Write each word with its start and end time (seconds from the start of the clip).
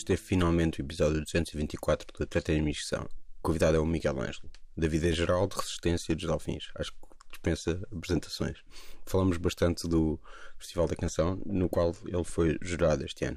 Este 0.00 0.14
é 0.14 0.16
finalmente 0.16 0.80
o 0.80 0.82
episódio 0.82 1.20
224 1.20 2.06
do 2.16 2.24
Atleta 2.24 2.54
em 2.54 2.62
Missão. 2.62 3.02
O 3.02 3.42
convidado 3.42 3.76
é 3.76 3.80
o 3.80 3.84
Miguel 3.84 4.18
Ângelo, 4.18 4.50
da 4.74 4.88
vida 4.88 5.12
geral 5.12 5.46
de 5.46 5.54
resistência 5.56 6.16
dos 6.16 6.24
Delfins. 6.24 6.70
Acho 6.74 6.90
que 6.90 6.98
dispensa 7.28 7.86
apresentações. 7.94 8.56
Falamos 9.04 9.36
bastante 9.36 9.86
do 9.86 10.18
Festival 10.56 10.88
da 10.88 10.96
Canção, 10.96 11.38
no 11.44 11.68
qual 11.68 11.94
ele 12.06 12.24
foi 12.24 12.56
jurado 12.62 13.04
este 13.04 13.26
ano. 13.26 13.36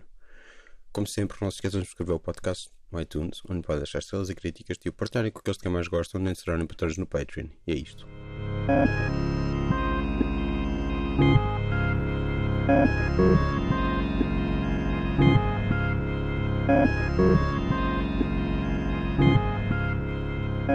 Como 0.93 1.05
sempre, 1.05 1.37
não 1.41 1.51
se 1.51 1.57
esqueçam 1.57 1.81
de 1.81 1.85
subscrever 1.85 2.15
o 2.15 2.19
podcast 2.21 2.69
no 2.89 3.01
iTunes, 3.01 3.41
onde 3.49 3.67
pode 3.67 3.79
deixar 3.79 3.99
estrelas 3.99 4.29
e 4.29 4.35
críticas 4.35 4.77
e 4.85 4.87
o 4.87 4.93
partilharem 4.93 5.33
com 5.33 5.39
aqueles 5.39 5.57
que 5.57 5.67
mais 5.67 5.89
gostam, 5.89 6.21
nem 6.21 6.33
se 6.33 6.45
tornarem 6.45 6.65
patrões 6.65 6.95
no 6.95 7.05
Patreon. 7.05 7.47
E 7.67 7.73
é 7.73 7.75
isto. 7.75 8.07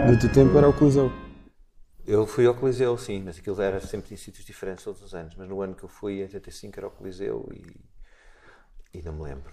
No 0.07 0.19
teu 0.19 0.31
tempo 0.31 0.57
era 0.57 0.69
o 0.69 0.73
Coliseu. 0.73 1.11
Eu 2.05 2.27
fui 2.27 2.45
ao 2.45 2.53
Coliseu, 2.53 2.97
sim, 2.97 3.21
mas 3.23 3.39
aquilo 3.39 3.59
era 3.61 3.79
sempre 3.79 4.13
em 4.13 4.17
sítios 4.17 4.45
diferentes 4.45 4.83
todos 4.83 5.01
os 5.01 5.15
anos. 5.15 5.33
Mas 5.35 5.47
no 5.47 5.61
ano 5.61 5.73
que 5.73 5.83
eu 5.83 5.89
fui, 5.89 6.19
em 6.19 6.23
85, 6.23 6.79
era 6.79 6.87
ao 6.87 6.91
Coliseu 6.91 7.49
e, 7.53 8.97
e 8.97 9.01
não 9.01 9.13
me 9.13 9.23
lembro. 9.23 9.51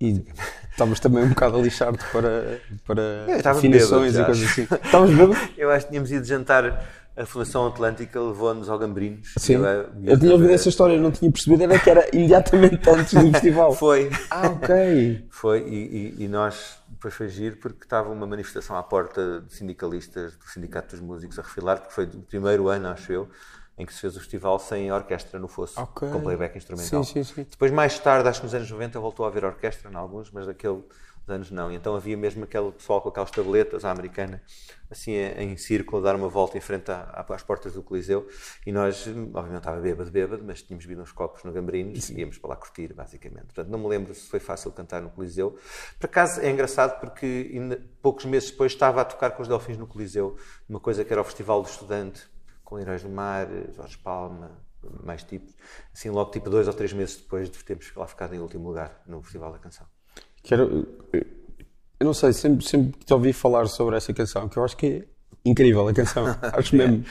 E 0.00 0.24
estavas 0.70 1.00
também 1.00 1.24
um 1.24 1.28
bocado 1.30 1.56
a 1.56 1.62
lixar-te 1.62 2.04
para, 2.10 2.60
para 2.86 3.50
afinações 3.50 4.16
e 4.16 4.24
coisas 4.24 4.50
assim. 4.50 4.62
Estavas 4.62 5.10
bêbado? 5.10 5.36
Eu 5.56 5.70
acho 5.70 5.86
que 5.86 5.90
tínhamos 5.92 6.10
ido 6.10 6.24
jantar, 6.24 6.84
a 7.16 7.24
Fundação 7.24 7.66
Atlântica 7.66 8.20
levou-nos 8.20 8.68
ao 8.68 8.78
Gambrinos. 8.78 9.34
Sim. 9.38 9.54
Eu, 9.54 9.64
Eu 10.04 10.18
tinha 10.18 10.32
ouvido 10.32 10.50
essa 10.52 10.68
história, 10.68 10.98
não 11.00 11.10
tinha 11.12 11.30
percebido, 11.30 11.62
era 11.62 11.78
que 11.78 11.88
era 11.90 12.08
imediatamente 12.12 12.90
antes 12.90 13.14
do 13.14 13.30
festival. 13.32 13.72
Foi. 13.72 14.10
Ah, 14.30 14.48
ok. 14.48 15.26
Foi, 15.30 15.60
e, 15.68 16.14
e- 16.18 16.24
e 16.24 16.28
nós, 16.28 16.78
depois 16.88 17.14
foi 17.14 17.28
giro, 17.28 17.56
porque 17.58 17.84
estava 17.84 18.10
uma 18.10 18.26
manifestação 18.26 18.76
à 18.76 18.82
porta 18.82 19.40
de 19.46 19.54
sindicalistas 19.54 20.36
do 20.36 20.44
Sindicato 20.46 20.96
dos 20.96 21.00
Músicos 21.00 21.38
a 21.38 21.42
refilar, 21.42 21.78
porque 21.78 21.94
foi 21.94 22.04
o 22.06 22.22
primeiro 22.22 22.68
ano, 22.68 22.88
acho 22.88 23.12
eu, 23.12 23.28
em 23.78 23.84
que 23.86 23.92
se 23.94 24.00
fez 24.00 24.16
o 24.16 24.20
festival 24.20 24.58
sem 24.58 24.90
orquestra 24.92 25.38
no 25.38 25.48
fosso, 25.48 25.80
Ok. 25.80 26.08
com 26.08 26.20
playback 26.20 26.56
instrumental. 26.56 27.04
Sim, 27.04 27.22
sim, 27.24 27.34
sim. 27.34 27.46
Depois, 27.50 27.70
mais 27.72 27.98
tarde, 27.98 28.28
acho 28.28 28.40
que 28.40 28.46
nos 28.46 28.54
anos 28.54 28.70
90, 28.70 28.98
voltou 29.00 29.24
a 29.24 29.28
haver 29.28 29.44
orquestra 29.44 29.90
em 29.90 29.94
alguns, 29.96 30.30
mas 30.30 30.46
daqueles 31.24 31.28
anos 31.28 31.50
não. 31.50 31.72
Então 31.72 31.96
havia 31.96 32.16
mesmo 32.16 32.44
aquele 32.44 32.70
pessoal 32.72 33.00
com 33.00 33.08
aquelas 33.08 33.30
tabletas 33.30 33.84
à 33.84 33.90
americana, 33.90 34.42
assim 34.90 35.12
em 35.12 35.56
círculo, 35.56 35.98
a 35.98 36.04
dar 36.04 36.16
uma 36.16 36.28
volta 36.28 36.56
em 36.56 36.60
frente 36.60 36.90
à- 36.90 37.24
às 37.28 37.42
portas 37.42 37.72
do 37.72 37.82
Coliseu. 37.82 38.28
E 38.66 38.72
nós, 38.72 39.06
obviamente, 39.06 39.58
estava 39.58 39.80
bêbado, 39.80 40.10
bêbado, 40.10 40.44
mas 40.44 40.62
tínhamos 40.62 40.84
bebido 40.84 41.02
uns 41.02 41.12
copos 41.12 41.42
no 41.44 41.52
Gambrinos 41.52 42.10
e 42.10 42.20
íamos 42.20 42.38
para 42.38 42.50
lá 42.50 42.56
curtir, 42.56 42.92
basicamente. 42.92 43.46
Portanto, 43.46 43.68
não 43.68 43.78
me 43.78 43.88
lembro 43.88 44.14
se 44.14 44.28
foi 44.28 44.40
fácil 44.40 44.70
cantar 44.72 45.00
no 45.00 45.10
Coliseu. 45.10 45.58
Por 45.98 46.06
acaso, 46.06 46.40
é 46.40 46.50
engraçado 46.50 47.00
porque 47.00 47.50
ainda 47.52 47.80
poucos 48.02 48.24
meses 48.24 48.50
depois 48.50 48.72
estava 48.72 49.00
a 49.00 49.04
tocar 49.04 49.30
com 49.30 49.42
os 49.42 49.48
Delfins 49.48 49.78
no 49.78 49.86
Coliseu, 49.86 50.36
uma 50.68 50.80
coisa 50.80 51.04
que 51.04 51.12
era 51.12 51.20
o 51.20 51.24
Festival 51.24 51.62
do 51.62 51.68
Estudante, 51.68 52.22
com 52.62 52.78
Heróis 52.78 53.02
do 53.02 53.08
Mar, 53.08 53.46
Jorge 53.74 53.98
Palma, 53.98 54.58
mais 55.02 55.22
tipos. 55.22 55.54
Assim, 55.92 56.10
logo 56.10 56.30
tipo 56.30 56.50
dois 56.50 56.68
ou 56.68 56.74
três 56.74 56.92
meses 56.92 57.16
depois 57.16 57.50
de 57.50 57.62
termos 57.64 57.90
lá 57.94 58.06
ficado 58.06 58.34
em 58.34 58.38
último 58.38 58.68
lugar 58.68 59.02
no 59.06 59.22
Festival 59.22 59.52
da 59.52 59.58
Canção. 59.58 59.86
Quero, 60.44 60.86
eu 61.98 62.04
não 62.04 62.12
sei, 62.12 62.32
sempre, 62.34 62.64
sempre 62.66 62.98
que 62.98 63.06
te 63.06 63.14
ouvi 63.14 63.32
falar 63.32 63.66
sobre 63.66 63.96
essa 63.96 64.12
canção, 64.12 64.46
que 64.46 64.58
eu 64.58 64.64
acho 64.64 64.76
que 64.76 64.86
é 64.86 65.04
incrível 65.44 65.88
a 65.88 65.92
canção. 65.92 66.24
Acho 66.52 66.76
mesmo. 66.76 67.04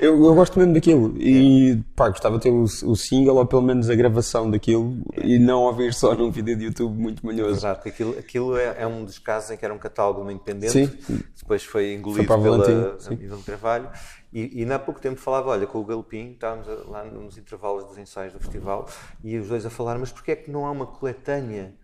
Eu, 0.00 0.24
eu 0.24 0.34
gosto 0.34 0.58
mesmo 0.58 0.74
daquilo. 0.74 1.14
E 1.18 1.82
pá, 1.94 2.08
gostava 2.08 2.36
de 2.36 2.42
ter 2.42 2.50
o, 2.50 2.62
o 2.62 2.96
single 2.96 3.36
ou 3.36 3.46
pelo 3.46 3.62
menos 3.62 3.88
a 3.88 3.94
gravação 3.94 4.50
daquilo 4.50 4.98
e 5.22 5.38
não 5.38 5.62
ouvir 5.62 5.94
só 5.94 6.14
num 6.14 6.30
vídeo 6.30 6.56
de 6.56 6.64
YouTube 6.64 6.98
muito 6.98 7.24
manhoso. 7.24 7.52
Exato, 7.52 7.82
que 7.82 7.88
aquilo, 7.88 8.18
aquilo 8.18 8.56
é, 8.56 8.82
é 8.82 8.86
um 8.86 9.04
dos 9.04 9.18
casos 9.18 9.50
em 9.50 9.56
que 9.56 9.64
era 9.64 9.72
um 9.72 9.78
catálogo 9.78 10.30
independente, 10.30 10.72
Sim. 10.72 10.86
que 10.86 11.24
depois 11.38 11.64
foi 11.64 11.94
engolido 11.94 12.26
Foi 12.26 12.36
pela. 12.36 12.98
Ivan 13.10 13.40
Carvalho, 13.42 13.90
e, 14.32 14.62
e 14.62 14.72
há 14.72 14.78
pouco 14.78 15.00
tempo 15.00 15.18
falava, 15.18 15.50
olha, 15.50 15.66
com 15.66 15.78
o 15.78 15.84
Galopim, 15.84 16.32
estávamos 16.32 16.66
lá 16.88 17.04
nos 17.04 17.38
intervalos 17.38 17.84
dos 17.84 17.96
ensaios 17.96 18.32
do 18.34 18.38
festival, 18.38 18.86
e 19.24 19.38
os 19.38 19.48
dois 19.48 19.64
a 19.64 19.70
falar, 19.70 19.98
mas 19.98 20.12
porquê 20.12 20.32
é 20.32 20.36
que 20.36 20.50
não 20.50 20.66
há 20.66 20.70
uma 20.70 20.86
coletânea 20.86 21.74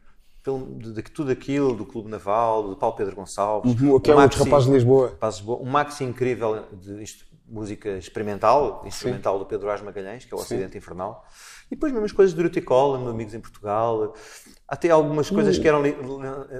de, 0.44 0.92
de 0.92 1.02
tudo 1.02 1.30
aquilo, 1.30 1.74
do 1.74 1.86
Clube 1.86 2.08
Naval, 2.10 2.68
do 2.68 2.76
Paulo 2.76 2.96
Pedro 2.96 3.14
Gonçalves, 3.16 3.80
Uhum, 3.80 4.00
que 4.00 4.10
é 4.10 4.14
um 4.14 4.18
maxi- 4.18 4.42
rapaz 4.42 4.64
de 4.64 4.72
Lisboa. 4.72 5.08
Rapaz 5.10 5.34
de 5.36 5.40
Lisboa, 5.40 5.60
um 5.62 5.70
maxi 5.70 6.04
incrível 6.04 6.64
de 6.72 7.02
inst- 7.02 7.24
música 7.46 7.90
experimental, 7.98 8.82
instrumental 8.86 9.38
do 9.38 9.44
Pedro 9.46 9.70
Ás 9.70 9.82
Magalhães, 9.82 10.24
que 10.24 10.32
é 10.32 10.36
o 10.36 10.40
Ocidente 10.40 10.76
Infernal. 10.78 11.24
E 11.70 11.74
depois 11.74 11.92
mesmo 11.92 12.06
as 12.06 12.12
coisas 12.12 12.34
do 12.34 12.42
Ruti 12.42 12.60
Column, 12.62 13.08
Amigos 13.08 13.34
em 13.34 13.40
Portugal, 13.40 14.14
até 14.66 14.88
algumas 14.90 15.28
coisas 15.30 15.58
que 15.58 15.68
eram 15.68 15.82
li- 15.82 15.96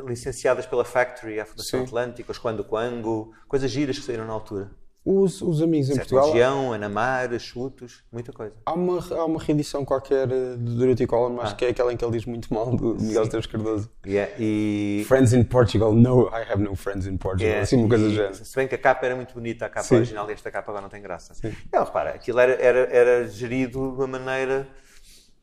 licenciadas 0.06 0.66
pela 0.66 0.84
Factory, 0.84 1.41
a 1.41 1.47
Fundação 1.47 1.81
Sim. 1.81 1.87
Atlântica, 1.87 2.31
os 2.31 2.38
Quando 2.38 2.62
Quango, 2.64 3.32
coisas 3.49 3.70
giras 3.70 3.99
que 3.99 4.04
saíram 4.04 4.26
na 4.26 4.32
altura. 4.32 4.70
Os, 5.04 5.42
os 5.42 5.60
amigos 5.60 5.90
em 5.90 5.94
Sete 5.94 6.10
Portugal. 6.10 6.26
Legião, 6.28 6.72
Anamar, 6.72 7.36
Chutos, 7.40 8.04
muita 8.12 8.32
coisa. 8.32 8.54
Há 8.64 8.72
uma, 8.72 9.00
há 9.16 9.24
uma 9.24 9.40
reedição 9.42 9.84
qualquer 9.84 10.30
eh, 10.30 10.56
de 10.56 10.76
Dorothy 10.76 11.06
Ah. 11.10 11.42
acho 11.42 11.56
que 11.56 11.64
é 11.64 11.70
aquela 11.70 11.92
em 11.92 11.96
que 11.96 12.04
ele 12.04 12.12
diz 12.12 12.24
muito 12.24 12.54
mal 12.54 12.70
do 12.76 12.94
Miguel 12.94 13.24
Esteves 13.24 13.46
Cardoso. 13.46 13.90
É- 14.06 14.32
e, 14.38 15.04
Friends 15.08 15.32
in 15.32 15.42
Portugal, 15.42 15.92
no, 15.92 16.28
I 16.28 16.44
have 16.48 16.62
no 16.62 16.76
friends 16.76 17.06
in 17.08 17.16
Portugal. 17.16 17.52
é, 17.52 17.60
assim, 17.62 17.78
uma 17.78 17.88
coisa 17.88 18.04
do 18.04 18.14
género. 18.14 18.34
Se 18.36 18.54
bem 18.54 18.68
que 18.68 18.76
a 18.76 18.78
capa 18.78 19.04
era 19.04 19.16
muito 19.16 19.34
bonita, 19.34 19.66
a 19.66 19.68
capa 19.68 19.86
Sim. 19.88 19.96
original 19.96 20.30
e 20.30 20.34
esta 20.34 20.52
capa 20.52 20.70
agora 20.70 20.82
não 20.82 20.88
tem 20.88 21.02
graça. 21.02 21.34
Não, 21.72 21.82
repara, 21.84 22.10
aquilo 22.10 22.38
era, 22.38 22.52
era, 22.62 22.78
era 22.92 23.28
gerido 23.28 23.72
de 23.90 23.96
uma 23.96 24.06
maneira 24.06 24.69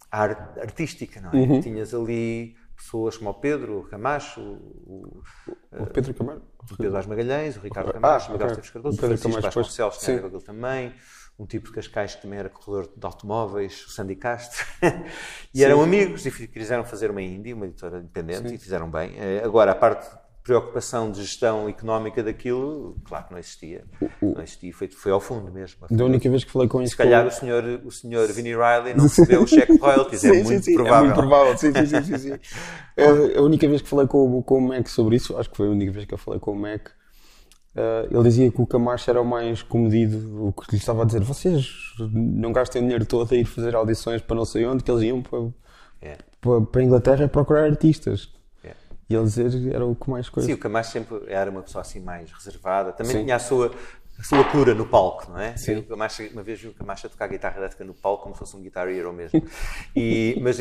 ar- 0.10 0.54
artística, 0.62 1.20
não 1.20 1.32
é? 1.32 1.36
Uhum. 1.36 1.60
Tinhas 1.60 1.94
ali 1.94 2.56
pessoas 2.82 3.18
como 3.18 3.30
o 3.30 3.34
Pedro, 3.34 3.80
o 3.80 3.84
Camacho, 3.84 4.40
o, 4.42 5.22
O 5.80 5.86
Pedro 5.88 6.14
Camargo. 6.14 6.42
o 6.72 6.78
Pedro 6.78 6.98
Ás 6.98 7.06
Magalhães, 7.06 7.58
o 7.58 7.60
Ricardo 7.60 7.90
Ah, 7.90 7.94
Camacho, 7.94 8.32
o 8.32 8.36
ok. 8.36 8.46
Miguel 8.46 8.48
Esteves 8.50 8.70
Cardoso, 8.72 8.96
O 8.96 8.98
o 8.98 9.08
Francisco 9.08 9.30
Camacho. 9.30 9.46
Vasconcelos, 9.60 9.98
que 9.98 10.06
Sim. 10.06 10.12
era 10.14 10.28
aquele 10.28 10.44
também, 10.44 10.96
um 11.38 11.46
tipo 11.46 11.68
de 11.68 11.74
Cascais 11.74 12.16
que 12.16 12.22
também 12.22 12.40
era 12.40 12.50
corredor 12.50 12.92
de 12.96 13.06
automóveis, 13.06 13.86
o 13.86 13.90
Sandy 13.90 14.16
Castro. 14.16 14.66
e 15.54 15.64
eram 15.64 15.82
amigos 15.82 16.26
e 16.26 16.32
fi- 16.32 16.48
quiseram 16.48 16.84
fazer 16.86 17.12
uma 17.12 17.22
indie, 17.22 17.54
uma 17.54 17.66
editora 17.66 18.00
independente, 18.00 18.54
e 18.54 18.58
fizeram 18.58 18.90
bem. 18.90 19.14
Eh, 19.18 19.42
Agora, 19.44 19.72
a 19.72 19.76
parte 19.76 20.08
preocupação 20.44 21.12
de 21.12 21.22
gestão 21.22 21.68
económica 21.70 22.24
daquilo, 22.24 22.98
claro 23.06 23.26
que 23.26 23.32
não 23.32 23.40
existia. 23.40 23.84
Não 24.22 24.42
existia, 24.42 24.74
foi, 24.74 24.88
foi 24.88 25.12
ao 25.12 25.20
fundo 25.20 25.52
mesmo. 25.52 25.86
Da 25.92 26.06
única 26.06 26.30
vez 26.30 26.44
que 26.44 26.52
falei 26.52 26.68
com 26.68 26.82
isso 26.82 26.92
Se 26.92 26.98
calhar 26.98 27.26
o 27.28 27.32
senhor, 27.32 27.64
o 27.86 27.92
senhor 27.92 28.28
Vinnie 28.32 28.54
Riley 28.56 28.94
não 28.96 29.04
recebeu 29.04 29.44
o 29.44 29.48
cheque 29.48 29.74
de 29.74 29.80
royalties, 29.80 30.24
é 30.24 30.32
muito 30.32 30.48
sim, 30.48 30.62
sim, 30.62 30.74
provável. 30.76 30.98
É 30.98 31.02
muito 31.04 31.16
provável, 31.16 31.58
sim, 31.58 31.74
sim, 31.74 32.04
sim. 32.04 32.18
sim, 32.18 32.40
a 33.38 33.42
única 33.42 33.68
vez 33.68 33.82
que 33.82 33.88
falei 33.88 34.08
com, 34.08 34.38
o- 34.38 34.44
com 34.44 34.58
o 34.58 34.62
Mac 34.62 34.88
sobre 34.88 35.16
isso, 35.18 35.38
acho 35.38 35.50
que 35.50 35.58
foi 35.58 35.68
a 35.68 35.72
única 35.72 35.92
vez 35.92 36.06
que 36.06 36.14
eu 36.14 36.18
falei 36.18 36.40
com 36.40 36.52
o 36.52 36.56
Mac, 36.60 36.90
eh, 37.76 38.08
ele 38.10 38.24
dizia 38.24 38.52
que 38.52 38.62
o 38.62 38.66
Camacho 38.66 39.10
era 39.10 39.22
o 39.22 39.26
mais 39.26 39.62
comedido, 39.62 40.48
o 40.48 40.54
que 40.54 40.72
lhe 40.72 40.78
estava 40.78 41.04
a 41.04 41.06
dizer, 41.06 41.22
vocês 41.22 41.68
não 42.12 42.52
gastem 42.52 42.82
o 42.82 42.86
dinheiro 42.86 43.06
todo 43.06 43.32
a 43.32 43.38
ir 43.38 43.46
fazer 43.46 43.76
audições 43.76 44.22
para 44.22 44.36
não 44.36 44.46
sei 44.46 44.66
onde, 44.66 44.84
que 44.84 44.90
eles 44.92 45.04
iam 45.04 45.22
para, 45.22 45.40
É, 46.02 46.18
para, 46.42 46.62
para 46.62 46.82
a 46.82 46.84
Inglaterra 46.84 47.28
procurar 47.28 47.66
artistas. 47.66 48.30
E 49.10 49.16
ele 49.16 49.24
dizer 49.24 49.74
era 49.74 49.86
o 49.86 49.96
que 49.96 50.10
mais 50.10 50.30
coisa. 50.30 50.48
Sim, 50.48 50.54
o 50.54 50.58
Camacho 50.58 50.92
sempre 50.92 51.24
era 51.28 51.50
uma 51.50 51.64
pessoa 51.64 51.82
assim 51.82 52.00
mais 52.00 52.32
reservada. 52.32 52.92
Também 52.92 53.14
Sim. 53.14 53.24
tinha 53.24 53.36
a 53.36 53.40
sua, 53.40 53.74
a 54.20 54.24
sua 54.24 54.44
cura 54.52 54.76
no 54.76 54.86
palco, 54.86 55.32
não 55.32 55.40
é? 55.40 55.58
Sim. 55.58 55.82
Camacho, 55.82 56.22
uma 56.32 56.44
vez 56.44 56.62
vi 56.62 56.68
o 56.68 56.74
Camacho 56.74 57.08
a 57.08 57.10
tocar 57.10 57.28
guitarra 57.28 57.58
elétrica 57.58 57.84
no 57.84 57.96
palco 57.96 58.24
como 58.24 58.36
se 58.36 58.40
fosse 58.40 58.56
um 58.56 58.62
guitar 58.62 58.88
hero 58.88 59.12
mesmo. 59.12 59.42
E, 59.96 60.38
mas 60.44 60.58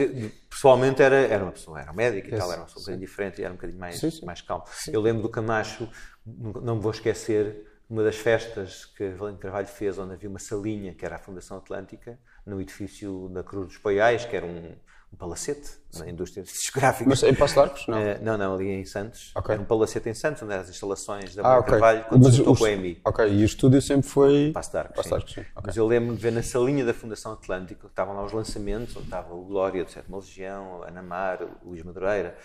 pessoalmente 0.49 1.03
era, 1.03 1.17
era 1.17 1.45
uma 1.45 1.53
pessoa, 1.53 1.79
era 1.79 1.93
um 1.93 1.95
médico 1.95 2.29
e 2.29 2.39
tal, 2.39 2.51
era 2.51 2.61
uma 2.61 2.67
pessoa 2.67 2.81
um 2.81 2.85
bocadinho 2.85 3.07
diferente 3.07 3.41
e 3.41 3.45
era 3.45 3.53
um 3.53 3.57
bocadinho 3.57 3.79
mais, 3.79 4.01
Sim, 4.01 4.11
sim. 4.11 4.25
mais 4.25 4.41
calmo. 4.41 4.65
Eu 4.91 5.03
lembro 5.03 5.23
do 5.23 5.29
Camacho, 5.29 5.87
não 6.25 6.77
me 6.77 6.81
vou 6.81 6.91
esquecer, 6.91 7.67
uma 7.91 8.03
das 8.03 8.17
festas 8.17 8.85
que 8.85 9.11
Valente 9.11 9.41
Carvalho 9.41 9.67
fez, 9.67 9.99
onde 9.99 10.15
havia 10.15 10.29
uma 10.29 10.39
salinha, 10.39 10.95
que 10.95 11.05
era 11.05 11.17
a 11.17 11.19
Fundação 11.19 11.59
Atlântica, 11.59 12.19
no 12.47 12.61
edifício 12.61 13.29
da 13.29 13.43
Cruz 13.43 13.67
dos 13.69 13.79
Paiais, 13.79 14.25
que 14.25 14.37
era 14.37 14.47
um, 14.47 14.75
um 15.13 15.17
palacete 15.17 15.71
na 15.99 16.09
indústria 16.09 16.43
discográfica. 16.43 17.09
Mas 17.09 17.23
em 17.23 17.35
Passo 17.35 17.55
de 17.55 17.61
Arcos? 17.61 17.87
Não. 17.89 17.99
Eh, 17.99 18.19
não, 18.23 18.37
não, 18.37 18.55
ali 18.55 18.69
em 18.69 18.85
Santos. 18.85 19.33
Ok. 19.35 19.55
Era 19.55 19.63
um 19.63 19.65
palacete 19.65 20.09
em 20.09 20.15
Santos, 20.15 20.43
onde 20.43 20.53
eram 20.53 20.63
as 20.63 20.69
instalações 20.69 21.35
da 21.35 21.43
ah, 21.43 21.45
Maria 21.45 21.61
ok. 21.61 21.71
Carvalho, 21.71 22.05
quando 22.05 22.23
Mas 22.25 22.33
se 22.33 22.39
juntou 22.39 22.57
com 22.57 22.65
a 22.65 22.71
EMI. 22.71 23.01
Ok, 23.05 23.27
e 23.27 23.43
o 23.43 23.45
estúdio 23.45 23.81
sempre 23.81 24.07
foi... 24.07 24.51
Passo 24.53 24.71
de 24.71 24.77
Arcos, 24.79 24.97
Passo 24.97 25.09
de 25.09 25.15
sim. 25.15 25.17
Arcos, 25.17 25.35
sim. 25.35 25.41
Ok. 25.41 25.63
Mas 25.65 25.77
eu 25.77 25.87
lembro 25.87 26.15
de 26.15 26.21
ver 26.21 26.33
na 26.33 26.43
salinha 26.43 26.85
da 26.85 26.93
Fundação 26.93 27.33
Atlântico, 27.33 27.83
que 27.83 27.87
estavam 27.87 28.15
lá 28.15 28.25
os 28.25 28.33
lançamentos, 28.33 28.95
onde 28.97 29.07
estava 29.07 29.35
o 29.35 29.45
Glória 29.45 29.85
do 29.85 29.91
Sétima 29.91 30.19
Legião, 30.19 30.83
Ana 30.83 31.03
Mar, 31.03 31.43
o 31.65 31.71
Luís 31.71 31.83
Madureira. 31.83 32.37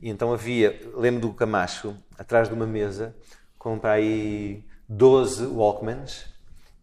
E 0.00 0.08
então 0.08 0.32
havia, 0.32 0.80
lembro 0.94 1.20
do 1.20 1.32
Camacho, 1.32 1.96
atrás 2.18 2.48
de 2.48 2.54
uma 2.54 2.66
mesa, 2.66 3.14
com 3.58 3.78
para 3.78 3.92
aí 3.92 4.64
12 4.88 5.46
Walkmans 5.46 6.35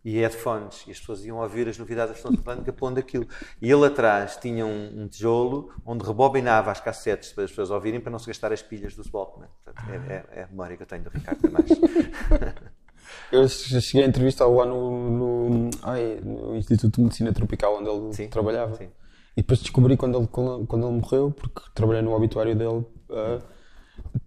e 0.03 0.17
headphones. 0.19 0.83
E 0.87 0.91
as 0.91 0.99
pessoas 0.99 1.23
iam 1.25 1.37
ouvir 1.37 1.67
as 1.67 1.77
novidades 1.77 2.15
da 2.15 2.21
Fundação 2.21 2.41
Atlântica 2.41 2.73
pondo 2.73 2.97
aquilo. 2.99 3.27
E 3.61 3.71
ele 3.71 3.85
atrás 3.85 4.37
tinha 4.37 4.65
um, 4.65 5.03
um 5.03 5.07
tijolo 5.07 5.71
onde 5.85 6.05
rebobinava 6.05 6.71
as 6.71 6.79
cassetes 6.81 7.31
para 7.31 7.43
as 7.45 7.49
pessoas 7.51 7.69
ouvirem 7.71 7.99
para 7.99 8.11
não 8.11 8.19
se 8.19 8.27
gastar 8.27 8.51
as 8.51 8.61
pilhas 8.61 8.95
dos 8.95 9.11
Walkman. 9.13 9.47
Portanto, 9.63 9.89
é, 9.89 10.13
é- 10.13 10.39
é 10.41 10.43
a 10.43 10.47
memória 10.47 10.75
que 10.77 10.83
eu 10.83 10.87
tenho 10.87 11.03
do 11.03 11.09
Ricardo 11.09 11.41
Camacho. 11.41 11.73
Eu 13.31 13.47
cheguei 13.47 14.03
a 14.05 14.07
entrevistá-lo 14.07 14.55
lá 14.55 14.65
no, 14.65 15.09
no, 15.09 15.69
ai, 15.83 16.19
no 16.23 16.55
Instituto 16.55 16.95
de 16.97 17.01
Medicina 17.03 17.33
Tropical 17.33 17.77
onde 17.79 17.89
ele 17.89 18.13
Sim, 18.13 18.27
trabalhava. 18.27 18.75
sim. 18.75 18.89
E 19.35 19.41
depois 19.41 19.59
descobri 19.59 19.97
quando 19.97 20.17
ele, 20.17 20.27
quando 20.27 20.87
ele 20.87 20.99
morreu, 20.99 21.31
porque 21.31 21.61
trabalhei 21.73 22.01
no 22.01 22.13
obituário 22.13 22.55
dele, 22.55 22.85
uh, 23.09 23.41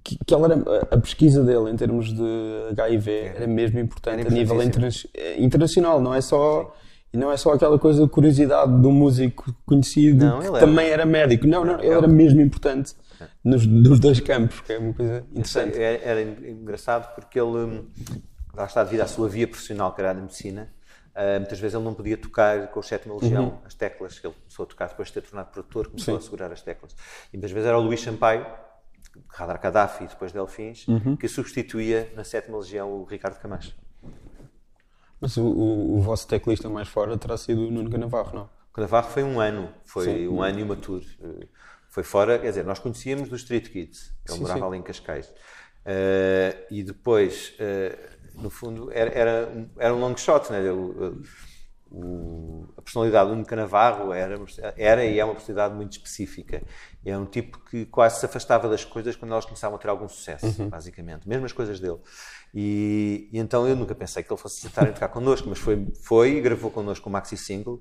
que, 0.02 0.18
que 0.24 0.34
era, 0.34 0.54
a 0.90 0.98
pesquisa 0.98 1.42
dele 1.42 1.70
em 1.70 1.76
termos 1.76 2.12
de 2.12 2.80
HIV 2.80 3.10
era 3.10 3.46
mesmo 3.46 3.78
importante 3.78 4.20
era 4.20 4.28
a 4.28 4.32
nível 4.32 4.62
interna 4.62 4.88
internacional, 5.38 6.00
não 6.00 6.14
é 6.14 6.20
só. 6.20 6.74
E 7.12 7.16
não 7.16 7.30
é 7.30 7.36
só 7.36 7.52
aquela 7.52 7.78
coisa 7.78 8.04
de 8.04 8.10
curiosidade 8.10 8.80
de 8.80 8.86
um 8.86 8.92
músico 8.92 9.54
conhecido 9.64 10.26
não, 10.26 10.40
que 10.40 10.58
também 10.58 10.88
era 10.88 11.06
médico. 11.06 11.46
Não, 11.46 11.64
não, 11.64 11.78
ele 11.78 11.94
era 11.94 12.08
mesmo 12.08 12.40
importante 12.40 12.94
nos, 13.44 13.64
nos 13.64 14.00
dois 14.00 14.20
campos, 14.20 14.60
que 14.60 14.72
é 14.72 14.78
uma 14.78 14.92
coisa 14.92 15.24
interessante. 15.30 15.80
Era, 15.80 16.02
era 16.02 16.22
engraçado 16.22 17.14
porque 17.14 17.38
ele, 17.38 17.58
hum, 17.58 17.86
lá 18.54 18.64
está, 18.64 18.82
devido 18.82 19.02
à 19.02 19.06
sua 19.06 19.28
via 19.28 19.46
profissional, 19.46 19.94
que 19.94 20.00
era 20.00 20.10
a 20.10 20.14
medicina, 20.14 20.68
Uh, 21.16 21.40
muitas 21.40 21.58
vezes 21.58 21.74
ele 21.74 21.82
não 21.82 21.94
podia 21.94 22.18
tocar 22.18 22.66
com 22.66 22.78
o 22.78 22.82
sétima 22.82 23.14
legião 23.14 23.44
uhum. 23.44 23.58
as 23.64 23.72
teclas 23.72 24.18
que 24.18 24.26
ele 24.26 24.34
começou 24.34 24.64
a 24.64 24.66
tocar 24.66 24.88
depois 24.88 25.08
de 25.08 25.14
ter 25.14 25.22
tornado 25.22 25.50
produtor, 25.50 25.86
começou 25.86 26.12
Sim. 26.12 26.20
a 26.20 26.22
segurar 26.22 26.52
as 26.52 26.60
teclas. 26.60 26.94
E 27.32 27.38
muitas 27.38 27.52
vezes 27.52 27.66
era 27.66 27.78
o 27.78 27.80
Luís 27.80 28.02
Sampaio, 28.02 28.44
Radar 29.28 29.60
Gaddafi 29.60 30.04
e 30.04 30.06
depois 30.06 30.32
Delfins, 30.32 30.86
uhum. 30.88 31.16
que 31.16 31.28
substituía 31.28 32.12
na 32.14 32.24
sétima 32.24 32.58
legião 32.58 32.90
o 32.90 33.04
Ricardo 33.04 33.38
Camacho. 33.38 33.74
Mas 35.20 35.36
o, 35.36 35.44
o, 35.44 35.96
o, 35.96 36.00
vosso 36.00 36.28
teclista 36.28 36.68
mais 36.68 36.88
fora 36.88 37.16
terá 37.16 37.36
sido 37.36 37.66
o 37.66 37.70
Nuno 37.70 37.90
Canavarro, 37.90 38.34
não? 38.34 38.44
O 38.70 38.74
Canavarro 38.74 39.10
foi 39.10 39.22
um 39.22 39.40
ano, 39.40 39.70
foi 39.84 40.04
sim. 40.04 40.28
um 40.28 40.42
ano 40.42 40.60
e 40.60 40.62
uma 40.62 40.76
tour. 40.76 41.02
Eh, 41.22 41.46
foi 41.88 42.02
fora, 42.02 42.38
quer 42.38 42.50
dizer, 42.50 42.64
nós 42.64 42.78
conhecíamos 42.78 43.28
do 43.28 43.36
Street 43.36 43.70
Kids, 43.70 44.12
ele 44.28 44.36
sim, 44.36 44.42
morava 44.42 44.60
sim. 44.60 44.66
ali 44.66 44.76
em 44.76 44.82
Cascais. 44.82 45.28
Uh, 45.86 46.66
e 46.70 46.82
depois, 46.82 47.54
uh, 47.60 48.42
no 48.42 48.50
fundo, 48.50 48.90
era, 48.92 49.10
era, 49.10 49.68
era 49.78 49.94
um 49.94 50.00
long 50.00 50.16
shot, 50.16 50.50
né? 50.50 50.70
O, 50.70 51.22
o, 51.90 52.66
a 52.76 52.82
personalidade 52.82 53.28
do 53.28 53.36
Nuno 53.36 53.46
Canavarro 53.46 54.12
era, 54.12 54.38
era 54.76 55.04
e 55.04 55.18
é 55.18 55.24
uma 55.24 55.34
personalidade 55.34 55.74
muito 55.74 55.92
específica. 55.92 56.62
É 57.04 57.16
um 57.16 57.24
tipo 57.24 57.58
que 57.70 57.86
quase 57.86 58.20
se 58.20 58.26
afastava 58.26 58.68
das 58.68 58.84
coisas 58.84 59.14
quando 59.14 59.32
elas 59.32 59.44
começavam 59.44 59.76
a 59.76 59.78
ter 59.78 59.88
algum 59.88 60.08
sucesso, 60.08 60.46
uhum. 60.60 60.68
basicamente. 60.68 61.28
Mesmo 61.28 61.46
as 61.46 61.52
coisas 61.52 61.78
dele. 61.78 61.98
E, 62.52 63.28
e, 63.32 63.38
então 63.38 63.66
eu 63.68 63.76
nunca 63.76 63.94
pensei 63.94 64.22
que 64.22 64.32
ele 64.32 64.40
fosse 64.40 64.66
aceitar 64.66 64.92
tocar 64.92 65.08
connosco, 65.08 65.48
mas 65.48 65.58
foi, 65.58 65.86
foi 66.02 66.36
e 66.36 66.40
gravou 66.40 66.70
connosco 66.70 67.08
o 67.08 67.12
maxi 67.12 67.36
single 67.36 67.80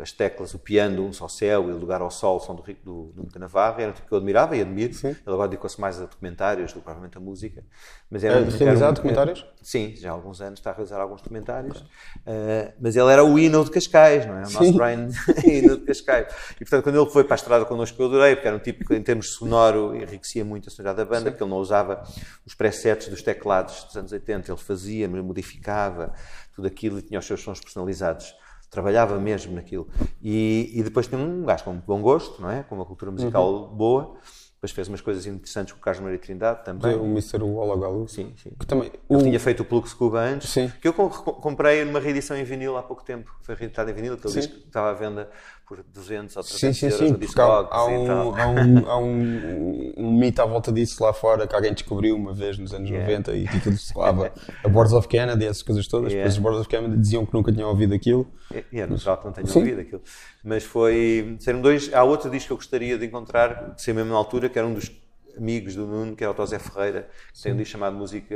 as 0.00 0.10
teclas, 0.10 0.54
o 0.54 0.58
piano, 0.58 1.04
um 1.04 1.12
só 1.12 1.28
céu 1.28 1.68
e 1.68 1.72
o 1.72 1.76
lugar 1.76 2.00
ao 2.00 2.10
sol 2.10 2.40
são 2.40 2.54
do, 2.54 2.62
do, 2.82 3.12
do 3.14 3.38
Navarro, 3.38 3.80
era 3.80 3.90
um 3.90 3.94
tipo 3.94 4.08
que 4.08 4.14
eu 4.14 4.18
admirava 4.18 4.56
e 4.56 4.62
admiro. 4.62 4.94
Sim. 4.94 5.08
Ele 5.08 5.18
agora 5.26 5.48
dedicou-se 5.48 5.78
mais 5.78 6.00
a 6.00 6.06
documentários 6.06 6.72
do 6.72 6.78
que 6.78 6.84
provavelmente 6.84 7.18
a 7.18 7.20
música. 7.20 7.62
Mas 8.10 8.24
era, 8.24 8.40
é, 8.40 8.44
realizar 8.44 8.90
um, 8.90 8.94
documentários? 8.94 9.46
sim, 9.62 9.94
já 9.96 10.10
há 10.10 10.12
alguns 10.12 10.40
anos 10.40 10.58
está 10.58 10.70
a 10.70 10.72
realizar 10.72 10.98
alguns 11.00 11.20
documentários. 11.20 11.78
Uh, 11.78 12.72
mas 12.80 12.96
ele 12.96 13.12
era 13.12 13.22
o 13.22 13.38
hino 13.38 13.62
de 13.62 13.70
Cascais, 13.70 14.24
não 14.26 14.38
é? 14.38 14.46
O 14.46 14.50
nosso 14.50 14.72
Brian 14.72 15.08
hino 15.44 15.76
de 15.76 15.84
Cascais. 15.84 16.34
E 16.54 16.58
portanto, 16.60 16.82
quando 16.82 17.00
ele 17.00 17.10
foi 17.10 17.24
para 17.24 17.34
a 17.34 17.36
estrada 17.36 17.64
connosco, 17.66 18.00
eu 18.02 18.06
adorei, 18.06 18.36
porque 18.36 18.48
era 18.48 18.56
um 18.56 18.60
tipo 18.60 18.84
que, 18.86 18.94
em 18.94 19.02
termos 19.02 19.34
sonoro, 19.34 19.94
enriquecia 19.94 20.44
muito 20.44 20.68
a 20.68 20.72
sonoridade 20.72 20.96
da 20.96 21.04
banda, 21.04 21.24
sim. 21.26 21.30
porque 21.32 21.44
ele 21.44 21.50
não 21.50 21.58
usava 21.58 22.02
os 22.46 22.54
presets 22.54 23.08
dos 23.08 23.22
teclados 23.22 23.84
dos 23.84 23.96
anos 23.96 24.10
80, 24.10 24.50
ele 24.50 24.58
fazia, 24.58 25.06
modificava 25.06 26.14
tudo 26.54 26.66
aquilo 26.66 26.98
e 26.98 27.02
tinha 27.02 27.20
os 27.20 27.26
seus 27.26 27.42
sons 27.42 27.60
personalizados 27.60 28.34
trabalhava 28.70 29.18
mesmo 29.18 29.54
naquilo. 29.54 29.88
E, 30.22 30.70
e 30.74 30.82
depois 30.82 31.06
tinha 31.06 31.20
um 31.20 31.44
gajo 31.44 31.64
com 31.64 31.72
muito 31.72 31.86
bom 31.86 32.00
gosto, 32.00 32.40
não 32.40 32.50
é? 32.50 32.62
Com 32.62 32.76
uma 32.76 32.84
cultura 32.84 33.10
musical 33.10 33.52
uhum. 33.52 33.76
boa. 33.76 34.16
Depois 34.54 34.72
fez 34.72 34.88
umas 34.88 35.00
coisas 35.00 35.24
interessantes 35.24 35.72
com 35.72 35.78
o 35.78 35.82
Carlos 35.82 36.04
Maria 36.04 36.18
Trindade 36.18 36.62
também. 36.66 36.94
O 36.94 37.06
Mr. 37.06 37.42
Olagalu. 37.42 38.06
Sim, 38.06 38.34
sim. 38.36 38.50
Que 38.58 38.66
também, 38.66 38.92
Ele 39.08 39.22
tinha 39.22 39.40
feito 39.40 39.60
o 39.60 39.64
Plux 39.64 39.94
Cuba 39.94 40.20
antes. 40.20 40.50
Sim. 40.50 40.70
Que 40.82 40.86
eu 40.86 40.92
comprei 40.92 41.82
numa 41.82 41.98
reedição 41.98 42.36
em 42.36 42.44
vinil 42.44 42.76
há 42.76 42.82
pouco 42.82 43.02
tempo. 43.02 43.34
Foi 43.40 43.54
reeditado 43.54 43.90
em 43.90 43.94
vinil, 43.94 44.14
aquele 44.14 44.34
disco 44.34 44.52
que 44.52 44.66
estava 44.66 44.90
à 44.90 44.92
venda 44.92 45.30
por 45.70 45.84
200 45.84 46.36
ou 46.36 46.42
300 46.42 46.58
sim, 46.58 46.72
sim, 46.72 46.86
euros 46.86 47.08
sim, 47.10 47.14
Discogs 47.14 47.68
há, 47.70 47.86
um, 47.86 48.10
há, 48.10 48.48
um, 48.48 48.88
há 48.88 48.98
um, 48.98 49.92
um, 49.96 50.18
mito 50.18 50.42
à 50.42 50.44
volta 50.44 50.72
disso 50.72 51.00
lá 51.00 51.12
fora 51.12 51.46
que 51.46 51.54
alguém 51.54 51.72
descobriu 51.72 52.16
uma 52.16 52.34
vez 52.34 52.58
nos 52.58 52.74
anos 52.74 52.90
yeah. 52.90 53.08
90 53.08 53.36
e 53.36 53.46
que 53.46 53.56
aquilo 53.58 53.76
se 53.76 53.92
falava 53.92 54.32
a 54.64 54.68
Boards 54.68 54.92
of 54.92 55.06
Canada 55.06 55.44
e 55.44 55.46
essas 55.46 55.62
coisas 55.62 55.86
todas. 55.86 56.12
Yeah. 56.12 56.28
Depois 56.28 56.34
os 56.34 56.42
Boards 56.42 56.60
of 56.62 56.68
Canada 56.68 56.96
diziam 56.96 57.24
que 57.24 57.32
nunca 57.32 57.52
tinham 57.52 57.68
ouvido 57.68 57.94
aquilo. 57.94 58.26
É, 58.52 58.64
yeah, 58.72 58.92
no 58.92 58.98
geral 58.98 59.18
que 59.18 59.26
não 59.26 59.32
tenham 59.32 59.56
ouvido 59.56 59.80
aquilo. 59.80 60.02
Mas 60.42 60.64
foi. 60.64 61.36
Serão 61.38 61.60
dois. 61.60 61.94
Há 61.94 62.02
outro 62.02 62.28
disco 62.28 62.48
que 62.48 62.52
eu 62.52 62.56
gostaria 62.56 62.98
de 62.98 63.06
encontrar, 63.06 63.74
de 63.76 63.80
ser 63.80 63.94
mesmo 63.94 64.10
na 64.10 64.16
altura, 64.16 64.48
que 64.48 64.58
era 64.58 64.66
um 64.66 64.74
dos 64.74 64.90
amigos 65.36 65.76
do 65.76 65.86
Nuno, 65.86 66.16
que 66.16 66.24
é 66.24 66.28
o 66.28 66.34
Tosé 66.34 66.58
Ferreira, 66.58 67.08
que 67.32 67.40
tem 67.40 67.52
um 67.52 67.56
disco 67.56 67.70
chamado 67.70 67.94
Música 67.94 68.34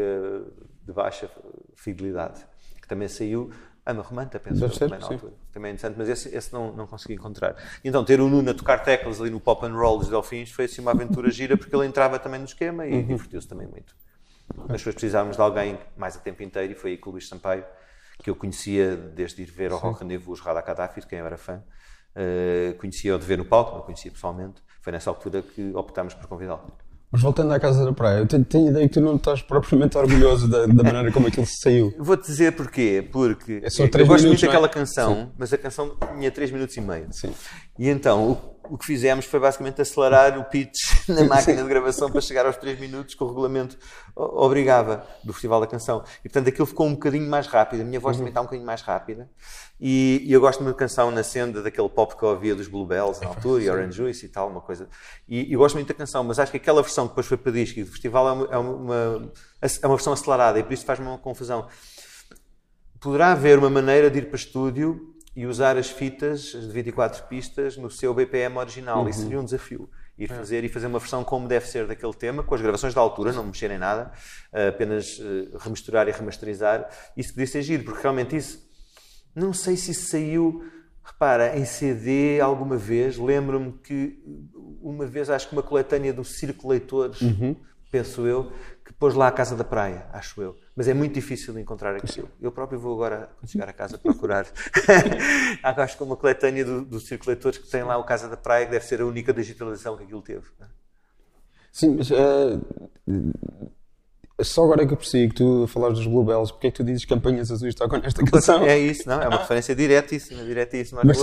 de 0.87 0.93
Baixa 0.93 1.29
Fidelidade, 1.75 2.47
que 2.81 2.87
também 2.87 3.09
saiu 3.09 3.51
Ana 3.87 4.01
Romanta, 4.01 4.41
penso 4.41 4.61
Deve 4.61 4.75
ser, 4.75 4.89
também 4.89 4.99
na 4.99 5.07
altura. 5.07 5.33
Também 5.53 5.71
é 5.71 5.75
interessante, 5.75 5.99
mas 5.99 6.09
esse, 6.09 6.35
esse 6.35 6.53
não, 6.53 6.73
não 6.73 6.87
consegui 6.87 7.15
encontrar. 7.15 7.55
Então, 7.85 8.03
ter 8.05 8.21
o 8.21 8.29
Nuno 8.29 8.51
a 8.51 8.55
tocar 8.55 8.79
teclas 8.79 9.21
ali 9.21 9.29
no 9.29 9.41
pop 9.41 9.65
and 9.67 9.75
roll 9.75 9.99
dos 9.99 10.09
Delfins 10.09 10.51
foi 10.51 10.65
assim 10.65 10.81
uma 10.81 10.93
aventura 10.93 11.31
gira, 11.31 11.57
porque 11.57 11.75
ele 11.75 11.87
entrava 11.87 12.19
também 12.19 12.39
no 12.39 12.47
esquema 12.47 12.87
e 12.87 12.95
uhum. 12.95 13.07
divertiu-se 13.07 13.47
também 13.47 13.67
muito. 13.67 13.95
Mas 14.57 14.79
depois 14.79 14.95
precisávamos 14.95 15.37
de 15.37 15.43
alguém 15.43 15.79
mais 15.97 16.17
a 16.17 16.21
tempo 16.21 16.43
inteiro 16.43 16.73
e 16.73 16.75
foi 16.75 16.93
aí 16.93 16.97
que 16.97 17.09
o 17.09 17.13
Luís 17.13 17.29
Sampaio, 17.29 17.65
que 18.23 18.31
eu 18.31 18.37
conhecia 18.37 18.97
desde 18.97 19.43
ir 19.43 19.51
ver 19.51 19.71
ao 19.71 19.79
Rock 19.79 20.01
Rendezvous 20.01 20.41
Radha 20.41 20.63
Gaddafi, 20.63 21.01
de 21.01 21.07
quem 21.07 21.19
eu 21.19 21.27
era 21.27 21.37
fã, 21.37 21.63
uh, 22.15 22.75
conhecia-o 22.79 23.19
de 23.19 23.27
ver 23.27 23.37
no 23.37 23.45
palco, 23.45 23.77
não 23.77 23.83
conhecia 23.83 24.11
pessoalmente. 24.11 24.63
Foi 24.81 24.93
nessa 24.93 25.11
altura 25.11 25.43
que 25.43 25.73
optámos 25.75 26.15
por 26.15 26.27
convidá-lo. 26.27 26.77
Mas 27.15 27.23
voltando 27.23 27.53
à 27.53 27.61
Casa 27.61 27.85
da 27.85 27.93
Praia, 27.93 28.19
eu 28.19 28.27
tenho, 28.27 28.45
tenho 28.45 28.71
ideia 28.71 28.89
que 28.89 28.95
tu 28.95 29.01
não 29.01 29.15
estás 29.15 29.41
propriamente 29.41 29.97
orgulhoso 29.97 30.49
da, 30.49 30.67
da 30.67 30.83
maneira 30.83 31.13
como 31.13 31.29
aquilo 31.29 31.47
se 31.47 31.61
saiu. 31.61 31.95
Vou-te 31.97 32.27
dizer 32.27 32.57
porquê. 32.57 33.09
Porque 33.13 33.63
é 33.63 34.01
eu 34.01 34.07
gosto 34.09 34.27
muito 34.27 34.41
daquela 34.41 34.67
é? 34.67 34.69
canção, 34.69 35.15
Sim. 35.15 35.29
mas 35.39 35.53
a 35.53 35.57
canção 35.57 35.95
tinha 36.17 36.29
3 36.29 36.51
minutos 36.51 36.77
e 36.77 36.81
meio. 36.81 37.07
Sim. 37.13 37.33
E 37.79 37.89
então, 37.89 38.54
o, 38.71 38.79
que 38.79 38.85
fizemos 38.85 39.25
foi 39.25 39.41
basicamente 39.41 39.81
acelerar 39.81 40.39
o 40.39 40.45
pitch 40.45 40.79
na 41.09 41.25
máquina 41.25 41.63
de 41.63 41.69
gravação 41.69 42.11
para 42.11 42.21
chegar 42.21 42.47
aos 42.47 42.57
3 42.57 42.79
minutos 42.79 43.15
que 43.15 43.23
o 43.23 43.27
regulamento 43.27 43.79
obrigava 44.15 45.07
do 45.23 45.33
Festival 45.33 45.61
da 45.61 45.67
Canção. 45.67 46.03
E 46.21 46.29
portanto 46.29 46.49
aquilo 46.49 46.67
ficou 46.67 46.87
um 46.87 46.93
bocadinho 46.93 47.29
mais 47.29 47.47
rápido. 47.47 47.83
A 47.83 47.85
minha 47.85 48.01
voz 48.01 48.17
uhum. 48.17 48.21
também 48.21 48.31
está 48.31 48.41
um 48.41 48.45
bocadinho 48.45 48.67
mais 48.67 48.83
rápida. 48.83 49.29
E, 49.81 50.23
e, 50.25 50.33
eu 50.33 50.41
gosto 50.41 50.63
muito 50.63 50.77
da 50.77 50.79
canção 50.79 51.11
na 51.11 51.23
senda 51.23 51.63
daquele 51.63 51.89
pop 51.89 52.17
que 52.17 52.23
eu 52.23 52.29
ouvia 52.29 52.55
dos 52.55 52.69
Bluebells 52.69 53.21
na 53.21 53.29
altura, 53.29 53.63
e 53.63 53.69
Orange 53.69 53.97
Juice 53.97 54.27
e 54.27 54.29
tal, 54.29 54.49
uma 54.49 54.61
coisa. 54.61 54.89
E, 55.29 55.55
gosto 55.57 55.75
muito 55.75 55.89
da 55.89 55.95
canção, 55.95 56.23
mas 56.23 56.39
acho 56.39 56.51
que 56.51 56.57
aquela 56.57 56.81
versão 56.81 57.07
que 57.07 57.11
depois 57.11 57.27
foi 57.27 57.37
para 57.37 57.53
disco 57.53 57.81
e 57.81 57.85
do 57.85 57.91
festival 57.91 58.29
é 58.29 58.33
uma, 58.33 58.47
é 58.47 58.59
uma, 58.59 59.33
é 59.61 59.87
uma 59.87 59.97
versão 59.97 60.13
acelerada 60.13 60.59
e 60.59 60.63
por 60.63 60.73
isso 60.73 60.85
faz-me 60.85 61.07
uma 61.07 61.19
confusão. 61.19 61.67
Poderá 63.01 63.33
haver 63.33 63.59
uma 63.59 63.69
maneira 63.69 64.11
de 64.11 64.19
ir 64.19 64.27
para 64.29 64.37
estúdio 64.37 65.14
e 65.37 65.47
usar 65.47 65.77
as 65.77 65.91
fitas 65.91 66.43
de 66.53 66.69
24 66.69 67.25
pistas 67.25 67.77
no 67.77 67.91
seu 67.91 68.15
BPM 68.15 68.57
original. 68.57 69.03
Uhum. 69.03 69.09
Isso 69.09 69.23
seria 69.23 69.41
um 69.41 69.45
desafio. 69.45 69.89
Ir 70.17 70.31
é. 70.31 70.35
fazer 70.35 70.63
e 70.63 70.69
fazer 70.69 70.87
uma 70.87 70.99
versão 70.99 71.25
como 71.25 71.49
deve 71.49 71.67
ser 71.67 71.87
daquele 71.87 72.15
tema, 72.15 72.43
com 72.43 72.55
as 72.55 72.61
gravações 72.61 72.95
da 72.95 73.01
altura, 73.01 73.33
não 73.33 73.45
mexer 73.45 73.71
em 73.71 73.79
nada, 73.79 74.13
apenas 74.69 75.21
eh, 75.21 75.57
remisturar 75.59 76.07
e 76.07 76.13
remasterizar. 76.13 76.89
Isso 77.17 77.31
podia 77.31 77.49
ser 77.49 77.63
giro, 77.63 77.83
porque 77.83 78.01
realmente 78.01 78.37
isso 78.37 78.65
não 79.35 79.53
sei 79.53 79.77
se 79.77 79.91
isso 79.91 80.11
saiu, 80.11 80.65
repara, 81.03 81.59
em 81.59 81.65
CD 81.65 82.41
alguma 82.41 82.77
vez. 82.77 83.19
Lembro-me 83.19 83.73
que 83.73 84.23
uma 84.81 85.07
vez, 85.07 85.29
acho 85.29 85.49
que 85.49 85.55
uma 85.55 85.63
coletânea 85.63 86.13
do 86.13 86.25
Círculo 86.25 86.71
Leitores, 86.71 87.21
uhum. 87.21 87.57
penso 87.91 88.27
eu, 88.27 88.53
que 88.85 88.93
pôs 88.93 89.15
lá 89.15 89.29
a 89.29 89.33
Casa 89.33 89.57
da 89.57 89.65
Praia, 89.65 90.07
acho 90.13 90.43
eu. 90.43 90.57
Mas 90.77 90.89
é 90.89 90.95
muito 90.95 91.15
difícil 91.15 91.59
encontrar 91.59 91.97
aquilo. 91.97 92.29
Eu 92.41 92.53
próprio 92.53 92.79
vou 92.79 92.95
agora, 92.95 93.31
quando 93.39 93.51
chegar 93.51 93.69
a 93.69 93.73
casa, 93.73 93.97
procurar. 93.97 94.47
acho 95.63 95.97
que 95.97 96.03
uma 96.03 96.17
coletânea 96.17 96.65
do, 96.65 96.85
do 96.85 97.01
Círculo 97.01 97.31
Leitores 97.31 97.59
que 97.59 97.69
tem 97.69 97.83
lá 97.83 97.97
o 97.97 98.05
Casa 98.05 98.29
da 98.29 98.37
Praia, 98.37 98.67
que 98.67 98.73
deve 98.73 98.85
ser 98.85 99.01
a 99.01 99.07
única 99.07 99.33
digitalização 99.33 99.97
que 99.97 100.05
aquilo 100.05 100.21
teve. 100.21 100.47
Sim, 101.73 101.97
mas 101.97 102.11
uh, 102.11 102.61
só 104.43 104.65
agora 104.65 104.83
é 104.83 104.87
que 104.87 104.93
eu 104.93 104.97
percebi 104.97 105.29
que 105.29 105.37
tu 105.37 105.67
falaste 105.69 105.97
dos 105.97 106.07
Bluebells, 106.07 106.51
porque 106.51 106.67
é 106.67 106.71
que 106.71 106.77
tu 106.77 106.85
dizes 106.85 107.05
campanhas 107.05 107.51
azuis 107.53 107.75
tocam 107.75 108.01
nesta 108.01 108.25
canção? 108.25 108.63
É 108.67 108.77
isso, 108.77 109.09
não? 109.09 109.23
É 109.23 109.29
uma 109.29 109.39
referência 109.39 109.75
diretíssima, 109.77 110.43
diretíssima 110.43 111.03
Mas, 111.05 111.19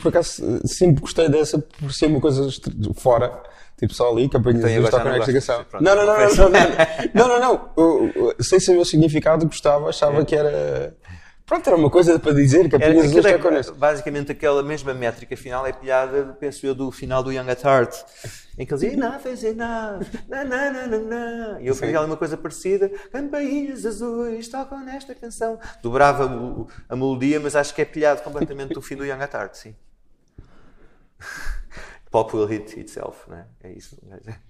Por 0.00 0.08
acaso, 0.08 0.60
sempre 0.66 1.00
gostei 1.00 1.28
dessa 1.28 1.58
por 1.58 1.92
ser 1.92 2.06
uma 2.06 2.20
coisa 2.20 2.48
fora. 2.96 3.42
Tipo, 3.82 3.94
só 3.94 4.12
ali, 4.12 4.28
campanhas 4.28 4.64
azuis 4.64 4.90
tocam 4.90 5.10
nesta 5.10 5.32
canção. 5.32 5.66
Não, 5.80 5.96
não, 5.96 6.06
não, 6.06 6.16
não, 6.16 6.48
não, 6.48 7.28
não, 7.28 7.40
não, 7.40 7.70
não, 7.76 8.34
Sem 8.40 8.60
saber 8.60 8.78
o 8.78 8.84
significado, 8.84 9.44
gostava, 9.44 9.88
achava 9.88 10.20
é. 10.20 10.24
que 10.24 10.36
era... 10.36 10.96
Pronto, 11.44 11.66
era 11.66 11.76
uma 11.76 11.90
coisa 11.90 12.16
para 12.16 12.32
dizer, 12.32 12.68
campanhas 12.70 13.06
azuis 13.06 13.24
tocam 13.24 13.50
nesta. 13.50 13.72
Basicamente, 13.72 14.30
aquela 14.30 14.62
mesma 14.62 14.94
métrica 14.94 15.36
final 15.36 15.66
é 15.66 15.72
pilhada, 15.72 16.36
penso 16.38 16.64
eu, 16.64 16.76
do 16.76 16.92
final 16.92 17.24
do 17.24 17.32
Young 17.32 17.50
at 17.50 17.64
Heart 17.64 18.04
em 18.56 18.64
que 18.64 18.72
ele 18.72 18.80
dizia 18.80 18.92
enough 18.92 19.26
is 19.26 19.42
enough, 19.42 20.06
na, 20.28 20.44
na, 20.44 20.70
na, 20.70 20.86
na, 20.86 20.98
na. 20.98 21.60
E 21.60 21.66
eu 21.66 21.74
fazia 21.74 21.98
alguma 21.98 22.16
coisa 22.16 22.36
parecida, 22.36 22.88
campainhas 23.10 23.84
azuis 23.84 24.46
tocam 24.46 24.84
nesta 24.84 25.12
canção. 25.12 25.58
Dobrava 25.82 26.30
a 26.88 26.94
melodia, 26.94 27.40
mas 27.40 27.56
acho 27.56 27.74
que 27.74 27.82
é 27.82 27.84
pilhado 27.84 28.22
completamente 28.22 28.74
do 28.74 28.80
fim 28.80 28.94
do 28.94 29.04
Young 29.04 29.22
at 29.22 29.34
Heart, 29.34 29.54
sim. 29.56 29.74
Pop 32.12 32.36
will 32.36 32.46
hit 32.46 32.78
itself, 32.78 33.28
não 33.28 33.38
é? 33.38 33.46
É 33.64 33.72
isso. 33.72 33.96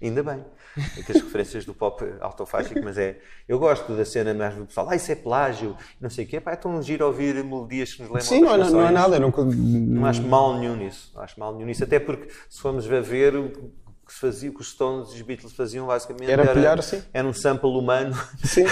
Ainda 0.01 0.21
bem. 0.21 0.43
Tem 0.75 1.15
as 1.15 1.21
referências 1.23 1.65
do 1.65 1.73
pop 1.73 2.03
autofágico, 2.19 2.81
mas 2.83 2.97
é. 2.97 3.19
Eu 3.47 3.57
gosto 3.57 3.95
da 3.95 4.03
cena 4.03 4.33
mais 4.33 4.53
do 4.53 4.65
pessoal, 4.65 4.89
ah, 4.89 4.95
isso 4.95 5.11
é 5.11 5.15
plágio, 5.15 5.75
não 5.99 6.09
sei 6.09 6.25
o 6.25 6.27
quê. 6.27 6.41
Pá, 6.41 6.51
é 6.51 6.55
tão 6.57 6.79
giro 6.83 7.05
ouvir 7.05 7.41
melodias 7.41 7.93
que 7.93 8.01
nos 8.01 8.09
lembram. 8.09 8.25
Sim, 8.25 8.41
não, 8.41 8.53
é- 8.53 8.69
não 8.69 8.87
é 8.87 8.91
nada. 8.91 9.17
Não... 9.19 9.31
não 9.31 10.05
acho 10.05 10.21
mal 10.21 10.59
nenhum 10.59 10.75
nisso. 10.75 11.11
Não 11.15 11.23
acho 11.23 11.39
mal 11.39 11.53
nenhum 11.53 11.65
nisso. 11.65 11.83
Até 11.85 11.99
porque, 11.99 12.27
se 12.49 12.61
formos 12.61 12.85
a 12.91 12.99
ver, 12.99 13.33
que 14.13 14.15
se 14.15 14.19
fazia, 14.19 14.51
que 14.51 14.61
os 14.61 14.69
Stones 14.69 15.09
e 15.09 15.15
os 15.15 15.21
Beatles 15.23 15.53
faziam 15.53 15.87
basicamente 15.87 16.29
era, 16.29 16.43
era, 16.43 16.53
pilhar, 16.53 16.81
sim. 16.83 17.01
era 17.11 17.27
um 17.27 17.33
sample 17.33 17.69
humano 17.69 18.15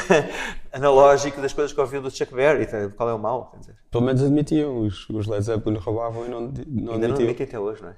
analógico 0.71 1.41
das 1.41 1.51
coisas 1.51 1.74
que 1.74 1.81
ouviam 1.81 2.01
do 2.01 2.12
Chuck 2.12 2.33
Berry. 2.33 2.63
Então, 2.63 2.91
qual 2.91 3.10
é 3.10 3.13
o 3.13 3.19
mal? 3.19 3.50
Quer 3.51 3.60
dizer. 3.60 3.75
Pelo 3.89 4.03
menos 4.03 4.21
admitiam, 4.21 4.81
os, 4.81 5.10
os 5.10 5.27
Led 5.27 5.43
Zeppelin 5.43 5.77
roubavam 5.77 6.25
e 6.25 6.29
não, 6.29 6.41
não 6.41 6.48
Ainda 6.93 7.07
admitiam. 7.07 7.07
não 7.07 7.15
admitem 7.15 7.48
até 7.48 7.60
hoje, 7.60 7.81
não 7.81 7.89
é? 7.89 7.95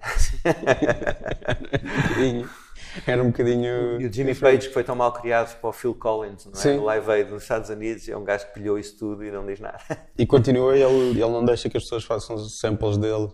era 3.05 3.21
um 3.21 3.27
bocadinho. 3.27 4.01
E 4.01 4.05
o 4.05 4.13
Jimmy 4.13 4.35
Page, 4.35 4.67
que 4.67 4.73
foi 4.73 4.83
tão 4.83 4.95
mal 4.95 5.11
criado 5.11 5.59
para 5.59 5.69
o 5.69 5.73
Phil 5.73 5.93
Collins, 5.93 6.45
não 6.45 6.53
é? 6.53 6.55
Sim. 6.55 6.77
O 6.77 6.83
Live 6.85 7.11
Aid 7.11 7.31
nos 7.31 7.43
Estados 7.43 7.69
Unidos, 7.69 8.07
é 8.07 8.15
um 8.15 8.23
gajo 8.23 8.47
que 8.47 8.53
pilhou 8.53 8.79
isso 8.79 8.97
tudo 8.97 9.23
e 9.23 9.31
não 9.31 9.45
diz 9.45 9.59
nada. 9.59 9.79
E 10.17 10.25
continua, 10.25 10.77
ele, 10.77 11.09
ele 11.09 11.19
não 11.19 11.43
deixa 11.43 11.69
que 11.69 11.75
as 11.75 11.83
pessoas 11.83 12.05
façam 12.05 12.37
samples 12.37 12.97
dele. 12.97 13.29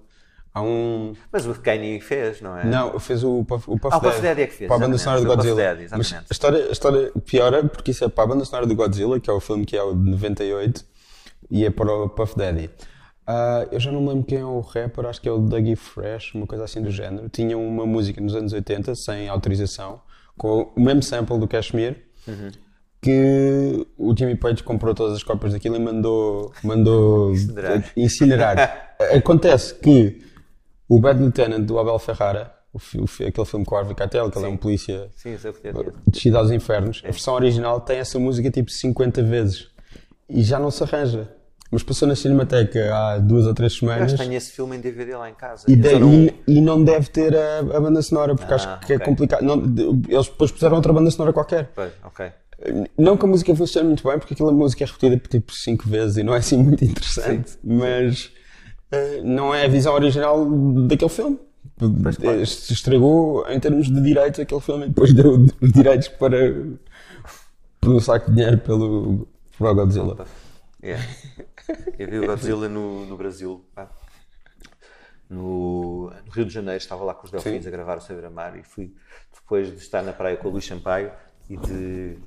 Há 0.54 0.62
um. 0.62 1.14
Mas 1.32 1.46
o 1.46 1.54
Kanye 1.54 2.00
fez, 2.02 2.42
não 2.42 2.58
é? 2.58 2.66
Não, 2.66 3.00
fez 3.00 3.24
o 3.24 3.44
Puff, 3.44 3.70
o 3.70 3.78
Puff 3.78 3.94
ah, 3.94 3.98
o 3.98 4.02
Puff 4.02 4.22
Daddy 4.22 4.42
é 4.42 4.48
que 4.48 4.54
fez. 4.54 4.68
Para 4.68 4.78
a 4.78 4.80
banda 4.80 4.98
sonora 4.98 5.22
do 5.22 5.28
Godzilla. 5.28 5.56
Daddy, 5.56 5.88
Mas 5.92 6.14
a 6.14 6.24
história, 6.32 6.66
a 6.68 6.72
história 6.72 7.12
piora 7.26 7.64
porque 7.64 7.92
isso 7.92 8.04
é 8.04 8.10
para 8.10 8.24
a 8.24 8.28
banda 8.28 8.46
sonora 8.46 8.66
do 8.66 8.76
Godzilla, 8.76 9.20
que 9.20 9.30
é 9.30 9.34
o 9.34 9.40
filme 9.40 9.66
que 9.66 9.78
é 9.78 9.84
o 9.84 9.94
de 9.94 10.10
98, 10.10 10.84
e 11.52 11.66
é 11.66 11.70
para 11.70 11.92
o 11.92 12.10
Puff 12.10 12.36
Daddy. 12.36 12.70
Uh, 13.30 13.70
eu 13.72 13.80
já 13.80 13.92
não 13.92 14.02
me 14.02 14.10
lembro 14.10 14.24
quem 14.24 14.40
é 14.40 14.46
o 14.46 14.60
rapper, 14.60 15.06
acho 15.06 15.22
que 15.22 15.30
é 15.30 15.32
o 15.32 15.38
Dougie 15.38 15.76
Fresh, 15.76 16.34
uma 16.34 16.48
coisa 16.48 16.64
assim 16.64 16.82
do 16.82 16.90
género. 16.90 17.30
Tinha 17.30 17.56
uma 17.56 17.86
música 17.86 18.20
nos 18.20 18.36
anos 18.36 18.52
80, 18.52 18.96
sem 18.96 19.30
autorização, 19.30 20.02
com 20.36 20.72
o 20.76 20.82
mesmo 20.82 21.04
sample 21.04 21.38
do 21.38 21.48
Kashmir. 21.48 22.06
Uhum. 22.28 22.50
Que 23.00 23.88
o 23.98 24.18
Jimmy 24.18 24.36
Page 24.36 24.64
comprou 24.64 24.94
todas 24.96 25.16
as 25.16 25.24
cópias 25.24 25.54
daquilo 25.54 25.76
e 25.76 25.80
mandou, 25.80 26.52
mandou 26.64 27.32
Incinerar. 27.38 27.92
incinerar. 27.96 28.96
Acontece 29.16 29.76
que 29.76 30.28
o 30.90 31.00
Bad 31.00 31.20
Lieutenant 31.20 31.62
do 31.66 31.80
Abel 31.80 31.98
Ferrara, 32.00 32.52
o, 32.74 32.78
o 32.78 33.28
aquele 33.28 33.46
filme 33.46 33.66
com 33.66 33.76
o 33.76 33.78
Harvey 33.78 33.96
Keitel, 33.96 34.30
que 34.30 34.38
ele 34.38 34.46
é 34.46 34.50
um 34.50 34.58
polícia 34.58 35.10
Sim, 35.16 35.38
eu 35.44 35.54
que 35.54 35.68
é. 35.70 35.74
descido 36.08 36.38
aos 36.38 36.52
infernos, 36.52 37.02
a 37.06 37.12
versão 37.12 37.34
original 37.36 37.80
tem 37.80 37.98
essa 38.00 38.20
música 38.20 38.50
tipo 38.52 38.70
50 38.72 39.24
vezes 39.24 39.68
e 40.30 40.44
já 40.44 40.60
não 40.60 40.70
se 40.72 40.84
arranja. 40.84 41.30
Mas 41.72 41.84
passou 41.84 42.08
na 42.08 42.16
Cinemateca 42.16 42.92
há 42.96 43.20
duas 43.20 43.46
ou 43.46 43.54
três 43.54 43.74
Eu 43.74 43.80
semanas 43.80 44.12
que 44.14 44.18
tenho 44.18 44.34
esse 44.34 44.52
filme 44.52 44.76
em 44.76 44.80
DVD 44.80 45.16
lá 45.16 45.30
em 45.30 45.36
casa. 45.36 45.66
e, 45.68 45.74
Eu 45.74 45.78
de- 45.80 46.00
não- 46.00 46.14
e- 46.14 46.34
e 46.48 46.62
não 46.62 46.84
deve 46.84 47.10
ter 47.12 47.36
a, 47.38 47.60
a 47.60 47.80
banda 47.80 48.02
sonora, 48.02 48.34
porque 48.36 48.52
Ah, 48.52 48.56
acho 48.56 48.80
que 48.80 48.94
é 48.94 48.96
ok. 48.96 49.06
complicado. 49.06 49.44
Não, 49.44 49.56
de- 49.60 49.84
eles 50.12 50.28
depois 50.28 50.52
puseram 50.52 50.78
outra 50.78 50.92
banda 50.92 51.12
sonora 51.12 51.32
qualquer. 51.32 51.70
Pois, 51.76 51.92
ok. 52.04 52.26
Não 52.98 53.16
que 53.16 53.24
a 53.24 53.28
música 53.28 53.56
funcione 53.56 53.88
muito 53.88 54.04
bem, 54.08 54.18
porque 54.18 54.34
aquela 54.34 54.52
música 54.52 54.84
é 54.84 54.88
repetida 54.88 55.16
tipo 55.30 55.54
5 55.54 55.88
vezes 55.88 56.18
e 56.18 56.24
não 56.24 56.34
é 56.34 56.40
assim 56.40 56.58
muito 56.58 56.84
interessante, 56.84 57.52
mas 57.64 58.32
eh, 58.36 58.39
não 59.24 59.54
é 59.54 59.66
a 59.66 59.68
visão 59.68 59.94
original 59.94 60.46
daquele 60.88 61.10
filme. 61.10 61.40
claro. 61.78 62.42
Eh, 62.42 62.46
Se 62.46 62.74
estragou 62.74 63.48
em 63.50 63.60
termos 63.60 63.88
de 63.88 64.02
direitos 64.02 64.40
aquele 64.40 64.62
filme 64.62 64.86
e 64.86 64.90
depois 64.90 65.14
deu 65.14 65.46
os 65.62 65.72
direitos 65.72 66.08
para 66.08 66.38
por 67.80 67.96
um 67.96 68.00
saco 68.00 68.30
de 68.30 68.36
dinheiro 68.36 68.58
pelo, 68.60 69.28
para 69.58 69.72
o 69.72 69.76
Godzilla. 69.76 70.26
Yeah. 70.84 71.06
Eu 71.98 72.10
vi 72.10 72.20
o 72.20 72.26
Godzilla 72.26 72.68
no, 72.68 73.06
no 73.06 73.16
Brasil. 73.16 73.66
No, 75.30 76.10
no 76.26 76.32
Rio 76.32 76.46
de 76.46 76.52
Janeiro, 76.52 76.78
estava 76.78 77.04
lá 77.04 77.14
com 77.14 77.26
os 77.26 77.32
Delfins 77.32 77.68
a 77.68 77.70
gravar 77.70 78.00
o 78.00 78.02
Saber 78.02 78.26
Amar 78.26 78.58
e 78.58 78.64
fui 78.64 78.96
depois 79.32 79.70
de 79.70 79.78
estar 79.78 80.02
na 80.02 80.12
praia 80.12 80.36
com 80.36 80.48
o 80.48 80.52
Luís 80.52 80.66
Sampaio 80.66 81.12
e 81.48 81.56
de, 81.56 82.18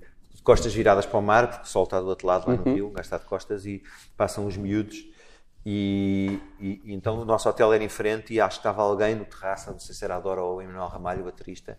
costas 0.42 0.74
viradas 0.74 1.06
para 1.06 1.18
o 1.18 1.22
mar, 1.22 1.48
porque 1.48 1.64
o 1.64 1.68
sol 1.68 1.84
está 1.84 2.00
do 2.00 2.08
outro 2.08 2.26
lado 2.26 2.48
lá 2.48 2.56
no 2.56 2.62
Rio, 2.62 2.88
um 2.88 2.92
gajo 2.92 3.06
está 3.06 3.18
de 3.18 3.24
costas 3.24 3.64
e 3.66 3.82
passam 4.16 4.46
os 4.46 4.56
miúdos. 4.56 5.04
E, 5.64 6.40
e- 6.58 6.80
então 6.86 7.20
o 7.20 7.24
nosso 7.24 7.48
hotel 7.48 7.72
era 7.72 7.84
em 7.84 7.88
frente 7.88 8.34
e 8.34 8.40
acho 8.40 8.56
que 8.56 8.60
estava 8.60 8.82
alguém 8.82 9.14
no 9.14 9.24
terraço, 9.24 9.70
não 9.70 9.78
sei 9.78 9.94
se 9.94 10.04
era 10.04 10.16
a 10.16 10.20
Dora 10.20 10.42
ou 10.42 10.56
o 10.56 10.62
Emanuel 10.62 10.88
Ramalho, 10.88 11.20
o 11.22 11.24
baterista, 11.24 11.78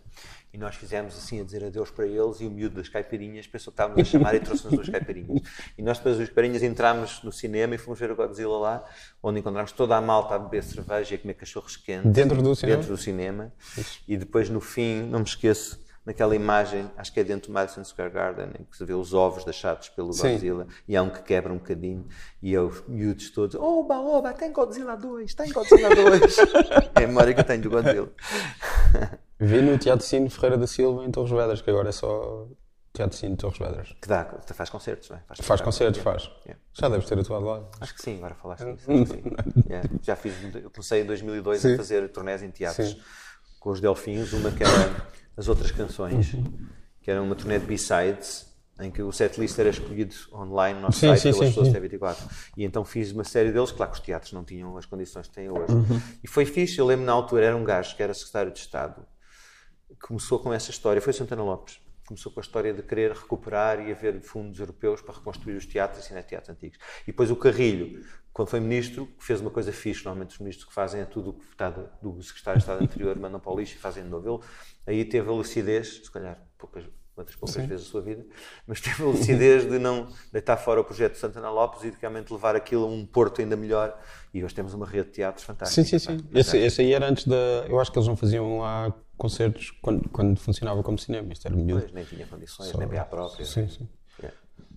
e 0.52 0.56
nós 0.56 0.74
fizemos 0.74 1.14
assim 1.14 1.40
a 1.40 1.44
dizer 1.44 1.62
adeus 1.64 1.90
para 1.90 2.06
eles 2.06 2.40
e 2.40 2.46
o 2.46 2.50
miúdo 2.50 2.76
das 2.76 2.88
caipirinhas 2.88 3.46
pensou 3.46 3.70
que 3.72 3.74
estávamos 3.74 4.00
a 4.00 4.04
chamar 4.04 4.34
e 4.34 4.40
trouxe-nos 4.40 4.72
duas 4.72 4.88
caipirinhas. 4.88 5.42
E 5.76 5.82
nós 5.82 5.98
depois 5.98 6.16
dos 6.16 6.26
caipirinhas 6.28 6.62
entramos 6.62 7.22
no 7.22 7.30
cinema 7.32 7.74
e 7.74 7.78
fomos 7.78 7.98
ver 8.00 8.10
o 8.10 8.16
Godzilla 8.16 8.56
lá, 8.56 8.84
onde 9.22 9.40
encontramos 9.40 9.72
toda 9.72 9.96
a 9.96 10.00
malta 10.00 10.34
a 10.36 10.38
beber 10.38 10.62
cerveja 10.62 11.14
e 11.14 11.16
a 11.16 11.20
comer 11.20 11.34
cachorros 11.34 11.76
quentes. 11.76 12.10
Dentro 12.10 12.40
do 12.40 12.54
cinema? 12.56 12.76
Dentro 12.78 12.96
do 12.96 13.00
cinema. 13.00 13.52
E 14.08 14.16
depois 14.16 14.48
no 14.48 14.60
fim, 14.60 15.02
não 15.02 15.18
me 15.18 15.24
esqueço, 15.26 15.83
naquela 16.04 16.36
imagem, 16.36 16.90
acho 16.96 17.12
que 17.12 17.20
é 17.20 17.24
dentro 17.24 17.48
do 17.48 17.54
Madison 17.54 17.82
Square 17.82 18.10
Garden, 18.10 18.50
em 18.58 18.64
que 18.64 18.76
se 18.76 18.84
vê 18.84 18.92
os 18.92 19.14
ovos 19.14 19.44
deixados 19.44 19.88
pelo 19.88 20.12
Sim. 20.12 20.32
Godzilla 20.32 20.66
e 20.86 20.96
há 20.96 21.02
um 21.02 21.10
que 21.10 21.22
quebra 21.22 21.52
um 21.52 21.58
bocadinho 21.58 22.06
e 22.42 22.52
eu, 22.52 22.66
os 22.66 22.86
miúdos 22.86 23.30
todos, 23.30 23.54
oba, 23.54 23.98
oba, 23.98 24.32
tem 24.34 24.52
Godzilla 24.52 24.96
2, 24.96 25.34
tem 25.34 25.52
Godzilla 25.52 25.94
2. 25.94 26.38
é 26.94 27.04
a 27.04 27.06
memória 27.06 27.32
que 27.32 27.40
eu 27.40 27.44
tenho 27.44 27.62
do 27.62 27.70
Godzilla. 27.70 28.12
Vi 29.40 29.60
no 29.60 29.76
Teatro 29.78 30.06
Cine 30.06 30.30
Ferreira 30.30 30.56
da 30.56 30.66
Silva 30.66 31.04
em 31.04 31.10
Torres 31.10 31.30
Vedras, 31.30 31.60
que 31.60 31.70
agora 31.70 31.88
é 31.88 31.92
só 31.92 32.46
Teatro 32.92 33.16
Cine 33.16 33.36
Torres 33.36 33.58
Vedras. 33.58 33.96
Que 34.00 34.08
dá, 34.08 34.24
faz 34.54 34.70
concertos, 34.70 35.10
não 35.10 35.16
é? 35.16 35.20
Faz 35.26 35.40
espetáculos. 35.40 35.60
concertos, 35.62 36.00
faz. 36.00 36.30
Yeah. 36.46 36.62
Já 36.72 36.88
deves 36.88 37.08
ter 37.08 37.18
atuado 37.18 37.44
lá. 37.44 37.68
Acho 37.80 37.94
que 37.94 38.02
sim, 38.02 38.18
agora 38.18 38.34
falaste 38.34 38.64
sim. 38.78 39.04
Yeah. 39.68 39.88
Já 40.00 40.14
fiz, 40.14 40.34
eu 40.54 40.70
comecei 40.70 41.02
em 41.02 41.06
2002 41.06 41.60
Sim. 41.60 41.74
a 41.74 41.76
fazer 41.76 42.08
turnés 42.12 42.42
em 42.42 42.50
teatros 42.50 42.90
Sim. 42.90 43.00
com 43.58 43.70
os 43.70 43.80
Delfins, 43.80 44.32
uma 44.32 44.52
que 44.52 44.62
era 44.62 44.72
as 45.36 45.48
outras 45.48 45.70
canções, 45.70 46.34
que 47.00 47.10
era 47.10 47.22
uma 47.22 47.34
turnê 47.34 47.58
de 47.58 47.66
B-sides, 47.66 48.52
em 48.80 48.90
que 48.90 49.02
o 49.02 49.12
setlist 49.12 49.58
era 49.58 49.68
escolhido 49.68 50.14
online 50.32 50.76
no 50.76 50.86
nosso 50.86 50.98
Sim, 50.98 51.08
site 51.08 51.20
sim, 51.20 51.30
pelas 51.30 51.38
sim, 51.38 51.46
pessoas 51.46 51.66
sim. 51.68 51.72
da 51.72 51.80
24 51.80 52.28
E 52.56 52.64
então 52.64 52.84
fiz 52.84 53.12
uma 53.12 53.22
série 53.22 53.52
deles, 53.52 53.70
claro 53.70 53.92
que 53.92 53.98
os 53.98 54.04
teatros 54.04 54.32
não 54.32 54.42
tinham 54.42 54.76
as 54.76 54.84
condições 54.84 55.28
que 55.28 55.34
têm 55.34 55.48
hoje. 55.48 55.72
Uhum. 55.72 56.00
E 56.22 56.26
foi 56.26 56.44
fixe, 56.44 56.78
eu 56.78 56.86
lembro 56.86 57.04
na 57.04 57.12
altura, 57.12 57.46
era 57.46 57.56
um 57.56 57.62
gajo 57.62 57.94
que 57.94 58.02
era 58.02 58.12
secretário 58.12 58.52
de 58.52 58.58
Estado, 58.58 59.06
começou 60.00 60.38
com 60.38 60.52
essa 60.52 60.70
história, 60.70 61.00
foi 61.00 61.12
Santana 61.12 61.42
Lopes. 61.42 61.80
Começou 62.06 62.30
com 62.30 62.38
a 62.40 62.42
história 62.42 62.72
de 62.74 62.82
querer 62.82 63.12
recuperar 63.12 63.80
e 63.80 63.90
haver 63.90 64.20
fundos 64.20 64.60
europeus 64.60 65.00
para 65.00 65.14
reconstruir 65.14 65.56
os 65.56 65.64
teatros 65.64 66.04
e 66.04 66.08
cineteatros 66.08 66.50
antigos. 66.50 66.78
E 67.04 67.06
depois 67.06 67.30
o 67.30 67.36
Carrilho, 67.36 68.04
quando 68.34 68.48
foi 68.48 68.58
ministro, 68.58 69.08
fez 69.16 69.40
uma 69.40 69.48
coisa 69.48 69.72
fixe. 69.72 70.04
Normalmente 70.04 70.32
os 70.32 70.38
ministros 70.40 70.66
que 70.66 70.74
fazem 70.74 71.00
é 71.00 71.04
tudo 71.04 71.30
o 71.30 71.32
que 71.34 71.44
está 71.52 71.70
do, 71.70 71.88
do 72.02 72.20
secretário 72.20 72.58
de 72.58 72.64
Estado 72.64 72.82
anterior, 72.82 73.16
mandam 73.16 73.38
para 73.38 73.52
o 73.52 73.56
lixo 73.58 73.76
e 73.76 73.78
fazem 73.78 74.02
de 74.02 74.10
novo. 74.10 74.42
Ele 74.86 74.98
aí 74.98 75.04
teve 75.04 75.28
a 75.30 75.32
lucidez, 75.32 76.00
se 76.04 76.10
calhar 76.10 76.36
poucas, 76.58 76.84
outras 77.16 77.36
poucas 77.36 77.64
vezes 77.64 77.86
a 77.86 77.88
sua 77.88 78.02
vida, 78.02 78.26
mas 78.66 78.80
teve 78.80 79.04
a 79.04 79.06
lucidez 79.06 79.70
de 79.70 79.78
não 79.78 80.08
deitar 80.32 80.56
fora 80.56 80.80
o 80.80 80.84
projeto 80.84 81.12
de 81.12 81.18
Santana 81.18 81.48
Lopes 81.48 81.84
e 81.84 81.92
de 81.92 81.96
realmente 82.00 82.32
levar 82.32 82.56
aquilo 82.56 82.84
a 82.84 82.88
um 82.88 83.06
porto 83.06 83.40
ainda 83.40 83.54
melhor. 83.54 83.96
E 84.34 84.42
hoje 84.42 84.52
temos 84.52 84.74
uma 84.74 84.84
rede 84.84 85.06
de 85.06 85.12
teatros 85.12 85.44
fantástica. 85.44 85.84
Sim, 85.84 85.98
sim, 85.98 86.18
sim. 86.18 86.18
pá. 86.18 86.38
Esse, 86.40 86.58
esse 86.58 86.80
aí 86.80 86.92
era 86.92 87.08
antes 87.08 87.24
da. 87.28 87.36
Eu 87.68 87.78
acho 87.78 87.92
que 87.92 87.98
eles 87.98 88.08
não 88.08 88.16
faziam 88.16 88.58
lá 88.58 88.92
concertos 89.16 89.70
quando, 89.80 90.08
quando 90.08 90.36
funcionava 90.40 90.82
como 90.82 90.98
cinema. 90.98 91.32
Isto 91.32 91.46
era 91.46 91.54
miúdo. 91.54 91.82
Pois, 91.82 91.92
nem 91.92 92.04
tinha 92.04 92.26
condições, 92.26 92.70
Só- 92.70 92.78
nem 92.78 92.88
para 92.88 93.02
a 93.02 93.04
própria. 93.04 93.46
Sim, 93.46 93.68
sim. 93.68 93.88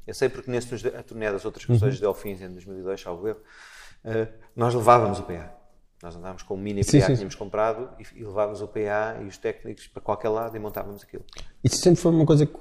Eu 0.07 0.13
sei 0.13 0.29
porque 0.29 0.49
nesse 0.49 0.67
turnê 1.05 1.31
das 1.31 1.43
outras 1.45 1.65
canções 1.65 1.89
Uhum. 1.89 1.95
de 1.95 2.01
Delfins 2.01 2.41
em 2.41 2.49
2002, 2.49 3.01
salvo 3.01 3.27
erro, 3.27 3.39
eh, 4.05 4.27
nós 4.55 4.73
levávamos 4.73 5.19
o 5.19 5.23
PA. 5.23 5.53
Nós 6.01 6.15
andávamos 6.15 6.43
com 6.43 6.53
o 6.53 6.57
mini 6.57 6.81
PA 6.85 6.91
Sim, 6.91 6.99
que 6.99 7.05
sim, 7.07 7.13
tínhamos 7.15 7.35
comprado 7.35 7.89
e, 7.99 8.19
e 8.19 8.23
levávamos 8.23 8.61
o 8.61 8.67
PA 8.67 9.17
e 9.21 9.25
os 9.25 9.37
técnicos 9.37 9.87
para 9.87 10.01
qualquer 10.01 10.29
lado 10.29 10.55
e 10.55 10.59
montávamos 10.59 11.01
aquilo. 11.03 11.23
Isso 11.63 11.77
sempre 11.77 11.99
foi 11.99 12.11
uma 12.11 12.25
coisa 12.25 12.45
que, 12.45 12.57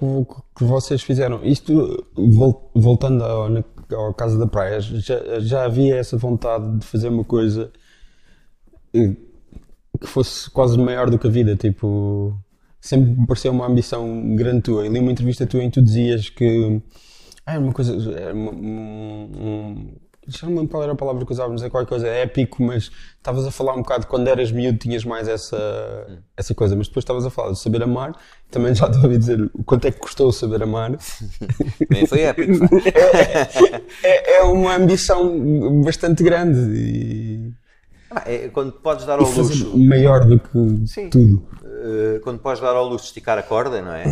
que 0.56 0.64
vocês 0.64 1.02
fizeram. 1.02 1.44
Isto, 1.44 2.06
vol- 2.16 2.70
voltando 2.74 3.22
ao, 3.22 3.48
ao 3.94 4.14
caso 4.14 4.38
da 4.38 4.46
praia, 4.46 4.80
já, 4.80 5.38
já 5.38 5.64
havia 5.64 5.96
essa 5.96 6.16
vontade 6.16 6.78
de 6.78 6.86
fazer 6.86 7.08
uma 7.08 7.24
coisa 7.24 7.70
eh, 8.94 9.14
que 10.00 10.06
fosse 10.06 10.50
quase 10.50 10.78
maior 10.78 11.10
do 11.10 11.18
que 11.18 11.26
a 11.26 11.30
vida. 11.30 11.54
Tipo, 11.56 12.34
sempre 12.80 13.10
me 13.10 13.26
pareceu 13.26 13.52
uma 13.52 13.66
ambição 13.66 14.34
grande 14.34 14.62
tua. 14.62 14.84
Eu 14.86 14.92
li 14.92 14.98
uma 14.98 15.12
entrevista 15.12 15.46
tua 15.46 15.62
em 15.62 15.68
que 15.70 15.78
tu 15.78 15.84
dizias 15.84 16.30
que 16.30 16.80
ah, 17.46 17.52
era 17.52 17.60
uma 17.60 17.72
coisa. 17.72 17.92
Era 18.18 18.34
uma, 18.34 18.50
um, 18.50 19.30
um, 19.38 19.94
já 20.28 20.40
não 20.42 20.50
me 20.54 20.58
lembro 20.58 20.72
qual 20.72 20.82
era 20.82 20.90
a 20.92 20.96
palavra 20.96 21.24
que 21.24 21.30
usávamos, 21.32 21.62
é 21.62 21.70
qualquer 21.70 21.88
coisa 21.88 22.08
épico, 22.08 22.60
mas 22.60 22.90
estavas 23.16 23.46
a 23.46 23.50
falar 23.52 23.74
um 23.74 23.82
bocado 23.82 24.08
quando 24.08 24.26
eras 24.26 24.50
miúdo, 24.50 24.76
tinhas 24.76 25.04
mais 25.04 25.28
essa, 25.28 25.56
essa 26.36 26.52
coisa, 26.52 26.74
mas 26.74 26.88
depois 26.88 27.04
estavas 27.04 27.24
a 27.24 27.30
falar 27.30 27.52
de 27.52 27.60
saber 27.60 27.80
amar, 27.84 28.12
também 28.50 28.74
já 28.74 28.86
estou 28.86 29.02
a 29.02 29.04
ouvir 29.04 29.18
dizer 29.18 29.48
o 29.54 29.62
quanto 29.62 29.86
é 29.86 29.92
que 29.92 30.00
custou 30.00 30.32
saber 30.32 30.64
amar. 30.64 30.90
Nem 31.88 32.06
foi 32.08 32.22
épico. 32.22 32.58
pá. 32.68 32.76
é, 34.02 34.38
é 34.38 34.42
uma 34.42 34.74
ambição 34.74 35.80
bastante 35.82 36.24
grande 36.24 36.58
e, 36.76 37.52
Ah, 38.10 38.24
é 38.26 38.48
quando 38.48 38.72
podes 38.72 39.06
dar 39.06 39.20
ao 39.20 39.30
luxo, 39.30 39.78
maior 39.78 40.24
do 40.24 40.40
que 40.40 40.86
Sim. 40.88 41.08
tudo. 41.08 41.46
eh, 41.64 42.18
quando 42.24 42.40
podes 42.40 42.60
dar 42.60 42.74
ao 42.74 42.88
luxo 42.88 43.04
esticar 43.06 43.38
a 43.38 43.44
corda, 43.44 43.80
não 43.80 43.92
é? 43.92 44.04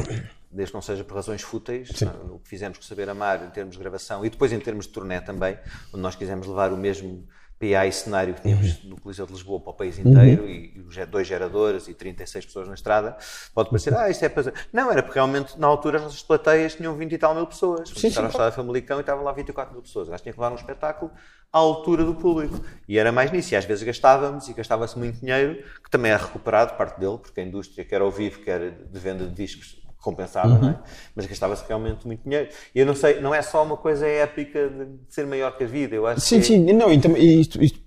Desde 0.55 0.71
que 0.71 0.75
não 0.75 0.83
seja 0.83 1.03
por 1.03 1.15
razões 1.15 1.43
fúteis, 1.43 1.91
não, 2.01 2.37
o 2.37 2.39
que 2.39 2.49
fizemos 2.49 2.79
com 2.79 2.85
Saber 2.85 3.09
Amar 3.09 3.45
em 3.45 3.51
termos 3.51 3.75
de 3.75 3.81
gravação 3.81 4.25
e 4.25 4.31
depois 4.31 4.53
em 4.53 4.61
termos 4.61 4.87
de 4.87 4.93
turnê 4.93 5.21
também, 5.21 5.59
onde 5.93 6.01
nós 6.01 6.15
quisemos 6.15 6.47
levar 6.47 6.73
o 6.73 6.77
mesmo 6.77 7.27
PA 7.59 7.87
e 7.87 7.93
cenário 7.93 8.35
que 8.35 8.43
tínhamos 8.43 8.83
no 8.85 9.01
Coliseu 9.01 9.27
de 9.27 9.33
Lisboa 9.33 9.61
para 9.61 9.71
o 9.71 9.75
país 9.75 9.99
inteiro 9.99 10.47
e, 10.49 10.77
e 10.77 10.81
os 10.81 10.95
dois 11.07 11.27
geradores 11.27 11.89
e 11.89 11.95
36 11.95 12.47
pessoas 12.47 12.69
na 12.69 12.75
estrada, 12.75 13.17
pode 13.55 13.71
parecer, 13.71 13.95
ah, 13.95 14.11
isto 14.11 14.25
é 14.25 14.29
para... 14.29 14.53
Não, 14.73 14.91
era 14.91 15.03
porque 15.03 15.19
realmente 15.19 15.59
na 15.59 15.67
altura 15.67 15.99
as 15.99 16.05
nossas 16.05 16.23
plateias 16.23 16.75
tinham 16.75 16.95
20 16.95 17.13
e 17.13 17.19
tal 17.19 17.35
mil 17.35 17.47
pessoas. 17.47 17.89
Sim, 17.91 18.09
Estava 18.09 18.27
no 18.27 18.33
estado 18.33 18.51
de 18.51 18.57
Famalicão 18.57 18.99
e 18.99 19.01
estavam 19.01 19.25
lá 19.25 19.33
24 19.33 19.73
mil 19.73 19.83
pessoas. 19.83 20.09
Acho 20.09 20.19
que 20.19 20.23
tinha 20.25 20.33
que 20.33 20.41
levar 20.41 20.53
um 20.53 20.57
espetáculo 20.57 21.11
à 21.53 21.59
altura 21.59 22.05
do 22.05 22.15
público. 22.15 22.65
E 22.89 22.99
era 22.99 23.13
mais 23.13 23.31
nisso. 23.31 23.55
E 23.55 23.57
às 23.57 23.65
vezes 23.65 23.85
gastávamos 23.85 24.49
e 24.49 24.53
gastava-se 24.53 24.99
muito 24.99 25.21
dinheiro, 25.21 25.63
que 25.83 25.91
também 25.91 26.11
é 26.11 26.17
recuperado, 26.17 26.77
parte 26.77 26.99
dele, 26.99 27.19
porque 27.19 27.41
a 27.41 27.45
indústria, 27.45 27.85
quer 27.85 28.01
ao 28.01 28.11
vivo, 28.11 28.41
quer 28.41 28.73
de 28.73 28.99
venda 28.99 29.27
de 29.27 29.35
discos, 29.35 29.84
compensava, 30.05 30.59
não 30.59 30.69
é? 30.71 30.79
Mas 31.17 31.27
gastava-se 31.27 31.65
realmente 31.67 32.07
muito 32.07 32.23
dinheiro. 32.23 32.49
E 32.75 32.79
eu 32.79 32.87
não 32.87 32.95
sei, 32.95 33.21
não 33.21 33.35
é 33.35 33.43
só 33.43 33.65
uma 33.65 33.77
coisa 33.77 34.07
épica 34.07 34.69
de 34.69 34.87
ser 35.15 35.27
maior 35.27 35.57
que 35.57 35.65
a 35.65 35.67
vida. 35.67 35.97
Eu 35.97 36.07
acho 36.07 36.21
Sim, 36.21 36.39
que 36.41 36.47
sim, 36.47 36.73
não, 36.73 36.93
e, 36.93 37.01
também- 37.01 37.23
e 37.23 37.41
isto, 37.41 37.63
isto 37.63 37.81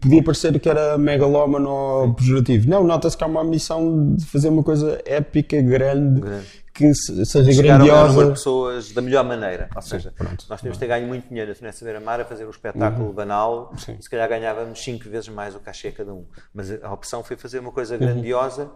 podia- 0.00 0.22
parecer 0.22 0.58
que 0.60 0.68
era 0.68 0.98
megalómano 0.98 1.70
ou 1.70 2.14
pejorativo. 2.14 2.68
Não, 2.68 2.84
nota-se 2.84 3.16
que 3.16 3.24
há 3.24 3.26
uma 3.26 3.42
missão 3.42 4.14
de 4.14 4.24
fazer 4.26 4.48
uma 4.48 4.62
coisa 4.62 5.00
épica, 5.06 5.60
grande, 5.62 6.20
Grande. 6.20 6.46
que 6.74 6.94
se- 6.94 7.24
seja 7.24 7.52
chegar 7.52 7.78
grandiosa. 7.78 8.30
pessoas 8.32 8.92
da 8.92 9.00
melhor 9.00 9.24
maneira. 9.24 9.68
Ou 9.74 9.80
seja, 9.82 10.12
pronto. 10.16 10.44
nós 10.50 10.60
temos 10.60 10.76
de 10.76 10.80
ter 10.80 10.88
ganho 10.88 11.06
muito 11.06 11.28
dinheiro 11.28 11.54
na 11.62 11.72
Saber 11.72 11.96
Amar 11.96 12.20
a 12.20 12.24
fazer 12.24 12.44
um 12.46 12.50
espetáculo 12.50 13.12
banal 13.14 13.72
Sim. 13.78 13.96
e 13.98 14.02
se 14.02 14.10
calhar 14.10 14.28
ganhávamos 14.28 14.82
5 14.82 15.08
vezes 15.08 15.28
mais 15.28 15.54
o 15.54 15.60
cachê 15.60 15.90
cada 15.90 16.12
um. 16.12 16.24
Mas 16.52 16.70
a 16.82 16.92
opção 16.92 17.22
foi 17.24 17.36
fazer 17.36 17.58
uma 17.60 17.72
coisa 17.72 17.96
grandiosa 17.96 18.70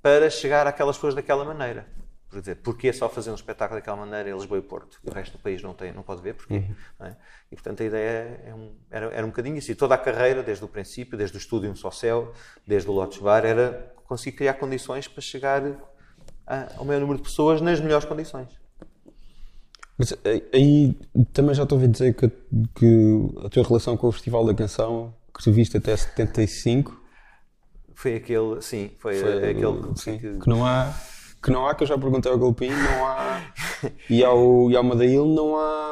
para 0.00 0.28
chegar 0.30 0.66
àquelas 0.66 0.96
pessoas 0.96 1.14
daquela 1.14 1.44
maneira. 1.44 1.86
Por 2.32 2.40
dizer, 2.40 2.54
porquê 2.56 2.90
só 2.94 3.10
fazer 3.10 3.30
um 3.30 3.34
espetáculo 3.34 3.78
daquela 3.78 3.98
maneira 3.98 4.30
em 4.30 4.32
Lisboa 4.34 4.58
e 4.58 4.62
Porto? 4.62 4.98
O 5.04 5.10
resto 5.12 5.36
do 5.36 5.38
país 5.42 5.62
não, 5.62 5.74
tem, 5.74 5.92
não 5.92 6.02
pode 6.02 6.22
ver, 6.22 6.32
porquê? 6.34 6.64
não 6.98 7.06
é? 7.06 7.16
E 7.50 7.54
portanto 7.54 7.82
a 7.82 7.84
ideia 7.84 8.40
é 8.46 8.54
um- 8.54 8.72
era, 8.90 9.06
era 9.12 9.26
um 9.26 9.28
bocadinho 9.28 9.58
assim. 9.58 9.74
Toda 9.74 9.94
a 9.94 9.98
carreira, 9.98 10.42
desde 10.42 10.64
o 10.64 10.68
princípio, 10.68 11.18
desde 11.18 11.36
o 11.36 11.38
estúdio 11.38 11.70
Um 11.70 11.76
Só 11.76 11.90
Céu, 11.90 12.32
desde 12.66 12.88
o 12.88 12.92
Lotus 12.94 13.18
Bar, 13.18 13.44
era 13.44 13.94
conseguir 14.06 14.34
criar 14.34 14.54
condições 14.54 15.06
para 15.06 15.20
chegar 15.20 15.62
a- 16.46 16.72
ao 16.78 16.86
maior 16.86 17.00
número 17.00 17.18
de 17.18 17.24
pessoas 17.24 17.60
nas 17.60 17.78
melhores 17.80 18.06
condições. 18.06 18.48
Mas 19.98 20.14
aí- 20.24 20.42
aí 20.54 20.94
também 21.34 21.54
já 21.54 21.64
estou 21.64 21.76
a 21.76 21.80
ouvir 21.82 21.92
dizer 21.92 22.14
que, 22.14 22.28
que 22.74 23.44
a 23.44 23.50
tua 23.50 23.62
relação 23.62 23.94
com 23.94 24.08
o 24.08 24.12
Festival 24.12 24.46
da 24.46 24.54
Canção, 24.54 25.14
que 25.36 25.44
tu 25.44 25.52
viste 25.52 25.76
até 25.76 25.94
75, 25.94 26.98
Foi 27.94 28.16
aquele, 28.16 28.60
sim, 28.62 28.90
foi, 28.98 29.16
foi- 29.16 29.50
aquele 29.50 29.96
sim, 29.96 30.18
que, 30.18 30.38
que 30.38 30.48
não 30.48 30.64
há. 30.66 30.92
Que 31.42 31.50
não 31.50 31.66
há, 31.66 31.74
que 31.74 31.82
eu 31.82 31.86
já 31.88 31.98
perguntei 31.98 32.30
ao 32.30 32.38
Galpim, 32.38 32.70
não 32.70 33.04
há. 33.06 33.40
E 34.08 34.22
ao, 34.24 34.70
e 34.70 34.76
ao 34.76 34.84
Madail 34.84 35.24
não 35.26 35.56
há. 35.56 35.90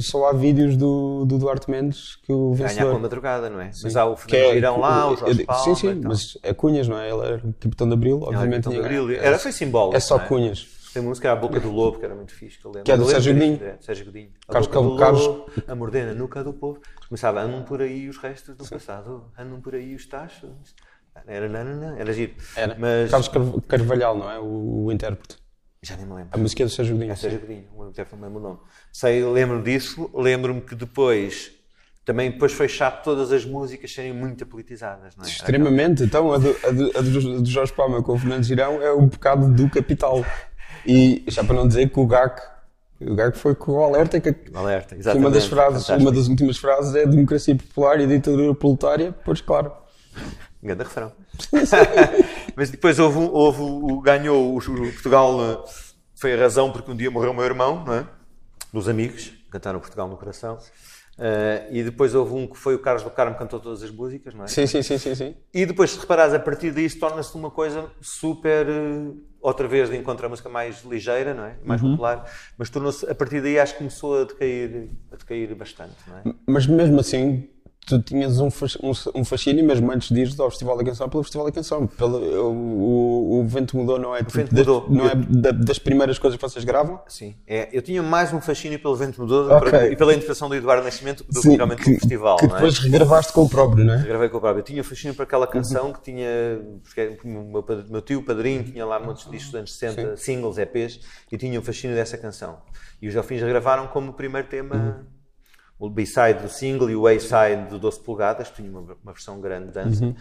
Só 0.00 0.28
há 0.28 0.32
vídeos 0.32 0.76
do, 0.76 1.24
do 1.26 1.38
Duarte 1.38 1.70
Mendes 1.70 2.16
que 2.24 2.32
o 2.32 2.52
ganha 2.54 2.56
com 2.56 2.64
a 2.64 2.68
vencedor. 2.68 3.00
madrugada, 3.00 3.50
não 3.50 3.60
é? 3.60 3.70
Mas 3.82 3.96
há 3.96 4.06
o 4.06 4.16
Fernando 4.16 4.42
é- 4.50 4.54
Girão 4.54 4.80
lá, 4.80 5.10
o 5.10 5.16
Jorge 5.16 5.44
Palma. 5.44 5.64
Sim, 5.64 5.74
sim, 5.74 5.90
e 5.90 5.94
tal. 6.00 6.08
mas 6.10 6.38
é 6.42 6.54
Cunhas, 6.54 6.88
não 6.88 6.98
é? 6.98 7.10
Ele 7.10 7.20
era 7.26 7.38
capitão 7.60 7.86
de 7.88 7.92
Abril, 7.94 8.20
obviamente. 8.22 8.68
Tinha- 8.68 8.80
Abril. 8.80 9.10
é- 9.10 9.16
Era, 9.26 9.38
foi 9.38 9.52
simbólico. 9.52 9.96
É 9.96 10.00
só 10.00 10.16
é? 10.16 10.20
Cunhas. 10.20 10.66
Tem 10.94 11.02
música, 11.02 11.28
era 11.28 11.36
a 11.36 11.40
Boca 11.40 11.60
do 11.60 11.70
Lobo, 11.70 11.98
que 11.98 12.04
era 12.06 12.14
muito 12.14 12.32
fixe, 12.32 12.58
que 12.58 12.64
eu 12.64 12.70
lembro. 12.70 12.84
Que 12.84 12.92
é 12.92 12.96
do 12.96 13.00
lembro 13.04 13.12
Sérgio 13.22 13.34
Godinho. 13.34 13.58
é, 13.62 13.76
Sérgio 13.80 14.06
Godinho. 14.06 14.30
A 14.48 14.52
Carlos- 14.52 14.68
Boca 14.68 14.88
do 14.88 14.96
Carlos- 14.96 15.26
Lobo, 15.26 15.46
a 15.68 15.74
mordena 15.74 16.14
nuca 16.14 16.42
do 16.42 16.54
povo. 16.54 16.78
Começava, 17.06 17.42
andam 17.42 17.62
por 17.64 17.82
aí 17.82 18.08
os 18.08 18.16
restos 18.16 18.56
do 18.56 18.64
passado, 18.66 19.24
andam 19.38 19.60
por 19.60 19.74
aí 19.74 19.94
os 19.94 20.06
tachos. 20.06 20.48
Era, 21.26 21.48
não, 21.48 21.64
não, 21.64 21.74
não, 21.90 21.96
era 21.96 22.12
giro. 22.12 22.32
Era. 22.56 22.76
Mas 22.78 23.10
Carlos 23.10 23.28
Carv- 23.28 23.60
Carvalhal, 23.68 24.16
não 24.18 24.30
é? 24.30 24.38
O, 24.38 24.84
o 24.86 24.92
intérprete. 24.92 25.36
já 25.82 25.96
nem 25.96 26.06
me 26.06 26.12
lembro. 26.14 26.28
A 26.32 26.38
música 26.38 26.62
é 26.62 26.66
do 26.66 26.70
Sérgio 26.70 26.94
Godinho. 26.94 27.12
É 27.12 27.16
Sérgio 27.16 27.40
Godinho, 27.40 27.64
o 27.76 27.84
deve 27.90 28.14
o 28.14 28.16
mesmo 28.18 28.40
nome. 28.40 28.58
Sei, 28.92 29.24
lembro 29.24 29.62
disso, 29.62 30.10
lembro-me 30.14 30.60
que 30.60 30.74
depois 30.74 31.52
também 32.04 32.30
depois 32.30 32.52
foi 32.52 32.68
chato 32.68 33.02
todas 33.02 33.32
as 33.32 33.44
músicas 33.44 33.92
serem 33.92 34.12
muito 34.12 34.46
politizadas, 34.46 35.16
não 35.16 35.24
é? 35.24 35.28
Extremamente. 35.28 36.04
Então, 36.04 36.32
a 36.32 36.38
do, 36.38 36.50
a 36.64 36.70
do, 36.70 36.98
a 36.98 37.00
do- 37.00 37.40
do 37.42 37.50
Jorge 37.50 37.72
Palma 37.72 38.00
com 38.02 38.12
o 38.12 38.18
Fernando 38.18 38.44
Girão 38.44 38.80
é 38.80 38.92
o 38.92 39.08
pecado 39.08 39.48
do 39.52 39.68
capital. 39.68 40.24
E 40.86 41.24
já 41.26 41.42
para 41.42 41.56
não 41.56 41.66
dizer 41.66 41.90
que 41.90 41.98
o 41.98 42.06
GAC, 42.06 42.40
o 43.00 43.14
GAC 43.16 43.36
foi 43.36 43.56
com 43.56 43.72
o 43.72 43.82
alerta 43.82 44.20
que, 44.20 44.32
que 44.32 44.56
Alerta, 44.56 44.94
uma 44.94 45.00
exatamente. 45.00 45.32
das 45.34 45.46
frases, 45.46 45.82
fantástico. 45.84 46.00
uma 46.08 46.12
das 46.16 46.28
últimas 46.28 46.56
frases 46.58 46.94
é 46.94 47.04
democracia 47.06 47.56
popular 47.56 47.98
e 48.00 48.06
ditadura 48.06 48.54
proletária, 48.54 49.12
pois 49.24 49.40
claro. 49.40 49.72
Grande 50.66 50.82
refrão. 50.82 51.12
Mas 52.56 52.70
depois 52.70 52.98
houve, 52.98 53.18
houve 53.18 54.02
ganhou 54.02 54.54
o, 54.54 54.58
o 54.58 54.92
Portugal, 54.92 55.38
eh, 55.40 55.70
foi 56.14 56.34
a 56.34 56.36
razão 56.36 56.72
porque 56.72 56.90
um 56.90 56.96
dia 56.96 57.10
morreu 57.10 57.30
o 57.30 57.34
meu 57.34 57.44
irmão, 57.44 57.84
não 57.84 57.94
é? 57.94 58.06
Dos 58.72 58.88
amigos, 58.88 59.32
cantaram 59.50 59.78
Portugal 59.78 60.08
no 60.08 60.16
coração. 60.16 60.58
Eh, 61.18 61.68
e 61.70 61.82
depois 61.82 62.14
houve 62.14 62.34
um 62.34 62.46
que 62.46 62.58
foi 62.58 62.74
o 62.74 62.78
Carlos 62.78 63.02
do 63.02 63.10
Carmo, 63.10 63.32
que 63.34 63.38
cantou 63.38 63.58
todas 63.58 63.82
as 63.82 63.90
músicas, 63.90 64.34
não 64.34 64.44
é? 64.44 64.48
Sim, 64.48 64.66
sim, 64.66 64.82
sim, 64.82 64.98
sim, 64.98 65.14
sim. 65.14 65.34
E 65.52 65.64
depois, 65.64 65.90
se 65.92 65.98
reparares, 65.98 66.34
a 66.34 66.38
partir 66.38 66.72
disso 66.72 66.98
torna-se 66.98 67.34
uma 67.34 67.50
coisa 67.50 67.90
super. 68.00 68.66
eh, 68.68 69.12
outra 69.40 69.68
vez 69.68 69.88
de 69.88 69.96
encontrar 69.96 70.26
a 70.26 70.28
música 70.30 70.48
mais 70.48 70.82
ligeira, 70.82 71.32
não 71.32 71.44
é? 71.44 71.56
Mais 71.64 71.80
popular. 71.80 72.28
Mas 72.58 72.68
tornou-se, 72.68 73.08
a 73.08 73.14
partir 73.14 73.40
daí, 73.40 73.58
acho 73.60 73.74
que 73.74 73.78
começou 73.78 74.22
a 74.22 74.24
decair, 74.24 74.88
a 75.12 75.16
decair 75.16 75.54
bastante, 75.54 75.94
não 76.08 76.18
é? 76.18 76.22
Mas 76.46 76.66
mesmo 76.66 76.98
assim, 76.98 77.48
tu 77.86 78.02
tinhas 78.02 78.40
um, 78.40 78.48
um, 78.82 78.92
um 79.20 79.24
fascínio, 79.24 79.64
mesmo 79.64 79.90
antes 79.92 80.08
de 80.08 80.20
ires 80.20 80.38
ao 80.40 80.50
Festival 80.50 80.76
da 80.76 80.84
Canção, 80.84 81.08
pelo 81.08 81.22
Festival 81.22 81.46
da 81.46 81.52
Canção. 81.52 81.86
Pelo, 81.86 82.18
o, 82.18 82.52
o, 82.52 83.40
o 83.40 83.44
Vento 83.46 83.76
Mudou 83.76 83.98
não 83.98 84.14
é, 84.14 84.18
tipo 84.18 84.32
Vento 84.32 84.54
das, 84.54 84.66
Mudou. 84.66 84.86
não 84.90 85.06
é 85.08 85.14
da- 85.14 85.52
das 85.52 85.78
primeiras 85.78 86.18
coisas 86.18 86.36
que 86.36 86.42
vocês 86.42 86.64
gravam? 86.64 87.00
Sim. 87.06 87.34
É, 87.46 87.68
eu 87.72 87.80
tinha 87.80 88.02
mais 88.02 88.32
um 88.32 88.40
fascínio 88.40 88.78
pelo 88.80 88.96
Vento 88.96 89.20
Mudou 89.20 89.50
Ok. 89.52 89.72
e 89.92 89.96
pela 89.96 90.12
interpretação 90.12 90.48
do 90.48 90.54
Eduardo 90.56 90.82
Nascimento 90.84 91.22
do 91.24 91.32
que 91.32 91.40
Sim, 91.42 91.56
realmente 91.56 91.82
que- 91.82 91.94
do 91.94 92.00
festival, 92.00 92.36
Que 92.38 92.44
é? 92.46 92.48
depois 92.48 92.78
regravaste 92.78 93.32
com 93.32 93.42
o 93.44 93.48
próprio, 93.48 93.84
não 93.84 93.94
é? 93.94 94.02
Gravei 94.02 94.28
com 94.28 94.38
o 94.38 94.40
próprio. 94.40 94.60
Eu 94.60 94.64
tinha 94.64 94.82
fascínio 94.84 95.14
por 95.14 95.22
aquela 95.22 95.46
canção 95.46 95.92
que 95.92 96.02
tinha. 96.02 96.26
Porque 96.82 97.18
o 97.24 97.28
meu, 97.28 97.64
meu 97.88 98.02
tio, 98.02 98.22
padrinho, 98.22 98.64
tinha 98.64 98.84
lá 98.84 98.98
muitos 98.98 99.24
discos 99.30 99.46
dos 99.52 99.54
anos 99.54 99.72
60, 99.76 100.16
singles, 100.16 100.58
EPs, 100.58 101.00
e 101.30 101.38
tinha 101.38 101.58
o 101.58 101.62
fascínio 101.62 101.94
dessa 101.94 102.18
canção. 102.18 102.58
E 103.00 103.06
os 103.08 103.14
Delfins 103.14 103.40
gravaram 103.42 103.86
como 103.88 104.12
primeiro 104.12 104.48
tema 104.48 105.06
o 105.78 105.90
B-side 105.90 106.40
do 106.42 106.48
single 106.48 106.88
e 106.90 106.96
o 106.96 107.06
A-side 107.06 107.68
do 107.68 107.78
12 107.78 108.00
polegadas, 108.00 108.50
tinha 108.50 108.70
uma, 108.70 108.80
uma 108.80 109.12
versão 109.12 109.40
grande 109.40 109.66
de 109.68 109.72
dança. 109.72 110.14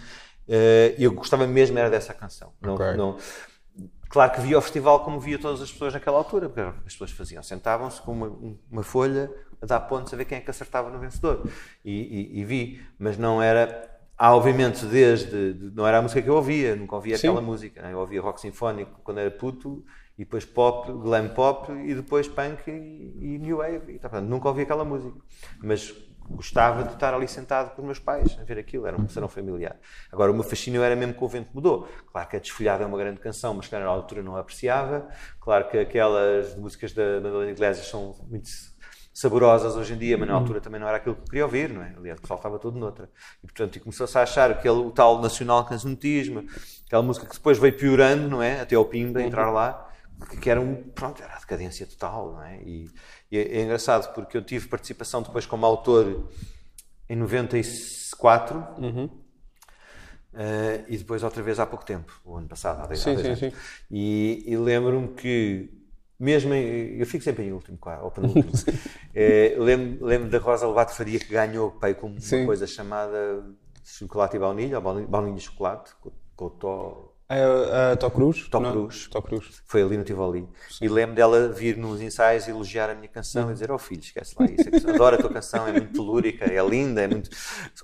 Eh, 0.47 0.95
E 0.97 1.03
eu 1.03 1.11
gostava 1.13 1.47
mesmo 1.47 1.77
era 1.77 1.89
dessa 1.89 2.13
canção. 2.13 2.51
Não, 2.61 2.75
Ok. 2.75 2.93
não- 2.95 3.17
Claro 4.07 4.31
que 4.31 4.39
via 4.41 4.57
o 4.57 4.61
festival 4.61 5.03
como 5.03 5.19
via 5.19 5.37
todas 5.37 5.61
as 5.61 5.71
pessoas 5.71 5.93
naquela 5.93 6.17
altura, 6.17 6.47
porque 6.47 6.61
as 6.85 6.93
pessoas 6.93 7.11
faziam. 7.11 7.41
Sentavam-se 7.43 8.01
com 8.01 8.11
uma, 8.13 8.27
um- 8.27 8.57
uma 8.71 8.83
folha 8.83 9.29
a 9.61 9.65
dar 9.65 9.79
pontos 9.81 10.13
a 10.13 10.17
ver 10.17 10.25
quem 10.25 10.37
é 10.37 10.41
que 10.41 10.49
acertava 10.49 10.89
no 10.89 10.99
vencedor. 10.99 11.45
E, 11.83 11.91
e- 11.91 12.39
e 12.39 12.45
vi, 12.45 12.81
mas 12.99 13.17
não 13.17 13.41
era. 13.41 13.89
Há, 14.17 14.33
obviamente, 14.33 14.85
desde. 14.85 15.53
de- 15.53 15.75
não 15.75 15.85
era 15.85 15.97
a 15.97 16.01
música 16.01 16.21
que 16.21 16.29
eu 16.29 16.35
ouvia, 16.35 16.75
nunca 16.75 16.95
ouvia 16.95 17.17
Sim. 17.17 17.27
aquela 17.27 17.41
música. 17.41 17.81
né? 17.81 17.91
Eu 17.91 17.99
ouvia 17.99 18.21
rock 18.21 18.39
sinfónico 18.39 19.01
quando 19.03 19.17
era 19.19 19.31
puto, 19.31 19.83
e 20.17 20.23
depois 20.23 20.45
pop, 20.45 20.91
glam 20.91 21.29
pop, 21.29 21.71
e 21.71 21.93
depois 21.93 22.27
punk 22.27 22.69
e, 22.69 23.17
e 23.21 23.37
new 23.37 23.57
wave. 23.57 23.93
E, 23.93 23.99
tá, 23.99 24.09
portanto, 24.09 24.29
nunca 24.29 24.47
ouvi 24.47 24.61
aquela 24.61 24.85
música. 24.85 25.17
Mas 25.61 25.93
gostava 26.29 26.83
de 26.83 26.93
estar 26.93 27.13
ali 27.13 27.27
sentado 27.27 27.75
com 27.75 27.81
os 27.81 27.85
meus 27.85 27.99
pais 27.99 28.37
a 28.39 28.43
ver 28.43 28.57
aquilo, 28.57 28.87
era 28.87 28.99
um 28.99 29.07
serão 29.07 29.27
familiar. 29.27 29.77
Agora, 30.11 30.31
o 30.31 30.33
meu 30.33 30.43
fascínio 30.43 30.81
era 30.81 30.95
mesmo 30.95 31.13
que 31.13 31.23
o 31.23 31.27
vento 31.27 31.49
mudou. 31.53 31.87
Claro 32.11 32.27
que 32.27 32.35
a 32.35 32.39
Desfolhada 32.39 32.83
é 32.83 32.87
uma 32.87 32.97
grande 32.97 33.19
canção, 33.19 33.53
mas 33.53 33.67
que 33.67 33.77
na 33.77 33.85
altura 33.85 34.23
não 34.23 34.35
apreciava. 34.35 35.07
Claro 35.39 35.69
que 35.69 35.77
aquelas 35.77 36.55
músicas 36.55 36.93
da 36.93 37.21
Madalena 37.21 37.51
Iglesias 37.51 37.87
são 37.87 38.15
muito 38.27 38.49
saborosas 39.13 39.77
hoje 39.77 39.93
em 39.93 39.97
dia, 39.97 40.17
mas 40.17 40.27
na 40.27 40.33
altura 40.33 40.59
também 40.59 40.79
não 40.79 40.87
era 40.87 40.97
aquilo 40.97 41.15
que 41.15 41.21
eu 41.21 41.25
queria 41.25 41.45
ouvir, 41.45 41.69
não 41.69 41.81
é? 41.81 41.93
Aliás, 41.95 42.19
o 42.19 42.21
pessoal 42.21 42.59
todo 42.59 42.77
noutra. 42.77 43.09
E 43.41 43.47
portanto, 43.47 43.79
começou-se 43.79 44.17
a 44.17 44.23
achar 44.23 44.51
aquele, 44.51 44.75
o 44.75 44.91
tal 44.91 45.21
nacional 45.21 45.63
cancionismo, 45.63 46.43
aquela 46.85 47.01
música 47.01 47.25
que 47.25 47.33
depois 47.33 47.57
veio 47.57 47.77
piorando, 47.77 48.27
não 48.27 48.43
é? 48.43 48.59
Até 48.59 48.75
ao 48.75 48.83
Pimba 48.83 49.21
entrar 49.21 49.51
lá, 49.51 49.89
que- 50.41 50.49
era 50.49 50.59
um, 50.61 50.75
pronto, 50.91 51.21
era 51.21 51.33
a 51.35 51.39
decadência 51.39 51.85
total, 51.87 52.33
não 52.33 52.43
é? 52.43 52.61
E, 52.63 52.89
e 53.31 53.37
é, 53.37 53.57
é 53.59 53.63
engraçado 53.63 54.13
porque 54.13 54.37
eu 54.37 54.43
tive 54.43 54.67
participação 54.67 55.21
depois 55.21 55.45
como 55.45 55.65
autor 55.65 56.29
em 57.09 57.15
94 57.15 58.65
eh, 60.33 60.83
e 60.89 60.97
depois 60.97 61.23
outra 61.23 61.41
vez 61.41 61.59
há 61.59 61.65
pouco 61.65 61.85
tempo, 61.85 62.11
o 62.25 62.35
ano 62.35 62.47
passado, 62.47 62.81
há 62.81 62.85
dois, 62.85 63.05
há 63.05 63.11
Sim, 63.11 63.13
dois 63.13 63.27
sim, 63.27 63.29
anos. 63.29 63.45
sim. 63.51 63.51
E, 63.89 64.43
e 64.47 64.57
lembro-me 64.57 65.09
que, 65.13 65.69
mesmo 66.19 66.53
em, 66.53 66.97
eu 66.99 67.05
fico 67.05 67.23
sempre 67.23 67.43
em 67.45 67.51
último, 67.53 67.77
claro, 67.77 68.03
ou 68.05 68.11
penúltimo. 68.11 68.53
Eh, 69.13 69.55
lembro, 69.57 70.05
lembro 70.05 70.29
da 70.29 70.37
Rosa 70.39 70.67
Lobato 70.67 70.93
Faria 70.93 71.19
que 71.19 71.29
ganhou 71.31 71.71
pai, 71.71 71.95
com 71.95 72.07
uma 72.07 72.19
Sim. 72.19 72.45
coisa 72.45 72.67
chamada 72.67 73.45
chocolate 73.83 74.35
e 74.35 74.39
baunilha, 74.39 74.77
ou 74.77 74.83
baunilha, 74.83 75.07
baunilha 75.07 75.37
e 75.37 75.41
chocolate, 75.41 75.93
com, 76.01 76.11
com 77.27 77.33
o 77.33 77.37
tó 77.37 77.73
A, 77.73 77.91
a 77.91 77.95
Tó 77.97 78.09
Cruz? 78.09 78.47
Tó 78.49 78.59
Cruz. 78.61 79.07
Tó 79.11 79.21
Cruz. 79.21 79.61
Foi 79.65 79.81
ali 79.81 79.97
no 79.97 80.03
Tivoli. 80.03 80.47
E 80.81 80.87
lembro 80.87 81.15
dela 81.15 81.49
vir 81.49 81.77
nos 81.77 82.01
ensaios 82.01 82.47
elogiar 82.47 82.89
a 82.89 82.95
minha 82.95 83.07
canção 83.07 83.49
e 83.49 83.53
dizer: 83.53 83.71
Oh 83.71 83.77
filho, 83.77 84.01
esquece 84.01 84.35
lá 84.39 84.45
isso. 84.45 84.89
Adoro 84.89 85.15
a 85.15 85.19
tua 85.19 85.29
canção, 85.31 85.67
é 85.67 85.71
muito 85.71 85.93
telúrica, 85.93 86.45
é 86.45 86.63
linda, 86.67 87.01
é 87.01 87.07
muito 87.07 87.29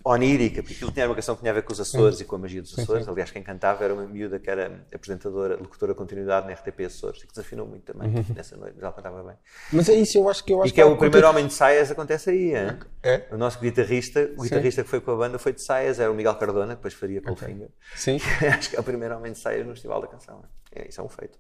onírica. 0.03 0.61
Porque 0.61 0.75
aquilo 0.75 0.91
tinha 0.91 1.05
uma 1.07 1.15
canção 1.15 1.35
que 1.35 1.41
tinha 1.41 1.51
a 1.51 1.55
ver 1.55 1.63
com 1.63 1.73
os 1.73 1.79
Açores 1.79 2.19
e 2.19 2.25
com 2.25 2.35
a 2.35 2.39
magia 2.39 2.61
dos 2.61 2.77
Açores. 2.77 3.07
Aliás, 3.07 3.31
quem 3.31 3.41
cantava 3.43 3.83
era 3.83 3.93
uma 3.93 4.05
miúda 4.05 4.39
que 4.39 4.49
era 4.49 4.85
apresentadora, 4.93 5.55
locutora 5.57 5.93
continuidade 5.95 6.47
na 6.47 6.53
RTP 6.53 6.81
Açores 6.85 7.21
e 7.23 7.27
que 7.27 7.33
desafinou 7.33 7.65
muito 7.67 7.83
também 7.91 8.11
nessa 8.35 8.55
noite, 8.57 8.73
mas 8.75 8.83
ela 8.83 8.93
cantava 8.93 9.23
bem. 9.23 9.35
Mas 9.71 9.89
é 9.89 9.93
isso, 9.93 10.17
eu 10.17 10.29
acho 10.29 10.43
que 10.43 10.53
eu 10.53 10.61
acho 10.61 10.71
E 10.71 10.73
que 10.73 10.81
é 10.81 10.85
o 10.85 10.93
há 10.93 10.97
primeiro 10.97 11.25
qualquer- 11.25 11.29
homem 11.29 11.47
de 11.47 11.53
saias 11.53 11.89
acontece 11.91 12.29
aí, 12.29 12.55
hein? 12.55 12.77
É? 13.03 13.23
O 13.31 13.37
nosso 13.37 13.59
guitarrista, 13.59 14.29
o 14.37 14.43
guitarrista 14.43 14.83
que 14.83 14.89
foi 14.89 15.01
com 15.01 15.11
a 15.11 15.15
banda 15.15 15.39
foi 15.39 15.53
de 15.53 15.61
saias, 15.61 15.99
era 15.99 16.11
o 16.11 16.13
Miguel 16.13 16.35
Cardona, 16.35 16.67
que 16.69 16.75
depois 16.75 16.93
faria 16.93 17.19
Goldfinger. 17.21 17.69
Sim. 17.95 18.17
Acho 18.57 18.69
que 18.69 18.75
é 18.75 18.79
o 18.79 18.83
primeiro 18.83 19.15
homem 19.17 19.30
de 19.31 19.39
saias 19.39 19.65
no 19.65 19.73
Festival 19.73 20.01
da 20.01 20.07
Canção. 20.07 20.43
É, 20.73 20.87
isso 20.87 21.01
é 21.01 21.03
um 21.03 21.09
feito. 21.09 21.37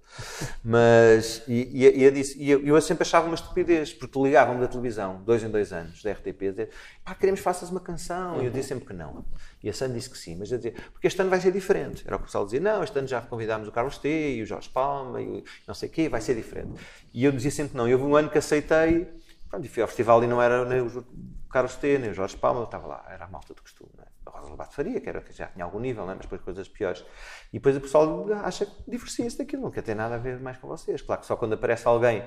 Mas, 0.61 1.41
e, 1.47 1.69
e, 1.73 2.03
eu, 2.03 2.11
disse, 2.11 2.37
e 2.37 2.51
eu, 2.51 2.59
eu 2.65 2.81
sempre 2.81 3.03
achava 3.03 3.27
uma 3.27 3.35
estupidez, 3.35 3.93
porque 3.93 4.11
tu 4.11 4.25
ligava-me 4.25 4.59
da 4.59 4.67
televisão, 4.67 5.21
dois 5.23 5.41
em 5.41 5.49
dois 5.49 5.71
anos, 5.71 6.03
da 6.03 6.11
RTP, 6.11 6.47
a 6.47 6.51
dizer, 6.51 6.69
pá, 7.03 7.15
queremos 7.15 7.39
que 7.39 7.43
faças 7.45 7.69
uma 7.69 7.79
canção. 7.79 8.41
E 8.41 8.45
eu 8.45 8.51
disse 8.51 8.67
sempre 8.69 8.85
que 8.85 8.93
não. 8.93 9.23
E 9.63 9.69
a 9.69 9.73
Sandra 9.73 9.97
disse 9.97 10.09
que 10.09 10.17
sim, 10.17 10.35
mas 10.35 10.51
eu 10.51 10.57
dizia, 10.57 10.73
porque 10.91 11.07
este 11.07 11.21
ano 11.21 11.29
vai 11.29 11.39
ser 11.39 11.53
diferente. 11.53 12.03
Era 12.05 12.17
o 12.17 12.19
que 12.19 12.23
o 12.23 12.25
pessoal 12.25 12.43
dizia, 12.43 12.59
não, 12.59 12.83
este 12.83 12.99
ano 12.99 13.07
já 13.07 13.21
convidámos 13.21 13.69
o 13.69 13.71
Carlos 13.71 13.97
T 13.97 14.35
e 14.35 14.41
o 14.43 14.45
Jorge 14.45 14.67
Palma 14.67 15.21
e 15.21 15.25
o 15.25 15.43
não 15.65 15.73
sei 15.73 15.87
o 15.87 15.91
quê, 15.91 16.09
vai 16.09 16.19
ser 16.19 16.35
diferente. 16.35 16.73
E 17.13 17.23
eu 17.23 17.31
dizia 17.31 17.51
sempre 17.51 17.71
que 17.71 17.77
não. 17.77 17.87
E 17.87 17.93
houve 17.93 18.05
um 18.05 18.17
ano 18.17 18.29
que 18.29 18.37
aceitei, 18.37 19.07
pronto, 19.49 19.65
e 19.65 19.69
fui 19.69 19.81
ao 19.81 19.87
festival 19.87 20.21
e 20.25 20.27
não 20.27 20.41
era 20.41 20.65
nem 20.65 20.81
o 20.81 21.05
Carlos 21.49 21.77
T, 21.77 21.97
nem 21.99 22.11
o 22.11 22.13
Jorge 22.13 22.35
Palma, 22.35 22.59
eu 22.59 22.65
estava 22.65 22.85
lá, 22.85 23.05
era 23.09 23.23
a 23.23 23.27
malta 23.29 23.53
do 23.53 23.61
costume. 23.61 23.91
É? 24.33 24.37
A 24.37 24.39
Rosa 24.39 24.49
Lobato 24.51 24.73
Faria, 24.73 24.99
que, 24.99 25.09
era, 25.09 25.21
que 25.21 25.33
já 25.33 25.47
tinha 25.47 25.65
algum 25.65 25.79
nível, 25.79 26.03
é? 26.03 26.15
mas 26.15 26.21
depois 26.21 26.41
coisas 26.41 26.67
piores. 26.67 27.03
E 27.51 27.57
depois 27.57 27.75
o 27.77 27.81
pessoal 27.81 28.27
acha 28.43 28.65
que 28.65 28.71
divorcia-se 28.87 29.37
daquilo, 29.37 29.63
não 29.63 29.71
quer 29.71 29.83
ter 29.83 29.95
nada 29.95 30.15
a 30.15 30.17
ver 30.17 30.39
mais 30.39 30.57
com 30.57 30.67
vocês. 30.67 31.01
Claro 31.01 31.21
que 31.21 31.27
só 31.27 31.35
quando 31.35 31.53
aparece 31.53 31.87
alguém 31.87 32.23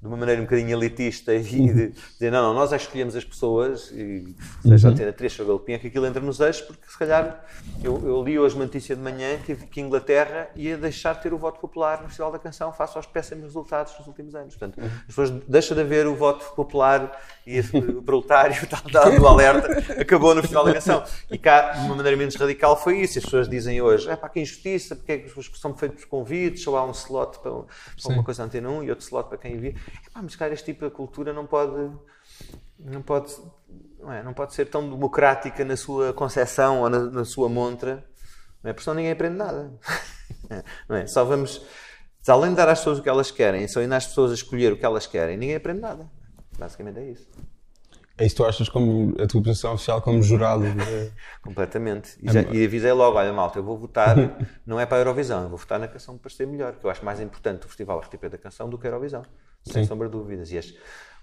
de 0.00 0.06
uma 0.06 0.16
maneira 0.16 0.40
um 0.40 0.44
bocadinho 0.44 0.76
elitista 0.76 1.34
e 1.34 1.42
de 1.42 1.88
dizer, 2.14 2.30
não, 2.30 2.42
não, 2.42 2.54
nós 2.54 2.72
é 2.72 2.76
que 2.76 2.84
escolhemos 2.84 3.16
as 3.16 3.24
pessoas, 3.24 3.90
e 3.90 4.34
seja 4.62 4.88
a 4.88 4.90
Antena 4.92 5.12
3 5.12 5.40
ou 5.40 5.44
a 5.44 5.48
Galpinha, 5.48 5.78
que 5.78 5.88
aquilo 5.88 6.06
entra 6.06 6.20
nos 6.22 6.38
eixos, 6.38 6.62
porque 6.62 6.88
se 6.88 6.96
calhar, 6.96 7.44
eu, 7.82 8.00
eu 8.06 8.22
li 8.22 8.38
hoje 8.38 8.54
uma 8.54 8.64
notícia 8.64 8.94
de 8.94 9.02
manhã 9.02 9.38
que, 9.44 9.56
que 9.56 9.80
a 9.80 9.84
Inglaterra 9.84 10.50
ia 10.54 10.78
deixar 10.78 11.14
de 11.14 11.22
ter 11.22 11.32
o 11.32 11.38
voto 11.38 11.58
popular 11.58 12.00
no 12.00 12.06
Festival 12.06 12.30
da 12.30 12.38
Canção 12.38 12.72
face 12.72 12.96
aos 12.96 13.06
péssimos 13.06 13.44
resultados 13.44 13.94
dos 13.94 14.06
últimos 14.06 14.36
anos. 14.36 14.54
Portanto, 14.54 14.80
as 14.80 15.06
pessoas 15.06 15.30
deixam 15.48 15.76
de 15.76 15.82
haver 15.82 16.06
o 16.06 16.14
voto 16.14 16.44
popular 16.54 17.20
e 17.44 17.58
o 17.76 18.02
proletário, 18.02 18.54
tal, 18.68 18.82
tal, 18.92 19.18
do 19.18 19.26
alerta, 19.26 20.00
acabou 20.00 20.32
no 20.32 20.42
Festival 20.42 20.64
da 20.64 20.74
Canção. 20.74 21.02
E 21.28 21.37
cá, 21.38 21.72
de 21.72 21.86
uma 21.86 21.94
maneira 21.96 22.16
menos 22.16 22.34
radical, 22.36 22.76
foi 22.76 23.00
isso. 23.00 23.18
As 23.18 23.24
pessoas 23.24 23.48
dizem 23.48 23.80
hoje, 23.80 24.08
é 24.10 24.16
para 24.16 24.28
que 24.28 24.40
injustiça, 24.40 24.96
porque 24.96 25.12
é 25.12 25.18
que 25.18 25.58
são 25.58 25.76
feitos 25.76 26.04
convites, 26.04 26.62
só 26.62 26.76
há 26.76 26.84
um 26.84 26.92
slot 26.92 27.38
para, 27.38 27.52
para 27.52 28.14
uma 28.14 28.24
coisa 28.24 28.42
na 28.42 28.46
Antena 28.46 28.68
1 28.68 28.84
e 28.84 28.90
outro 28.90 29.04
slot 29.04 29.28
para 29.28 29.38
quem 29.38 29.54
envia. 29.54 29.74
Epá, 30.06 30.22
mas 30.22 30.36
cara, 30.36 30.52
este 30.52 30.66
tipo 30.66 30.84
de 30.84 30.90
cultura 30.90 31.32
não 31.32 31.46
pode 31.46 31.90
não 32.78 33.02
pode, 33.02 33.34
não, 33.98 34.12
é, 34.12 34.22
não 34.22 34.32
pode 34.32 34.54
ser 34.54 34.66
tão 34.66 34.88
democrática 34.88 35.64
na 35.64 35.76
sua 35.76 36.12
concepção 36.12 36.82
ou 36.82 36.90
na, 36.90 37.00
na 37.00 37.24
sua 37.24 37.48
montra, 37.48 38.04
não 38.62 38.70
é? 38.70 38.72
porque 38.72 38.84
senão 38.84 38.94
ninguém 38.96 39.12
aprende 39.12 39.36
nada. 39.36 39.72
Não 40.88 40.96
é? 40.96 41.06
Só 41.06 41.24
vamos, 41.24 41.62
além 42.26 42.50
de 42.50 42.56
dar 42.56 42.68
às 42.68 42.78
pessoas 42.78 42.98
o 42.98 43.02
que 43.02 43.08
elas 43.08 43.30
querem, 43.30 43.68
só 43.68 43.80
ainda 43.80 43.96
às 43.96 44.06
pessoas 44.06 44.30
a 44.30 44.34
escolher 44.34 44.72
o 44.72 44.78
que 44.78 44.84
elas 44.84 45.06
querem, 45.06 45.36
ninguém 45.36 45.56
aprende 45.56 45.80
nada. 45.80 46.10
Basicamente 46.58 46.98
é 47.00 47.10
isso. 47.10 47.28
É 48.18 48.26
isso 48.26 48.34
que 48.34 48.42
tu 48.42 48.46
achas 48.46 48.68
como 48.68 49.14
a 49.22 49.26
tua 49.26 49.42
posição 49.42 49.74
oficial 49.74 50.02
como 50.02 50.22
jurado? 50.22 50.64
de- 50.64 51.12
Completamente. 51.42 52.18
E, 52.20 52.30
já, 52.30 52.42
e 52.42 52.64
avisei 52.64 52.92
logo, 52.92 53.16
olha 53.16 53.32
malta, 53.32 53.58
eu 53.58 53.62
vou 53.62 53.78
votar, 53.78 54.16
não 54.66 54.78
é 54.80 54.84
para 54.86 54.96
a 54.98 55.00
Eurovisão, 55.00 55.44
eu 55.44 55.48
vou 55.48 55.58
votar 55.58 55.78
na 55.78 55.86
canção 55.88 56.18
para 56.18 56.30
ser 56.30 56.46
melhor, 56.46 56.72
que 56.74 56.84
eu 56.84 56.90
acho 56.90 57.04
mais 57.04 57.20
importante 57.20 57.64
o 57.64 57.68
Festival 57.68 58.00
RTP 58.00 58.28
da 58.28 58.36
Canção 58.38 58.68
do 58.68 58.76
que 58.76 58.86
a 58.86 58.90
Eurovisão, 58.90 59.22
sem 59.62 59.82
Sim. 59.82 59.88
sombra 59.88 60.08
de 60.08 60.12
dúvidas. 60.12 60.50
E 60.50 60.58
as- 60.58 60.74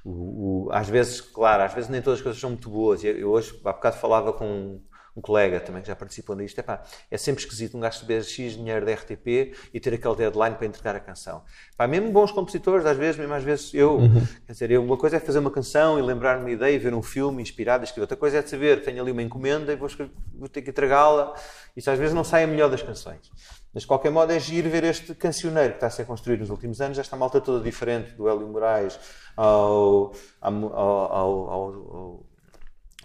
o- 0.06 0.68
o- 0.68 0.70
às 0.72 0.88
vezes, 0.88 1.20
claro, 1.20 1.64
às 1.64 1.74
vezes 1.74 1.90
nem 1.90 2.02
todas 2.02 2.20
as 2.20 2.24
coisas 2.24 2.40
são 2.40 2.52
muito 2.52 2.70
boas. 2.70 3.04
Eu, 3.04 3.18
eu 3.18 3.30
hoje, 3.32 3.60
há 3.66 3.74
bocado 3.74 3.98
falava 3.98 4.32
com 4.32 4.80
um 5.16 5.22
colega 5.22 5.60
também 5.62 5.82
que 5.82 5.88
já 5.88 5.96
participou 5.96 6.36
nisto, 6.36 6.60
epá, 6.60 6.84
é 7.10 7.18
sempre 7.18 7.42
esquisito 7.42 7.78
um 7.78 7.80
gajo 7.80 8.00
receber 8.00 8.24
X 8.24 8.54
dinheiro 8.54 8.86
da 8.86 8.92
RTP 8.94 9.56
e 9.74 9.80
ter 9.80 9.94
aquele 9.94 10.16
deadline 10.16 10.56
para 10.56 10.68
entregar 10.68 10.96
a 10.96 11.00
canção. 11.00 11.42
Mesmo 11.90 12.12
bons 12.12 12.32
compositores, 12.32 12.86
às 12.86 12.98
vezes, 12.98 13.18
mesmo 13.18 13.34
às 13.34 13.44
vezes 13.44 13.74
eu, 13.74 14.00
quer 14.46 14.52
dizer, 14.52 14.72
eu, 14.72 14.84
uma 14.84 14.98
coisa 14.98 15.16
é 15.18 15.20
fazer 15.20 15.40
uma 15.40 15.52
canção 15.52 15.98
e 15.98 16.02
lembrar-me 16.02 16.42
uma 16.44 16.52
ideia, 16.52 16.78
ver 16.78 16.94
um 16.94 17.02
filme 17.02 17.42
inspirado 17.42 17.84
e 17.84 17.86
escrever. 17.86 18.04
Outra 18.04 18.18
coisa 18.18 18.40
é 18.40 18.42
de 18.42 18.50
saber 18.50 18.80
que 18.80 18.86
tenho 18.86 19.02
ali 19.02 19.12
uma 19.12 19.22
encomenda 19.24 19.72
e 19.72 19.76
vou, 19.78 19.88
escrever- 19.88 20.12
vou 20.34 20.50
ter 20.50 20.62
que 20.62 20.70
entregá-la. 20.70 21.34
Isso 21.78 21.90
às 21.90 21.98
vezes 21.98 22.14
não 22.14 22.24
sai 22.24 22.44
a 22.44 22.48
melhor 22.48 22.70
das 22.70 22.82
canções. 22.82 23.32
Mas 23.74 23.84
de 23.84 23.88
qualquer 23.88 24.10
modo 24.10 24.32
é 24.32 24.40
giro 24.40 24.70
ver 24.70 24.84
este 24.86 25.14
cancioneiro 25.16 25.72
que 25.72 25.78
está 25.78 25.88
a 25.88 25.90
ser 25.90 26.06
construído 26.06 26.40
nos 26.42 26.50
últimos 26.50 26.80
anos, 26.80 26.98
esta 26.98 27.16
malta 27.18 27.42
toda 27.42 27.62
diferente, 27.64 28.12
do 28.14 28.28
Hélio 28.30 28.48
Moraes 28.48 28.98
ao, 29.36 30.14
ao, 30.42 30.54
ao, 30.74 31.50
ao- 31.50 32.25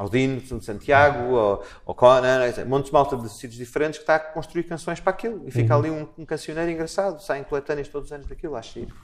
ao- 0.02 0.08
Dino 0.08 0.40
de 0.40 0.64
Santiago, 0.64 1.36
ao, 1.36 1.64
ao 1.86 1.94
Conan, 1.94 2.46
etc. 2.46 2.64
montes 2.66 2.86
de 2.90 2.92
malta 2.92 3.16
de 3.16 3.28
sítios 3.28 3.54
diferentes 3.56 3.98
que 3.98 4.02
está 4.02 4.16
a 4.16 4.18
construir 4.20 4.64
canções 4.64 4.98
para 5.00 5.10
aquilo. 5.12 5.42
E 5.46 5.50
fica 5.50 5.76
ali 5.76 5.90
um, 5.90 6.08
um 6.18 6.24
cancioneiro 6.24 6.70
engraçado, 6.70 7.20
saem 7.22 7.44
coletâneas 7.44 7.88
todos 7.88 8.08
os 8.08 8.12
anos 8.12 8.26
daquilo, 8.26 8.56
acho 8.56 8.74
giro. 8.80 8.94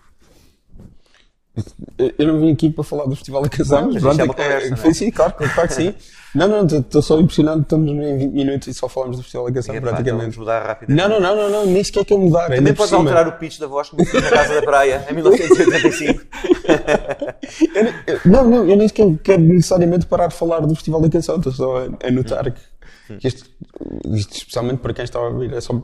Eu- 1.99 2.27
não 2.27 2.41
vim 2.41 2.53
aqui 2.53 2.69
para 2.71 2.85
falar 2.85 3.05
do 3.07 3.15
Festival 3.17 3.43
da 3.43 3.49
Canção, 3.49 3.91
Não, 3.91 4.01
pronto, 4.01 4.21
é 4.21 4.25
é- 4.25 4.27
conversa, 4.27 4.75
é? 4.75 4.77
foi 4.77 4.93
sim, 4.95 5.11
claro, 5.11 5.33
claro 5.35 5.69
que 5.69 5.75
sim. 5.75 5.95
Não, 6.35 6.47
não, 6.47 6.67
estou 6.67 7.01
só 7.01 7.19
impressionado, 7.19 7.63
estamos 7.63 7.91
em 7.91 8.19
20 8.19 8.33
minutos 8.35 8.69
e 8.69 8.75
só 8.75 8.89
falamos 8.91 9.17
do 9.17 9.23
Festival 9.23 9.47
da 9.47 9.53
Canção, 9.55 9.75
Epá, 9.75 9.87
então 9.89 9.95
praticamente. 10.05 10.39
mudar 10.39 10.67
rapidamente. 10.67 11.09
Não, 11.09 11.21
não, 11.21 11.35
não, 11.35 11.35
não, 11.35 11.51
não, 11.65 11.73
nem 11.73 11.83
sequer 11.83 12.05
quer 12.05 12.19
mudar. 12.19 12.51
Também 12.55 12.75
podes 12.75 12.93
alterar 12.93 13.27
o 13.27 13.33
pitch 13.39 13.59
da 13.59 13.67
voz 13.67 13.89
como 13.89 14.05
fiz 14.05 14.23
na 14.23 14.29
Casa 14.31 14.55
da 14.55 14.63
Praia, 14.63 15.07
em 15.11 15.15
1985. 15.15 16.23
Eu 17.75 17.85
nem- 17.85 17.95
eu- 18.07 18.21
não, 18.27 18.45
não, 18.51 18.69
eu 18.69 18.77
nem 18.77 18.87
sequer 18.89 19.07
quero 19.23 19.41
necessariamente 19.43 20.05
parar 20.07 20.27
de 20.27 20.35
falar 20.35 20.61
do 20.61 20.75
Festival 20.75 21.01
da 21.01 21.09
Canção, 21.09 21.37
estou 21.37 21.53
só 21.53 21.87
a, 22.03 22.11
notar 22.11 22.51
que, 22.53 23.17
que 23.19 23.29
isto, 23.29 23.49
isto, 24.13 24.37
especialmente 24.37 24.79
para 24.81 24.93
quem 24.93 25.05
está 25.05 25.19
a 25.19 25.29
ouvir, 25.29 25.53
é 25.55 25.61
só. 25.61 25.81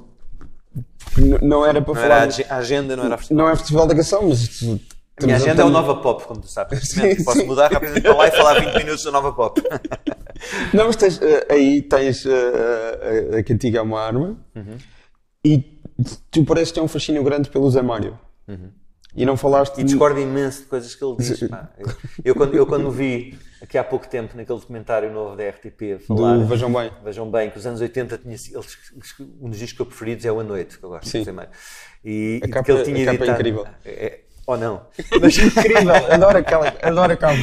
Não 1.42 1.64
era 1.64 1.80
para 1.80 1.94
Não 1.94 2.00
falar. 2.00 2.14
era 2.14 2.14
a 2.16 2.22
ag- 2.24 2.46
a 2.48 2.56
agenda, 2.56 2.96
não 2.96 3.04
era 3.04 3.16
festival. 3.18 3.44
Não 3.46 3.52
é 3.52 3.56
Festival 3.56 3.86
da 3.86 3.94
Canção, 3.94 4.28
mas. 4.28 4.62
A 5.22 5.26
minha 5.26 5.36
estamos 5.36 5.48
a- 5.48 5.50
agenda 5.52 5.62
é 5.62 5.64
o 5.64 5.70
Nova 5.70 5.96
Pop, 6.02 6.24
como 6.26 6.40
tu 6.40 6.48
sabes. 6.48 6.80
Sim, 6.90 7.22
Posso 7.24 7.40
sim. 7.40 7.46
mudar 7.46 7.70
rapidamente 7.72 8.02
para 8.02 8.14
lá 8.16 8.28
e 8.28 8.30
falar 8.30 8.60
20 8.60 8.74
minutos 8.84 9.04
da 9.04 9.10
Nova 9.10 9.32
Pop. 9.32 9.60
Não, 10.74 10.86
mas 10.86 10.96
tens, 10.96 11.20
eh, 11.22 11.46
aí 11.50 11.82
tens 11.82 12.26
eh, 12.26 13.30
a, 13.34 13.38
a 13.38 13.42
cantiga 13.44 13.78
é 13.78 13.82
uma 13.82 14.00
arma 14.00 14.36
Uhum. 14.54 14.76
e 15.44 15.80
tu 16.30 16.44
pareces 16.44 16.72
ter 16.72 16.80
um 16.80 16.88
fascínio 16.88 17.22
grande 17.22 17.48
pelo 17.48 17.70
Zé 17.70 17.82
Mário. 17.82 18.18
E 19.14 19.26
não 19.26 19.36
falaste. 19.36 19.74
Uhum. 19.76 19.82
E 19.82 19.84
discordo 19.84 20.18
imenso 20.18 20.62
de 20.62 20.66
coisas 20.68 20.94
que 20.94 21.04
ele 21.04 21.16
diz. 21.18 21.42
Eu, 21.42 21.48
eu 22.24 22.34
quando, 22.34 22.54
eu 22.56 22.66
quando 22.66 22.90
vi 22.90 23.38
aqui 23.60 23.76
há 23.76 23.84
pouco 23.84 24.08
tempo 24.08 24.34
naquele 24.36 24.58
documentário 24.58 25.12
novo 25.12 25.36
da 25.36 25.48
RTP 25.50 25.98
falar. 26.08 26.38
do 26.38 26.46
Vejam 26.46 26.72
Bem. 26.72 26.90
Vejam 27.04 27.30
bem 27.30 27.50
que 27.50 27.58
os 27.58 27.66
anos 27.66 27.80
80 27.82 28.16
tinha 28.18 28.32
eles- 28.34 28.50
Um 29.40 29.50
dos 29.50 29.58
discos 29.58 29.76
que 29.76 29.82
eu 29.82 29.86
preferidos 29.86 30.24
é 30.24 30.32
o 30.32 30.40
A 30.40 30.44
Noite, 30.44 30.78
que 30.78 30.84
eu 30.84 30.88
gosto 30.88 31.08
Sim. 31.08 31.30
mais. 31.30 31.48
E, 32.02 32.40
A 32.42 32.46
e 32.46 32.50
capa- 32.50 32.64
que 32.64 32.72
ele 32.72 32.82
tinha 32.84 33.02
a 33.02 33.12
capa 33.12 33.12
é 33.12 33.16
editado- 33.28 33.38
incrível. 33.40 33.66
É- 33.84 34.20
ou 34.46 34.56
não. 34.56 34.82
Mas 35.20 35.38
incrível, 35.38 35.94
adoro 36.10 36.38
aquela, 36.38 36.74
adoro 36.82 37.12
a 37.12 37.16
capa. 37.16 37.36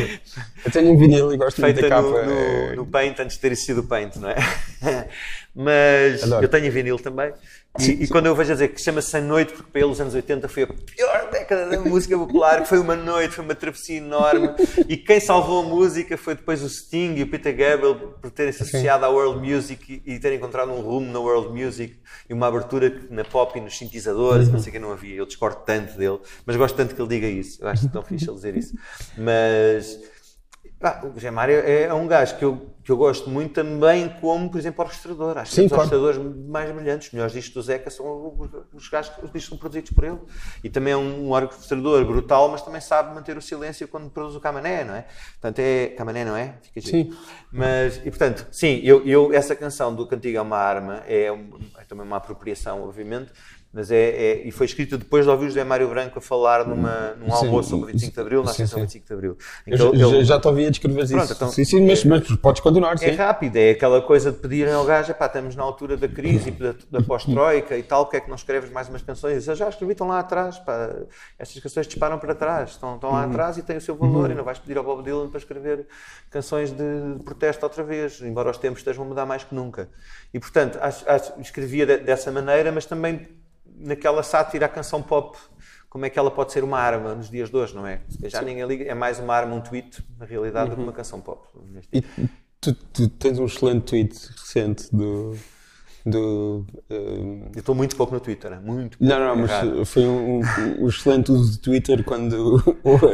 Eu 0.66 0.72
tenho 0.72 0.92
um 0.94 0.98
vinil 0.98 1.34
e 1.34 1.38
gosto 1.38 1.62
muito 1.62 1.76
da 1.76 1.82
feita 1.82 1.96
capa. 1.96 2.08
no, 2.10 2.18
é- 2.18 2.70
no, 2.72 2.76
no 2.78 2.86
Paint 2.86 3.20
antes 3.20 3.36
de 3.36 3.42
ter 3.42 3.52
existido 3.52 3.82
o 3.82 3.88
Paint, 3.88 4.16
não 4.18 4.30
é? 4.30 4.36
Mas 5.56 6.24
Adoro. 6.24 6.44
eu 6.46 6.50
tenho 6.50 6.72
vinil 6.72 6.98
também. 7.00 7.34
E, 7.80 8.04
e 8.04 8.08
quando 8.08 8.26
eu 8.26 8.36
vejo 8.36 8.52
a 8.52 8.54
dizer 8.54 8.70
que 8.70 8.82
chama-se 8.82 9.16
A 9.16 9.22
Noite, 9.22 9.54
porque 9.54 9.72
para 9.72 9.82
ele 9.82 9.92
os 9.92 10.02
anos 10.02 10.14
80 10.14 10.48
foi 10.48 10.64
a 10.64 10.68
pior 10.68 11.30
década 11.32 11.66
da 11.68 11.80
música 11.80 12.18
popular, 12.18 12.62
que 12.62 12.68
foi 12.68 12.80
uma 12.80 12.96
noite, 12.96 13.36
foi 13.36 13.44
uma 13.44 13.56
travessia 13.56 13.98
enorme. 13.98 14.50
E 14.88 14.98
quem 14.98 15.20
salvou 15.20 15.64
a 15.64 15.68
música 15.68 16.18
foi 16.18 16.36
depois 16.36 16.62
o 16.64 16.70
Sting 16.70 17.16
e 17.16 17.24
o 17.24 17.28
Peter 17.28 17.56
Gabriel 17.56 17.96
por 18.22 18.32
terem 18.32 18.52
se 18.52 18.64
associado 18.64 19.06
à 19.06 19.10
World 19.10 19.40
Music 19.40 20.04
e, 20.06 20.16
e 20.16 20.20
terem 20.20 20.38
encontrado 20.38 20.72
um 20.72 20.82
rumo 20.82 21.12
na 21.12 21.20
World 21.20 21.50
Music 21.50 21.96
e 22.30 22.34
uma 22.34 22.48
abertura 22.48 23.02
na 23.10 23.24
pop 23.24 23.58
e 23.58 23.62
nos 23.62 23.78
sintetizadores, 23.78 24.50
não 24.50 24.60
sei 24.60 24.72
que 24.72 24.80
não 24.80 24.92
havia. 24.92 25.16
Eu 25.16 25.26
discordo 25.26 25.62
tanto 25.66 25.98
dele, 25.98 26.20
mas 26.46 26.56
gosto 26.56 26.76
tanto 26.76 26.96
que 26.96 27.02
ele 27.02 27.10
diga 27.10 27.28
isso. 27.28 27.62
Eu 27.62 27.68
acho 27.68 27.88
tão 27.90 28.04
fixe 28.04 28.26
ele 28.26 28.36
dizer 28.36 28.58
isso. 28.58 28.76
Mas. 29.18 30.00
Pá, 30.80 31.02
o 31.04 31.14
José 31.14 31.30
Mário 31.32 31.56
é, 31.60 31.84
é 31.84 31.94
um 31.94 32.08
gajo 32.08 32.38
que 32.38 32.46
eu, 32.46 32.70
que 32.84 32.92
eu 32.92 32.98
gosto 32.98 33.30
muito 33.30 33.54
também 33.54 34.10
como, 34.22 34.50
por 34.50 34.58
exemplo, 34.58 34.84
orquestrador. 34.84 35.38
Acho 35.38 35.52
Sim, 35.52 35.62
que 35.62 35.66
os 35.66 35.70
claro. 35.74 35.84
orquestradores 35.96 36.48
mais 36.48 36.72
brilhantes, 36.72 37.08
os 37.08 37.14
melhores 37.14 37.34
discos 37.34 37.54
do 37.54 37.62
Zeca 37.62 37.90
são 37.90 38.36
os, 38.40 38.50
os 38.74 38.88
gajos 38.90 39.14
que 39.14 39.26
os 39.26 39.32
discos 39.32 39.50
são 39.50 39.58
produzidos 39.58 39.92
por 39.92 40.04
ele. 40.04 40.18
E 40.64 40.70
também 40.70 40.94
é 40.94 40.98
um 40.98 41.32
orquestrador 41.32 42.06
brutal, 42.06 42.50
mas 42.50 42.62
também 42.62 42.82
sabe 42.82 43.14
manter 43.14 43.38
o 43.38 43.42
silêncio 43.42 43.88
quando 43.88 44.10
produz 44.10 44.36
o 44.36 44.40
Camané, 44.40 44.84
não 44.84 44.96
é? 44.96 45.06
Portanto, 45.34 45.60
é... 45.60 45.88
Camané, 45.88 46.24
não 46.26 46.36
é? 46.36 46.56
Fica 46.62 46.82
giro. 46.82 47.12
Sim. 47.12 47.18
Mas, 47.52 47.98
e 47.98 48.10
portanto, 48.10 48.48
sim, 48.52 48.80
eu, 48.84 49.06
eu, 49.06 49.34
essa 49.34 49.56
canção 49.56 49.94
do 49.94 50.08
Cantiga 50.08 50.40
é 50.40 50.42
uma 50.42 50.58
arma 50.58 51.04
é, 51.08 51.32
um- 51.32 51.50
é 51.78 51.84
também 51.84 52.06
uma 52.06 52.18
apropriação, 52.18 52.84
obviamente, 52.84 53.32
Mas 53.72 53.92
é, 53.92 53.98
é, 54.10 54.48
e 54.48 54.52
foi 54.52 54.66
escrita 54.66 54.98
depois 54.98 55.26
de 55.26 55.30
ouvir 55.32 55.46
o 55.46 55.50
José 55.50 55.64
Mário 55.64 55.88
Branco 55.90 56.18
a 56.18 56.22
falar 56.22 56.66
numa, 56.66 57.14
num 57.20 57.30
Sim, 57.30 57.46
almoço 57.46 57.70
sobre 57.70 57.84
o 57.84 57.88
25 57.94 58.14
de 58.16 58.20
Abril, 58.20 58.44
na 58.44 58.52
sim, 58.52 58.66
sim. 58.66 58.82
25 58.82 59.06
de 59.06 59.14
Abril. 59.14 59.38
em 59.68 59.72
Eu 59.72 59.78
já, 59.78 59.86
ele- 59.90 60.04
ele- 60.04 60.24
já 60.26 60.40
te 60.40 60.48
ouvi 60.48 60.66
a 60.66 60.70
descrever 60.72 61.08
Pronto, 61.08 61.24
isso. 61.24 61.34
então, 61.34 61.52
sim, 61.52 61.64
sim, 61.64 61.86
mas, 61.86 62.04
mas 62.04 62.28
podes 62.38 62.62
continuar, 62.64 62.96
é 63.00 63.12
rápido, 63.12 63.58
é 63.58 63.70
aquela 63.70 64.02
coisa 64.02 64.32
de 64.32 64.40
pedirem 64.40 64.74
ao 64.74 64.84
gajo, 64.86 65.14
pá, 65.14 65.28
estamos 65.28 65.56
na 65.56 65.62
altura 65.62 65.98
da 65.98 66.08
crise 66.08 66.50
e 66.50 66.52
da, 66.52 66.74
da 66.90 67.02
pós-troika 67.04 67.78
e 67.78 67.84
tal, 67.84 68.06
porque 68.06 68.18
é 68.18 68.22
que 68.22 68.28
não 68.28 68.36
escreves 68.36 68.72
mais 68.72 68.90
umas 68.90 69.04
canções? 69.04 69.48
"Eu 69.48 69.56
já 69.56 69.70
escrevi, 69.70 69.92
estão 69.92 70.08
lá 70.08 70.18
atrás, 70.20 70.58
pá, 70.58 70.90
estas 71.38 71.62
canções 71.62 71.86
disparam 71.86 72.18
para 72.18 72.34
trás, 72.34 72.72
estão, 72.72 72.96
estão 72.96 73.12
lá 73.12 73.24
atrás 73.26 73.56
e 73.60 73.62
têm 73.62 73.78
o 73.78 73.82
seu 73.82 73.96
valor 73.96 74.32
e 74.32 74.34
não 74.34 74.44
vais 74.44 74.58
pedir 74.58 74.80
ao 74.80 74.84
Bob 74.84 75.04
Dylan 75.04 75.30
para 75.30 75.38
escrever 75.38 75.86
canções 76.32 76.72
de, 76.72 77.18
de 77.18 77.24
protesto 77.24 77.64
outra 77.68 77.84
vez, 77.84 78.20
embora 78.24 78.50
os 78.50 78.58
tempos 78.58 78.80
estejam 78.80 79.04
a 79.04 79.08
mudar 79.08 79.28
mais 79.28 79.44
que 79.44 79.54
nunca. 79.54 79.90
E, 80.34 80.40
portanto, 80.40 80.80
acho- 80.82 81.08
acho- 81.08 81.34
escrevia 81.40 81.86
de- 81.86 81.98
dessa 81.98 82.32
maneira, 82.32 82.72
mas 82.72 82.88
também 82.88 83.28
naquela 83.80 84.22
sátira 84.24 84.66
à 84.66 84.70
canção 84.70 85.02
pop, 85.02 85.38
como 85.90 86.06
é 86.06 86.10
que 86.10 86.20
ela 86.20 86.30
pode 86.30 86.52
ser 86.52 86.64
uma 86.64 86.78
arma 86.78 87.16
nos 87.16 87.30
dias 87.30 87.50
de 87.50 87.56
hoje, 87.56 87.76
não 87.76 87.88
é? 87.88 88.02
Já 88.26 88.42
ninguém 88.42 88.66
liga, 88.66 88.86
é 88.86 88.94
mais 88.94 89.20
uma 89.20 89.34
arma, 89.34 89.56
um 89.56 89.62
tweet, 89.62 90.04
na 90.20 90.26
realidade, 90.26 90.70
do 90.70 90.76
que 90.76 90.82
uma 90.82 90.94
canção 90.94 91.20
pop. 91.20 91.48
E 91.92 92.04
tu, 92.62 92.74
tu 92.74 93.10
tens 93.10 93.40
um 93.40 93.46
excelente 93.46 93.84
tweet 93.86 94.14
recente 94.38 94.96
do. 94.96 95.36
do 96.06 96.66
eh, 96.90 97.50
Eu 97.56 97.60
estou 97.60 97.74
muito 97.74 97.96
pouco 97.96 98.14
no 98.14 98.20
Twitter, 98.20 98.54
é 98.54 98.60
muito 98.60 98.98
pouco. 98.98 99.12
não, 99.12 99.20
não, 99.20 99.32
é 99.32 99.36
mas 99.36 99.50
raro. 99.50 99.86
foi 99.86 100.04
um, 100.04 100.40
um, 100.40 100.84
um 100.84 100.88
excelente 100.88 101.32
uso 101.32 101.54
de 101.54 101.60
Twitter 101.60 102.04
quando 102.04 102.62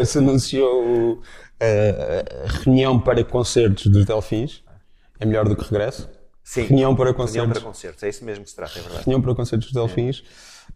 se 0.06 0.18
anunciou 0.18 1.22
a 1.60 2.48
reunião 2.64 3.00
para 3.00 3.24
concertos 3.24 3.88
dos 3.88 4.06
Delfins. 4.06 4.64
É 5.18 5.26
melhor 5.26 5.48
do 5.48 5.56
que 5.56 5.64
regresso. 5.64 6.10
Sim, 6.44 6.64
reunião 6.64 6.96
para 6.96 7.06
reunião 7.06 7.26
concertos. 7.26 7.54
para 7.54 7.68
concertos, 7.68 8.04
é 8.04 8.10
isso 8.10 8.24
mesmo 8.24 8.44
que 8.44 8.50
se 8.50 8.56
trata, 8.56 8.78
é 8.78 8.82
verdade. 8.82 9.04
reunião 9.06 9.22
para 9.22 9.34
concertos 9.34 9.72
dos 9.72 9.74
Delfins. 9.74 10.24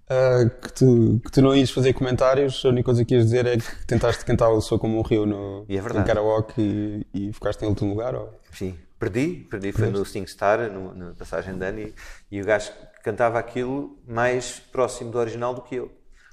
Eh, 0.09 0.49
que, 0.61 0.73
tu, 0.73 1.21
que 1.23 1.31
tu 1.31 1.41
não 1.41 1.55
ias 1.55 1.69
fazer 1.69 1.93
comentários, 1.93 2.63
a 2.65 2.69
única 2.69 2.85
coisa 2.85 3.05
que 3.05 3.13
ias 3.13 3.25
dizer 3.25 3.45
é 3.45 3.57
que 3.57 3.85
tentaste 3.85 4.25
cantar 4.25 4.49
o 4.49 4.59
Sou 4.59 4.79
como 4.79 4.97
um 4.97 5.03
Rio 5.03 5.25
no, 5.25 5.65
E 5.69 5.77
é 5.77 5.79
em 5.79 6.03
karaoke 6.03 7.05
e, 7.13 7.27
e 7.29 7.33
ficaste 7.33 7.63
em 7.63 7.67
último 7.67 7.91
lugar. 7.91 8.15
Ou... 8.15 8.33
Sim, 8.51 8.75
perdi, 8.97 9.47
perdi, 9.49 9.71
foi 9.71 9.91
no 9.91 10.03
SingStar, 10.03 10.71
no, 10.71 10.95
na 10.95 11.13
passagem 11.13 11.55
de 11.55 11.63
ano, 11.63 11.79
e, 11.79 11.93
e 12.31 12.41
o 12.41 12.45
gajo 12.45 12.71
cantava 13.03 13.37
aquilo 13.37 13.99
mais 14.07 14.59
próximo 14.71 15.11
do 15.11 15.19
original 15.19 15.53
do 15.53 15.61
que 15.61 15.75
eu. 15.75 15.91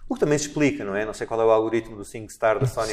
O 0.08 0.14
que 0.14 0.20
também 0.20 0.38
se 0.38 0.46
explica, 0.46 0.82
não 0.82 0.94
é? 0.94 1.04
Não 1.04 1.12
sei 1.12 1.26
qual 1.26 1.40
é 1.40 1.44
o 1.44 1.50
algoritmo 1.50 1.96
do 1.96 2.04
SingStar 2.04 2.58
da 2.58 2.64
Sony, 2.66 2.92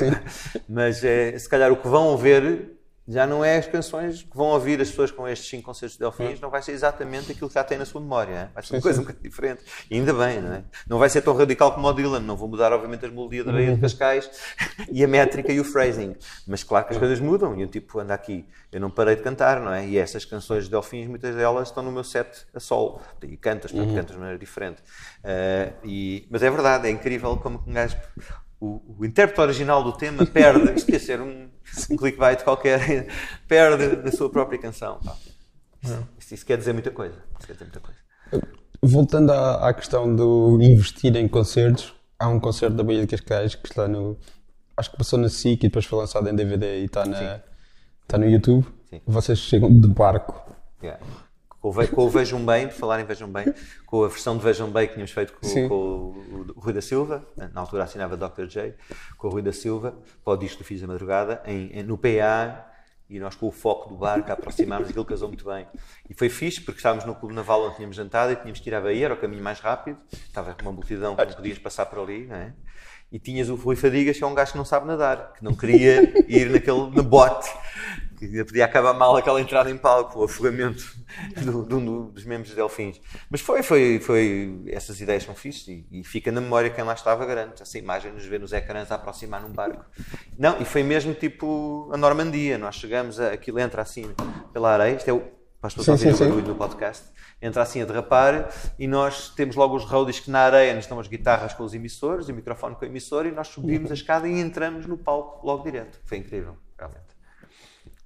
mas 0.67 1.01
é, 1.03 1.37
se 1.37 1.47
calhar 1.47 1.71
o 1.71 1.77
que 1.77 1.87
vão 1.87 2.17
ver 2.17 2.71
já 3.07 3.27
não 3.27 3.43
é 3.43 3.57
as 3.57 3.67
canções 3.67 4.23
que 4.23 4.35
vão 4.35 4.47
ouvir 4.47 4.79
as 4.79 4.89
pessoas 4.89 5.11
com 5.11 5.27
estes 5.27 5.49
cinco 5.49 5.63
concertos 5.63 5.97
de 5.97 5.99
Delfins, 5.99 6.39
não 6.39 6.49
vai 6.49 6.61
ser 6.61 6.71
exatamente 6.71 7.31
aquilo 7.31 7.49
que 7.49 7.55
já 7.55 7.63
tem 7.63 7.77
na 7.77 7.85
sua 7.85 7.99
memória. 7.99 8.33
é? 8.33 8.49
Vai 8.53 8.63
ser 8.63 8.73
uma 8.73 8.79
Sim, 8.79 8.81
coisa 8.81 8.97
sim. 8.97 9.03
um 9.03 9.07
bocadinho 9.07 9.29
diferente. 9.29 9.61
E 9.91 9.95
ainda 9.95 10.13
bem, 10.13 10.41
não 10.41 10.53
é? 10.53 10.63
Não 10.87 10.97
vai 10.97 11.09
ser 11.09 11.21
tão 11.21 11.35
radical 11.35 11.73
como 11.73 11.87
o 11.87 11.93
Dylan, 11.93 12.21
não 12.21 12.37
vou 12.37 12.47
mudar, 12.47 12.71
obviamente, 12.71 13.05
as 13.05 13.11
melodias 13.11 13.45
da 13.45 13.51
Baía 13.51 13.75
de 13.75 13.81
Cascais 13.81 14.29
e 14.91 15.03
a 15.03 15.07
métrica 15.07 15.51
e 15.51 15.59
o 15.59 15.63
phrasing. 15.65 16.15
Mas 16.47 16.63
claro 16.63 16.85
que 16.87 16.93
as 16.93 16.99
coisas 16.99 17.19
mudam 17.19 17.59
e 17.59 17.63
o 17.63 17.67
tipo 17.67 17.99
anda 17.99 18.13
aqui. 18.13 18.45
Eu 18.71 18.79
não 18.79 18.89
parei 18.89 19.15
de 19.15 19.21
cantar, 19.21 19.59
não 19.59 19.73
é? 19.73 19.85
E 19.85 19.97
essas 19.97 20.25
canções 20.25 20.65
de 20.65 20.71
Delfins, 20.71 21.07
muitas 21.07 21.35
delas 21.35 21.67
estão 21.67 21.83
no 21.83 21.91
meu 21.91 22.03
set 22.03 22.45
a 22.53 22.59
solo. 22.59 23.01
E 23.21 23.35
cantas, 23.37 23.71
portanto, 23.71 23.93
cantas 23.95 24.11
de 24.11 24.17
maneira 24.17 24.39
diferente. 24.39 24.81
Ah, 25.23 25.71
e, 25.83 26.27
mas 26.31 26.41
é 26.41 26.49
verdade, 26.49 26.87
é 26.87 26.91
incrível 26.91 27.35
como 27.37 27.61
um 27.67 27.73
gajo. 27.73 27.97
O, 28.59 28.81
o 28.99 29.05
intérprete 29.05 29.41
original 29.41 29.83
do 29.83 29.91
tema 29.91 30.25
perde, 30.25 30.71
isto 30.73 30.89
ia 30.89 30.99
ser 30.99 31.19
um, 31.19 31.49
um 31.89 31.95
clickbait 31.95 32.43
qualquer, 32.43 33.07
perde 33.47 33.97
na 33.97 34.11
sua 34.11 34.29
própria 34.29 34.59
canção. 34.59 34.99
pá. 35.03 35.15
Isso, 36.17 36.33
isso 36.33 36.45
quer 36.45 36.57
dizer 36.57 36.73
muita 36.73 36.91
coisa. 36.91 37.15
Isso 37.37 37.47
quer 37.47 37.53
dizer 37.53 37.65
muita 37.65 37.79
coisa. 37.79 37.99
Voltando 38.81 39.31
à, 39.31 39.69
à 39.69 39.73
questão 39.73 40.13
do 40.15 40.59
investir 40.61 41.15
em 41.15 41.27
concertos, 41.27 41.93
há 42.19 42.27
um 42.27 42.39
concerto 42.39 42.75
da 42.75 42.83
Baía 42.83 43.01
de 43.01 43.07
Cascais 43.07 43.55
que 43.55 43.67
está 43.67 43.87
no. 43.87 44.17
Acho 44.75 44.91
que 44.91 44.97
passou 44.97 45.19
na 45.19 45.29
SIC 45.29 45.63
e 45.63 45.67
depois 45.67 45.85
foi 45.85 45.99
lançado 45.99 46.27
em 46.27 46.35
DVD 46.35 46.81
e 46.81 46.85
está, 46.85 47.05
na, 47.05 47.41
está 48.01 48.17
no 48.17 48.27
YouTube. 48.27 48.65
Sim. 48.89 49.01
Vocês 49.05 49.37
chegam 49.39 49.71
de 49.71 49.87
barco. 49.87 50.51
Yeah. 50.81 50.99
Com, 51.63 51.69
o 51.69 51.87
com 51.87 52.05
o 52.05 52.09
Vejam 52.09 52.45
Bem, 52.45 52.67
por 52.67 52.73
falar 52.75 52.99
em 52.99 53.05
Vejam 53.05 53.29
Bem, 53.31 53.45
com 53.85 54.03
a 54.03 54.07
versão 54.09 54.35
de 54.37 54.43
Vejam 54.43 54.69
Bem 54.69 54.85
que 54.85 54.93
tínhamos 54.95 55.11
feito 55.11 55.31
com, 55.31 55.47
com 55.69 55.75
o, 55.75 56.53
o 56.57 56.59
Rui 56.59 56.73
da 56.73 56.81
Silva, 56.81 57.25
na 57.53 57.61
altura 57.61 57.85
assinava 57.85 58.17
Dr. 58.17 58.47
J, 58.47 58.75
com 59.17 59.27
o 59.29 59.31
Rui 59.31 59.41
da 59.41 59.53
Silva, 59.53 59.95
para 60.25 60.33
o 60.33 60.37
disco 60.37 60.57
do 60.59 60.65
Fiz 60.65 60.81
da 60.81 60.87
Madrugada, 60.87 61.41
em, 61.45 61.71
em- 61.79 61.83
no 61.83 61.97
PA, 61.97 62.69
e 63.09 63.17
nós 63.17 63.35
com 63.35 63.47
o 63.47 63.51
foco 63.51 63.87
do 63.89 63.95
barco 63.95 64.29
a 64.29 64.33
aproximarmos, 64.33 64.89
aquilo 64.89 65.05
casou 65.05 65.29
muito 65.29 65.45
bem. 65.45 65.65
E 66.09 66.13
foi 66.13 66.27
fixe, 66.27 66.59
porque 66.59 66.79
estávamos 66.79 67.05
no 67.05 67.15
Clube 67.15 67.33
Naval 67.33 67.65
onde 67.67 67.75
tínhamos 67.77 67.95
jantado 67.95 68.33
e 68.33 68.35
tínhamos 68.35 68.59
que 68.59 68.69
ir 68.69 68.75
à 68.75 68.81
Bahia, 68.81 69.05
era 69.05 69.13
o 69.13 69.17
caminho 69.17 69.41
mais 69.43 69.59
rápido, 69.61 69.97
estava 70.11 70.53
uma 70.63 70.71
multidão 70.73 71.15
que 71.15 71.25
não 71.25 71.33
podias 71.33 71.57
passar 71.59 71.85
por 71.85 71.99
ali, 71.99 72.25
não 72.25 72.35
é? 72.35 72.53
E 73.11 73.19
tinhas 73.19 73.47
o 73.47 73.55
Rui 73.55 73.75
Fadigas, 73.75 74.17
que 74.17 74.23
é 74.23 74.27
um 74.27 74.33
gajo 74.33 74.51
que 74.53 74.57
não 74.57 74.65
sabe 74.65 74.87
nadar, 74.87 75.33
que 75.33 75.43
não 75.43 75.53
queria 75.53 76.01
ir 76.27 76.49
naquele, 76.49 76.89
no 76.89 77.03
bote, 77.03 77.47
que 78.27 78.31
ainda 78.33 78.45
podia 78.45 78.65
acabar 78.65 78.93
mal 78.93 79.15
aquela 79.15 79.39
entrada 79.41 79.69
em 79.69 79.77
palco, 79.77 80.19
o 80.19 80.23
afogamento 80.23 80.83
do, 81.43 81.77
um 81.77 81.85
do- 81.85 82.03
dos 82.11 82.23
membros 82.25 82.49
de 82.49 82.55
Delfins. 82.55 82.99
Mas 83.29 83.41
foi, 83.41 83.61
foi, 83.63 83.99
foi, 83.99 84.61
essas 84.67 84.99
ideias 85.01 85.23
são 85.23 85.33
fixes 85.35 85.67
e, 85.67 85.85
e 85.91 86.03
fica 86.03 86.31
na 86.31 86.41
memória 86.41 86.69
quem 86.69 86.83
lá 86.83 86.93
estava 86.93 87.25
grande. 87.25 87.61
Essa 87.61 87.77
imagem 87.77 88.11
nos 88.11 88.25
vê 88.25 88.37
nos 88.39 88.51
ecrãs 88.53 88.91
a 88.91 88.95
aproximar 88.95 89.41
num 89.41 89.51
barco. 89.53 89.83
Não, 90.37 90.61
e 90.61 90.65
foi 90.65 90.83
mesmo 90.83 91.13
tipo 91.13 91.89
a 91.93 91.97
Normandia. 91.97 92.57
Nós 92.57 92.75
chegamos, 92.75 93.19
a, 93.19 93.33
aquilo 93.33 93.59
entra 93.59 93.81
assim 93.81 94.13
pela 94.51 94.71
areia, 94.73 94.95
isto 94.95 95.09
é 95.09 95.13
o. 95.13 95.21
Pessoas 95.61 95.97
Sim, 96.01 96.11
sim, 96.11 96.17
sim. 96.17 96.25
barulho 96.25 96.43
do 96.43 96.55
podcast, 96.55 97.05
entra 97.41 97.61
assim 97.63 97.81
a 97.81 97.85
derrapar 97.85 98.49
e 98.77 98.85
nós 98.85 99.29
temos 99.29 99.55
logo 99.55 99.77
os 99.77 99.85
roadies 99.85 100.19
que 100.19 100.29
na 100.29 100.39
areia 100.41 100.77
estão 100.77 100.99
as 100.99 101.07
guitarras 101.07 101.53
com 101.53 101.63
os 101.63 101.73
emissores, 101.73 102.27
o 102.27 102.33
microfone 102.33 102.75
com 102.75 102.83
o 102.83 102.85
emissor 102.85 103.25
e 103.25 103.31
nós 103.31 103.47
subimos 103.47 103.89
a 103.89 103.93
escada 103.93 104.27
e 104.27 104.37
entramos 104.41 104.85
no 104.85 104.97
palco 104.97 105.47
logo 105.47 105.63
direto. 105.63 106.01
Foi 106.03 106.17
incrível, 106.17 106.57
realmente. 106.77 107.12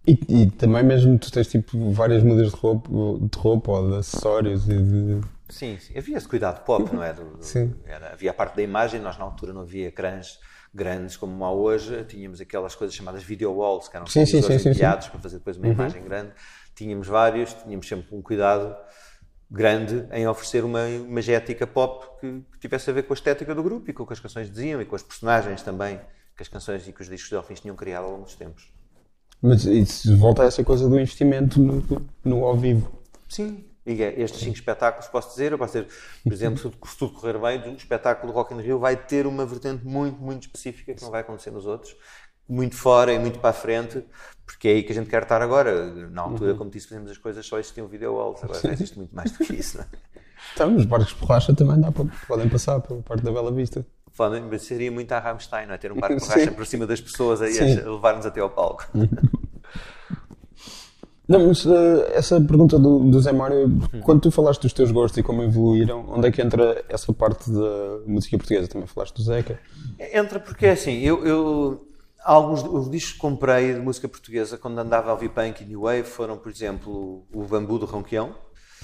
E, 0.08 0.18
e 0.44 0.52
também 0.52 0.84
mesmo 0.84 1.18
tu 1.20 1.30
tens 1.32 1.48
tipo 1.48 1.92
várias 1.92 2.24
mudas 2.24 2.52
de 2.52 2.56
roupa, 2.56 2.90
de 2.90 3.38
roupa 3.38 3.72
ou 3.72 3.92
de 3.92 3.98
acessórios 3.98 4.68
e 4.70 4.78
de. 4.82 5.22
Sim, 5.50 5.78
sim. 5.80 5.98
havia 5.98 6.18
esse 6.18 6.28
cuidado 6.28 6.64
pop, 6.64 6.94
não 6.94 7.04
é? 7.04 7.14
Do- 7.14 7.38
do- 7.38 7.44
Sim. 7.44 7.74
era- 7.86 8.14
havia 8.14 8.32
a 8.32 8.34
parte 8.34 8.56
da 8.56 8.62
imagem, 8.62 9.02
nós 9.02 9.18
na 9.18 9.26
altura 9.26 9.52
não 9.54 9.62
havia 9.62 9.88
ecrãs 9.88 10.40
grandes 10.74 11.18
como 11.18 11.44
há 11.44 11.52
hoje, 11.52 12.04
tínhamos 12.06 12.40
aquelas 12.40 12.76
coisas 12.76 12.96
chamadas 12.96 13.24
video 13.24 13.52
walls, 13.54 13.88
que 13.90 13.98
eram 13.98 14.06
Sim, 14.08 14.26
sim, 14.26 14.42
sim, 14.42 14.48
sim, 14.54 14.60
sim. 14.60 14.70
enviados 14.70 15.08
para 15.08 15.20
fazer 15.20 15.38
depois 15.40 15.58
uma 15.58 15.68
imagem 15.68 16.04
grande. 16.04 16.32
Tínhamos 16.76 17.08
vários, 17.08 17.54
tínhamos 17.54 17.88
sempre 17.88 18.16
um 18.16 18.22
cuidado 18.22 18.76
grande 19.50 20.06
em 20.12 20.28
oferecer 20.28 20.64
uma 20.64 20.88
imagética 20.90 21.66
pop 21.66 22.06
que, 22.20 22.42
que 22.52 22.60
tivesse 22.60 22.90
a 22.90 22.94
ver 22.94 23.04
com 23.04 23.14
a 23.14 23.16
estética 23.16 23.56
do 23.56 23.64
grupo 23.64 23.90
e 23.90 23.94
com 23.94 24.04
o 24.04 24.08
que 24.08 24.14
as 24.14 24.20
canções 24.20 24.50
diziam 24.50 24.82
e 24.82 24.86
com 24.86 24.96
as 24.96 25.02
personagens 25.04 25.62
também 25.64 26.00
que 26.36 26.44
as 26.44 26.50
canções 26.50 26.88
e 26.88 26.92
que 26.94 27.02
os 27.02 27.08
discos 27.10 27.30
de 27.30 27.36
Delfins 27.36 27.60
tinham 27.62 27.76
criado 27.76 28.04
ao 28.04 28.12
longo 28.12 28.26
dos 28.26 28.36
tempos. 28.36 28.72
Mas 29.42 29.66
isso 29.66 30.18
volta 30.18 30.44
a 30.44 30.46
essa 30.46 30.64
coisa 30.64 30.90
do 30.90 30.96
investimento 30.96 31.60
no, 31.62 31.84
no 32.24 32.44
ao 32.46 32.58
vivo. 32.58 32.92
Sim. 33.30 33.64
E 33.86 34.04
é- 34.04 34.22
estes 34.22 34.42
cinco 34.42 34.56
espetáculos, 34.56 35.08
posso 35.08 35.30
dizer, 35.30 35.54
eu 35.54 35.58
posso 35.58 35.74
dizer, 35.74 35.88
por 36.24 36.34
exemplo, 36.34 36.58
se, 36.58 36.98
tudo 36.98 37.14
correr 37.14 37.40
bem, 37.40 37.74
o 37.74 37.78
espetáculo 37.78 38.34
do 38.34 38.36
Rock 38.36 38.54
in 38.54 38.62
Rio 38.62 38.80
vai 38.80 38.98
ter 38.98 39.26
uma 39.26 39.46
vertente 39.46 39.86
muito, 39.86 40.20
muito 40.22 40.44
específica 40.44 40.94
que 40.94 41.02
não 41.02 41.12
vai 41.12 41.22
acontecer 41.22 41.52
nos 41.52 41.66
outros, 41.66 41.96
muito 42.50 42.76
fora 42.76 43.14
e 43.14 43.20
muito 43.20 43.40
para 43.40 43.52
a 43.52 43.54
frente, 43.54 44.04
porque 44.46 44.68
é 44.68 44.72
aí 44.72 44.84
que 44.84 44.92
a 44.92 44.96
gente 44.96 45.10
quer 45.10 45.24
estar 45.24 45.42
agora. 45.42 45.86
Na 46.10 46.22
altura, 46.24 46.54
como 46.56 46.70
disse, 46.70 46.90
fazemos 46.90 47.12
as 47.12 47.18
coisas, 47.18 47.46
só 47.46 47.60
existiam 47.60 47.88
video 47.88 48.14
walls, 48.16 48.44
agora 48.44 48.60
já 48.62 48.74
existe 48.74 48.98
muito 48.98 49.16
mais 49.16 49.32
do 49.32 49.38
que 49.38 49.54
isso. 49.54 49.78
Não 49.78 49.84
é? 49.86 49.88
Então, 50.54 50.76
os 50.76 50.86
barcos 50.86 51.10
de 51.10 51.16
borracha 51.16 51.54
também 51.56 51.80
dá 51.80 51.92
para, 51.92 52.06
podem 52.28 52.50
passar 52.50 52.80
pela 52.82 53.02
parte 53.02 53.24
da 53.24 53.32
Bela 53.32 53.52
Vista. 53.52 53.86
Falando, 54.18 54.58
seria 54.58 54.92
muito 54.92 55.12
a 55.12 55.20
Rammstein, 55.20 55.68
não 55.68 55.76
é? 55.76 55.78
Ter 55.78 55.92
um 55.92 55.96
barco 55.96 56.18
borracha 56.26 56.52
por 56.52 56.66
cima 56.66 56.88
das 56.88 57.00
pessoas 57.00 57.40
aí 57.40 57.56
a 57.60 57.88
levar-nos 57.88 58.26
até 58.26 58.40
ao 58.42 58.50
palco. 58.50 58.84
Não, 61.28 61.46
mas 61.46 61.66
eh, 61.66 62.14
essa 62.14 62.40
pergunta 62.40 62.80
do, 62.80 63.00
do 63.00 63.20
Zé 63.20 63.34
Mário, 63.34 63.70
quando 64.04 64.22
tu 64.22 64.32
falaste 64.32 64.62
dos 64.62 64.72
teus 64.72 64.92
gostos 64.92 65.18
e 65.18 65.24
como 65.24 65.44
evoluíram, 65.44 66.06
onde 66.08 66.30
é 66.30 66.32
que 66.32 66.42
entra 66.42 66.86
essa 66.88 67.12
parte 67.12 67.52
da 67.52 68.00
música 68.06 68.38
portuguesa? 68.38 68.70
Também 68.70 68.88
falaste 68.88 69.14
do 69.14 69.22
Zeca. 69.22 69.60
Entra 70.00 70.40
porque 70.40 70.68
é 70.68 70.72
assim, 70.72 71.02
eu, 71.02 71.28
eu 71.28 71.86
alguns 72.24 72.64
os 72.64 72.90
discos 72.90 73.12
que 73.12 73.20
comprei 73.20 73.74
de 73.74 73.80
música 73.82 74.08
portuguesa 74.08 74.58
quando 74.58 74.80
andava 74.80 75.10
a 75.10 75.14
ouvir 75.14 75.28
punk 75.28 75.62
e 75.62 75.66
new 75.66 75.82
wave 75.82 76.04
foram, 76.04 76.38
por 76.38 76.50
exemplo, 76.50 77.26
o 77.34 77.44
Bambu 77.44 77.78
do 77.78 77.86
Ronquião, 77.86 78.34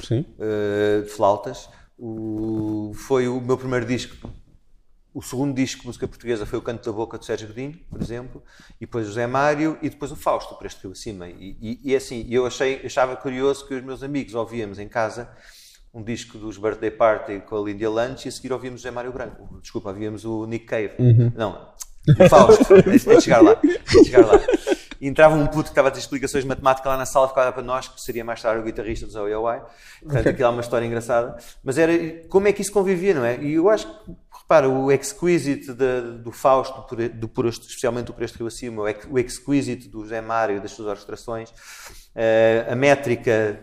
Sim. 0.02 0.26
eh, 0.38 1.04
de 1.04 1.10
flautas. 1.10 1.70
O, 1.98 2.92
foi 2.94 3.30
o 3.30 3.40
meu 3.40 3.58
primeiro 3.58 3.86
disco. 3.86 4.30
O 5.14 5.22
segundo 5.22 5.54
disco 5.54 5.82
de 5.82 5.88
música 5.88 6.08
portuguesa 6.08 6.46
foi 6.46 6.58
o 6.58 6.62
Canto 6.62 6.84
da 6.84 6.92
Boca 6.92 7.18
do 7.18 7.26
Sérgio 7.26 7.48
Godinho, 7.48 7.80
por 7.90 8.02
exemplo, 8.02 8.44
e 8.78 8.86
depois 8.86 9.06
o 9.06 9.10
José 9.10 9.28
Mário 9.28 9.78
e 9.82 9.90
depois 9.90 10.12
o 10.12 10.16
Fausto, 10.16 10.56
por 10.56 10.66
este 10.66 10.82
rio 10.82 10.92
acima. 10.92 11.30
E, 11.30 11.58
e, 11.62 11.80
e 11.92 11.96
assim, 11.96 12.26
eu 12.30 12.46
achei, 12.46 12.82
achava 12.84 13.16
curioso 13.16 13.68
que 13.68 13.76
os 13.76 13.84
meus 13.84 14.02
amigos 14.02 14.34
ouvíamos 14.34 14.80
em 14.80 14.88
casa 14.88 15.30
um 15.94 16.02
disco 16.02 16.40
dos 16.40 16.58
Birthday 16.58 16.90
Party 16.90 17.42
com 17.42 17.56
a 17.56 17.62
Lydia 17.62 17.90
Lunch 17.90 18.26
e 18.26 18.30
a 18.30 18.32
seguir 18.32 18.52
ouvíamos 18.52 18.82
o 18.82 18.84
José 18.84 18.92
Mário 18.92 19.14
Branco. 19.14 19.60
Desculpa, 19.62 19.90
ouvíamos 19.90 20.26
o 20.26 20.48
Nick 20.48 20.66
Cave. 20.66 20.96
Não, 21.36 21.70
o 22.20 22.30
Fausto. 22.30 22.82
De 22.82 23.22
chegar 23.22 23.42
lá. 23.42 23.54
de 23.54 24.06
chegar 24.06 24.26
lá. 24.26 24.40
e 25.00 25.08
entrava 25.08 25.36
um 25.36 25.46
puto 25.46 25.66
que 25.66 25.70
estava 25.70 25.90
a 25.90 25.92
ter 25.92 26.00
explicações 26.00 26.44
de 26.44 26.48
matemática 26.48 26.90
lá 26.90 26.98
na 26.98 27.06
sala, 27.06 27.28
ficava 27.28 27.52
para 27.52 27.62
nós, 27.62 27.88
que 27.88 28.02
seria 28.02 28.24
mais 28.24 28.42
tarde 28.42 28.62
o 28.62 28.64
guitarrista 28.64 29.06
dos 29.06 29.16
OIOI. 29.16 29.62
Portanto, 30.02 30.30
aquilo 30.30 30.48
é 30.48 30.50
uma 30.50 30.62
história 30.62 30.86
engraçada. 30.86 31.38
Mas 31.64 31.78
era 31.78 31.94
como 32.28 32.48
é 32.48 32.54
que 32.54 32.62
isso 32.62 32.72
convivia, 32.72 33.14
não 33.14 33.24
é? 33.24 33.38
E 33.40 33.54
eu 33.54 33.70
acho 33.70 33.88
que, 33.88 34.16
repara, 34.44 34.70
o 34.70 34.92
exquisite 34.92 35.74
de, 35.74 36.02
do 36.20 36.32
Fausto, 36.32 36.96
do, 36.96 37.28
do, 37.28 37.50
especialmente 37.50 38.08
do 38.08 38.14
Por 38.14 38.24
Rio 38.24 38.48
Acima, 38.48 38.84
o 39.10 39.20
exquisite 39.20 39.90
do 39.90 40.06
Zé 40.06 40.22
Mário, 40.22 40.62
das 40.62 40.72
suas 40.72 40.88
orquestrações, 40.88 41.50
uh, 41.50 42.72
a 42.72 42.76
métrica 42.76 43.60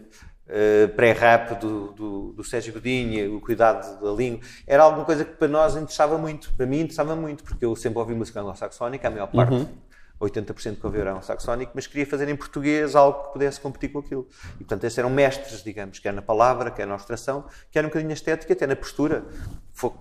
Uh, 0.50 0.88
pré-rap 0.96 1.60
do, 1.60 1.92
do, 1.92 2.32
do, 2.32 2.42
Sérgio 2.42 2.72
Godinho, 2.72 3.36
o 3.36 3.40
cuidado 3.40 4.02
da 4.02 4.10
língua, 4.10 4.40
era 4.66 4.82
alguma 4.82 5.04
coisa 5.04 5.24
que 5.24 5.36
para 5.36 5.46
nós 5.46 5.76
interessava 5.76 6.18
muito, 6.18 6.52
para 6.54 6.66
mim 6.66 6.80
interessava 6.80 7.14
muito, 7.14 7.44
porque 7.44 7.64
eu 7.64 7.76
sempre 7.76 8.00
ouvi 8.00 8.16
música 8.16 8.40
anglo-saxónica, 8.40 9.06
a 9.06 9.10
maior 9.12 9.28
parte, 9.28 9.52
uhum. 9.54 9.68
80% 10.20 10.78
que 10.78 10.86
ouvi 10.86 11.00
era 11.00 11.12
anglo-saxónico, 11.12 11.72
mas 11.74 11.86
queria 11.86 12.06
fazer 12.06 12.28
em 12.28 12.36
português 12.36 12.94
algo 12.94 13.24
que 13.24 13.32
pudesse 13.32 13.60
competir 13.60 13.90
com 13.90 14.00
aquilo. 14.00 14.28
E 14.54 14.58
portanto, 14.58 14.84
esses 14.84 14.98
eram 14.98 15.10
mestres, 15.10 15.62
digamos, 15.62 15.98
quer 15.98 16.12
na 16.12 16.22
palavra, 16.22 16.70
quer 16.70 16.86
na 16.86 16.94
orquestração, 16.94 17.46
quer 17.70 17.84
um 17.84 17.88
bocadinho 17.88 18.08
na 18.08 18.14
estética, 18.14 18.52
até 18.52 18.66
na 18.66 18.76
postura. 18.76 19.24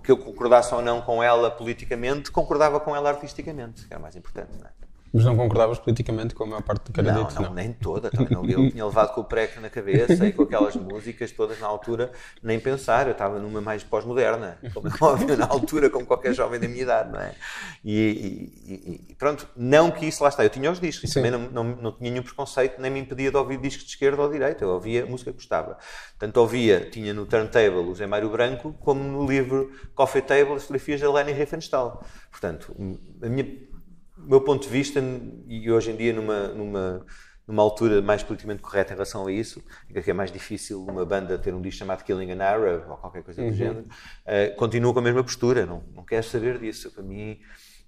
Que 0.03 0.11
eu 0.11 0.17
concordasse 0.17 0.73
ou 0.73 0.81
não 0.81 1.01
com 1.01 1.23
ela 1.23 1.49
politicamente, 1.49 2.31
concordava 2.31 2.81
com 2.81 2.93
ela 2.93 3.09
artisticamente, 3.09 3.87
que 3.87 3.93
era 3.93 4.01
mais 4.01 4.15
importante, 4.15 4.51
não 4.57 4.67
é? 4.67 4.88
Mas 5.11 5.25
não 5.25 5.35
concordavas 5.35 5.79
politicamente 5.79 6.35
com 6.35 6.43
a 6.43 6.47
maior 6.47 6.61
parte 6.61 6.85
do 6.85 6.93
que 6.93 6.99
era 6.99 7.11
não, 7.11 7.23
dito? 7.23 7.35
Não, 7.35 7.49
não, 7.49 7.53
nem 7.53 7.73
toda. 7.73 8.11
Também 8.11 8.27
não, 8.31 8.45
eu 8.45 8.69
tinha 8.69 8.85
levado 8.85 9.13
com 9.15 9.21
o 9.21 9.23
prec 9.23 9.59
na 9.59 9.69
cabeça 9.69 10.27
e 10.27 10.31
com 10.31 10.43
aquelas 10.43 10.75
músicas 10.75 11.31
todas 11.31 11.59
na 11.59 11.67
altura, 11.67 12.11
nem 12.43 12.59
pensar. 12.59 13.07
Eu 13.07 13.13
estava 13.13 13.39
numa 13.39 13.59
mais 13.59 13.83
pós-moderna, 13.83 14.57
como 14.73 14.87
é 14.87 14.91
óbvio, 15.01 15.35
na 15.35 15.47
altura, 15.47 15.89
como 15.89 16.05
qualquer 16.05 16.33
jovem 16.33 16.59
da 16.59 16.67
minha 16.67 16.83
idade, 16.83 17.11
não 17.11 17.19
é? 17.19 17.33
E, 17.83 18.51
e, 18.65 19.05
e 19.09 19.15
pronto, 19.15 19.47
não 19.55 19.89
que 19.89 20.05
isso 20.05 20.21
lá 20.21 20.29
está. 20.29 20.43
Eu 20.43 20.49
tinha 20.49 20.71
os 20.71 20.79
discos, 20.79 21.11
também 21.11 21.31
não, 21.31 21.39
não, 21.39 21.63
não, 21.63 21.91
tinha 21.91 22.11
nenhum 22.11 22.23
preconceito, 22.23 22.79
nem 22.79 22.91
me 22.91 22.99
impedia 22.99 23.31
de 23.31 23.37
ouvir 23.37 23.57
discos 23.59 23.85
de 23.85 23.91
esquerda 23.91 24.21
ou 24.21 24.27
de 24.27 24.33
direita. 24.33 24.63
Eu 24.63 24.69
ouvia 24.69 25.05
música 25.05 25.31
que 25.31 25.37
gostava. 25.37 25.77
Tanto 26.19 26.39
ouvia, 26.39 26.87
tinha 26.91 27.13
no 27.13 27.25
Turntable 27.25 27.79
o 27.79 27.95
Zé 27.95 28.05
Mário 28.05 28.29
Branco, 28.29 28.73
como 28.79 29.03
no 29.03 29.25
livro 29.25 29.71
Coffee 29.95 30.21
Table 30.21 30.53
as 30.53 30.63
fotografias 30.63 31.01
da 31.01 31.11
Leni 31.11 31.31
Riefenstahl. 31.31 32.03
Portanto, 32.29 32.75
a 33.23 33.27
minha 33.27 33.68
meu 34.27 34.41
ponto 34.41 34.63
de 34.63 34.69
vista, 34.69 35.01
e 35.47 35.71
hoje 35.71 35.91
em 35.91 35.95
dia 35.95 36.13
numa, 36.13 36.47
numa, 36.49 37.05
numa 37.47 37.63
altura 37.63 38.01
mais 38.01 38.21
politicamente 38.21 38.61
correta 38.61 38.91
em 38.91 38.95
relação 38.95 39.25
a 39.25 39.31
isso, 39.31 39.63
que 39.91 40.11
é 40.11 40.13
mais 40.13 40.31
difícil 40.31 40.83
uma 40.83 41.05
banda 41.05 41.37
ter 41.37 41.53
um 41.53 41.61
disco 41.61 41.79
chamado 41.79 42.03
Killing 42.03 42.31
an 42.31 42.43
Arab 42.43 42.89
ou 42.89 42.97
qualquer 42.97 43.23
coisa 43.23 43.41
uhum. 43.41 43.49
do 43.49 43.55
género, 43.55 43.87
uh, 43.87 44.55
continuo 44.55 44.93
com 44.93 44.99
a 44.99 45.01
mesma 45.01 45.23
postura, 45.23 45.65
não, 45.65 45.83
não 45.93 46.03
quero 46.03 46.23
saber 46.23 46.59
disso. 46.59 46.91
Para 46.91 47.03
mim, 47.03 47.39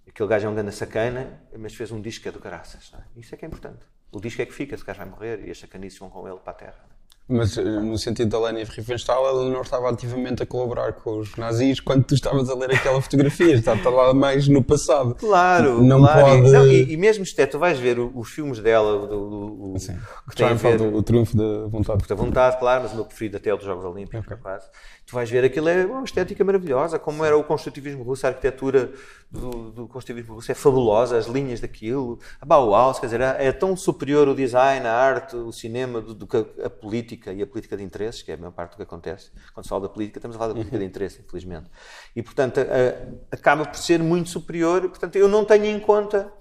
aquele 0.07 0.29
gajo 0.29 0.47
é 0.47 0.49
um 0.49 0.55
grande 0.55 0.73
sacana, 0.73 1.43
mas 1.57 1.75
fez 1.75 1.91
um 1.91 2.01
disco 2.01 2.23
que 2.23 2.29
é 2.29 2.31
do 2.31 2.39
caraças. 2.39 2.91
É? 2.95 3.19
Isso 3.19 3.35
é 3.35 3.37
que 3.37 3.45
é 3.45 3.47
importante. 3.47 3.85
O 4.11 4.19
disco 4.19 4.41
é 4.41 4.45
que 4.45 4.53
fica, 4.53 4.75
esse 4.75 4.83
gajo 4.83 4.99
vai 4.99 5.07
morrer 5.07 5.45
e 5.45 5.51
as 5.51 5.59
sacanices 5.59 5.99
vão 5.99 6.09
com 6.09 6.27
ele 6.27 6.39
para 6.39 6.51
a 6.51 6.55
terra. 6.55 6.90
Mas 7.31 7.57
eh, 7.57 7.63
no 7.63 7.97
sentido 7.97 8.29
da 8.29 8.39
Leni 8.39 8.63
Riefenstahl, 8.65 9.25
ela 9.25 9.49
não 9.49 9.61
estava 9.61 9.89
ativamente 9.89 10.43
a 10.43 10.45
colaborar 10.45 10.93
com 10.93 11.19
os 11.19 11.35
nazis 11.37 11.79
quando 11.79 12.03
tu 12.03 12.13
estavas 12.13 12.49
a 12.49 12.55
ler 12.55 12.71
aquela 12.71 13.01
fotografia, 13.01 13.55
está, 13.55 13.73
lá 13.89 14.13
mais 14.13 14.47
no 14.47 14.61
passado. 14.61 15.15
Claro, 15.15 15.81
não 15.81 15.99
claro. 15.99 16.21
pode. 16.21 16.51
Não, 16.51 16.67
e, 16.67 16.91
e, 16.91 16.97
mesmo 16.97 17.25
se 17.25 17.47
tu 17.47 17.57
vais 17.57 17.79
ver 17.79 17.99
os 17.99 18.29
filmes 18.29 18.59
dela, 18.59 19.07
do, 19.07 19.75
Sim. 19.77 19.97
que 20.29 20.35
tem 20.35 20.47
a 20.47 20.53
ver, 20.53 20.81
o 20.81 21.01
Triunfo 21.01 21.37
da 21.37 21.67
Vontade. 21.67 22.07
Da 22.07 22.15
Vontade, 22.15 22.59
claro, 22.59 22.83
mas 22.83 22.91
o 22.91 22.95
meu 22.95 23.05
preferido 23.05 23.37
até 23.37 23.49
é 23.49 23.53
o 23.53 23.57
dos 23.57 23.65
Jogos 23.65 23.85
Olímpicos, 23.85 24.25
okay. 24.25 24.37
quase 24.37 24.65
tu 25.11 25.15
vais 25.15 25.29
ver 25.29 25.43
aquilo 25.43 25.67
é 25.67 25.85
uma 25.85 26.05
estética 26.05 26.41
maravilhosa, 26.41 26.97
como 26.97 27.25
era 27.25 27.37
o 27.37 27.43
construtivismo 27.43 28.01
russo, 28.01 28.25
a 28.25 28.29
arquitetura 28.29 28.91
do, 29.29 29.69
do 29.69 29.87
construtivismo 29.89 30.35
russo 30.35 30.49
é 30.49 30.55
fabulosa, 30.55 31.17
as 31.17 31.25
linhas 31.25 31.59
daquilo, 31.59 32.17
a 32.39 32.45
Bauhaus, 32.45 32.97
quer 32.97 33.07
dizer, 33.07 33.19
é, 33.19 33.47
é 33.47 33.51
tão 33.51 33.75
superior 33.75 34.29
o 34.29 34.33
design, 34.33 34.87
a 34.87 34.93
arte, 34.93 35.35
o 35.35 35.51
cinema, 35.51 35.99
do, 35.99 36.13
do, 36.13 36.25
que 36.25 36.37
a 36.63 36.69
política 36.69 37.20
e 37.29 37.41
a 37.41 37.47
política 37.47 37.75
de 37.75 37.83
interesses, 37.83 38.21
que 38.21 38.31
é 38.31 38.35
a 38.35 38.37
maior 38.37 38.51
parte 38.51 38.71
do 38.71 38.77
que 38.77 38.83
acontece. 38.83 39.31
Quando 39.53 39.65
se 39.65 39.69
fala 39.69 39.81
da 39.81 39.89
política, 39.89 40.19
estamos 40.19 40.35
a 40.35 40.39
falar 40.39 40.49
da 40.49 40.53
política 40.55 40.77
uhum. 40.77 40.81
de 40.81 40.87
interesse, 40.87 41.21
infelizmente. 41.21 41.69
E, 42.15 42.23
portanto, 42.23 42.59
a, 42.59 42.63
a, 42.63 43.35
acaba 43.35 43.65
por 43.65 43.77
ser 43.77 43.99
muito 43.99 44.29
superior, 44.29 44.81
portanto, 44.89 45.15
eu 45.17 45.27
não 45.27 45.45
tenho 45.45 45.65
em 45.65 45.79
conta 45.79 46.31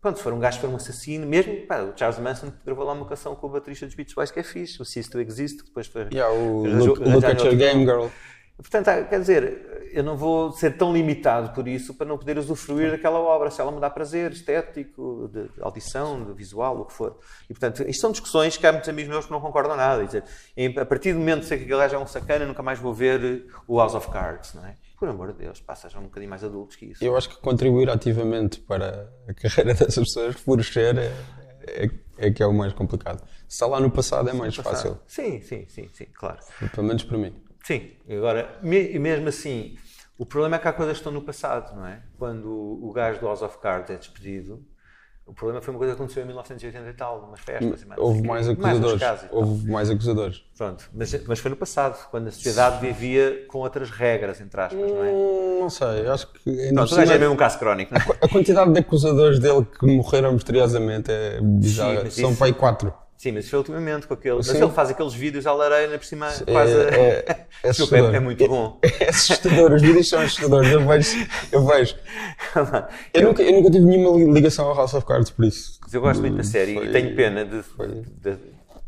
Pronto, 0.00 0.16
se 0.16 0.22
for 0.22 0.32
um 0.32 0.38
gajo, 0.38 0.60
for 0.60 0.70
um 0.70 0.76
assassino, 0.76 1.26
mesmo, 1.26 1.66
pá, 1.66 1.82
o 1.82 1.92
Charles 1.96 2.20
Manson 2.20 2.52
gravou 2.64 2.84
lá 2.84 2.92
uma 2.92 3.04
canção 3.04 3.34
com 3.34 3.48
o 3.48 3.50
baterista 3.50 3.84
dos 3.84 3.96
Beach 3.96 4.14
Boys 4.14 4.30
que 4.30 4.38
é 4.38 4.42
fixe, 4.44 4.80
o 4.80 4.84
Cease 4.84 5.10
to 5.10 5.20
Exist, 5.20 5.58
que 5.58 5.64
depois 5.64 5.88
foi. 5.88 6.02
Yeah, 6.12 6.32
o 6.32 6.64
Look, 6.64 7.00
look 7.00 7.24
at 7.24 7.42
Your 7.42 7.56
Game 7.56 7.84
Girl. 7.84 8.06
Portanto, 8.58 9.08
quer 9.08 9.20
dizer, 9.20 9.88
eu 9.92 10.02
não 10.02 10.16
vou 10.16 10.52
ser 10.52 10.76
tão 10.76 10.92
limitado 10.92 11.50
por 11.54 11.68
isso 11.68 11.94
para 11.94 12.06
não 12.06 12.18
poder 12.18 12.36
usufruir 12.38 12.90
daquela 12.90 13.18
obra, 13.20 13.50
se 13.50 13.60
ela 13.60 13.70
me 13.70 13.80
dá 13.80 13.88
prazer 13.88 14.32
estético, 14.32 15.30
de 15.32 15.48
audição, 15.60 16.24
de 16.24 16.32
visual, 16.32 16.80
o 16.80 16.84
que 16.84 16.92
for. 16.92 17.18
E, 17.44 17.54
portanto, 17.54 17.82
isto 17.88 18.00
são 18.00 18.10
discussões 18.10 18.56
que 18.56 18.66
há 18.66 18.72
muitos 18.72 18.88
amigos 18.88 19.10
meus 19.10 19.26
que 19.26 19.30
não 19.30 19.40
concordam 19.40 19.76
nada. 19.76 20.04
Dizer, 20.04 20.24
a 20.76 20.84
partir 20.84 21.12
do 21.12 21.20
momento 21.20 21.40
que 21.40 21.46
sei 21.46 21.58
que 21.58 21.64
aquele 21.64 21.78
gajo 21.78 21.94
é 21.94 21.98
um 21.98 22.06
sacana, 22.06 22.44
nunca 22.44 22.62
mais 22.62 22.78
vou 22.78 22.92
ver 22.92 23.46
o 23.66 23.78
House 23.78 23.94
of 23.94 24.10
Cards, 24.10 24.54
não 24.54 24.66
é? 24.66 24.74
por 24.98 25.08
amor 25.08 25.32
de 25.32 25.44
Deus, 25.44 25.60
pá, 25.60 25.76
sejam 25.76 26.00
um 26.00 26.04
bocadinho 26.04 26.28
mais 26.28 26.42
adultos 26.42 26.74
que 26.74 26.86
isso. 26.86 27.04
Eu 27.04 27.16
acho 27.16 27.28
que 27.28 27.36
contribuir 27.36 27.88
ativamente 27.88 28.60
para 28.60 29.08
a 29.28 29.34
carreira 29.34 29.72
dessas 29.72 29.94
pessoas 29.94 30.34
florescer 30.34 30.98
é, 30.98 31.12
é, 31.68 31.90
é, 32.18 32.30
que 32.32 32.42
é 32.42 32.46
o 32.46 32.52
mais 32.52 32.72
complicado. 32.72 33.20
Se 33.46 33.54
está 33.54 33.66
lá 33.66 33.78
no 33.78 33.92
passado 33.92 34.28
é 34.28 34.32
mais 34.32 34.56
fácil. 34.56 34.98
Sim, 35.06 35.40
sim, 35.40 35.66
sim, 35.68 35.88
sim, 35.92 36.06
claro. 36.12 36.40
Pelo 36.74 36.86
menos 36.86 37.04
para 37.04 37.16
mim. 37.16 37.32
Sim, 37.68 37.90
agora, 38.10 38.58
mesmo 38.62 39.28
assim, 39.28 39.76
o 40.16 40.24
problema 40.24 40.56
é 40.56 40.58
que 40.58 40.66
há 40.66 40.72
coisas 40.72 40.94
que 40.94 41.00
estão 41.00 41.12
no 41.12 41.20
passado, 41.20 41.76
não 41.76 41.86
é? 41.86 42.00
Quando 42.18 42.48
o 42.50 42.90
gajo 42.94 43.20
do 43.20 43.26
House 43.26 43.42
of 43.42 43.58
Cards 43.58 43.90
é 43.90 43.96
despedido, 43.98 44.64
o 45.26 45.34
problema 45.34 45.60
foi 45.60 45.74
uma 45.74 45.78
coisa 45.78 45.92
que 45.92 46.00
aconteceu 46.00 46.22
em 46.22 46.26
1980 46.28 46.88
e 46.88 46.92
tal, 46.94 47.20
umas 47.28 47.40
festas. 47.40 47.84
Houve 47.98 48.26
mais 48.26 48.48
acusadores. 48.48 49.02
Mais 49.02 49.26
houve 49.30 49.70
mais 49.70 49.90
acusadores. 49.90 50.44
Pronto, 50.56 50.88
mas, 50.94 51.26
mas 51.26 51.38
foi 51.40 51.50
no 51.50 51.56
passado, 51.58 52.08
quando 52.10 52.28
a 52.28 52.30
sociedade 52.30 52.80
vivia 52.80 53.44
com 53.48 53.58
outras 53.58 53.90
regras, 53.90 54.40
entre 54.40 54.58
aspas, 54.58 54.90
não 54.90 55.04
é? 55.04 55.10
Hum, 55.10 55.58
não 55.60 55.68
sei, 55.68 56.08
acho 56.08 56.32
que. 56.32 56.72
Pronto, 56.72 56.94
o 56.94 57.00
é 57.02 57.18
mesmo 57.18 57.34
um 57.34 57.36
caso 57.36 57.58
crónico. 57.58 57.92
Não 57.92 58.00
é? 58.00 58.18
A 58.22 58.28
quantidade 58.30 58.72
de 58.72 58.80
acusadores 58.80 59.38
dele 59.38 59.66
que 59.78 59.84
morreram 59.84 60.32
misteriosamente 60.32 61.10
é 61.12 61.38
bizarra. 61.42 62.10
São 62.10 62.30
isso... 62.30 62.38
pai 62.38 62.54
quatro. 62.54 62.94
Sim, 63.18 63.32
mas 63.32 63.44
isso 63.44 63.50
foi 63.50 63.58
ultimamente 63.58 64.06
com 64.06 64.14
aquele. 64.14 64.40
Sim. 64.44 64.52
Mas 64.52 64.62
ele 64.62 64.70
faz 64.70 64.90
aqueles 64.90 65.12
vídeos 65.12 65.44
à 65.44 65.52
lareira 65.52 65.98
por 65.98 66.04
cima, 66.04 66.28
quase. 66.28 66.72
É, 66.72 67.24
é, 67.26 67.46
é, 67.66 67.70
é, 67.70 68.16
é 68.16 68.20
muito 68.20 68.46
bom. 68.46 68.78
É, 68.80 69.06
é, 69.06 69.08
assustador, 69.10 69.72
os 69.72 69.82
vídeos 69.82 70.08
são 70.08 70.20
assustadores. 70.20 70.70
Eu 70.70 70.86
vejo. 70.86 71.26
Eu, 71.50 71.66
vejo. 71.66 71.96
eu, 73.12 73.22
nunca, 73.24 73.42
eu 73.42 73.52
nunca 73.54 73.70
tive 73.72 73.84
nenhuma 73.84 74.32
ligação 74.32 74.68
ao 74.68 74.76
House 74.76 74.94
of 74.94 75.04
Cards, 75.04 75.30
por 75.30 75.44
isso. 75.44 75.80
Mas 75.82 75.92
eu 75.92 76.00
gosto 76.00 76.20
muito 76.20 76.36
da 76.36 76.44
série 76.44 76.74
foi, 76.74 76.86
e 76.86 76.92
tenho 76.92 77.16
pena 77.16 77.44
de, 77.44 77.60
de, 77.60 78.36
de, 78.36 78.38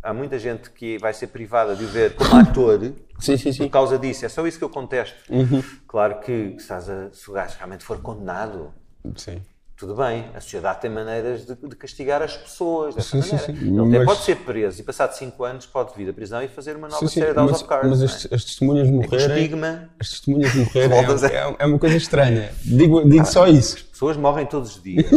Há 0.01 0.15
muita 0.15 0.39
gente 0.39 0.71
que 0.71 0.97
vai 0.99 1.13
ser 1.13 1.27
privada 1.27 1.75
de 1.75 1.85
o 1.85 1.89
ver 1.89 2.15
como 2.15 2.37
ator 2.37 2.81
sim, 3.19 3.37
sim, 3.37 3.53
sim. 3.53 3.65
por 3.65 3.71
causa 3.71 3.99
disso. 3.99 4.25
É 4.25 4.29
só 4.29 4.47
isso 4.47 4.59
que 4.59 4.65
eu 4.65 4.71
contesto. 4.71 5.17
Uhum. 5.29 5.61
Claro 5.89 6.21
que 6.21 6.55
se, 6.57 6.73
a, 6.73 6.81
se 6.81 7.29
o 7.29 7.33
gajo 7.33 7.57
realmente 7.59 7.83
for 7.83 8.01
condenado. 8.01 8.73
Sim 9.17 9.43
tudo 9.81 9.95
bem, 9.95 10.27
a 10.35 10.43
sociedade 10.43 10.83
tem 10.83 10.91
maneiras 10.91 11.47
de, 11.47 11.55
de 11.55 11.75
castigar 11.75 12.21
as 12.21 12.37
pessoas 12.37 12.95
dessa 12.95 13.13
sim, 13.13 13.19
maneira. 13.19 13.39
Sim, 13.39 13.57
sim. 13.57 13.67
Ele 13.67 13.99
mas... 13.99 14.05
pode 14.05 14.21
ser 14.25 14.37
preso 14.37 14.79
e, 14.79 14.85
passado 14.85 15.13
5 15.15 15.43
anos, 15.43 15.65
pode 15.65 15.97
vir 15.97 16.07
da 16.07 16.13
prisão 16.13 16.43
e 16.43 16.49
fazer 16.49 16.77
uma 16.77 16.87
nova 16.87 17.09
série 17.09 17.31
de 17.31 17.37
House 17.37 17.51
mas, 17.51 17.61
of 17.63 17.69
Cards. 17.69 17.89
Mas 17.89 18.03
as, 18.03 18.27
é? 18.27 18.35
as 18.35 18.45
testemunhas 18.45 18.91
morrerem. 18.91 19.31
É 19.31 19.39
estigma. 19.39 19.89
As 19.99 20.11
testemunhas 20.11 20.55
morrerem 20.55 20.99
é, 20.99 21.01
é, 21.01 21.57
é, 21.61 21.67
uma 21.67 21.79
coisa 21.79 21.97
estranha. 21.97 22.53
Digo, 22.63 23.09
digo 23.09 23.23
ah, 23.23 23.25
só 23.25 23.47
isso. 23.47 23.77
As 23.77 23.83
pessoas 23.83 24.19
morrem 24.19 24.45
todos 24.45 24.77
os 24.77 24.83
dias. 24.83 25.07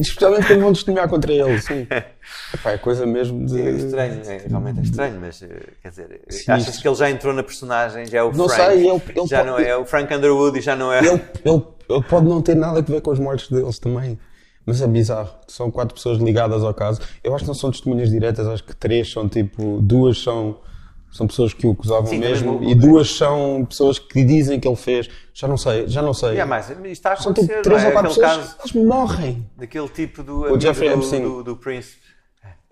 Especialmente 0.00 0.46
quando 0.46 0.60
vão 0.60 0.72
testemunhar 0.72 1.08
contra 1.10 1.30
ele, 1.30 1.60
sim. 1.60 1.86
Epá, 2.54 2.72
é 2.72 2.78
coisa 2.78 3.04
mesmo 3.04 3.44
de. 3.44 3.60
É 3.60 3.70
estranho, 3.70 4.22
é, 4.24 4.46
realmente 4.48 4.80
é 4.80 4.82
estranho, 4.82 5.20
mas 5.20 5.42
eh, 5.42 5.48
quer 5.82 5.90
dizer, 5.90 6.20
sim, 6.28 6.50
achas 6.50 6.78
que 6.78 6.88
ele 6.88 6.94
já 6.94 7.10
entrou 7.10 7.34
na 7.34 7.42
personagem, 7.42 8.06
já 8.06 8.18
é 8.18 8.22
o 8.22 8.32
não 8.32 8.48
Frank, 8.48 8.72
sei, 8.72 8.88
ele, 8.88 9.02
ele 9.14 9.26
já 9.26 9.38
pode... 9.38 9.50
não 9.50 9.58
é 9.58 9.76
o 9.76 9.84
Frank 9.84 10.14
Underwood 10.14 10.58
e 10.58 10.62
já 10.62 10.74
não 10.74 10.92
é. 10.92 10.98
Ele, 10.98 11.22
ele 11.44 11.62
ele 11.88 12.02
pode 12.02 12.26
não 12.26 12.42
ter 12.42 12.54
nada 12.54 12.78
a 12.78 12.82
ver 12.82 13.00
com 13.00 13.10
as 13.10 13.18
mortes 13.18 13.50
deles 13.50 13.78
também. 13.78 14.18
Mas 14.66 14.82
é 14.82 14.88
bizarro. 14.88 15.30
São 15.46 15.70
quatro 15.70 15.94
pessoas 15.94 16.18
ligadas 16.18 16.64
ao 16.64 16.74
caso. 16.74 17.00
Eu 17.22 17.34
acho 17.34 17.44
que 17.44 17.48
não 17.48 17.54
são 17.54 17.70
testemunhas 17.70 18.10
diretas, 18.10 18.48
acho 18.48 18.64
que 18.64 18.74
três 18.74 19.10
são 19.10 19.28
tipo. 19.28 19.80
Duas 19.80 20.20
são, 20.20 20.58
são 21.12 21.28
pessoas 21.28 21.54
que 21.54 21.68
o 21.68 21.70
acusavam 21.70 22.06
Sim, 22.06 22.18
mesmo 22.18 22.60
e 22.64 22.74
duas 22.74 23.16
são 23.16 23.64
pessoas 23.64 24.00
que 24.00 24.24
dizem 24.24 24.58
que 24.58 24.66
ele 24.66 24.76
fez. 24.76 25.08
Já 25.32 25.46
não 25.46 25.56
sei, 25.56 25.86
já 25.86 26.02
não 26.02 26.12
sei. 26.12 26.36
É, 26.36 26.44
mas 26.44 26.68
está 26.86 27.12
a 27.12 27.16
são 27.16 27.32
tipo 27.32 27.46
três 27.62 27.84
é? 27.84 27.86
ou 27.86 27.92
quatro 27.92 28.08
pessoas 28.08 28.26
caso, 28.26 28.56
eles 28.58 28.72
morrem. 28.72 29.46
Daquele 29.56 29.88
tipo 29.88 30.24
do, 30.24 30.52
o 30.52 30.60
Jeffrey 30.60 30.90
do, 30.90 30.96
Epstein. 30.96 31.22
Do, 31.22 31.44
do, 31.44 31.56
Príncipe. 31.56 32.02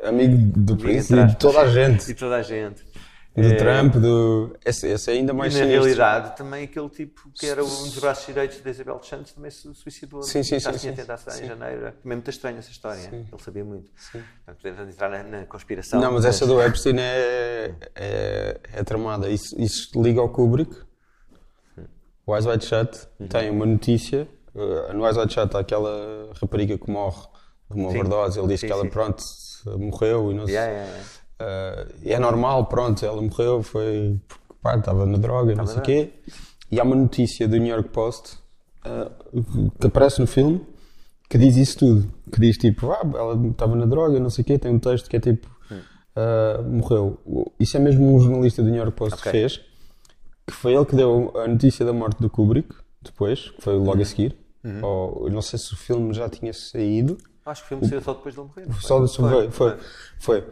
Amigo 0.02 0.36
do 0.58 0.76
Príncipe 0.76 1.20
e 1.20 1.26
de 1.26 1.36
toda 1.36 1.60
a 1.60 1.68
gente. 1.68 2.10
E 2.10 2.14
toda 2.14 2.34
a 2.34 2.42
gente. 2.42 2.82
Do 3.36 3.42
é, 3.42 3.56
Trump, 3.56 3.96
do. 3.96 4.56
Esse, 4.64 4.86
esse 4.86 5.10
é 5.10 5.14
ainda 5.14 5.34
mais 5.34 5.52
na 5.52 5.60
sinistro. 5.60 5.82
realidade, 5.82 6.36
também 6.36 6.64
aquele 6.64 6.88
tipo 6.88 7.28
que 7.34 7.46
era 7.46 7.64
um 7.64 7.66
dos 7.66 7.98
braços 7.98 8.26
direitos 8.26 8.62
de 8.62 8.70
Isabel 8.70 8.96
dos 8.96 9.08
Santos 9.08 9.32
também 9.32 9.50
se 9.50 9.74
suicidou. 9.74 10.22
Sim, 10.22 10.44
sim, 10.44 10.60
já 10.60 10.72
sim. 10.72 10.78
tinha 10.78 10.92
tentado 10.92 11.20
em 11.42 11.46
janeiro. 11.48 11.86
É 11.86 11.94
muito 12.04 12.30
estranha 12.30 12.58
essa 12.58 12.70
história. 12.70 13.00
Sim. 13.00 13.26
Ele 13.32 13.42
sabia 13.42 13.64
muito. 13.64 13.90
Sim. 13.96 14.22
Podemos 14.46 14.94
entrar 14.94 15.10
na, 15.10 15.24
na, 15.24 15.46
conspiração. 15.46 16.00
Não, 16.00 16.12
mas 16.12 16.24
essa 16.24 16.46
do 16.46 16.62
Epstein 16.62 16.96
é, 17.00 17.74
é, 17.96 18.60
é 18.72 18.84
tramada. 18.84 19.28
Isso, 19.28 19.60
isso 19.60 20.00
liga 20.00 20.20
ao 20.20 20.28
Kubrick. 20.28 20.72
O 22.24 22.36
Eyes 22.36 22.46
Wide 22.46 22.64
Shut 22.64 23.08
uhum. 23.18 23.26
tem 23.26 23.50
uma 23.50 23.66
notícia 23.66 24.28
uh, 24.54 24.92
no 24.94 25.04
Eyes 25.04 25.16
Wide 25.16 25.32
Shut 25.32 25.56
há 25.56 25.58
aquela 25.60 26.30
rapariga 26.40 26.78
que 26.78 26.88
morre 26.88 27.26
de 27.68 27.80
uma 27.80 27.90
Sim. 27.90 27.98
overdose. 27.98 28.38
Ele 28.38 28.48
diz 28.48 28.60
Sim, 28.60 28.66
que 28.68 28.72
ela, 28.72 28.82
sim. 28.82 28.90
pronto, 28.90 29.22
morreu 29.76 30.30
e 30.30 30.34
não 30.34 30.46
sei. 30.46 30.54
Yeah, 30.54 30.72
yeah, 30.72 30.92
yeah. 30.92 31.10
Uh, 31.40 31.92
é 32.04 32.18
normal, 32.18 32.66
pronto, 32.66 33.04
ela 33.04 33.20
morreu, 33.20 33.62
foi 33.62 34.20
porque 34.28 34.44
pá, 34.62 34.76
estava 34.76 35.04
na 35.04 35.18
droga 35.18 35.54
não 35.54 35.66
sei 35.66 35.78
o 35.78 35.82
quê. 35.82 36.10
E 36.70 36.78
há 36.80 36.84
uma 36.84 36.94
notícia 36.96 37.46
do 37.48 37.56
New 37.56 37.66
York 37.74 37.88
Post 37.90 38.36
uh, 38.86 39.70
que 39.80 39.86
aparece 39.86 40.20
no 40.20 40.26
filme 40.26 40.64
que 41.28 41.36
diz 41.38 41.56
isso 41.56 41.78
tudo. 41.78 42.12
Que 42.32 42.40
diz 42.40 42.56
tipo, 42.56 42.90
ah, 42.92 43.00
ela 43.14 43.48
estava 43.48 43.74
na 43.74 43.86
droga, 43.86 44.18
não 44.20 44.30
sei 44.30 44.42
o 44.42 44.46
quê. 44.46 44.58
Tem 44.58 44.72
um 44.72 44.78
texto 44.78 45.08
que 45.10 45.16
é 45.16 45.20
tipo, 45.20 45.48
uh, 45.70 46.62
morreu. 46.62 47.18
O- 47.26 47.50
Isso 47.58 47.76
é 47.76 47.80
mesmo 47.80 48.14
um 48.14 48.20
jornalista 48.20 48.62
do 48.62 48.68
New 48.68 48.78
York 48.78 48.92
Post 48.96 49.16
que 49.20 49.28
Ok. 49.28 49.32
fez, 49.40 49.60
que 50.46 50.52
foi 50.52 50.74
ele 50.74 50.84
que 50.84 50.94
deu 50.94 51.32
a 51.36 51.48
notícia 51.48 51.84
da 51.84 51.92
morte 51.92 52.20
do 52.20 52.30
Kubrick, 52.30 52.72
depois, 53.02 53.50
que 53.50 53.60
foi 53.62 53.74
logo 53.76 54.00
a 54.00 54.04
seguir. 54.04 54.36
Ou, 54.82 55.26
eu 55.26 55.32
não 55.32 55.42
sei 55.42 55.58
se 55.58 55.72
o 55.74 55.76
filme 55.76 56.12
já 56.14 56.28
tinha 56.28 56.52
saído. 56.52 57.18
Acho 57.44 57.62
que 57.62 57.66
o 57.66 57.68
filme 57.68 57.86
saiu 57.88 58.00
só 58.02 58.14
depois 58.14 58.34
de 58.34 58.40
ele 58.40 58.48
morrer. 58.48 58.80
Só 58.80 59.06
foi? 59.06 59.28
foi, 59.28 59.50
foi, 59.50 59.76
foi. 60.18 60.44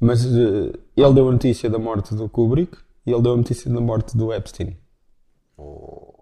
Mas 0.00 0.24
eh, 0.24 0.72
ele 0.96 1.12
deu 1.14 1.28
a 1.28 1.32
notícia 1.32 1.68
da 1.68 1.78
morte 1.78 2.14
do 2.14 2.28
Kubrick 2.28 2.76
e 3.06 3.12
ele 3.12 3.22
deu 3.22 3.34
a 3.34 3.36
notícia 3.36 3.70
da 3.70 3.80
morte 3.80 4.16
do 4.16 4.32
Epstein. 4.32 4.76
Oh. 5.58 6.14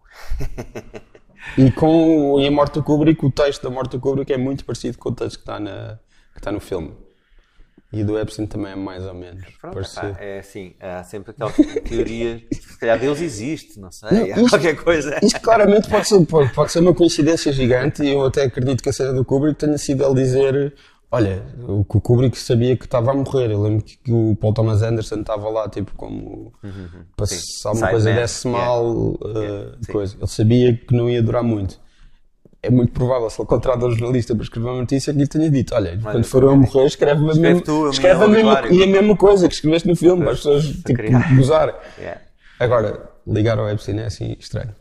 E 1.57 1.71
com 1.71 2.39
e 2.41 2.47
a 2.47 2.51
morte 2.51 2.75
do 2.75 2.83
Kubrick, 2.83 3.25
o 3.25 3.31
texto 3.31 3.63
da 3.63 3.71
morte 3.71 3.93
do 3.93 4.01
Kubrick 4.01 4.33
é 4.33 4.37
muito 4.37 4.65
parecido 4.65 4.99
com 4.99 5.11
o 5.11 5.15
texto 5.15 5.37
que 5.37 5.43
está, 5.43 5.61
na, 5.61 5.99
que 6.33 6.41
está 6.41 6.51
no 6.53 6.61
filme. 6.61 6.93
E 7.91 8.05
do 8.05 8.19
Epstein 8.19 8.47
também 8.47 8.73
é 8.73 8.77
mais 8.77 9.07
ou 9.07 9.15
menos. 9.15 9.43
Pronto, 9.61 9.75
parecido. 9.75 10.13
pá, 10.13 10.21
é 10.21 10.41
assim, 10.41 10.75
há 10.79 11.03
sempre 11.05 11.31
aquela 11.31 11.51
teoria, 11.89 12.45
se 12.53 12.79
calhar 12.79 12.99
Deus 12.99 13.21
existe, 13.21 13.81
não 13.81 13.91
sei, 13.91 14.11
Não, 14.11 14.27
isto- 14.27 14.51
qualquer 14.51 14.77
coisa. 14.77 15.19
Isto 15.23 15.41
claramente 15.41 15.89
pode 15.89 16.07
ser, 16.07 16.27
pode, 16.27 16.53
pode 16.53 16.71
ser 16.71 16.81
uma 16.81 16.95
coincidência 16.95 17.51
gigante 17.51 18.03
e 18.03 18.11
eu 18.13 18.27
até 18.27 18.43
acredito 18.43 18.83
que 18.83 18.91
a 18.91 18.93
cena 18.93 19.15
do 19.15 19.25
Kubrick 19.25 19.59
tenha 19.59 19.79
sido 19.79 20.05
ele 20.05 20.15
dizer 20.23 20.75
olha, 21.11 21.43
o 21.67 21.85
que 21.85 21.97
o 21.97 22.01
Kubrick 22.01 22.39
sabia 22.39 22.77
que 22.77 22.85
estava 22.85 23.11
a 23.11 23.15
morrer. 23.15 23.51
Eu 23.51 23.63
lembro 23.63 23.85
que 23.85 24.13
o 24.13 24.37
Paul 24.37 24.53
Thomas 24.55 24.83
Anderson 24.83 25.21
estava 25.21 25.49
lá 25.49 25.69
tipo 25.69 25.93
como 25.97 26.53
para 27.17 27.27
Sim. 27.27 27.37
se 27.37 27.67
alguma 27.69 27.87
Side 27.87 27.93
coisa 27.93 28.11
man. 28.11 28.17
desse 28.17 28.49
Yeah. 28.49 28.67
mal 28.67 28.87
uh, 28.97 29.19
Yeah, 29.39 29.77
coisa. 29.91 30.17
Ele 30.19 30.27
sabia 30.27 30.77
que 30.77 30.95
não 30.95 31.09
ia 31.09 31.23
durar 31.23 31.43
muito. 31.43 31.79
É 32.61 32.71
muito 32.71 32.93
provável, 32.93 33.31
se 33.31 33.41
ele 33.41 33.47
contrata 33.49 33.87
um 33.87 33.91
jornalista 33.93 34.35
para 34.35 34.43
escrever 34.43 34.67
uma 34.69 34.81
notícia, 34.81 35.13
que 35.13 35.19
lhe 35.21 35.29
tenha 35.29 35.49
dito: 35.49 35.75
Olha, 35.77 35.97
quando 36.03 36.25
for 36.25 36.43
eu 36.43 36.51
a 36.51 36.57
morrer, 36.57 36.87
escreve, 36.87 37.21
a 37.25 37.27
Escreve 37.31 37.41
mesma, 37.41 37.63
tu, 37.63 37.89
escreve 37.89 38.25
a 38.25 38.29
mesma, 38.29 38.69
e 38.69 38.83
a 38.83 38.87
mesma 38.89 39.17
coisa 39.17 39.47
que 39.49 39.55
escreveste 39.55 39.87
no 39.87 39.95
filme, 39.95 40.23
para 40.23 40.33
as 40.33 40.39
pessoas 40.39 40.65
tipo, 40.67 41.37
gozarem. 41.37 41.75
Yeah. 41.99 42.21
Agora, 42.59 43.11
ligar 43.25 43.61
ao 43.61 43.69
Epstein 43.71 43.99
é 44.01 44.07
assim 44.07 44.35
estranho. 44.41 44.75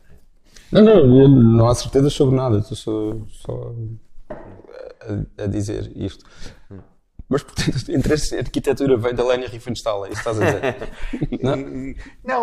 Não, 0.72 0.82
não, 0.84 1.28
não 1.28 1.68
há 1.68 1.76
certezas 1.76 2.12
sobre 2.14 2.36
nada, 2.36 2.58
estou 2.58 3.28
só 3.30 3.74
a, 5.38 5.44
a 5.44 5.48
dizer 5.48 5.92
isto. 5.96 6.24
Mas, 7.30 7.44
portanto, 7.44 7.88
o 7.90 7.92
interesse 7.92 8.36
em 8.36 8.40
arquitetura 8.40 8.96
vem 8.96 9.14
da 9.14 9.24
Lenia 9.26 9.50
Riefenstahl, 9.50 10.06
é 10.06 10.10
isso 10.12 10.24
que 10.24 10.30
estás 10.30 10.40
a 10.42 10.46
dizer? 10.46 10.90
não? 11.44 11.96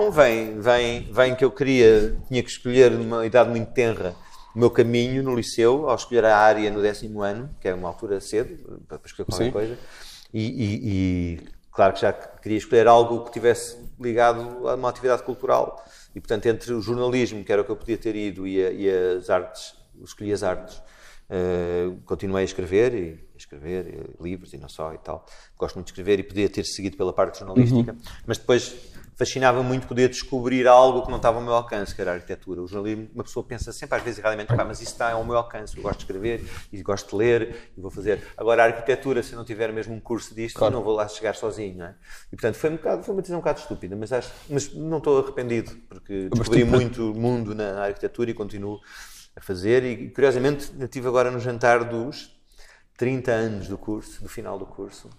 Não, 0.04 0.12
vem, 0.12 0.60
vem, 0.60 1.10
vem 1.10 1.34
que 1.34 1.44
eu 1.44 1.50
queria, 1.50 2.16
tinha 2.28 2.42
que 2.42 2.50
escolher 2.50 2.90
numa 2.90 3.24
idade 3.24 3.48
muito 3.50 3.72
tenra 3.72 4.14
o 4.54 4.58
meu 4.58 4.70
caminho 4.70 5.22
no 5.22 5.34
liceu, 5.34 5.88
ao 5.88 5.96
escolher 5.96 6.24
a 6.26 6.36
área 6.36 6.70
no 6.70 6.80
décimo 6.82 7.22
ano, 7.22 7.50
que 7.60 7.66
é 7.66 7.74
uma 7.74 7.88
altura 7.88 8.20
cedo, 8.20 8.82
para 8.86 9.00
escolher 9.04 9.24
qualquer 9.26 9.44
Sim. 9.46 9.50
coisa, 9.50 9.78
e, 10.32 10.42
e- 10.42 10.80
e, 10.84 11.40
claro 11.72 11.94
que 11.94 12.00
já 12.02 12.12
queria 12.12 12.58
escolher 12.58 12.86
algo 12.86 13.24
que 13.24 13.32
tivesse 13.32 13.76
ligado 13.98 14.68
a 14.68 14.74
uma 14.74 14.90
atividade 14.90 15.22
cultural. 15.22 15.82
E, 16.14 16.20
portanto, 16.20 16.46
entre 16.46 16.72
o 16.72 16.80
jornalismo, 16.80 17.42
que 17.42 17.50
era 17.52 17.62
o 17.62 17.64
que 17.64 17.70
eu 17.70 17.76
podia 17.76 17.96
ter 17.96 18.14
ido, 18.14 18.46
e, 18.46 18.64
a- 18.64 18.70
e 18.70 18.88
as 19.16 19.28
artes, 19.30 19.74
escolhi 20.04 20.32
as 20.32 20.42
artes. 20.44 20.80
Eh, 21.30 21.90
continuei 22.04 22.42
a 22.42 22.44
escrever 22.44 22.94
e 22.94 23.28
a 23.34 23.36
escrever 23.36 23.86
eh, 23.86 24.22
livros 24.22 24.52
e 24.52 24.58
não 24.58 24.68
só 24.68 24.92
e 24.92 24.98
tal. 24.98 25.24
Gosto 25.58 25.76
muito 25.76 25.86
de 25.86 25.92
escrever 25.92 26.20
e 26.20 26.22
podia 26.22 26.48
ter 26.48 26.64
seguido 26.64 26.96
pela 26.96 27.12
parte 27.12 27.38
jornalística, 27.38 27.96
mas 28.26 28.36
depois 28.36 28.74
fascinava 29.16 29.62
muito 29.62 29.86
poder 29.86 30.08
descobrir 30.08 30.66
algo 30.66 31.02
que 31.02 31.08
não 31.08 31.18
estava 31.18 31.38
ao 31.38 31.44
meu 31.44 31.54
alcance, 31.54 31.94
que 31.94 32.00
era 32.00 32.10
a 32.10 32.14
arquitetura. 32.14 32.60
O 32.60 32.66
jornalismo, 32.66 33.08
uma 33.14 33.22
pessoa 33.22 33.44
pensa 33.46 33.72
sempre, 33.72 33.96
às 33.96 34.02
vezes 34.02 34.18
erradamente, 34.18 34.48
"Pá, 34.48 34.64
mas 34.64 34.80
isso 34.82 34.90
está 34.92 35.12
ao 35.12 35.24
meu 35.24 35.36
alcance, 35.36 35.76
eu 35.76 35.82
gosto 35.82 35.98
de 35.98 36.04
escrever 36.04 36.44
e 36.72 36.82
gosto 36.82 37.10
de 37.10 37.16
ler 37.16 37.70
e 37.76 37.80
vou 37.80 37.90
fazer. 37.92 38.20
Agora, 38.36 38.64
a 38.64 38.66
arquitetura, 38.66 39.22
se 39.22 39.32
eu 39.32 39.38
não 39.38 39.44
tiver 39.44 39.72
mesmo 39.72 39.94
um 39.94 40.00
curso 40.00 40.34
disto, 40.34 40.56
eu 40.62 40.70
não 40.70 40.82
vou 40.82 40.94
lá 40.94 41.06
chegar 41.08 41.34
sozinho, 41.36 41.78
não 41.78 41.86
é? 41.86 41.94
E 42.32 42.36
portanto, 42.36 42.56
foi, 42.56 42.70
um 42.70 42.76
bocado, 42.76 43.02
foi 43.04 43.14
uma 43.14 43.22
decisão 43.22 43.38
um 43.38 43.40
bocado 43.40 43.60
estúpida, 43.60 43.94
mas, 43.96 44.12
acho, 44.12 44.30
mas 44.50 44.74
não 44.74 44.98
estou 44.98 45.22
arrependido, 45.22 45.70
porque 45.88 46.28
descobri 46.30 46.64
muito 46.64 47.14
mundo 47.14 47.54
na, 47.54 47.72
na 47.72 47.84
arquitetura 47.84 48.30
e 48.30 48.34
continuo 48.34 48.80
a 49.36 49.40
fazer. 49.40 49.82
E 49.84 50.10
curiosamente, 50.10 50.70
eu 50.78 50.84
estive 50.84 51.08
agora 51.08 51.30
no 51.30 51.38
jantar 51.40 51.84
dos 51.84 52.34
30 52.96 53.32
anos 53.32 53.68
do 53.68 53.76
curso, 53.76 54.22
do 54.22 54.28
final 54.28 54.56
do 54.58 54.64
curso, 54.66 55.10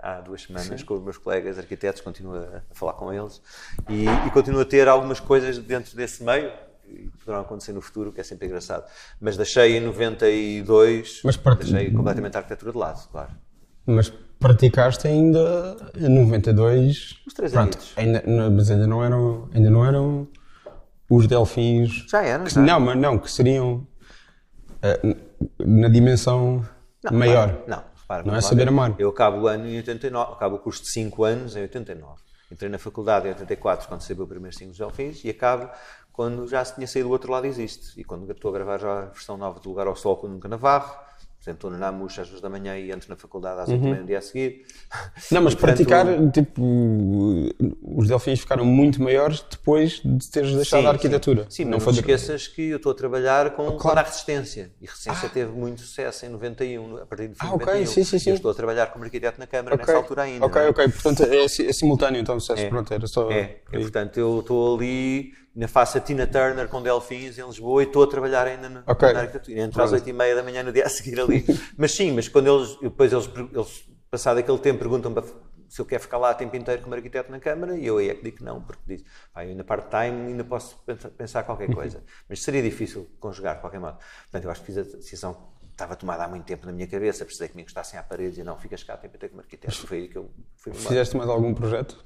há 0.00 0.20
duas 0.20 0.42
semanas, 0.42 0.82
com 0.82 0.94
os 0.94 1.02
meus 1.02 1.16
colegas 1.16 1.58
arquitetos, 1.58 2.00
continuo 2.00 2.34
a, 2.36 2.60
falar 2.72 2.94
com 2.94 3.12
eles 3.12 3.40
e, 3.88 4.04
e 4.26 4.30
continuo 4.32 4.60
a 4.60 4.64
ter 4.64 4.88
algumas 4.88 5.20
coisas 5.20 5.56
dentro 5.58 5.94
desse 5.96 6.24
meio 6.24 6.50
que 6.82 7.10
poderão 7.20 7.40
acontecer 7.42 7.72
no 7.72 7.80
futuro, 7.80 8.12
que 8.12 8.20
é 8.20 8.24
sempre 8.24 8.46
engraçado. 8.46 8.84
Mas 9.20 9.36
deixei 9.36 9.76
em 9.76 9.80
92, 9.80 11.20
Mas 11.24 11.36
part- 11.36 11.58
deixei 11.64 11.90
completamente 11.92 12.34
a 12.36 12.40
arquitetura 12.40 12.72
de 12.72 12.78
lado, 12.78 13.08
claro. 13.10 13.30
Mas 13.86 14.12
praticaste 14.40 15.06
ainda 15.06 15.76
em 15.96 16.08
92. 16.08 17.22
Os 17.26 17.32
três 17.32 17.52
Pronto, 17.52 17.74
anos. 17.76 17.92
ainda, 17.96 18.50
mas 18.50 18.70
ainda 18.70 18.86
não 18.86 19.04
eram, 19.04 19.48
ainda 19.54 19.70
não 19.70 19.84
eram 19.86 20.28
os 21.10 21.26
delfins. 21.26 22.04
Já 22.10 22.22
eram, 22.22 22.44
que- 22.44 22.50
já. 22.50 22.60
Não, 22.60 22.80
mas 22.80 22.96
não, 22.98 23.18
que 23.18 23.30
seriam 23.30 23.86
n- 25.02 25.16
na 25.58 25.88
dimensão 25.88 26.64
maior. 27.12 27.48
Repara, 27.48 27.64
não, 27.68 27.84
repara, 28.00 28.22
Não 28.24 28.34
é 28.36 28.40
saber 28.40 28.68
amar. 28.68 28.94
Eu 28.98 29.08
acabo 29.10 29.42
o 29.42 29.46
ano 29.46 29.66
em 29.68 29.76
89, 29.76 30.32
acabo 30.32 30.56
o 30.56 30.58
curso 30.58 30.82
de 30.82 30.88
5 30.90 31.24
anos 31.24 31.56
em 31.56 31.62
89. 31.62 32.22
Entrei 32.50 32.70
na 32.70 32.78
faculdade 32.78 33.26
em 33.26 33.30
84, 33.30 33.88
quando 33.88 34.00
saiu 34.02 34.22
o 34.22 34.26
primeiro 34.26 34.54
single 34.56 34.70
dos 34.70 34.78
Delfins, 34.78 35.24
e 35.24 35.30
acabo 35.30 35.68
quando 36.12 36.46
já 36.46 36.64
se 36.64 36.74
tinha 36.74 36.86
saído 36.86 37.08
do 37.08 37.12
outro 37.12 37.32
lado 37.32 37.46
existe. 37.46 37.98
E 38.00 38.04
quando 38.04 38.30
estou 38.30 38.50
a 38.50 38.54
gravar 38.54 38.78
já 38.78 38.98
a 38.98 39.06
versão 39.06 39.36
nova 39.36 39.58
do 39.58 39.68
Lugar 39.68 39.86
ao 39.86 39.96
Sol 39.96 40.16
com 40.16 40.26
o 40.26 40.30
Nunca 40.30 40.48
Navarro, 40.48 40.94
portanto 41.44 41.54
estou 41.56 41.70
na 41.70 41.78
Namuxa 41.78 42.22
às 42.22 42.28
2 42.28 42.40
da 42.40 42.48
manhã 42.48 42.76
e 42.78 42.90
entro 42.90 43.08
na 43.10 43.16
faculdade 43.16 43.60
às 43.60 43.68
8 43.68 43.80
da 43.80 43.88
manhã 43.88 44.00
no 44.00 44.06
dia 44.06 44.18
a 44.18 44.22
seguir. 44.22 44.64
Uhum. 44.94 45.20
Não, 45.32 45.42
mas 45.42 45.54
portanto, 45.54 45.76
praticar, 45.76 46.06
tipo, 46.32 46.62
os 47.82 48.08
delfins 48.08 48.40
ficaram 48.40 48.64
muito 48.64 49.02
maiores 49.02 49.44
depois 49.50 50.00
de 50.04 50.30
teres 50.30 50.54
deixado 50.54 50.80
Sim, 50.80 50.86
a 50.86 50.90
arquitetura. 50.90 51.42
Sim, 51.48 51.64
Sim, 51.64 51.64
não 51.66 51.80
foi 51.80 51.92
não 51.92 52.00
esqueças 52.00 52.48
que 52.48 52.62
eu 52.70 52.76
estou 52.78 52.92
a 52.92 52.94
trabalhar 52.94 53.50
com, 53.50 53.64
claro. 53.72 53.78
com 53.78 53.88
a 53.90 54.02
resistência. 54.02 54.72
E 54.80 54.86
resistência 54.86 55.28
teve 55.28 55.52
muito 55.52 55.80
sucesso 55.82 56.24
em 56.26 56.28
91, 56.30 56.96
a 56.98 57.06
partir 57.06 57.30
Ah, 57.38 57.46
de 57.46 57.52
ok, 57.54 57.66
91. 57.66 57.86
sim, 57.86 58.04
sim, 58.04 58.18
sim. 58.18 58.30
Eu 58.30 58.36
estou 58.36 58.50
a 58.50 58.54
trabalhar 58.54 58.86
como 58.86 59.04
arquiteto 59.04 59.38
na 59.38 59.46
Câmara 59.46 59.74
Ok, 59.74 59.86
nessa 59.86 59.98
altura 59.98 60.22
ainda. 60.22 60.46
Ok, 60.46 60.62
é? 60.62 60.68
ok, 60.68 60.88
portanto 60.88 61.22
é, 61.24 61.44
é 61.44 61.48
simultâneo, 61.72 62.20
então, 62.20 62.40
se 62.40 62.52
É. 62.52 62.68
pronto, 62.68 62.92
era 62.92 63.06
só. 63.06 63.30
É, 63.30 63.58
e, 63.72 63.78
portanto, 63.78 64.18
eu 64.18 64.40
estou 64.40 64.76
ali, 64.76 65.32
na 65.54 65.68
faço 65.68 65.98
a 65.98 66.00
Tina 66.00 66.26
Turner 66.26 66.68
com 66.68 66.82
Delfins 66.82 67.38
em 67.38 67.46
Lisboa 67.46 67.82
e 67.82 67.86
estou 67.86 68.02
a 68.02 68.06
trabalhar 68.06 68.46
ainda 68.46 68.68
na, 68.68 68.82
Ok. 68.86 69.12
na 69.12 69.20
arquitetura. 69.20 69.60
Entro 69.60 69.82
às 69.82 69.92
8 69.92 70.08
e 70.08 70.12
meia 70.12 70.34
da 70.34 70.42
manhã 70.42 70.62
no 70.62 70.72
dia 70.72 70.84
a 70.84 70.88
seguir 70.88 71.20
ali. 71.20 71.44
mas 71.78 71.92
sim, 71.92 72.12
mas 72.12 72.28
quando 72.28 72.48
eles, 72.48 72.76
depois 72.80 73.12
eles, 73.12 73.30
eles 73.52 73.88
passado 74.10 74.38
aquele 74.38 74.58
tempo, 74.58 74.78
perguntam-me 74.80 75.22
se 75.68 75.80
eu 75.80 75.84
quero 75.86 76.02
ficar 76.02 76.18
lá 76.18 76.30
o 76.30 76.34
tempo 76.34 76.54
inteiro 76.56 76.82
como 76.82 76.94
arquiteto 76.94 77.30
na 77.32 77.40
Câmara 77.40 77.76
e 77.76 77.86
eu 77.86 77.98
aí 77.98 78.08
é 78.10 78.14
que 78.14 78.22
digo 78.22 78.36
que 78.38 78.44
não, 78.44 78.60
porque 78.62 78.82
diz, 78.86 79.04
pá, 79.32 79.44
eu 79.44 79.50
ainda 79.50 79.64
part-time 79.64 80.28
ainda 80.28 80.44
posso 80.44 80.78
pensar, 81.16 81.42
qualquer 81.44 81.68
Uhum. 81.68 81.74
coisa. 81.74 82.02
Mas 82.28 82.42
seria 82.42 82.62
difícil 82.62 83.10
conjugar 83.18 83.56
de 83.56 83.60
qualquer 83.60 83.80
modo. 83.80 83.98
Portanto, 84.24 84.44
eu 84.44 84.50
acho 84.50 84.60
que 84.60 84.66
fiz 84.66 84.78
a 84.78 84.82
decisão 84.82 85.52
estava 85.70 85.96
tomada 85.96 86.22
há 86.24 86.28
muito 86.28 86.44
tempo 86.44 86.66
na 86.66 86.72
minha 86.72 86.86
cabeça, 86.86 87.24
precisei 87.24 87.48
que 87.48 87.56
me 87.56 87.62
encostassem 87.62 87.98
à 87.98 88.02
parede 88.04 88.40
e 88.40 88.44
não, 88.44 88.56
ficas 88.56 88.84
cá 88.84 88.94
o 88.94 88.98
tempo 88.98 89.16
inteiro 89.16 89.32
como 89.32 89.42
arquiteto. 89.42 89.86
Foi 89.88 89.98
aí 89.98 90.08
que 90.08 90.16
eu 90.16 90.30
fui. 90.56 90.72
Fizeste 90.72 91.16
mais 91.16 91.28
algum 91.28 91.52
projeto? 91.52 92.04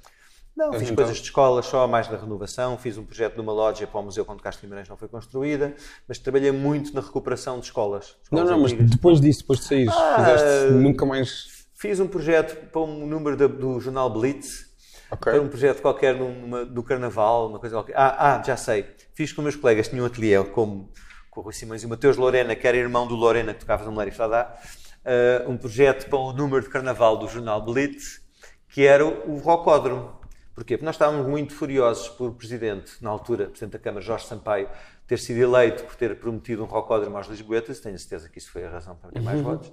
Não, 0.58 0.72
fiz 0.72 0.82
então- 0.82 0.96
coisas 0.96 1.16
de 1.18 1.22
escola 1.22 1.62
só, 1.62 1.86
mais 1.86 2.08
da 2.08 2.16
renovação. 2.16 2.76
Fiz 2.76 2.98
um 2.98 3.04
projeto 3.04 3.34
de 3.36 3.40
uma 3.40 3.52
loja 3.52 3.86
para 3.86 4.00
o 4.00 4.02
Museu 4.02 4.24
quando 4.24 4.42
Castro 4.42 4.62
Guimarães 4.66 4.88
não 4.88 4.96
foi 4.96 5.06
construída, 5.06 5.72
mas 6.08 6.18
trabalhei 6.18 6.50
muito 6.50 6.92
na 6.92 7.00
recuperação 7.00 7.60
de 7.60 7.66
escolas. 7.66 8.16
Não, 8.32 8.40
escolas 8.42 8.50
não, 8.50 8.60
mas 8.62 8.72
antigas. 8.72 8.90
depois 8.90 9.20
disso, 9.20 9.40
depois 9.42 9.60
de 9.60 9.64
sair, 9.66 9.88
Ah, 9.88 10.16
fizeste 10.16 10.72
nunca 10.72 11.06
mais. 11.06 11.46
Fiz 11.74 12.00
um 12.00 12.08
projeto 12.08 12.56
para 12.72 12.80
um 12.80 13.06
número 13.06 13.36
da- 13.36 13.46
do 13.46 13.78
jornal 13.78 14.10
Blitz, 14.10 14.66
Ok. 15.12 15.32
para 15.32 15.40
um 15.40 15.46
projeto 15.48 15.80
qualquer 15.80 16.16
numa- 16.16 16.64
do 16.64 16.82
Carnaval, 16.82 17.48
uma 17.48 17.60
coisa 17.60 17.76
qualquer. 17.76 17.94
Ah, 17.96 18.16
ah, 18.38 18.42
já 18.44 18.56
sei. 18.56 18.84
Fiz 19.14 19.32
com 19.32 19.40
meus 19.42 19.54
colegas, 19.54 19.86
tinha 19.88 20.02
um 20.02 20.06
ateliê 20.06 20.42
como 20.42 20.90
com 21.30 21.40
o 21.40 21.44
Rui 21.44 21.52
Simões 21.52 21.84
e 21.84 21.86
o 21.86 21.88
Mateus 21.88 22.16
Lorena, 22.16 22.56
que 22.56 22.66
era 22.66 22.76
irmão 22.76 23.06
do 23.06 23.14
Lorena, 23.14 23.54
que 23.54 23.60
tocava 23.60 23.84
no 23.84 23.92
Mulher 23.92 24.08
e 24.12 24.20
ah, 24.20 25.44
um 25.46 25.56
projeto 25.56 26.08
para 26.10 26.18
o 26.18 26.32
número 26.32 26.62
de 26.62 26.68
Carnaval 26.68 27.16
do 27.16 27.28
jornal 27.28 27.64
Blitz, 27.64 28.20
que 28.68 28.84
era 28.84 29.06
o 29.06 29.38
Rocódromo. 29.38 30.17
Porquê? 30.58 30.76
Porque 30.76 30.84
nós 30.84 30.96
estávamos 30.96 31.24
muito 31.24 31.54
furiosos 31.54 32.08
por 32.08 32.30
o 32.30 32.34
Presidente, 32.34 32.94
na 33.00 33.10
altura, 33.10 33.46
Presidente 33.46 33.74
da 33.74 33.78
Câmara, 33.78 34.04
Jorge 34.04 34.26
Sampaio, 34.26 34.68
ter 35.06 35.16
sido 35.16 35.38
eleito 35.38 35.84
por 35.84 35.94
ter 35.94 36.18
prometido 36.18 36.64
um 36.64 36.66
rocódromo 36.66 37.16
aos 37.16 37.28
Lisboetas, 37.28 37.78
tenho 37.78 37.96
certeza 37.96 38.28
que 38.28 38.38
isso 38.38 38.50
foi 38.50 38.64
a 38.64 38.68
razão 38.68 38.96
para 38.96 39.12
ter 39.12 39.20
mais 39.20 39.40
votos, 39.40 39.70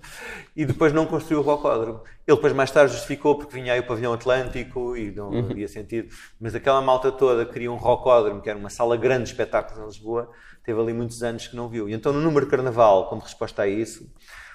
e 0.56 0.64
depois 0.64 0.94
não 0.94 1.08
construiu 1.08 1.40
o 1.40 1.44
rocódromo. 1.44 2.04
Ele 2.28 2.38
depois 2.38 2.54
mais 2.54 2.70
tarde 2.70 2.94
justificou 2.94 3.36
porque 3.36 3.52
vinha 3.52 3.74
aí 3.74 3.80
o 3.80 3.88
pavilhão 3.88 4.14
Atlântico 4.14 4.96
e 4.96 5.10
não 5.10 5.36
havia 5.50 5.68
sentido, 5.68 6.14
mas 6.40 6.54
aquela 6.54 6.80
malta 6.82 7.12
toda 7.12 7.48
queria 7.48 7.72
um 7.72 7.78
rocódromo, 7.78 8.40
que 8.40 8.48
era 8.48 8.60
uma 8.60 8.70
sala 8.70 8.96
grande 8.96 9.24
de 9.24 9.32
espetáculos 9.32 9.82
em 9.82 9.88
Lisboa, 9.88 10.30
teve 10.64 10.80
ali 10.80 10.94
muitos 10.94 11.24
anos 11.24 11.48
que 11.48 11.56
não 11.56 11.68
viu. 11.68 11.90
E 11.90 11.94
então 11.94 12.14
no 12.14 12.22
número 12.22 12.46
de 12.46 12.52
carnaval, 12.52 13.10
como 13.10 13.24
resposta 13.24 13.64
a 13.64 13.68
isso, 13.68 14.08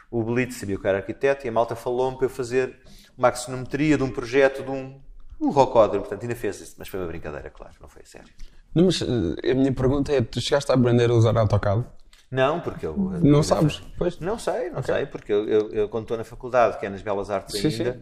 o 0.08 0.22
Belito 0.22 0.54
sabia 0.54 0.78
que 0.78 0.86
era 0.86 0.98
arquiteto 0.98 1.44
e 1.44 1.48
a 1.48 1.52
malta 1.52 1.74
falou-me 1.74 2.16
para 2.16 2.26
eu 2.26 2.30
fazer 2.30 2.78
uma 3.18 3.28
axonometria 3.28 3.98
de 3.98 4.04
um 4.04 4.10
projeto 4.10 4.62
de 4.62 4.70
um, 4.70 5.00
um 5.40 5.50
rocódromo. 5.50 6.00
Portanto, 6.02 6.22
ainda 6.22 6.36
fez 6.36 6.60
isso, 6.60 6.74
mas 6.78 6.88
foi 6.88 7.00
uma 7.00 7.06
brincadeira, 7.06 7.50
claro, 7.50 7.74
não 7.80 7.88
foi 7.88 8.02
sério. 8.04 8.28
Não, 8.74 8.84
mas 8.84 9.00
eh, 9.02 9.50
a 9.50 9.54
minha 9.54 9.72
pergunta 9.72 10.12
é: 10.12 10.20
tu 10.20 10.40
chegaste 10.40 10.70
a 10.70 10.74
aprender 10.74 11.10
a 11.10 11.14
usar 11.14 11.36
AutoCAD? 11.36 11.84
Não, 12.30 12.60
porque 12.60 12.86
eu. 12.86 12.96
Não 12.96 13.42
sabes? 13.42 13.82
Pois. 13.98 14.20
Não 14.20 14.38
sei, 14.38 14.70
não 14.70 14.82
sei, 14.82 15.06
porque 15.06 15.32
eu, 15.32 15.48
eu, 15.48 15.70
eu, 15.72 15.88
quando 15.88 16.04
estou 16.04 16.16
na 16.16 16.24
faculdade, 16.24 16.78
que 16.78 16.86
é 16.86 16.88
nas 16.88 17.02
Belas 17.02 17.28
Artes 17.30 17.60
Sim, 17.60 17.66
ainda, 17.68 18.00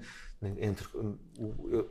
entre, 0.61 0.87
eu- 1.71 1.89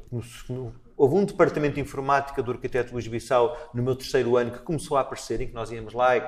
houve 0.96 1.16
um 1.16 1.26
departamento 1.26 1.76
de 1.76 1.82
informática 1.82 2.42
do 2.44 2.52
arquiteto 2.52 2.94
Luís 2.94 3.08
Bissau 3.08 3.72
no 3.74 3.82
meu 3.82 3.96
terceiro 3.96 4.38
ano 4.38 4.52
que 4.52 4.60
começou 4.60 4.98
a 4.98 5.02
aparecer, 5.02 5.42
em 5.42 5.48
que 5.48 5.54
nós 5.54 5.72
íamos 5.72 5.94
lá 5.94 6.16
e 6.16 6.22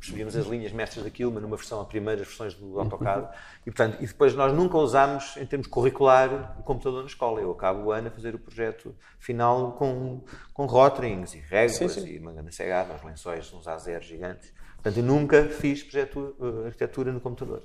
percebíamos 0.00 0.34
as 0.34 0.46
linhas 0.46 0.72
mestras 0.72 1.04
daquilo, 1.04 1.30
mas 1.30 1.42
numa 1.42 1.56
versão, 1.56 1.80
a 1.80 1.84
primeiras 1.84 2.26
versões 2.26 2.54
do 2.54 2.80
AutoCAD, 2.80 3.28
e, 3.66 3.70
portanto, 3.70 3.98
e 4.00 4.06
depois 4.06 4.34
nós 4.34 4.52
nunca 4.52 4.78
usámos, 4.78 5.36
em 5.36 5.44
termos 5.44 5.68
curricular, 5.68 6.56
o 6.58 6.62
computador 6.62 7.02
na 7.02 7.06
escola. 7.06 7.40
Eu 7.40 7.52
acabo 7.52 7.84
o 7.88 7.92
ano 7.92 8.08
a 8.08 8.10
fazer 8.10 8.34
o 8.34 8.38
projeto 8.38 8.96
final 9.18 9.72
com, 9.72 10.24
com 10.54 10.66
rotorings 10.66 11.34
e 11.34 11.38
réguas 11.38 11.76
Sim, 11.76 11.88
sim. 11.88 12.14
e 12.14 12.18
mangana 12.18 12.50
cegada, 12.50 12.94
uns 12.94 13.02
lençóis, 13.04 13.52
uns 13.52 13.68
azeres 13.68 14.06
gigantes. 14.06 14.52
Portanto, 14.76 14.96
eu 14.96 15.04
nunca 15.04 15.44
fiz 15.44 15.82
projeto, 15.82 16.34
eh, 16.40 16.66
arquitetura 16.68 17.12
no 17.12 17.20
computador. 17.20 17.62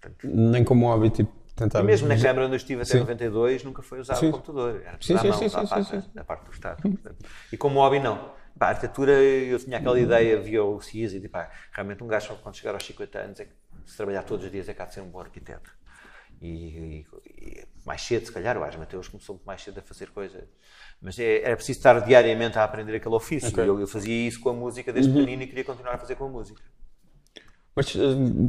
Portanto, 0.00 0.26
Nem 0.26 0.64
como 0.64 0.86
hobby, 0.86 1.10
tipo, 1.10 1.32
tentar. 1.54 1.80
e 1.80 1.82
mesmo 1.84 2.08
na 2.08 2.20
Câmara 2.20 2.46
onde 2.46 2.54
eu 2.54 2.56
estive 2.56 2.82
até 2.82 2.92
Sim. 2.92 2.98
92, 3.00 3.62
nunca 3.62 3.82
foi 3.82 4.00
usado 4.00 4.26
o 4.26 4.32
computador. 4.32 4.82
Era 4.84 4.98
Sim, 5.00 5.16
sim, 5.18 5.28
mão, 5.28 5.38
sim, 5.38 5.48
sim, 5.48 5.66
parte, 5.66 5.84
sim, 5.88 6.02
na 6.14 6.24
parte 6.24 6.44
do 6.46 6.52
Estado. 6.52 6.82
portanto. 6.82 7.24
E 7.52 7.56
como 7.56 7.78
hobby, 7.78 8.00
não. 8.00 8.36
Pá, 8.58 8.66
a 8.66 8.68
arquitetura, 8.70 9.12
eu 9.12 9.58
tinha 9.58 9.78
aquela 9.78 9.98
ideia, 10.00 10.40
via 10.40 10.64
o 10.64 10.80
CIS 10.80 11.12
e 11.14 11.28
pá, 11.28 11.50
realmente 11.72 12.02
um 12.02 12.06
gajo, 12.08 12.36
quando 12.42 12.56
chegar 12.56 12.74
aos 12.74 12.84
50 12.84 13.18
anos, 13.18 13.40
é 13.40 13.44
que 13.44 13.52
se 13.86 13.96
trabalhar 13.96 14.22
todos 14.24 14.44
os 14.46 14.50
dias, 14.52 14.68
é 14.68 14.74
cá 14.74 14.84
de 14.84 14.94
ser 14.94 15.00
um 15.00 15.08
bom 15.08 15.20
arquiteto. 15.20 15.70
E, 16.40 17.04
e- 17.26 17.64
mais 17.84 18.02
cedo, 18.02 18.26
se 18.26 18.32
calhar, 18.32 18.56
o 18.58 18.62
Ars 18.62 18.76
Mateus 18.76 19.08
começou 19.08 19.34
muito 19.36 19.44
mais 19.46 19.62
cedo 19.62 19.78
a 19.78 19.82
fazer 19.82 20.10
coisas. 20.10 20.44
Mas 21.00 21.18
é, 21.18 21.42
era 21.42 21.56
preciso 21.56 21.78
estar 21.78 21.98
diariamente 22.00 22.58
a 22.58 22.64
aprender 22.64 22.94
aquele 22.96 23.14
ofício. 23.14 23.48
Ok. 23.48 23.64
E 23.64 23.66
Eu, 23.66 23.80
eu 23.80 23.86
fazia 23.86 24.26
isso 24.28 24.38
com 24.40 24.50
a 24.50 24.52
música 24.52 24.92
desde 24.92 25.12
pequenino 25.12 25.42
e 25.42 25.46
queria 25.46 25.64
continuar 25.64 25.94
a 25.94 25.98
fazer 25.98 26.16
com 26.16 26.26
a 26.26 26.28
música. 26.28 26.60
Mas 27.74 27.94
eh, 27.94 28.00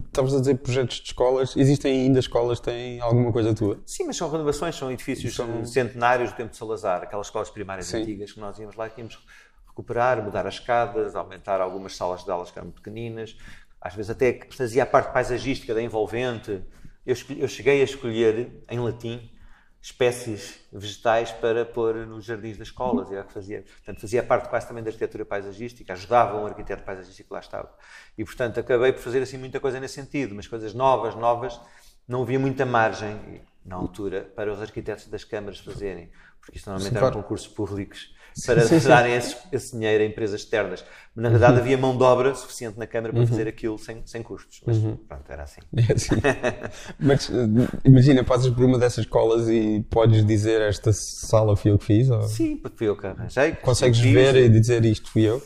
estavas 0.08 0.34
a 0.36 0.40
dizer 0.40 0.56
projetos 0.58 0.98
de 0.98 1.04
escolas. 1.08 1.56
Existem 1.56 2.02
ainda 2.02 2.20
escolas 2.20 2.60
que 2.60 2.66
têm 2.66 3.00
alguma 3.00 3.32
coisa 3.32 3.54
tua? 3.54 3.80
Sim, 3.86 4.06
mas 4.08 4.18
são 4.18 4.30
renovações, 4.30 4.76
são 4.76 4.92
edifícios 4.92 5.36
São- 5.36 5.64
centenários 5.66 6.32
do 6.32 6.36
tempo 6.36 6.50
de 6.50 6.58
Salazar, 6.58 7.04
aquelas 7.04 7.28
escolas 7.28 7.50
primárias 7.50 7.86
Sim. 7.86 8.02
antigas 8.02 8.32
que 8.34 8.40
nós 8.40 8.58
íamos 8.60 8.76
lá 8.76 8.88
e 8.88 8.90
tínhamos 8.90 9.20
recuperar, 9.80 10.22
mudar 10.22 10.46
as 10.46 10.56
escadas, 10.56 11.16
aumentar 11.16 11.62
algumas 11.62 11.96
salas 11.96 12.24
de 12.24 12.32
aulas 12.32 12.52
que 12.52 12.60
eram 12.60 12.70
pequeninas, 12.70 13.38
às 13.80 13.96
vezes 13.96 14.10
até 14.10 14.42
fazia 14.52 14.84
a 14.84 14.86
parte 14.86 15.14
paisagística 15.14 15.74
da 15.74 15.82
envolvente. 15.82 16.62
Eu, 17.06 17.16
eu 17.38 17.48
cheguei 17.48 17.80
a 17.82 17.84
escolher, 17.84 18.64
em 18.70 18.80
latim, 18.80 19.32
espécies 19.82 20.60
vegetais 20.74 21.32
para 21.32 21.66
pôr 21.66 22.06
nos 22.06 22.26
jardins 22.26 22.58
das 22.58 22.68
escolas. 22.68 23.10
É 23.12 23.24
que 23.24 23.32
fazia, 23.32 23.62
portanto, 23.62 24.02
fazia 24.02 24.22
parte 24.22 24.50
quase 24.50 24.68
também 24.68 24.84
da 24.84 24.90
arquitetura 24.90 25.26
paisagística, 25.26 25.94
ajudava 25.94 26.38
um 26.38 26.46
arquiteto 26.46 26.84
paisagístico 26.84 27.30
que 27.30 27.34
lá 27.34 27.40
estava. 27.40 27.74
E, 28.18 28.26
portanto, 28.26 28.60
acabei 28.60 28.92
por 28.92 29.02
fazer 29.02 29.22
assim 29.22 29.38
muita 29.38 29.62
coisa 29.62 29.80
nesse 29.80 29.94
sentido, 29.94 30.36
mas 30.36 30.46
coisas 30.48 30.74
novas, 30.74 31.16
novas, 31.16 31.60
não 32.06 32.24
havia 32.24 32.40
muita 32.40 32.66
margem 32.66 33.42
na 33.64 33.78
altura 33.78 34.30
para 34.36 34.52
os 34.52 34.62
arquitetos 34.62 35.08
das 35.08 35.24
câmaras 35.24 35.60
fazerem, 35.60 36.12
porque 36.42 36.58
isto 36.58 36.70
normalmente 36.70 36.92
Sim, 36.92 36.98
eram 36.98 37.12
claro. 37.12 37.24
concursos 37.24 37.48
públicos 37.48 38.14
para 38.46 38.62
sim, 38.62 38.80
darem 38.88 39.14
esse, 39.16 39.36
esse 39.52 39.72
dinheiro 39.74 40.04
a 40.04 40.06
empresas 40.08 40.42
externas. 40.42 40.84
Mas, 41.16 41.24
na 41.24 41.30
verdade, 41.30 41.60
havia 41.60 41.78
mão 41.78 41.98
de 41.98 42.04
obra 42.04 42.34
suficiente 42.36 42.78
na 42.78 42.88
Câmara 42.88 43.14
para 43.14 43.26
fazer 43.26 43.48
aquilo 43.48 43.78
sem, 43.78 44.02
sem 44.06 44.22
custos. 44.22 44.62
Mas, 44.66 44.78
pronto, 45.08 45.30
era 45.30 45.44
assim. 45.44 45.62
É 45.76 45.94
assim. 45.94 46.16
Mas 47.00 47.30
eh, 47.30 47.68
imagina, 47.84 48.24
passas 48.24 48.52
por 48.52 48.64
uma 48.64 48.78
dessas 48.78 49.06
escolas 49.06 49.50
e 49.50 49.86
podes 49.90 50.26
dizer 50.26 50.62
esta 50.62 50.94
sala 50.94 51.56
fui 51.56 51.72
eu 51.72 51.78
que 51.78 51.86
fiz? 51.86 52.10
Ou 52.10 52.22
Sim, 52.24 52.58
porque 52.58 52.78
fui 52.78 52.88
eu 52.88 52.96
que 52.96 53.08
arranjei. 53.08 53.54
consegues 53.54 54.00
fiz. 54.00 54.14
ver 54.14 54.36
e 54.36 54.50
dizer 54.50 54.86
isto 54.86 55.12
fui 55.12 55.24
eu? 55.24 55.42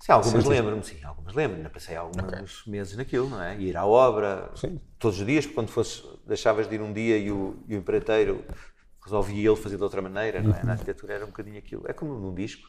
Sim, 0.00 0.12
algumas 0.12 0.44
lembro-me, 0.44 0.82
sim, 0.82 0.96
algumas 1.04 1.32
lembro-me. 1.32 1.68
Passei 1.68 1.94
alguns 1.94 2.66
meses 2.66 2.96
naquilo, 2.96 3.28
não 3.28 3.40
é? 3.40 3.56
Ir 3.60 3.76
à 3.76 3.86
obra 3.86 4.50
Sim. 4.56 4.80
todos 4.98 5.20
os 5.20 5.24
dias, 5.24 5.44
porque 5.46 5.54
quando 5.54 5.68
fosses, 5.68 6.02
deixavas 6.26 6.68
de 6.68 6.74
ir 6.74 6.82
um 6.82 6.92
dia 6.92 7.16
e 7.16 7.30
o, 7.30 7.56
e 7.68 7.76
o 7.76 7.78
empreiteiro 7.78 8.44
resolvia 9.04 9.48
ele 9.50 9.56
fazer 9.56 9.76
de 9.76 9.82
outra 9.82 10.02
maneira, 10.02 10.42
não 10.42 10.54
é? 10.54 10.62
Na 10.64 10.72
arquitetura 10.72 11.14
era 11.14 11.24
um 11.24 11.28
bocadinho 11.28 11.58
aquilo. 11.58 11.84
É 11.88 11.92
como 11.92 12.14
num 12.14 12.34
disco. 12.34 12.68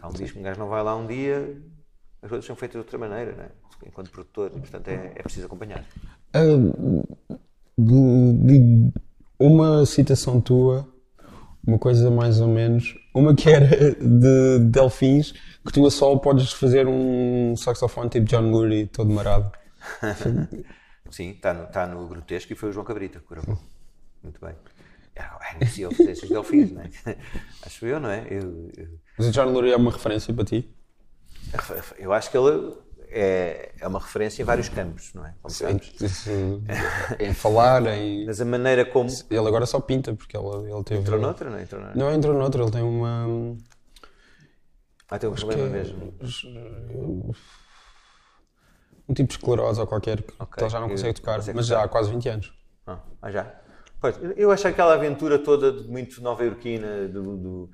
Há 0.00 0.08
um 0.08 0.12
disco, 0.12 0.38
um 0.38 0.42
gajo 0.42 0.58
não 0.58 0.68
vai 0.68 0.82
lá 0.82 0.94
um 0.94 1.06
dia, 1.06 1.56
as 2.22 2.28
coisas 2.28 2.44
são 2.46 2.56
feitas 2.56 2.74
de 2.74 2.78
outra 2.78 2.98
maneira, 2.98 3.32
não 3.34 3.44
é? 3.44 3.50
Enquanto 3.86 4.10
produtor, 4.10 4.52
e 4.54 4.60
portanto 4.60 4.88
é, 4.88 5.12
é 5.16 5.22
preciso 5.22 5.46
acompanhar. 5.46 5.84
Ah, 6.34 6.40
de- 7.78 8.32
de- 8.46 8.92
uma 9.38 9.84
citação 9.84 10.40
tua, 10.40 10.88
uma 11.66 11.78
coisa 11.78 12.10
mais 12.10 12.40
ou 12.40 12.48
menos, 12.48 12.94
uma 13.14 13.34
que 13.34 13.50
era 13.50 13.94
de 13.94 14.60
Delfins, 14.70 15.32
que 15.64 15.72
tu 15.72 15.86
a 15.86 15.90
solo 15.90 16.20
podes 16.20 16.52
fazer 16.52 16.86
um 16.86 17.54
saxofone 17.56 18.08
tipo 18.10 18.26
John 18.26 18.50
Lurie, 18.50 18.86
todo 18.86 19.10
marado. 19.10 19.50
Sim, 21.10 21.30
está 21.30 21.54
no, 21.54 21.64
está 21.64 21.86
no 21.86 22.06
grotesco 22.08 22.52
e 22.52 22.56
foi 22.56 22.70
o 22.70 22.72
João 22.72 22.84
Cabrita 22.84 23.20
que 23.20 23.28
gravou. 23.28 23.58
Muito 24.22 24.40
bem. 24.40 24.54
É, 25.16 25.64
é, 25.64 25.66
se 25.66 25.82
eu 25.82 25.90
fizesse 25.90 26.24
os 26.24 26.30
delfins, 26.30 26.70
não 26.70 26.82
é? 26.82 26.90
Acho 27.64 27.86
eu, 27.86 27.98
não 27.98 28.10
é? 28.10 28.26
Eu, 28.30 28.70
eu, 28.76 28.88
Mas 29.18 29.28
o 29.28 29.30
John 29.30 29.46
Lurie 29.46 29.72
é 29.72 29.76
uma 29.76 29.90
referência 29.90 30.32
para 30.32 30.44
ti? 30.44 30.70
eu 31.98 32.12
acho 32.12 32.30
que 32.30 32.36
ele 32.36 32.74
é, 33.08 33.72
é 33.80 33.88
uma 33.88 33.98
referência 33.98 34.42
em 34.42 34.44
vários 34.44 34.68
campos, 34.68 35.14
não 35.14 35.24
é? 35.24 35.34
Isso, 35.46 36.34
em 37.18 37.32
falar, 37.32 37.86
em... 37.86 38.26
Mas 38.26 38.40
a 38.40 38.44
maneira 38.44 38.84
como. 38.84 39.08
Ele 39.30 39.46
agora 39.46 39.64
só 39.64 39.80
pinta, 39.80 40.12
porque 40.14 40.36
ele, 40.36 40.70
ele 40.70 40.84
teve... 40.84 41.00
Entrou 41.00 41.20
noutra, 41.20 41.48
não 41.48 41.56
é? 41.56 41.62
Entrou 41.62 41.80
noutra. 41.80 41.98
Não, 41.98 42.12
entrou 42.12 42.34
noutra, 42.34 42.62
ele 42.62 42.70
tem 42.70 42.82
uma... 42.82 43.56
Ah, 45.08 45.18
tem 45.18 45.30
um 45.30 45.34
problema 45.34 45.66
mesmo. 45.68 46.14
Um 49.08 49.14
tipo 49.14 49.28
de 49.28 49.34
esclerose 49.34 49.80
ou 49.80 49.86
qualquer, 49.86 50.20
que 50.20 50.34
Ok, 50.38 50.62
ele 50.62 50.70
já 50.70 50.80
não 50.80 50.88
consegue 50.88 51.14
tocar, 51.14 51.40
mas 51.54 51.66
já 51.66 51.84
há 51.84 51.88
quase 51.88 52.10
20 52.10 52.28
anos. 52.28 52.52
Ah, 52.86 52.98
ah, 53.22 53.30
já? 53.30 53.65
Pois, 54.00 54.16
eu- 54.36 54.50
achei 54.50 54.70
aquela 54.70 54.94
aventura 54.94 55.38
toda 55.38 55.72
de 55.72 55.88
muito 55.88 56.20
nova-iorquina, 56.22 57.08
do, 57.08 57.36
do- 57.36 57.70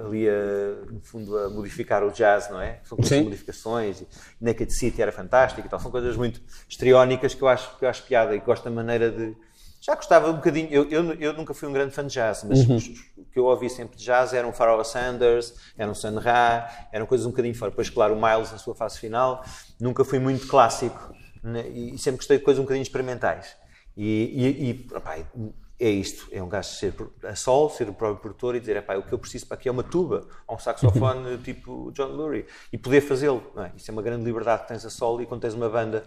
ali 0.00 0.28
a, 0.28 0.90
no 0.90 1.00
fundo 1.00 1.36
a 1.38 1.48
modificar 1.50 2.02
o 2.02 2.10
jazz, 2.10 2.48
não 2.50 2.60
é? 2.60 2.80
São 2.84 2.96
coisas 2.96 3.22
modificações, 3.22 4.00
e 4.00 4.06
Naked 4.40 4.72
City 4.72 5.02
era 5.02 5.12
fantástico 5.12 5.66
e 5.66 5.70
tal, 5.70 5.78
são 5.80 5.90
coisas 5.90 6.16
muito 6.16 6.40
histriónicas 6.68 7.34
que 7.34 7.42
eu 7.42 7.48
acho, 7.48 7.76
que 7.78 7.84
eu 7.84 7.88
acho 7.88 8.02
piada 8.04 8.34
e 8.34 8.38
gosto 8.40 8.64
da 8.64 8.70
maneira 8.70 9.10
de. 9.10 9.36
Já 9.80 9.94
gostava 9.94 10.28
um 10.30 10.34
bocadinho, 10.34 10.68
eu, 10.70 10.88
eu, 10.90 11.14
eu 11.14 11.32
nunca 11.34 11.54
fui 11.54 11.68
um 11.68 11.72
grande 11.72 11.94
fã 11.94 12.04
de 12.06 12.12
jazz, 12.12 12.44
mas 12.44 12.58
Uhum. 12.60 12.78
o 13.16 13.24
que 13.24 13.38
eu 13.38 13.44
ouvi 13.44 13.70
sempre 13.70 13.96
de 13.96 14.04
jazz 14.04 14.32
eram 14.32 14.52
Pharoah 14.52 14.84
Sanders, 14.84 15.54
eram 15.78 15.94
Sun 15.94 16.18
Ra, 16.18 16.68
eram 16.92 17.06
coisas 17.06 17.26
um 17.26 17.30
bocadinho 17.30 17.54
fora. 17.54 17.70
Depois, 17.70 17.88
claro, 17.88 18.14
o 18.14 18.20
Miles 18.20 18.50
na 18.50 18.58
sua 18.58 18.74
fase 18.74 18.98
final, 18.98 19.42
nunca 19.80 20.04
fui 20.04 20.18
muito 20.18 20.46
clássico 20.48 21.14
né, 21.44 21.68
e 21.68 21.96
sempre 21.96 22.18
gostei 22.18 22.38
de 22.38 22.44
coisas 22.44 22.58
um 22.58 22.64
bocadinho 22.64 22.82
experimentais. 22.82 23.56
E, 23.98 24.32
e, 24.62 24.70
e 24.70 25.52
é 25.80 25.90
isto: 25.90 26.28
é 26.30 26.40
um 26.40 26.48
gajo 26.48 26.68
ser 26.70 26.94
a 27.24 27.34
sol, 27.34 27.68
ser 27.68 27.88
o 27.88 27.92
próprio 27.92 28.20
produtor 28.22 28.54
e 28.54 28.60
dizer, 28.60 28.76
epá, 28.76 28.96
o 28.96 29.02
que 29.02 29.12
eu 29.12 29.18
preciso 29.18 29.46
para 29.46 29.56
aqui 29.56 29.68
é 29.68 29.72
uma 29.72 29.82
tuba 29.82 30.24
ou 30.46 30.54
um 30.54 30.58
saxofone 30.58 31.36
tipo 31.38 31.90
John 31.92 32.06
Lurie 32.06 32.44
e 32.72 32.78
poder 32.78 33.00
fazê-lo. 33.00 33.42
é? 33.56 33.72
Isso 33.76 33.90
é 33.90 33.92
uma 33.92 34.02
grande 34.02 34.24
liberdade 34.24 34.62
que 34.62 34.68
tens 34.68 34.84
a 34.86 34.90
solo 34.90 35.20
e 35.20 35.26
quando 35.26 35.40
tens 35.40 35.54
uma 35.54 35.68
banda 35.68 36.04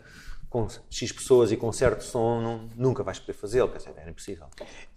com 0.50 0.68
X 0.90 1.14
pessoas 1.14 1.50
e 1.54 1.56
com 1.56 1.72
certo 1.72 2.04
som, 2.04 2.42
não- 2.42 2.68
nunca 2.76 3.04
vais 3.04 3.18
poder 3.20 3.32
fazê-lo, 3.34 3.72
era 3.96 4.10
impossível. 4.10 4.48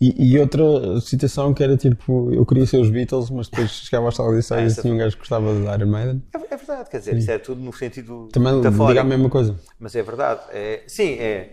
E, 0.01 0.33
e 0.33 0.39
outra 0.41 1.01
citação 1.01 1.55
que 1.55 1.63
era 1.63 1.77
tipo, 1.77 2.33
eu 2.33 2.45
queria 2.45 2.67
ser 2.67 2.79
os 2.79 2.91
Beatles, 2.91 3.31
mas 3.31 3.49
depois 3.49 3.71
chegava 3.87 4.09
à 4.09 4.11
sala 4.13 4.33
de 4.33 4.39
ensaios 4.39 4.73
essa 4.73 4.81
e 4.81 4.83
tinha 4.83 4.95
um 4.95 4.99
gajo 4.99 5.13
que 5.15 5.21
gostava 5.21 5.55
de 5.55 5.61
Iron 5.63 5.91
Maiden. 5.91 6.23
É, 6.35 6.55
é 6.55 6.57
verdade, 6.57 6.91
quer 6.91 6.99
dizer, 6.99 7.17
isso 7.17 7.31
é 7.31 7.39
tudo 7.39 7.61
no 7.61 7.73
sentido 7.73 8.29
Também 8.33 8.53
metafórico. 8.57 8.89
diga 8.89 9.01
a 9.03 9.05
mesma 9.05 9.31
coisa. 9.31 9.57
Mas 9.79 9.95
é 9.95 10.03
verdade. 10.03 10.41
É, 10.51 10.83
sim, 10.89 11.13
é. 11.21 11.53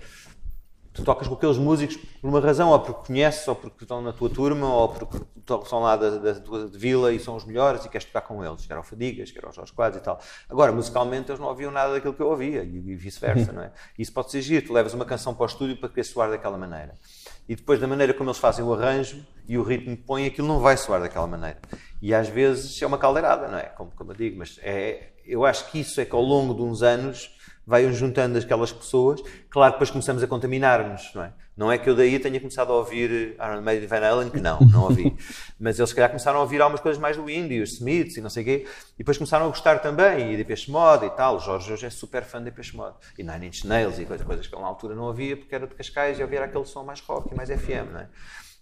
Tu 0.93 1.03
tocas 1.03 1.27
com 1.27 1.35
aqueles 1.35 1.57
músicos 1.57 1.95
por 1.95 2.27
uma 2.27 2.41
razão, 2.41 2.69
ou 2.69 2.79
porque 2.79 3.07
conheces, 3.07 3.47
ou 3.47 3.55
porque 3.55 3.85
estão 3.85 4.01
na 4.01 4.11
tua 4.11 4.29
turma, 4.29 4.67
ou 4.73 4.89
porque 4.89 5.17
são 5.65 5.79
lá 5.79 5.95
da, 5.95 6.17
da 6.17 6.35
tua 6.35 6.67
vila 6.67 7.13
e 7.13 7.19
são 7.19 7.35
os 7.35 7.45
melhores 7.45 7.85
e 7.85 7.89
queres 7.89 8.05
tocar 8.05 8.21
com 8.21 8.43
eles. 8.43 8.65
Quer 8.65 8.75
ao 8.75 8.83
Fadigas, 8.83 9.31
quer 9.31 9.45
aos 9.45 9.55
Jorge 9.55 9.71
Quadros 9.71 10.01
e 10.01 10.03
tal. 10.03 10.19
Agora, 10.49 10.71
musicalmente, 10.71 11.31
eles 11.31 11.39
não 11.39 11.47
ouviam 11.47 11.71
nada 11.71 11.93
daquilo 11.93 12.13
que 12.13 12.21
eu 12.21 12.27
ouvia 12.27 12.63
e, 12.63 12.95
vice-versa, 12.95 13.53
não 13.53 13.63
é? 13.63 13.71
Isso 13.97 14.11
pode 14.11 14.31
ser 14.31 14.41
giro. 14.41 14.67
Tu 14.67 14.73
levas 14.73 14.93
uma 14.93 15.05
canção 15.05 15.33
para 15.33 15.43
o 15.43 15.45
estúdio 15.45 15.77
para 15.77 15.87
querer 15.87 16.03
soar 16.03 16.29
daquela 16.29 16.57
maneira. 16.57 16.93
E 17.47 17.55
depois, 17.55 17.79
da 17.79 17.87
maneira 17.87 18.13
como 18.13 18.29
eles 18.29 18.39
fazem 18.39 18.63
o 18.63 18.73
arranjo 18.73 19.25
e 19.47 19.57
o 19.57 19.63
ritmo 19.63 19.95
que 19.95 20.03
põem, 20.03 20.25
aquilo 20.25 20.47
não 20.47 20.59
vai 20.59 20.75
soar 20.75 21.01
daquela 21.01 21.27
maneira. 21.27 21.59
E 22.01 22.13
às 22.13 22.27
vezes 22.27 22.81
é 22.81 22.85
uma 22.85 22.97
caldeirada, 22.97 23.47
não 23.47 23.57
é? 23.57 23.63
Como, 23.63 23.91
como 23.91 24.11
eu 24.11 24.15
digo, 24.15 24.37
mas 24.37 24.59
é, 24.61 25.13
eu 25.25 25.45
acho 25.45 25.69
que 25.71 25.79
isso 25.79 25.99
é 26.01 26.05
que 26.05 26.15
ao 26.15 26.21
longo 26.21 26.53
de 26.53 26.61
uns 26.61 26.81
anos 26.83 27.31
vai 27.65 27.91
juntando 27.91 28.37
aquelas 28.37 28.71
pessoas. 28.71 29.21
Claro 29.49 29.73
que 29.73 29.77
depois 29.77 29.91
começamos 29.91 30.21
a 30.23 30.27
contaminar-nos, 30.27 31.11
não 31.13 31.23
é? 31.23 31.33
Não 31.55 31.71
é 31.71 31.77
que 31.77 31.89
eu 31.89 31.95
daí 31.95 32.17
tenha 32.17 32.39
começado 32.39 32.71
a 32.71 32.75
ouvir 32.77 33.35
Iron 33.35 33.61
Maiden 33.61 33.83
e 33.83 33.87
Van 33.87 33.99
Halen, 33.99 34.29
que 34.29 34.39
não, 34.39 34.59
não 34.61 34.83
ouvi. 34.83 35.15
Mas 35.59 35.77
eles 35.77 35.89
se 35.89 35.95
calhar 35.95 36.09
começaram 36.09 36.39
a 36.39 36.41
ouvir 36.41 36.61
algumas 36.61 36.81
coisas 36.81 36.99
mais 36.99 37.17
do 37.17 37.29
indie, 37.29 37.61
os 37.61 37.73
Smiths 37.73 38.17
e 38.17 38.21
não 38.21 38.29
sei 38.29 38.43
o 38.43 38.45
quê. 38.45 38.67
E 38.95 38.97
depois 38.99 39.17
começaram 39.17 39.45
a 39.45 39.47
gostar 39.49 39.79
também, 39.79 40.33
e 40.33 40.37
de 40.37 40.43
Peixe 40.43 40.71
Mod 40.71 41.05
e 41.05 41.09
tal. 41.11 41.35
O 41.35 41.39
Jorge 41.39 41.71
hoje 41.71 41.85
é 41.85 41.89
super 41.89 42.23
fã 42.23 42.41
de 42.41 42.51
Peixe 42.51 42.75
Mod. 42.75 42.95
E 43.17 43.23
Nine 43.23 43.47
Inch 43.47 43.65
Nails 43.65 43.99
e 43.99 44.05
coisas, 44.05 44.25
coisas 44.25 44.47
que 44.47 44.55
ele 44.55 44.61
na 44.61 44.67
altura 44.67 44.95
não 44.95 45.09
havia, 45.09 45.35
porque 45.35 45.53
era 45.53 45.67
de 45.67 45.75
Cascais 45.75 46.17
e 46.17 46.23
ouvia 46.23 46.43
aquele 46.43 46.65
som 46.65 46.83
mais 46.83 47.01
rock 47.01 47.31
e 47.31 47.35
mais 47.35 47.49
FM, 47.49 47.91
não 47.91 47.99
é? 47.99 48.09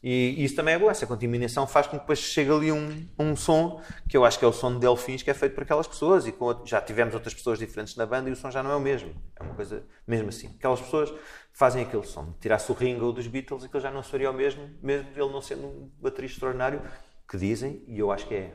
E, 0.01 0.43
isso 0.43 0.55
também 0.55 0.75
é 0.75 0.79
bom, 0.79 0.89
essa 0.89 1.05
contaminação 1.05 1.67
faz 1.67 1.85
com 1.85 1.97
que 1.97 2.03
depois 2.03 2.19
chegue 2.19 2.51
ali 2.51 2.71
um, 2.71 3.05
um 3.17 3.35
som, 3.35 3.81
que 4.07 4.15
eu 4.15 4.23
acho 4.23 4.39
que 4.39 4.45
é 4.45 4.47
o 4.47 4.53
som 4.53 4.73
de 4.73 4.79
Delfins, 4.79 5.21
que 5.21 5.29
é 5.29 5.33
feito 5.33 5.53
por 5.53 5.63
aquelas 5.63 5.87
pessoas, 5.87 6.25
e 6.25 6.31
com, 6.31 6.65
já 6.65 6.79
tivemos 6.81 7.13
outras 7.13 7.33
pessoas 7.33 7.59
diferentes 7.59 7.95
na 7.95 8.05
banda 8.05 8.29
e 8.29 8.31
o 8.31 8.35
som 8.35 8.49
já 8.49 8.63
não 8.63 8.71
é 8.71 8.75
o 8.75 8.79
mesmo. 8.79 9.13
É 9.35 9.43
uma 9.43 9.53
coisa 9.53 9.83
mesmo 10.07 10.29
assim. 10.29 10.47
Aquelas 10.57 10.79
pessoas 10.79 11.13
fazem 11.51 11.83
aquele 11.83 12.05
som. 12.05 12.33
Tirasse 12.39 12.71
o 12.71 12.75
Ringo 12.75 13.11
dos 13.11 13.27
Beatles, 13.27 13.65
aquilo 13.65 13.81
já 13.81 13.91
não 13.91 14.01
seria 14.01 14.31
o 14.31 14.33
mesmo, 14.33 14.69
mesmo 14.81 15.09
ele 15.13 15.31
não 15.31 15.41
sendo 15.41 15.67
um 15.67 15.89
baterista 16.01 16.37
extraordinário, 16.37 16.81
que 17.27 17.37
dizem, 17.37 17.83
e 17.87 17.99
eu 17.99 18.11
acho 18.11 18.25
que 18.27 18.35
é. 18.35 18.53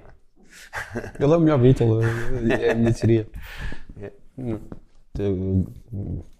Ele 1.18 1.32
é 1.32 1.36
o 1.36 1.40
melhor 1.40 1.58
Beatle, 1.58 2.00
é 2.50 2.70
a 2.70 2.74
minha 2.74 2.94
teoria. 2.94 3.26
É. 4.00 4.12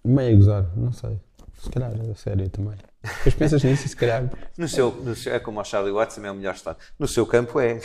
Meio 0.05 0.35
a 0.35 0.37
gozar, 0.37 0.77
não 0.77 0.93
sei. 0.93 1.21
Se 1.55 1.71
calhar, 1.71 1.93
a 1.93 2.15
sério 2.15 2.49
também. 2.51 2.77
Depois 3.05 3.35
pensas 3.35 3.63
nisso 3.63 3.87
se 3.87 3.97
calhar. 3.97 4.31
No 4.57 4.67
seu, 4.67 4.91
no 4.91 5.15
seu, 5.15 5.35
é 5.35 5.39
como 5.39 5.61
o 5.61 5.65
Charlie 5.65 5.93
Watts 5.93 6.17
também 6.17 6.29
é 6.29 6.33
o 6.33 6.35
melhor 6.35 6.55
estado. 6.55 6.79
No 6.99 7.07
seu 7.07 7.27
campo 7.27 7.61
é. 7.61 7.79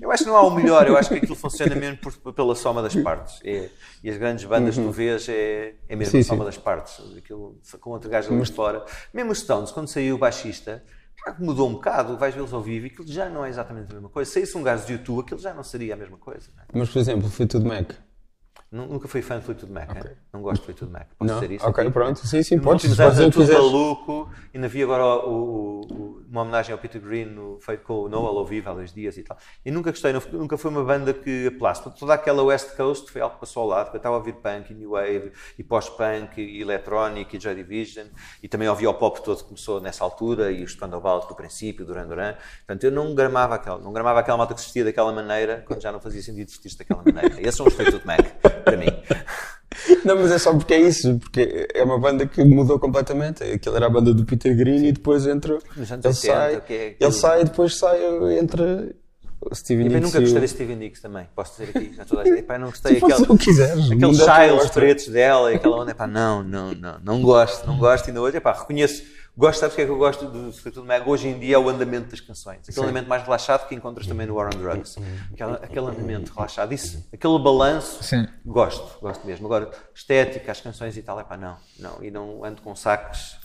Eu 0.00 0.10
acho 0.12 0.24
que 0.24 0.30
não 0.30 0.36
há 0.36 0.42
o 0.42 0.50
melhor, 0.50 0.86
eu 0.86 0.96
acho 0.96 1.08
que 1.08 1.16
aquilo 1.16 1.34
funciona 1.34 1.74
mesmo 1.74 1.98
por, 1.98 2.32
pela 2.32 2.54
soma 2.54 2.82
das 2.82 2.94
partes. 2.94 3.40
É, 3.44 3.68
e 4.02 4.10
as 4.10 4.16
grandes 4.16 4.44
bandas 4.44 4.76
uhum. 4.76 4.84
que 4.84 4.88
tu 4.90 4.92
vês 4.92 5.28
é, 5.28 5.74
é 5.88 5.96
mesmo 5.96 6.12
sim, 6.12 6.20
a 6.20 6.24
soma 6.24 6.44
sim. 6.44 6.46
das 6.46 6.58
partes. 6.58 7.00
Aquilo, 7.16 7.58
com 7.80 7.90
outro 7.90 8.08
gajo 8.08 8.32
ali 8.32 8.46
fora. 8.46 8.84
Mesmo 9.12 9.32
os 9.32 9.38
Stones, 9.38 9.70
quando 9.70 9.88
saiu 9.88 10.14
o 10.14 10.18
baixista, 10.18 10.82
mudou 11.38 11.68
um 11.68 11.72
bocado, 11.72 12.16
vais 12.16 12.34
vê-los 12.34 12.52
ao 12.52 12.60
vivo 12.60 12.86
e 12.86 12.90
aquilo 12.90 13.08
já 13.08 13.28
não 13.28 13.44
é 13.44 13.48
exatamente 13.48 13.90
a 13.90 13.94
mesma 13.94 14.08
coisa. 14.08 14.30
Se 14.30 14.40
saísse 14.40 14.56
um 14.56 14.62
gajo 14.62 14.86
de 14.86 14.92
YouTube, 14.92 15.20
aquilo 15.20 15.40
já 15.40 15.54
não 15.54 15.64
seria 15.64 15.94
a 15.94 15.96
mesma 15.96 16.16
coisa. 16.16 16.48
É? 16.58 16.78
Mas, 16.78 16.90
por 16.90 16.98
exemplo, 16.98 17.28
foi 17.28 17.46
tudo 17.46 17.66
Mac. 17.66 17.92
Nunca 18.74 19.06
fui 19.06 19.22
fã 19.22 19.38
de 19.38 19.44
Fleetwood 19.44 19.72
Mac, 19.72 19.88
okay. 19.88 20.10
não 20.32 20.42
gosto 20.42 20.62
de 20.62 20.64
Fleetwood 20.64 20.92
Mac. 20.92 21.06
Posso 21.16 21.32
não? 21.32 21.40
dizer 21.40 21.54
isso? 21.54 21.64
Ok, 21.64 21.84
aqui? 21.84 21.92
pronto, 21.92 22.26
sim, 22.26 22.42
sim, 22.42 22.58
podes. 22.58 22.88
Nos 22.88 22.98
últimos 22.98 23.20
anos 23.20 23.34
tudo 23.36 23.52
maluco, 23.52 24.30
ainda 24.52 24.66
vi 24.66 24.82
agora 24.82 25.04
o, 25.04 25.82
o, 25.82 26.24
uma 26.28 26.42
homenagem 26.42 26.72
ao 26.72 26.78
Peter 26.78 27.00
Green 27.00 27.26
no, 27.26 27.60
feito 27.60 27.84
com 27.84 28.00
o 28.00 28.08
Noel 28.08 28.36
ao 28.36 28.44
vivo 28.44 28.68
há 28.68 28.74
dois 28.74 28.92
dias 28.92 29.16
e 29.16 29.22
tal. 29.22 29.38
E 29.64 29.70
nunca 29.70 29.92
gostei, 29.92 30.12
nunca 30.32 30.58
foi 30.58 30.72
uma 30.72 30.82
banda 30.82 31.14
que 31.14 31.46
apelasse. 31.46 31.88
Toda 31.96 32.14
aquela 32.14 32.42
West 32.42 32.74
Coast 32.76 33.12
foi 33.12 33.20
algo 33.20 33.36
que 33.36 33.40
passou 33.42 33.62
ao 33.62 33.68
lado, 33.68 33.90
eu 33.92 33.96
estava 33.96 34.16
a 34.16 34.18
ouvir 34.18 34.32
punk 34.32 34.72
e 34.72 34.74
new 34.74 34.90
wave, 34.90 35.30
e 35.56 35.62
pós-punk, 35.62 36.40
e 36.40 36.60
electronic, 36.60 37.36
e 37.36 37.40
Joy 37.40 37.54
Division, 37.54 38.08
e 38.42 38.48
também 38.48 38.68
ouvia 38.68 38.90
o 38.90 38.94
pop 38.94 39.22
todo 39.22 39.38
que 39.38 39.44
começou 39.44 39.80
nessa 39.80 40.02
altura, 40.02 40.50
e 40.50 40.64
os 40.64 40.72
Spandau 40.72 41.00
do 41.28 41.34
princípio, 41.36 41.86
Duran 41.86 42.08
Duran. 42.08 42.34
Portanto, 42.66 42.82
eu 42.82 42.90
não 42.90 43.14
gramava 43.14 43.54
aquela, 43.54 43.78
não 43.78 43.92
gramava 43.92 44.18
aquela 44.18 44.36
malta 44.36 44.52
que 44.52 44.60
se 44.60 44.66
vestia 44.66 44.82
daquela 44.82 45.12
maneira, 45.12 45.62
quando 45.64 45.80
já 45.80 45.92
não 45.92 46.00
fazia 46.00 46.20
sentido 46.20 46.48
vestir-se 46.48 46.76
daquela 46.76 47.04
maneira. 47.04 47.40
E 47.40 47.44
esses 47.44 47.54
são 47.54 47.66
os 47.66 47.74
Fleetwood 47.74 48.04
Mac, 48.04 48.63
para 48.64 48.76
mim. 48.76 48.86
Não, 50.04 50.16
mas 50.16 50.30
é 50.30 50.38
só 50.38 50.54
porque 50.54 50.74
é 50.74 50.80
isso, 50.80 51.18
porque 51.18 51.68
é 51.74 51.82
uma 51.82 51.98
banda 51.98 52.26
que 52.26 52.42
mudou 52.44 52.78
completamente. 52.78 53.42
Aquilo 53.42 53.76
era 53.76 53.86
a 53.86 53.90
banda 53.90 54.14
do 54.14 54.24
Peter 54.24 54.56
Green 54.56 54.86
e 54.86 54.92
depois 54.92 55.26
entra. 55.26 55.54
Ele 55.76 55.80
80, 55.80 56.12
sai, 56.12 56.62
é 56.68 56.96
ele 56.98 57.12
sai 57.12 57.40
e 57.40 57.44
depois 57.44 57.76
sai, 57.76 57.98
entra 58.38 58.94
Steven 59.52 59.84
Nicks. 59.84 59.96
Eu 59.96 60.00
nunca 60.02 60.20
gostei 60.20 60.40
de 60.40 60.48
Steven 60.48 60.76
Nicks 60.76 61.00
também, 61.00 61.26
posso 61.34 61.60
dizer 61.60 61.76
aqui 61.76 62.00
a 62.00 62.04
toda 62.04 62.22
a 62.22 62.24
gente. 62.24 62.38
Epá, 62.38 62.58
não 62.58 62.68
gostei 62.68 62.94
tipo, 62.94 63.12
aquele, 63.12 63.38
quiseres, 63.38 63.90
aqueles 63.90 64.18
childs 64.18 64.70
pretos 64.70 65.08
dela 65.08 65.52
e 65.52 65.56
aquela 65.56 65.82
onda. 65.82 65.90
Epá, 65.90 66.06
não, 66.06 66.42
não, 66.42 66.72
não, 66.74 66.98
não 67.02 67.22
gosto, 67.22 67.66
não 67.66 67.78
gosto. 67.78 68.06
E 68.06 68.10
ainda 68.10 68.22
hoje, 68.22 68.36
epá, 68.36 68.52
reconheço 68.52 69.02
Gosto, 69.36 69.60
sabes 69.60 69.72
o 69.72 69.76
que 69.76 69.82
é 69.82 69.84
que 69.84 69.90
eu 69.90 69.98
gosto 69.98 70.26
do 70.26 70.52
Fleetwood 70.52 70.86
Mac? 70.86 71.08
Hoje 71.08 71.26
em 71.26 71.36
dia 71.40 71.56
é 71.56 71.58
o 71.58 71.68
andamento 71.68 72.10
das 72.10 72.20
canções. 72.20 72.60
Aquele 72.60 72.74
Sim. 72.74 72.82
andamento 72.82 73.08
mais 73.08 73.24
relaxado 73.24 73.66
que 73.66 73.74
encontras 73.74 74.06
também 74.06 74.28
no 74.28 74.34
War 74.34 74.54
on 74.54 74.58
Drugs. 74.58 74.96
Aquele, 75.32 75.52
aquele 75.54 75.86
andamento 75.86 76.32
relaxado. 76.32 76.72
Isso, 76.72 77.04
aquele 77.12 77.36
balanço, 77.40 78.04
Sim. 78.04 78.28
gosto, 78.46 79.00
gosto 79.00 79.26
mesmo. 79.26 79.46
Agora, 79.46 79.72
estética, 79.92 80.52
as 80.52 80.60
canções 80.60 80.96
e 80.96 81.02
tal, 81.02 81.18
é 81.18 81.24
pá, 81.24 81.36
não, 81.36 81.56
não. 81.80 82.00
E 82.00 82.12
não 82.12 82.44
ando 82.44 82.62
com 82.62 82.76
sacos, 82.76 83.36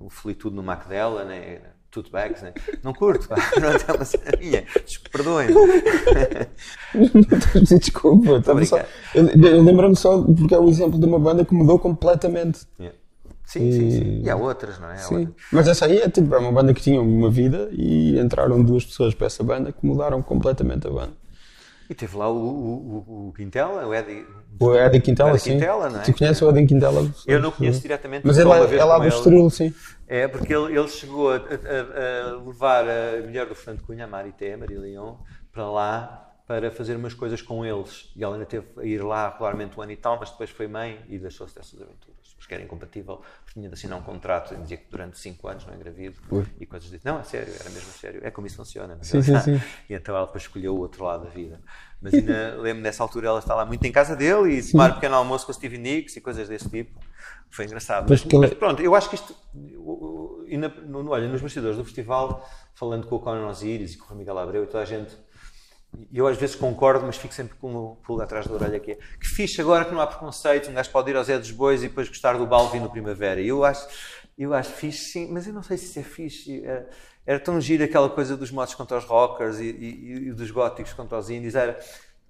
o 0.00 0.10
Fleetwood 0.10 0.56
no 0.56 0.64
Mac 0.64 0.88
dela, 0.88 1.24
né? 1.24 1.60
Tote 1.92 2.10
bags, 2.10 2.42
né? 2.42 2.52
Não 2.82 2.92
curto, 2.92 3.28
pá. 3.28 3.36
Não 3.60 3.68
é 3.68 3.96
uma 3.96 4.04
cena 4.04 4.30
minha. 4.38 4.64
Perdoem. 5.10 5.48
Desculpa, 7.80 8.42
só, 8.64 8.78
eu, 9.12 9.28
eu 9.28 9.62
lembro-me 9.62 9.96
só 9.96 10.22
porque 10.22 10.54
é 10.54 10.58
o 10.58 10.68
exemplo 10.68 11.00
de 11.00 11.06
uma 11.06 11.18
banda 11.18 11.44
que 11.44 11.52
mudou 11.52 11.80
completamente. 11.80 12.60
Yeah. 12.78 12.96
Sim, 13.50 13.68
e... 13.68 13.72
sim, 13.72 13.90
sim. 13.90 14.22
E 14.22 14.30
há 14.30 14.36
outras, 14.36 14.78
não 14.78 14.92
é? 14.92 14.96
sim. 14.96 15.28
Mas 15.50 15.66
essa 15.66 15.84
aí 15.84 15.98
é 15.98 16.08
tipo, 16.08 16.32
é 16.32 16.38
uma 16.38 16.52
banda 16.52 16.72
que 16.72 16.80
tinha 16.80 17.02
uma 17.02 17.28
vida 17.28 17.68
e 17.72 18.16
entraram 18.16 18.62
duas 18.62 18.84
pessoas 18.84 19.12
para 19.12 19.26
essa 19.26 19.42
banda 19.42 19.72
que 19.72 19.84
mudaram 19.84 20.22
completamente 20.22 20.86
a 20.86 20.90
banda. 20.90 21.12
E 21.88 21.94
teve 21.94 22.16
lá 22.16 22.30
o, 22.30 22.36
o, 22.36 23.28
o 23.28 23.32
Quintela, 23.36 23.84
o 23.88 23.92
Eddie. 23.92 24.24
O 24.60 24.72
Eddie 24.72 25.00
Quintela, 25.00 25.36
sim. 25.36 25.54
Quintela, 25.54 25.90
não 25.90 26.00
é? 26.00 26.04
Tu 26.04 26.16
conheces 26.16 26.40
o 26.40 26.48
Eddie 26.48 26.64
Quintela? 26.64 27.10
Eu 27.26 27.40
não 27.40 27.50
conheço 27.50 27.80
diretamente. 27.82 28.24
Mas 28.24 28.38
ele, 28.38 28.50
é, 28.50 28.76
é 28.76 28.84
lá 28.84 29.00
do 29.00 29.08
Estoril, 29.08 29.50
sim. 29.50 29.74
É, 30.06 30.28
porque 30.28 30.54
ele, 30.54 30.78
ele 30.78 30.88
chegou 30.88 31.32
a, 31.32 31.38
a, 31.38 31.38
a, 31.38 32.46
levar 32.46 32.84
a 32.84 33.20
mulher 33.20 33.46
do 33.46 33.56
Fernando 33.56 33.82
Cunha, 33.84 34.04
a 34.04 34.06
Marité, 34.06 34.56
Maria 34.56 34.78
Leão, 34.78 35.18
para 35.52 35.68
lá 35.68 36.26
para 36.46 36.70
fazer 36.70 36.94
umas 36.94 37.14
coisas 37.14 37.42
com 37.42 37.66
eles. 37.66 38.12
E 38.14 38.22
ela 38.22 38.36
ainda 38.36 38.46
teve 38.46 38.66
a 38.76 38.84
ir 38.84 39.02
lá 39.02 39.28
regularmente 39.28 39.76
um 39.76 39.82
ano 39.82 39.90
e 39.90 39.96
tal, 39.96 40.20
mas 40.20 40.30
depois 40.30 40.50
foi 40.50 40.68
mãe 40.68 41.00
e 41.08 41.18
deixou-se 41.18 41.52
dessas 41.52 41.80
aventuras 41.82 42.19
porque 42.50 42.54
era 42.54 42.64
incompatível, 42.64 43.20
tinha 43.52 43.68
de 43.68 43.74
assinar 43.74 43.96
um 43.96 44.02
contrato 44.02 44.56
dizia 44.56 44.76
que 44.76 44.90
durante 44.90 45.16
5 45.18 45.46
anos 45.46 45.66
não 45.66 45.74
engravido 45.74 46.16
Ui. 46.30 46.44
e 46.58 46.66
coisas 46.66 46.90
desse. 46.90 47.06
Não, 47.06 47.20
é 47.20 47.22
sério, 47.22 47.52
era 47.58 47.70
mesmo 47.70 47.92
sério. 47.92 48.20
É 48.24 48.30
como 48.30 48.46
isso 48.46 48.56
funciona. 48.56 48.98
É? 49.00 49.04
sim, 49.04 49.22
sim, 49.22 49.38
sim. 49.38 49.60
E 49.88 49.94
então 49.94 50.16
ela 50.16 50.26
depois 50.26 50.42
escolheu 50.42 50.74
o 50.74 50.80
outro 50.80 51.04
lado 51.04 51.24
da 51.24 51.30
vida. 51.30 51.60
Mas 52.02 52.12
ainda 52.12 52.56
lembro 52.60 52.82
nessa 52.82 53.04
altura 53.04 53.28
ela 53.28 53.38
está 53.38 53.54
lá 53.54 53.64
muito 53.64 53.84
em 53.86 53.92
casa 53.92 54.16
dele 54.16 54.58
e 54.58 54.70
tomar 54.70 54.90
um 54.90 54.94
pequeno 54.94 55.14
almoço 55.14 55.46
com 55.46 55.52
o 55.52 55.54
Steve 55.54 55.78
Nicks 55.78 56.16
e 56.16 56.20
coisas 56.20 56.48
desse 56.48 56.68
tipo. 56.68 56.98
Foi 57.50 57.66
engraçado. 57.66 58.08
Mas, 58.08 58.24
mas 58.24 58.54
pronto, 58.54 58.82
eu 58.82 58.94
acho 58.96 59.08
que 59.08 59.14
isto. 59.14 59.34
E 60.46 60.56
na, 60.56 60.68
no, 60.68 61.08
olha, 61.08 61.28
nos 61.28 61.40
bastidores 61.40 61.76
do 61.76 61.84
festival, 61.84 62.48
falando 62.74 63.06
com 63.06 63.14
o 63.14 63.20
Conan 63.20 63.46
Osiris 63.46 63.94
e 63.94 63.98
com 63.98 64.12
o 64.12 64.16
Miguel 64.16 64.38
Abreu 64.38 64.64
e 64.64 64.66
toda 64.66 64.82
a 64.82 64.86
gente 64.86 65.16
eu 66.12 66.26
às 66.26 66.36
vezes 66.36 66.54
concordo, 66.54 67.04
mas 67.04 67.16
fico 67.16 67.34
sempre 67.34 67.56
com 67.56 67.74
o 67.74 67.96
pulo 67.96 68.22
atrás 68.22 68.46
da 68.46 68.54
orelha 68.54 68.78
que 68.78 68.92
é. 68.92 68.94
Que 68.94 69.26
fixe 69.26 69.60
agora 69.60 69.84
que 69.84 69.92
não 69.92 70.00
há 70.00 70.06
preconceito, 70.06 70.70
um 70.70 70.74
gajo 70.74 70.90
pode 70.90 71.10
ir 71.10 71.16
aos 71.16 71.26
Zé 71.26 71.38
dos 71.38 71.50
Bois 71.50 71.82
e 71.82 71.88
depois 71.88 72.08
gostar 72.08 72.36
do 72.36 72.46
Balvin 72.46 72.80
no 72.80 72.90
Primavera. 72.90 73.40
Eu 73.40 73.64
acho, 73.64 73.88
eu 74.38 74.54
acho 74.54 74.70
fixe 74.70 75.12
sim, 75.12 75.28
mas 75.30 75.46
eu 75.46 75.52
não 75.52 75.62
sei 75.62 75.76
se 75.76 75.86
isso 75.86 75.98
é 75.98 76.02
fixe. 76.02 76.64
Era, 76.64 76.88
era 77.26 77.40
tão 77.40 77.60
giro 77.60 77.84
aquela 77.84 78.08
coisa 78.08 78.36
dos 78.36 78.50
mods 78.50 78.74
contra 78.74 78.98
os 78.98 79.04
rockers 79.04 79.58
e, 79.58 79.64
e, 79.64 80.28
e 80.28 80.32
dos 80.32 80.50
góticos 80.50 80.92
contra 80.92 81.18
os 81.18 81.28
índios. 81.28 81.54
Era, 81.54 81.78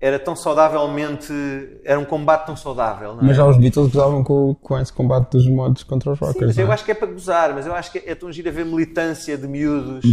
era 0.00 0.18
tão 0.18 0.34
saudavelmente. 0.34 1.32
Era 1.84 2.00
um 2.00 2.04
combate 2.04 2.46
tão 2.46 2.56
saudável. 2.56 3.18
Mas 3.20 3.36
já 3.36 3.46
os 3.46 3.56
Beatles 3.56 3.92
gozavam 3.92 4.24
com, 4.24 4.54
com 4.54 4.78
esse 4.78 4.92
combate 4.92 5.32
dos 5.32 5.46
mods 5.46 5.82
contra 5.82 6.12
os 6.12 6.18
rockers. 6.18 6.38
Sim, 6.38 6.46
mas 6.46 6.58
eu 6.58 6.70
é? 6.70 6.74
acho 6.74 6.84
que 6.84 6.90
é 6.92 6.94
para 6.94 7.08
gozar, 7.08 7.54
mas 7.54 7.66
eu 7.66 7.74
acho 7.74 7.92
que 7.92 7.98
é, 7.98 8.10
é 8.12 8.14
tão 8.14 8.32
giro 8.32 8.48
haver 8.48 8.64
militância 8.64 9.36
de 9.36 9.46
miúdos 9.46 10.04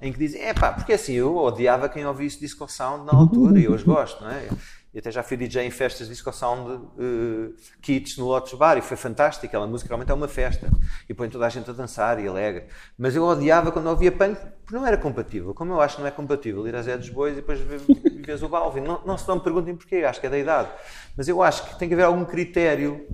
em 0.00 0.12
que 0.12 0.18
dizem, 0.18 0.42
é 0.42 0.52
pá, 0.52 0.72
porque 0.72 0.92
assim, 0.92 1.14
eu 1.14 1.36
odiava 1.36 1.88
quem 1.88 2.04
ouvisse 2.04 2.38
disco 2.38 2.70
sound 2.70 3.06
na 3.06 3.18
altura 3.18 3.58
e 3.58 3.68
hoje 3.68 3.84
gosto, 3.84 4.22
não 4.22 4.30
é? 4.30 4.48
E 4.94 4.98
até 5.00 5.10
já 5.10 5.24
fui 5.24 5.36
DJ 5.36 5.66
em 5.66 5.70
festas 5.70 6.06
de 6.06 6.12
disco 6.12 6.32
sound 6.32 6.70
uh, 6.70 7.54
kits 7.82 8.16
no 8.16 8.26
Lotus 8.26 8.54
Bar 8.54 8.78
e 8.78 8.80
foi 8.80 8.96
fantástico. 8.96 9.44
Aquela 9.44 9.66
música 9.66 9.88
realmente 9.88 10.12
é 10.12 10.14
uma 10.14 10.28
festa 10.28 10.70
e 11.08 11.12
põe 11.12 11.28
toda 11.28 11.44
a 11.44 11.48
gente 11.48 11.68
a 11.68 11.72
dançar 11.72 12.22
e 12.22 12.28
alegre. 12.28 12.66
Mas 12.96 13.16
eu 13.16 13.24
odiava 13.24 13.72
quando 13.72 13.88
ouvia 13.88 14.12
punk 14.12 14.38
porque 14.64 14.76
não 14.76 14.86
era 14.86 14.96
compatível. 14.96 15.52
Como 15.52 15.72
eu 15.72 15.80
acho 15.80 15.96
que 15.96 16.02
não 16.02 16.08
é 16.08 16.12
compatível 16.12 16.66
ir 16.68 16.76
a 16.76 16.82
Zé 16.82 16.96
dos 16.96 17.08
Bois 17.08 17.32
e 17.32 17.36
depois 17.36 17.58
vês 17.58 17.82
o 18.44 18.48
Balvin. 18.48 18.82
Não, 18.82 19.02
não 19.04 19.18
se 19.18 19.26
não 19.26 19.34
me 19.34 19.40
perguntem 19.42 19.74
porquê, 19.74 19.96
acho 19.96 20.20
que 20.20 20.28
é 20.28 20.30
da 20.30 20.38
idade. 20.38 20.68
Mas 21.16 21.26
eu 21.26 21.42
acho 21.42 21.66
que 21.66 21.76
tem 21.76 21.88
que 21.88 21.94
haver 21.94 22.04
algum 22.04 22.24
critério, 22.24 23.04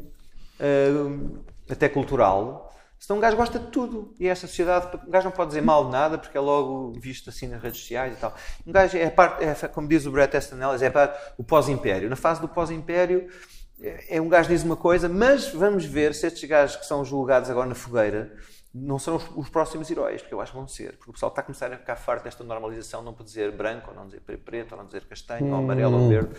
uh, 0.61 1.43
até 1.67 1.89
cultural, 1.89 2.70
Senão 3.01 3.17
um 3.17 3.21
gajo 3.21 3.35
gosta 3.35 3.59
de 3.59 3.69
tudo. 3.69 4.15
E 4.21 4.29
esta 4.29 4.47
sociedade, 4.47 4.95
um 5.09 5.11
gajo 5.11 5.25
não 5.25 5.33
pode 5.33 5.49
dizer 5.49 5.63
mal 5.63 5.87
de 5.87 5.91
nada 5.91 6.19
porque 6.19 6.37
é 6.37 6.41
logo 6.41 6.93
visto 7.01 7.31
assim 7.31 7.49
nas 7.49 7.63
redes 7.63 7.81
sociais 7.81 8.13
e 8.13 8.17
tal. 8.21 8.35
Um 8.67 8.71
gajo 8.71 8.95
é, 8.99 9.09
parte, 9.09 9.43
é 9.43 9.55
como 9.69 9.89
diz 9.89 10.05
o 10.05 10.11
Brett 10.11 10.37
Easton 10.37 10.57
Ellis, 10.63 10.83
é 10.83 10.91
parte, 10.91 11.19
o 11.39 11.43
pós-império. 11.43 12.11
Na 12.11 12.17
fase 12.17 12.43
do 12.43 12.49
pós-império, 12.49 13.27
é, 13.81 14.19
é, 14.19 14.21
um 14.21 14.29
gajo 14.29 14.51
diz 14.51 14.63
uma 14.63 14.77
coisa, 14.77 15.09
mas 15.09 15.49
vamos 15.49 15.87
ver 15.87 16.15
se 16.15 16.27
estes 16.27 16.47
gajos 16.47 16.77
que 16.77 16.85
são 16.85 17.03
julgados 17.03 17.49
agora 17.49 17.67
na 17.67 17.75
fogueira 17.75 18.37
não 18.73 18.99
serão 18.99 19.17
os, 19.17 19.25
os, 19.35 19.49
próximos 19.49 19.91
heróis, 19.91 20.21
porque 20.21 20.35
eu 20.35 20.41
acho 20.41 20.53
que 20.53 20.59
vão 20.59 20.69
ser. 20.69 20.93
Porque 20.93 21.11
o 21.11 21.13
pessoal 21.15 21.31
está 21.31 21.41
a 21.41 21.45
começar 21.45 21.73
a 21.73 21.79
ficar 21.79 21.97
farto 21.97 22.25
desta 22.25 22.45
normalização, 22.45 23.03
não 23.03 23.15
pode 23.15 23.31
dizer 23.31 23.51
branco, 23.51 23.91
ou 23.91 23.97
não 23.97 24.07
dizer 24.07 24.21
preto, 24.21 24.73
ou 24.73 24.79
não 24.79 24.85
dizer 24.85 25.07
castanho, 25.07 25.47
hum. 25.47 25.53
ou 25.53 25.59
amarelo, 25.59 25.99
ou 25.99 26.09
verde. 26.09 26.31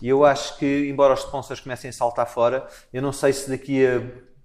E 0.00 0.08
eu 0.08 0.24
acho 0.24 0.56
que, 0.58 0.86
embora 0.88 1.14
os 1.14 1.20
sponsors 1.20 1.60
comecem 1.60 1.90
a 1.90 1.92
saltar 1.92 2.28
fora, 2.28 2.68
eu 2.92 3.02
não 3.02 3.12
sei 3.12 3.32
se 3.32 3.50
daqui 3.50 3.84
a, 3.84 4.02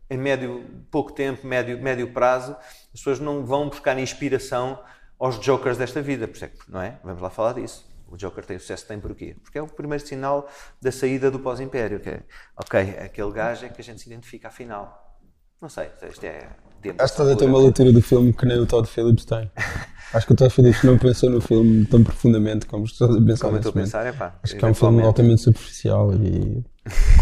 em 0.10 0.18
médio, 0.18 0.66
pouco 0.92 1.12
tempo, 1.12 1.46
médio, 1.46 1.82
médio 1.82 2.12
prazo, 2.12 2.56
as 2.94 3.00
pessoas 3.00 3.20
não 3.20 3.46
vão 3.46 3.70
buscar 3.70 3.98
inspiração 3.98 4.80
aos 5.20 5.40
jokers 5.40 5.78
desta 5.78 6.02
vida, 6.02 6.28
por 6.28 6.38
exemplo, 6.38 6.60
não 6.68 6.82
é? 6.82 7.00
Vamos 7.04 7.22
lá 7.22 7.30
falar 7.30 7.54
disso. 7.54 7.86
O 8.08 8.18
Joker 8.18 8.46
tem 8.46 8.60
sucesso 8.60 8.86
tem 8.88 9.00
porquê? 9.00 9.36
Porque 9.42 9.58
é 9.58 9.62
o 9.62 9.68
primeiro 9.68 10.06
sinal 10.06 10.48
da 10.82 10.92
saída 10.92 11.32
do 11.32 11.40
pós-império, 11.40 12.00
que 12.00 12.10
é, 12.10 12.24
ok, 12.56 12.80
aquele 13.00 13.32
gajo 13.32 13.66
é 13.66 13.70
que 13.70 13.82
a 13.82 13.84
gente 13.84 14.02
se 14.02 14.08
identifica 14.08 14.48
afinal. 14.48 15.20
Não 15.62 15.70
sei, 15.70 15.90
isto 16.10 16.24
é. 16.24 16.48
Acho 16.84 16.96
que 16.98 17.04
estás 17.04 17.30
a 17.30 17.36
ter 17.36 17.46
uma 17.46 17.58
leitura 17.58 17.92
do 17.92 18.02
filme 18.02 18.32
que 18.32 18.46
nem 18.46 18.60
o 18.60 18.66
Todd 18.68 18.88
Phillips 18.88 19.26
tem. 19.26 19.50
Acho 20.14 20.28
que 20.28 20.34
o 20.34 20.36
Todd 20.36 20.54
Phillips 20.54 20.84
não 20.84 21.00
pensou 21.00 21.32
no 21.32 21.42
filme 21.42 21.84
tão 21.88 22.04
profundamente 22.04 22.68
como 22.68 22.86
estás 22.86 23.10
a 23.10 23.20
pensar 23.20 23.48
Como 23.48 23.58
estou 23.58 23.72
a 23.72 23.74
pensar, 23.74 24.06
é 24.06 24.12
pá. 24.12 24.40
Acho 24.44 24.56
que 24.56 24.64
é 24.64 24.68
um 24.68 24.74
filme 24.74 25.02
altamente 25.02 25.42
superficial 25.42 26.14
e 26.14 26.64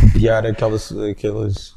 copiar 0.01 0.45
aquelas, 0.45 0.91
aquelas 0.91 1.73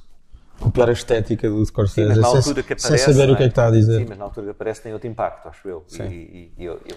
copiar 0.61 0.89
a 0.89 0.93
estética 0.93 1.49
do 1.49 1.65
Scorsese. 1.65 2.15
Sim, 2.15 2.21
mas 2.21 2.45
que 2.45 2.61
aparece, 2.61 2.89
sem 2.89 2.99
saber 2.99 3.29
é? 3.29 3.33
o 3.33 3.37
que 3.37 3.43
é 3.43 3.47
que 3.47 3.53
está 3.53 3.69
a 3.69 3.71
dizer. 3.71 3.99
Sim, 3.99 4.07
mas 4.09 4.19
na 4.19 4.25
altura 4.25 4.47
que 4.47 4.53
aparece 4.53 4.83
tem 4.83 4.93
outro 4.93 5.09
impacto, 5.09 5.49
acho 5.49 5.69
eu. 5.69 5.85
Sim. 5.87 6.05
E, 6.05 6.15
e, 6.15 6.53
e 6.59 6.65
eu, 6.65 6.81
eu 6.89 6.97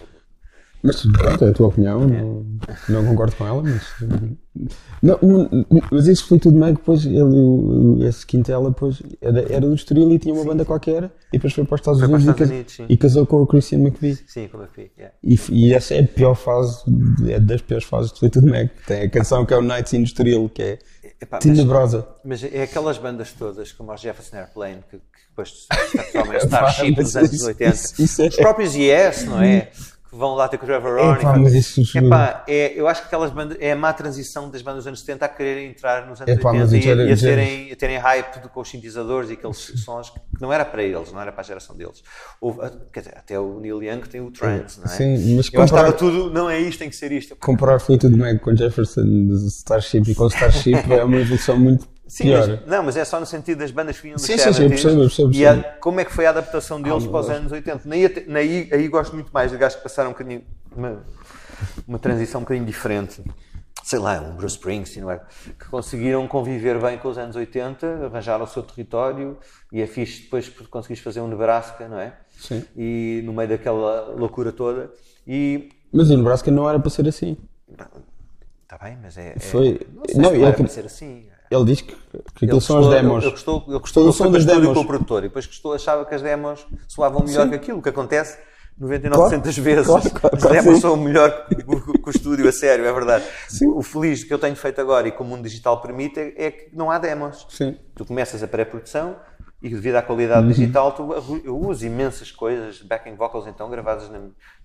mas 0.81 1.01
pronto, 1.01 1.43
é 1.43 1.49
a 1.49 1.53
tua 1.53 1.67
opinião, 1.67 2.03
é. 2.03 2.07
não, 2.07 2.45
não, 2.87 3.05
concordo 3.05 3.35
com 3.35 3.45
ela, 3.45 3.61
mas. 3.61 3.83
Não, 5.01 5.19
mas 5.91 6.07
isso 6.07 6.25
foi 6.25 6.39
tudo 6.39 6.57
meio 6.57 6.73
que 6.73 6.79
depois 6.79 7.05
ele, 7.05 8.07
esse 8.07 8.25
Quintela 8.25 8.69
depois 8.69 9.01
era, 9.21 9.41
era 9.53 9.61
do 9.61 9.73
Estoril 9.73 10.11
e 10.11 10.19
tinha 10.19 10.33
uma 10.33 10.41
sim, 10.41 10.47
banda 10.47 10.63
sim. 10.63 10.67
qualquer 10.67 11.03
e 11.03 11.33
depois 11.33 11.53
foi 11.53 11.65
para 11.65 11.75
os 11.75 11.81
Estados, 11.81 12.01
Unidos, 12.01 12.21
Estados 12.21 12.49
Unidos, 12.49 12.77
e, 12.87 12.97
casou 12.97 13.25
com 13.25 13.41
o 13.41 13.47
Christian 13.47 13.79
McVie. 13.79 14.17
Sim, 14.25 14.47
com 14.47 14.57
o 14.57 14.61
McVie, 14.61 14.91
yeah. 14.97 15.15
e, 15.21 15.37
e 15.49 15.73
essa 15.73 15.95
é 15.95 16.01
a 16.01 16.07
pior 16.07 16.35
fase, 16.35 16.81
é 17.27 17.39
das 17.39 17.61
piores 17.61 17.85
fases 17.85 18.13
de 18.13 18.19
Fleetwood 18.19 18.49
Mac. 18.49 18.69
Tem 18.87 19.01
a 19.01 19.09
canção 19.09 19.45
que 19.45 19.53
é 19.53 19.57
o 19.57 19.61
Nights 19.61 19.93
in 19.93 20.03
Estoril, 20.03 20.49
que 20.49 20.61
é 20.61 20.79
Epá, 21.21 21.37
tenebrosa. 21.39 22.07
Mas, 22.23 22.41
mas, 22.41 22.53
é 22.53 22.63
aquelas 22.63 22.97
bandas 22.97 23.33
todas, 23.33 23.71
como 23.71 23.93
os 23.93 23.99
Jefferson 23.99 24.37
Airplane, 24.37 24.83
que, 24.89 24.97
que 24.97 25.03
depois 25.29 25.67
totalmente 25.91 26.43
Starship 26.45 26.95
nos 26.95 27.15
anos 27.15 27.41
80, 27.41 27.75
isso, 27.75 28.01
isso 28.01 28.21
é... 28.21 28.27
os 28.27 28.35
próprios 28.37 28.75
Yes, 28.75 29.25
não 29.25 29.41
é? 29.41 29.69
Que 30.09 30.15
vão 30.15 30.33
lá 30.33 30.47
ter 30.47 30.57
com 30.57 30.65
o 30.65 30.67
Trevor 30.67 30.99
Ronnie. 30.99 31.19
Epá, 31.19 31.37
mas 31.37 31.53
isso 31.53 31.97
Epá, 31.97 32.43
é, 32.47 32.73
eu 32.75 32.87
acho 32.87 33.01
que 33.01 33.07
aquelas 33.07 33.31
bandas, 33.31 33.57
é 33.61 33.73
a 33.73 33.75
má 33.75 33.93
transição 33.93 34.49
das 34.49 34.61
bandas 34.63 34.79
dos 34.79 34.87
anos 34.87 34.99
70 35.01 35.25
a 35.25 35.29
quererem 35.29 35.69
entrar 35.69 36.07
nos 36.07 36.19
anos 36.19 36.33
Epá, 36.33 36.51
80 36.51 36.77
e, 36.77 36.89
era, 36.89 37.03
e 37.03 37.11
a, 37.11 37.17
terem, 37.17 37.71
a 37.71 37.75
terem 37.75 37.97
hype 37.97 38.41
de, 38.41 38.49
com 38.49 38.59
os 38.59 38.69
sintetizadores 38.69 39.29
e 39.29 39.33
aqueles 39.33 39.57
sons 39.57 40.09
que 40.09 40.19
não 40.41 40.51
era 40.51 40.65
para 40.65 40.81
eles, 40.81 41.11
não 41.11 41.21
era 41.21 41.31
para 41.31 41.41
a 41.41 41.43
geração 41.43 41.75
deles. 41.75 42.01
Houve, 42.41 42.59
quer 42.91 43.01
dizer, 43.01 43.17
até 43.17 43.39
o 43.39 43.59
Neil 43.59 43.83
Young 43.83 44.01
tem 44.01 44.19
o 44.19 44.31
trance, 44.31 44.79
não 44.79 44.85
é? 44.85 44.89
Sim, 44.89 45.35
mas 45.35 45.45
eu 45.53 45.61
comprar, 45.61 45.91
tudo, 45.93 46.31
não 46.31 46.49
é 46.49 46.59
isto, 46.59 46.79
tem 46.79 46.89
que 46.89 46.95
ser 46.95 47.11
isto. 47.11 47.35
Comparar 47.35 47.79
Fleetwood 47.79 48.17
Mac 48.17 48.39
com 48.39 48.55
Jefferson 48.55 49.03
Starship 49.47 50.09
e 50.09 50.15
com 50.15 50.25
Starship 50.27 50.73
é 50.91 51.03
uma 51.03 51.17
evolução 51.17 51.59
muito 51.59 51.87
Sim, 52.09 52.31
mas, 52.31 52.65
não, 52.65 52.83
mas 52.83 52.97
é 52.97 53.05
só 53.05 53.19
no 53.19 53.25
sentido 53.25 53.59
das 53.59 53.69
bandas 53.69 53.97
que 53.97 54.01
vinham 54.01 54.15
do 54.15 54.21
sim, 54.21 54.35
sim, 54.35 54.51
sim, 54.51 54.67
percebo, 54.67 55.01
percebo, 55.01 55.31
E 55.31 55.45
a, 55.45 55.61
como 55.79 55.99
é 55.99 56.05
que 56.05 56.11
foi 56.11 56.25
a 56.25 56.31
adaptação 56.31 56.81
deles 56.81 57.05
ah, 57.05 57.09
para 57.09 57.19
os 57.19 57.29
anos 57.29 57.51
80? 57.51 57.81
Naí, 57.85 58.25
naí, 58.27 58.69
aí 58.71 58.87
gosto 58.87 59.13
muito 59.13 59.29
mais 59.31 59.51
de 59.51 59.57
gajos 59.57 59.77
que 59.77 59.83
passaram 59.83 60.09
um 60.09 60.13
bocadinho, 60.13 60.43
uma, 60.75 61.03
uma 61.87 61.99
transição 61.99 62.41
um 62.41 62.43
bocadinho 62.43 62.65
diferente. 62.65 63.23
Sei 63.83 63.99
lá, 63.99 64.19
um 64.21 64.35
Bruce 64.35 64.55
Springsteen, 64.55 65.03
não 65.03 65.11
é? 65.11 65.21
que 65.59 65.69
conseguiram 65.69 66.27
conviver 66.27 66.81
bem 66.81 66.97
com 66.97 67.09
os 67.09 67.17
anos 67.19 67.35
80, 67.35 68.07
arranjaram 68.07 68.43
o 68.43 68.47
seu 68.47 68.63
território 68.63 69.37
e 69.71 69.79
é 69.79 69.85
fixe 69.85 70.23
depois 70.23 70.49
conseguires 70.49 71.03
fazer 71.03 71.21
um 71.21 71.27
Nebraska, 71.27 71.87
não 71.87 71.99
é? 71.99 72.13
Sim. 72.39 72.65
E 72.75 73.21
no 73.23 73.33
meio 73.33 73.49
daquela 73.49 74.15
loucura 74.15 74.51
toda. 74.51 74.91
E... 75.27 75.69
Mas 75.93 76.09
o 76.09 76.17
Nebraska 76.17 76.49
não 76.49 76.67
era 76.67 76.79
para 76.79 76.89
ser 76.89 77.07
assim. 77.07 77.37
Está 78.63 78.79
bem, 78.83 78.97
mas 78.99 79.15
é. 79.15 79.35
Foi. 79.37 79.79
É, 80.07 80.15
não, 80.15 80.31
não, 80.31 80.39
não 80.39 80.47
era 80.47 80.55
para 80.55 80.67
ser 80.67 80.85
assim. 80.85 81.28
Ele 81.49 81.65
diz 81.65 81.81
que, 81.81 81.95
que 82.35 82.45
aquilo 82.45 82.61
são 82.61 82.79
as 82.79 82.89
demos. 82.89 83.23
Ele 83.23 83.31
gostou, 83.31 83.65
ele 83.67 83.79
gostou 83.79 84.05
do 84.05 84.13
som 84.13 84.31
das 84.31 84.45
demos. 84.45 84.73
com 84.73 84.81
o 84.81 84.85
produtor 84.85 85.23
e 85.23 85.27
depois 85.27 85.45
gostou, 85.47 85.73
achava 85.73 86.05
que 86.05 86.13
as 86.13 86.21
demos 86.21 86.65
soavam 86.87 87.23
melhor 87.23 87.43
Sim. 87.43 87.49
que 87.49 87.55
aquilo, 87.55 87.79
o 87.79 87.81
que 87.81 87.89
acontece 87.89 88.37
99% 88.79 89.11
claro, 89.11 89.41
das 89.41 89.57
vezes. 89.57 89.87
Claro, 89.87 90.09
claro, 90.11 90.35
as 90.35 90.43
demos 90.43 90.75
sim. 90.75 90.81
são 90.81 90.95
melhor 90.95 91.47
que, 91.47 91.55
que 91.55 92.07
o 92.07 92.09
estúdio, 92.09 92.47
a 92.47 92.51
sério, 92.51 92.85
é 92.85 92.93
verdade. 92.93 93.25
Sim. 93.47 93.67
O 93.67 93.81
feliz 93.81 94.23
que 94.23 94.33
eu 94.33 94.39
tenho 94.39 94.55
feito 94.55 94.79
agora 94.79 95.07
e 95.07 95.11
que 95.11 95.21
o 95.21 95.25
mundo 95.25 95.43
digital 95.43 95.81
permite 95.81 96.19
é, 96.19 96.33
é 96.37 96.51
que 96.51 96.75
não 96.75 96.89
há 96.89 96.97
demos. 96.97 97.45
Sim. 97.49 97.77
Tu 97.93 98.05
começas 98.05 98.41
a 98.41 98.47
pré-produção, 98.47 99.17
e 99.61 99.69
devido 99.69 99.95
à 99.95 100.01
qualidade 100.01 100.47
uhum. 100.47 100.53
digital, 100.53 100.93
tu, 100.93 101.13
eu 101.43 101.57
uso 101.57 101.85
imensas 101.85 102.31
coisas, 102.31 102.81
backing 102.81 103.15
vocals 103.15 103.45
então, 103.45 103.69
gravadas 103.69 104.09
na, 104.09 104.19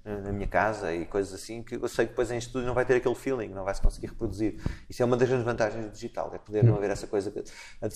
na, 0.04 0.32
minha 0.32 0.46
casa 0.46 0.92
e 0.94 1.06
coisas 1.06 1.32
assim, 1.32 1.62
que 1.62 1.76
eu 1.76 1.88
sei 1.88 2.04
que 2.04 2.10
depois 2.10 2.30
em 2.30 2.36
estúdio 2.36 2.66
não 2.66 2.74
vai 2.74 2.84
ter 2.84 2.96
aquele 2.96 3.14
feeling, 3.14 3.48
não 3.48 3.64
vai 3.64 3.74
se 3.74 3.80
conseguir 3.80 4.08
reproduzir. 4.08 4.60
Isso 4.88 5.02
é 5.02 5.04
uma 5.04 5.16
das 5.16 5.28
grandes 5.28 5.44
vantagens 5.44 5.84
do 5.84 5.90
digital, 5.90 6.30
é 6.34 6.38
poder 6.38 6.62
não 6.62 6.76
haver 6.76 6.90
essa 6.90 7.06
coisa 7.06 7.30
que 7.30 7.42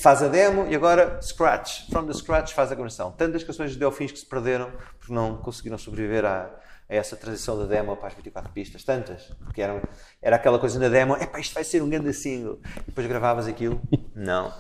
faz 0.01 0.23
a 0.23 0.29
demo 0.29 0.67
e 0.69 0.75
agora 0.75 1.21
scratch, 1.21 1.91
from 1.91 2.07
the 2.07 2.15
scratch 2.15 2.55
faz 2.55 2.73
a 2.73 2.75
gravação. 2.75 3.13
Tantas 3.13 3.45
canções 3.45 3.73
de 3.73 3.79
Delfins 3.79 4.13
que 4.13 4.19
se 4.19 4.27
perderam 4.27 4.71
porque 4.99 5.13
não 5.13 5.37
conseguiram 5.37 5.77
sobreviver 5.77 6.25
à 6.25 6.51
a 6.89 6.95
essa 6.95 7.17
transição 7.17 7.59
da 7.59 7.67
demo 7.67 7.95
para 7.97 8.09
as 8.09 8.15
24 8.15 8.51
pistas, 8.51 8.83
tantas, 8.83 9.25
porque 9.45 9.61
era, 9.61 9.83
era 10.23 10.37
aquela 10.37 10.59
coisa 10.59 10.79
na 10.79 10.89
demo, 10.89 11.17
é 11.17 11.29
isto 11.39 11.53
vai 11.53 11.63
ser 11.63 11.83
um 11.83 11.91
grande 11.91 12.13
single, 12.15 12.61
e 12.77 12.87
depois 12.87 13.07
gravavas 13.07 13.47
aquilo, 13.47 13.81
não. 14.17 14.53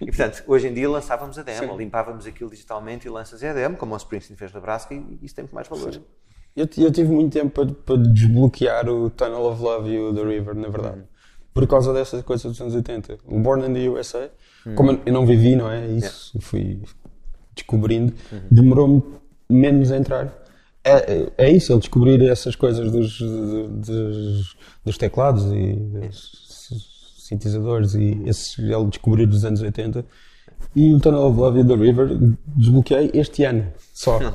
e 0.00 0.06
portanto, 0.06 0.42
hoje 0.46 0.68
em 0.68 0.74
dia 0.74 0.88
lançávamos 0.88 1.38
a 1.38 1.42
demo, 1.42 1.72
Sim. 1.72 1.76
limpávamos 1.76 2.26
aquilo 2.26 2.48
digitalmente 2.48 3.06
e 3.06 3.10
lanças 3.10 3.44
a 3.44 3.52
demo, 3.52 3.76
como 3.76 3.92
o 3.92 3.96
Springsteen 3.98 4.36
fez 4.36 4.50
na 4.50 4.60
Nebraska, 4.60 4.94
e 4.94 5.18
isso 5.22 5.34
tem 5.34 5.44
muito 5.44 5.54
mais 5.54 5.68
valor. 5.68 6.02
Eu, 6.54 6.68
eu, 6.76 6.90
tive 6.92 7.10
muito 7.10 7.32
tempo 7.32 7.50
para, 7.50 7.72
para, 7.72 7.96
desbloquear 7.96 8.88
o 8.88 9.08
Tunnel 9.10 9.42
of 9.44 9.62
Love 9.62 9.90
e 9.90 9.98
o 9.98 10.14
The 10.14 10.22
River, 10.22 10.54
na 10.54 10.68
verdade. 10.68 10.98
Uhum. 10.98 11.04
Por 11.54 11.66
causa 11.66 11.92
dessas 11.92 12.22
coisas 12.22 12.50
dos 12.50 12.60
anos 12.60 12.74
80. 12.74 13.18
O 13.26 13.38
Born 13.38 13.66
in 13.66 13.72
the 13.72 13.88
USA, 13.88 14.30
uhum. 14.66 14.74
como 14.74 15.00
eu 15.04 15.12
não 15.12 15.26
vivi, 15.26 15.56
não 15.56 15.70
é? 15.70 15.86
Isso 15.86 16.32
yeah. 16.34 16.40
fui 16.40 16.80
descobrindo, 17.54 18.12
uhum. 18.30 18.40
demorou-me 18.50 19.02
menos 19.48 19.90
a 19.92 19.96
entrar 19.96 20.42
é, 20.84 21.30
é 21.38 21.50
isso, 21.50 21.72
ele 21.72 21.80
descobrir 21.80 22.22
essas 22.28 22.56
coisas 22.56 22.90
dos, 22.90 23.18
dos, 23.20 24.56
dos 24.84 24.98
teclados 24.98 25.44
e 25.52 25.74
dos 25.74 27.16
sintetizadores 27.18 27.94
e 27.94 28.20
esses, 28.26 28.58
ele 28.58 28.86
descobrir 28.86 29.26
dos 29.26 29.44
anos 29.44 29.62
80 29.62 30.04
e 30.74 30.92
o 30.92 30.98
Tunnel 30.98 31.26
of 31.26 31.38
Love 31.38 31.60
e 31.60 31.64
The 31.64 31.74
River 31.74 32.18
desbloqueei 32.56 33.10
este 33.14 33.44
ano 33.44 33.68
só. 33.94 34.18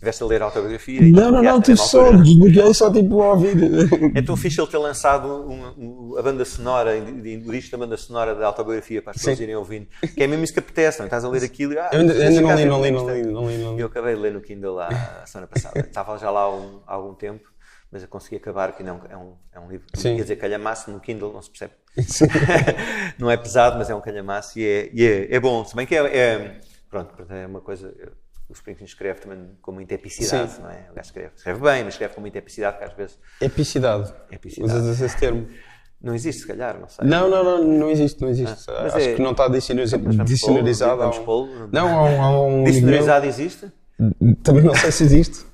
Tiveste 0.00 0.22
a 0.22 0.26
ler 0.26 0.40
a 0.40 0.46
autobiografia? 0.46 1.00
Não, 1.02 1.30
não, 1.30 1.42
não, 1.42 1.60
tive 1.60 1.76
só, 1.76 2.10
desbloqueei 2.10 2.72
só 2.72 2.90
tipo 2.90 3.20
a 3.22 3.34
ouvir. 3.34 3.54
É 4.16 4.22
tão 4.22 4.34
fixe 4.36 4.58
ele 4.58 4.66
ter 4.68 4.78
lançado 4.78 5.28
um, 5.28 6.12
um, 6.12 6.18
a 6.18 6.22
banda 6.22 6.44
sonora, 6.44 6.92
o 6.98 7.52
disco 7.52 7.72
da 7.72 7.78
banda 7.78 7.96
sonora 7.98 8.34
da 8.34 8.46
autobiografia 8.46 9.02
para 9.02 9.10
as 9.10 9.18
pessoas 9.18 9.38
irem 9.40 9.54
ouvindo. 9.54 9.86
Que 10.14 10.22
é 10.22 10.26
mesmo 10.26 10.42
isso 10.42 10.54
que 10.54 10.58
apetece, 10.58 10.98
não? 10.98 11.04
É? 11.04 11.06
Estás 11.08 11.24
a 11.24 11.28
ler 11.28 11.44
aquilo 11.44 11.74
e. 11.74 11.78
Ah, 11.78 11.90
eu 11.92 12.00
ainda, 12.00 12.12
ainda 12.14 12.40
não, 12.40 12.56
li, 12.56 12.64
não, 12.64 12.82
li, 12.82 12.90
não, 12.90 13.14
li, 13.14 13.22
não 13.22 13.50
li, 13.50 13.58
não 13.58 13.74
li. 13.74 13.80
Eu 13.80 13.86
acabei 13.88 14.14
de 14.14 14.20
ler 14.20 14.32
no 14.32 14.40
Kindle 14.40 14.74
lá, 14.74 14.88
a 15.22 15.26
semana 15.26 15.46
passada. 15.46 15.78
Estava 15.86 16.16
já 16.16 16.30
lá 16.30 16.40
há, 16.40 16.50
um, 16.56 16.80
há 16.86 16.94
algum 16.94 17.14
tempo 17.14 17.50
mas 17.90 18.02
eu 18.02 18.08
consegui 18.08 18.36
acabar, 18.36 18.72
que 18.76 18.84
não 18.84 19.00
é 19.08 19.16
um, 19.16 19.34
é 19.52 19.58
um 19.58 19.68
livro, 19.68 19.86
Sim. 19.94 20.14
quer 20.14 20.22
dizer, 20.22 20.36
calhamaço 20.36 20.90
no 20.90 21.00
Kindle, 21.00 21.32
não 21.32 21.42
se 21.42 21.50
percebe. 21.50 21.72
não 23.18 23.28
é 23.28 23.36
pesado, 23.36 23.76
mas 23.76 23.90
é 23.90 23.94
um 23.94 24.00
calhamaço 24.00 24.58
e 24.58 24.64
é, 24.64 24.90
e 24.92 25.04
é, 25.04 25.34
é 25.34 25.40
bom. 25.40 25.64
Se 25.64 25.74
bem 25.74 25.86
que 25.86 25.96
é, 25.96 26.16
é, 26.16 26.60
pronto, 26.88 27.12
é 27.28 27.46
uma 27.46 27.60
coisa, 27.60 27.92
o 28.50 28.52
Springsteen 28.52 28.86
escreve 28.86 29.20
também 29.20 29.50
com 29.62 29.70
muita 29.70 29.94
epicidade, 29.94 30.52
Sim. 30.52 30.62
não 30.62 30.70
é? 30.70 30.88
O 30.90 30.94
gajo 30.94 31.06
escreve, 31.06 31.30
escreve 31.36 31.60
bem, 31.60 31.84
mas 31.84 31.94
escreve 31.94 32.14
com 32.14 32.20
muita 32.20 32.38
epicidade, 32.38 32.78
que 32.78 32.84
às 32.84 32.92
vezes. 32.92 33.18
Epicidade. 33.40 34.12
epicidade. 34.30 34.72
Usas 34.72 35.00
esse 35.00 35.16
termo. 35.16 35.46
Não 36.02 36.14
existe, 36.14 36.42
se 36.42 36.48
calhar, 36.48 36.80
não 36.80 36.88
sei. 36.88 37.06
Não, 37.06 37.28
não, 37.28 37.44
não, 37.44 37.64
não 37.64 37.90
existe, 37.90 38.20
não 38.20 38.28
existe. 38.28 38.70
Ah, 38.70 38.86
Acho 38.86 38.98
é... 38.98 39.14
que 39.14 39.22
não 39.22 39.32
está 39.32 39.48
dicionarizado. 39.48 40.96
Vamos. 40.96 41.18
Não, 41.70 41.88
há 41.88 42.02
um. 42.02 42.22
Há 42.22 42.46
um 42.46 42.64
dicionarizado 42.64 43.26
existe? 43.26 43.70
Também 44.42 44.64
não 44.64 44.74
sei 44.74 44.90
se 44.90 45.04
existe. 45.04 45.49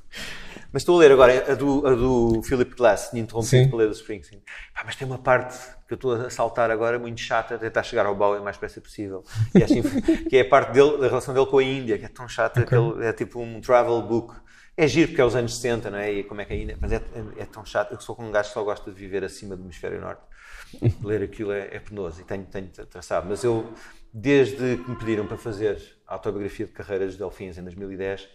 Mas 0.76 0.82
estou 0.82 0.96
a 0.96 0.98
ler 0.98 1.12
agora 1.12 1.52
a 1.52 1.54
do, 1.54 1.86
a 1.86 1.94
do 1.94 2.42
Philip 2.42 2.74
Glass, 2.76 3.14
interrompido 3.14 3.70
para 3.70 3.78
ler 3.78 3.86
do 3.86 3.94
Springsteen. 3.94 4.42
Ah, 4.74 4.82
mas 4.84 4.94
tem 4.94 5.08
uma 5.08 5.16
parte 5.16 5.56
que 5.88 5.94
eu 5.94 5.94
estou 5.94 6.12
a 6.12 6.28
saltar 6.28 6.70
agora 6.70 6.98
muito 6.98 7.18
chata, 7.18 7.54
a 7.54 7.58
tentar 7.58 7.82
chegar 7.82 8.04
ao 8.04 8.14
Bowie 8.14 8.40
o 8.40 8.44
mais 8.44 8.56
depressa 8.56 8.78
possível. 8.78 9.24
E 9.54 9.62
assim, 9.62 9.80
que 10.28 10.36
é 10.36 10.42
a 10.42 10.44
parte 10.46 10.74
dele, 10.74 10.98
da 10.98 11.08
relação 11.08 11.32
dele 11.32 11.46
com 11.46 11.56
a 11.56 11.62
Índia, 11.62 11.96
que 11.96 12.04
é 12.04 12.08
tão 12.08 12.28
chata, 12.28 12.60
okay. 12.60 12.76
ele, 12.76 13.06
é 13.06 13.12
tipo 13.14 13.40
um 13.40 13.58
travel 13.58 14.02
book. 14.02 14.34
É 14.76 14.86
giro 14.86 15.08
porque 15.08 15.22
é 15.22 15.24
os 15.24 15.34
anos 15.34 15.54
60, 15.54 15.88
não 15.88 15.98
é? 15.98 16.12
E 16.12 16.24
como 16.24 16.42
é 16.42 16.44
que 16.44 16.52
a 16.52 16.56
Índia. 16.56 16.76
Mas 16.78 16.92
é, 16.92 16.96
é, 16.96 17.42
é 17.44 17.46
tão 17.46 17.64
chato. 17.64 17.92
Eu 17.92 18.00
sou 18.02 18.14
como 18.14 18.28
um 18.28 18.30
gajo 18.30 18.50
que 18.50 18.52
só 18.52 18.62
gosta 18.62 18.90
de 18.90 19.00
viver 19.00 19.24
acima 19.24 19.56
do 19.56 19.62
hemisfério 19.62 19.98
norte. 19.98 20.20
Ler 21.02 21.22
aquilo 21.22 21.52
é, 21.52 21.74
é 21.74 21.80
penoso 21.80 22.20
e 22.20 22.24
tenho, 22.24 22.44
tenho 22.44 22.68
traçado. 22.68 23.26
Mas 23.26 23.42
eu, 23.42 23.72
desde 24.12 24.76
que 24.76 24.90
me 24.90 24.96
pediram 24.98 25.26
para 25.26 25.38
fazer 25.38 25.80
a 26.06 26.12
autobiografia 26.12 26.66
de 26.66 26.72
carreiras 26.72 27.12
de 27.12 27.18
Delfins 27.18 27.56
em 27.56 27.62
2010, 27.62 28.28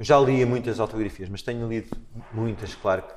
já 0.00 0.18
li 0.18 0.44
muitas 0.44 0.80
autobiografias, 0.80 1.28
mas 1.28 1.42
tenho 1.42 1.68
lido 1.68 1.96
muitas, 2.32 2.74
claro 2.74 3.02
que 3.02 3.12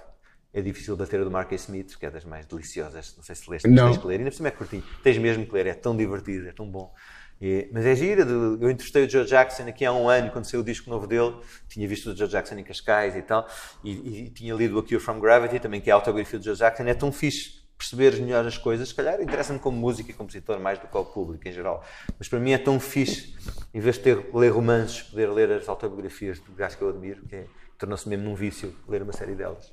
é 0.54 0.62
difícil 0.62 0.96
bater 0.96 1.20
a 1.20 1.24
do 1.24 1.32
Mark 1.32 1.52
A. 1.52 1.56
Smith, 1.56 1.98
que 1.98 2.06
é 2.06 2.12
das 2.12 2.24
mais 2.26 2.46
deliciosas. 2.46 3.16
Não 3.18 3.24
sei 3.24 3.34
se 3.36 3.50
leste, 3.50 3.68
não. 3.68 3.86
tens 3.88 3.98
que 3.98 4.06
ler. 4.06 4.20
Ainda 4.20 4.30
por 4.30 4.36
cima 4.38 4.50
é 4.50 4.52
curtinho. 4.52 4.84
Tens 5.02 5.18
mesmo 5.18 5.46
que 5.48 5.52
ler, 5.54 5.66
é 5.66 5.74
tão 5.74 5.98
divertido, 5.98 6.48
é 6.48 6.52
tão 6.52 6.70
bom. 6.70 6.94
E, 7.42 7.68
mas 7.74 7.86
é 7.86 7.96
gira, 7.96 8.24
de- 8.24 8.32
eu 8.32 8.70
entrevistei 8.70 9.04
o 9.06 9.10
Joe 9.10 9.26
Jackson 9.26 9.64
aqui 9.64 9.84
há 9.84 9.92
um 9.92 10.08
ano, 10.08 10.30
quando 10.32 10.46
saiu 10.46 10.62
o 10.62 10.64
disco 10.64 10.90
novo 10.90 11.08
dele, 11.08 11.36
tinha 11.68 11.88
visto 11.88 12.12
o 12.12 12.16
Joe 12.16 12.28
Jackson 12.28 12.56
em 12.56 12.64
Cascais 12.64 13.16
e 13.16 13.22
tal, 13.24 13.48
e, 13.84 13.92
e 14.26 14.30
tinha 14.30 14.54
lido 14.54 14.78
A 14.78 14.84
Cure 14.84 15.00
From 15.00 15.20
Gravity, 15.20 15.60
também 15.60 15.82
que 15.82 15.90
é 15.90 15.94
a 15.94 15.96
autobiografia 15.96 16.38
do 16.38 16.46
Joe 16.46 16.56
Jackson, 16.56 16.84
é 16.84 16.94
tão 16.94 17.12
fixe 17.12 17.63
perceber 17.78 18.16
melhor 18.22 18.46
as 18.46 18.58
coisas, 18.58 18.90
se 18.90 18.96
calhar 18.96 19.22
interessa-me 19.22 19.60
como 19.60 19.78
músico 19.78 20.10
e 20.10 20.14
compositor 20.14 20.60
mais 20.60 20.80
do 20.80 20.88
que 20.88 20.96
ao 20.96 21.06
público 21.06 21.48
em 21.48 21.52
geral, 21.52 21.84
mas 22.18 22.28
para 22.28 22.40
mim 22.40 22.52
é 22.52 22.58
tão 22.58 22.80
fixe, 22.80 23.34
em 23.74 23.80
vez 23.80 23.96
de 23.98 24.04
ter, 24.04 24.26
ler 24.34 24.50
romances, 24.52 25.02
poder 25.02 25.30
ler 25.30 25.52
as 25.52 25.68
autobiografias 25.68 26.38
de 26.38 26.52
gajos 26.56 26.78
que 26.78 26.84
eu 26.84 26.90
admiro, 26.90 27.22
que 27.28 27.36
é- 27.36 27.46
tornou-se 27.78 28.08
mesmo 28.08 28.26
num 28.26 28.36
vício 28.36 28.74
ler 28.88 29.02
uma 29.02 29.14
série 29.14 29.36
delas. 29.36 29.72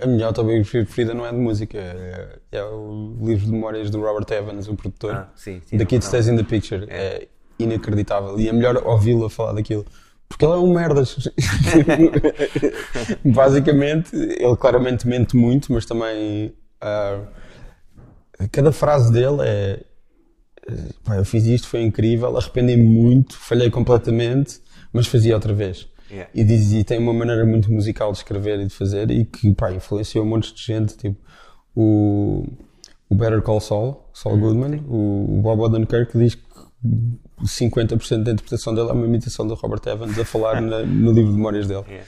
A 0.00 0.06
minha 0.06 0.26
autobiografia 0.26 0.84
preferida 0.84 1.14
não 1.14 1.26
é 1.26 1.30
de 1.30 1.36
música, 1.36 1.78
é, 1.78 2.38
é 2.50 2.64
o 2.64 3.16
livro 3.20 3.46
de 3.46 3.52
memórias 3.52 3.90
do 3.90 4.00
Robert 4.00 4.26
Evans, 4.30 4.66
o 4.68 4.74
produtor. 4.74 5.14
Ah, 5.14 5.32
sim, 5.36 5.60
sim, 5.66 5.76
The 5.76 5.84
Kid. 5.84 6.04
Stays 6.04 6.28
in 6.28 6.36
the 6.36 6.42
Picture. 6.44 6.86
É. 6.88 7.28
inacreditável. 7.58 8.38
E 8.40 8.48
é 8.48 8.52
melhor 8.52 8.76
ouvi-lo 8.86 9.26
a 9.26 9.30
falar 9.30 9.52
daquilo. 9.52 9.84
Porque 10.28 10.44
ele 10.46 10.54
é 10.54 10.56
um 10.56 10.72
merdas. 10.72 11.16
Basicamente, 13.24 14.14
ele 14.16 14.56
claramente 14.56 15.06
mente 15.06 15.36
muito, 15.36 15.72
mas 15.72 15.84
também. 15.84 16.54
Ah, 16.82 17.22
cada 18.50 18.72
frase 18.72 19.12
dele 19.12 19.38
é. 19.42 19.80
Pá, 21.04 21.16
eu 21.16 21.24
fiz 21.24 21.44
isto, 21.46 21.66
foi 21.66 21.82
incrível, 21.82 22.36
arrependi-me 22.36 22.82
muito, 22.84 23.36
falhei 23.36 23.68
completamente, 23.68 24.60
mas 24.92 25.06
fazia 25.08 25.34
outra 25.34 25.52
vez. 25.52 25.88
Yeah. 26.10 26.30
E, 26.34 26.44
diz, 26.44 26.72
e 26.72 26.84
tem 26.84 26.98
uma 26.98 27.12
maneira 27.12 27.44
muito 27.44 27.72
musical 27.72 28.12
de 28.12 28.18
escrever 28.18 28.60
e 28.60 28.66
de 28.66 28.74
fazer 28.74 29.10
e 29.10 29.24
que 29.24 29.52
pá, 29.54 29.72
influenciou 29.72 30.24
um 30.24 30.28
monte 30.28 30.54
de 30.54 30.62
gente, 30.62 30.96
tipo 30.96 31.16
o, 31.74 32.44
o 33.08 33.14
Better 33.14 33.40
Call 33.42 33.60
Saul, 33.60 34.08
Saul 34.12 34.36
Goodman, 34.38 34.84
o, 34.86 35.38
o 35.38 35.40
Bob 35.42 35.60
Odenkirk 35.62 36.16
diz 36.16 36.34
que 36.36 36.42
50% 37.44 38.22
da 38.22 38.32
interpretação 38.32 38.74
dele 38.74 38.90
é 38.90 38.92
uma 38.92 39.06
imitação 39.06 39.46
do 39.46 39.54
Robert 39.54 39.80
Evans 39.86 40.18
a 40.18 40.24
falar 40.24 40.60
na- 40.62 40.84
no 40.84 41.10
livro 41.12 41.30
de 41.32 41.36
memórias 41.38 41.66
dele. 41.66 41.84
Yeah. 41.88 42.06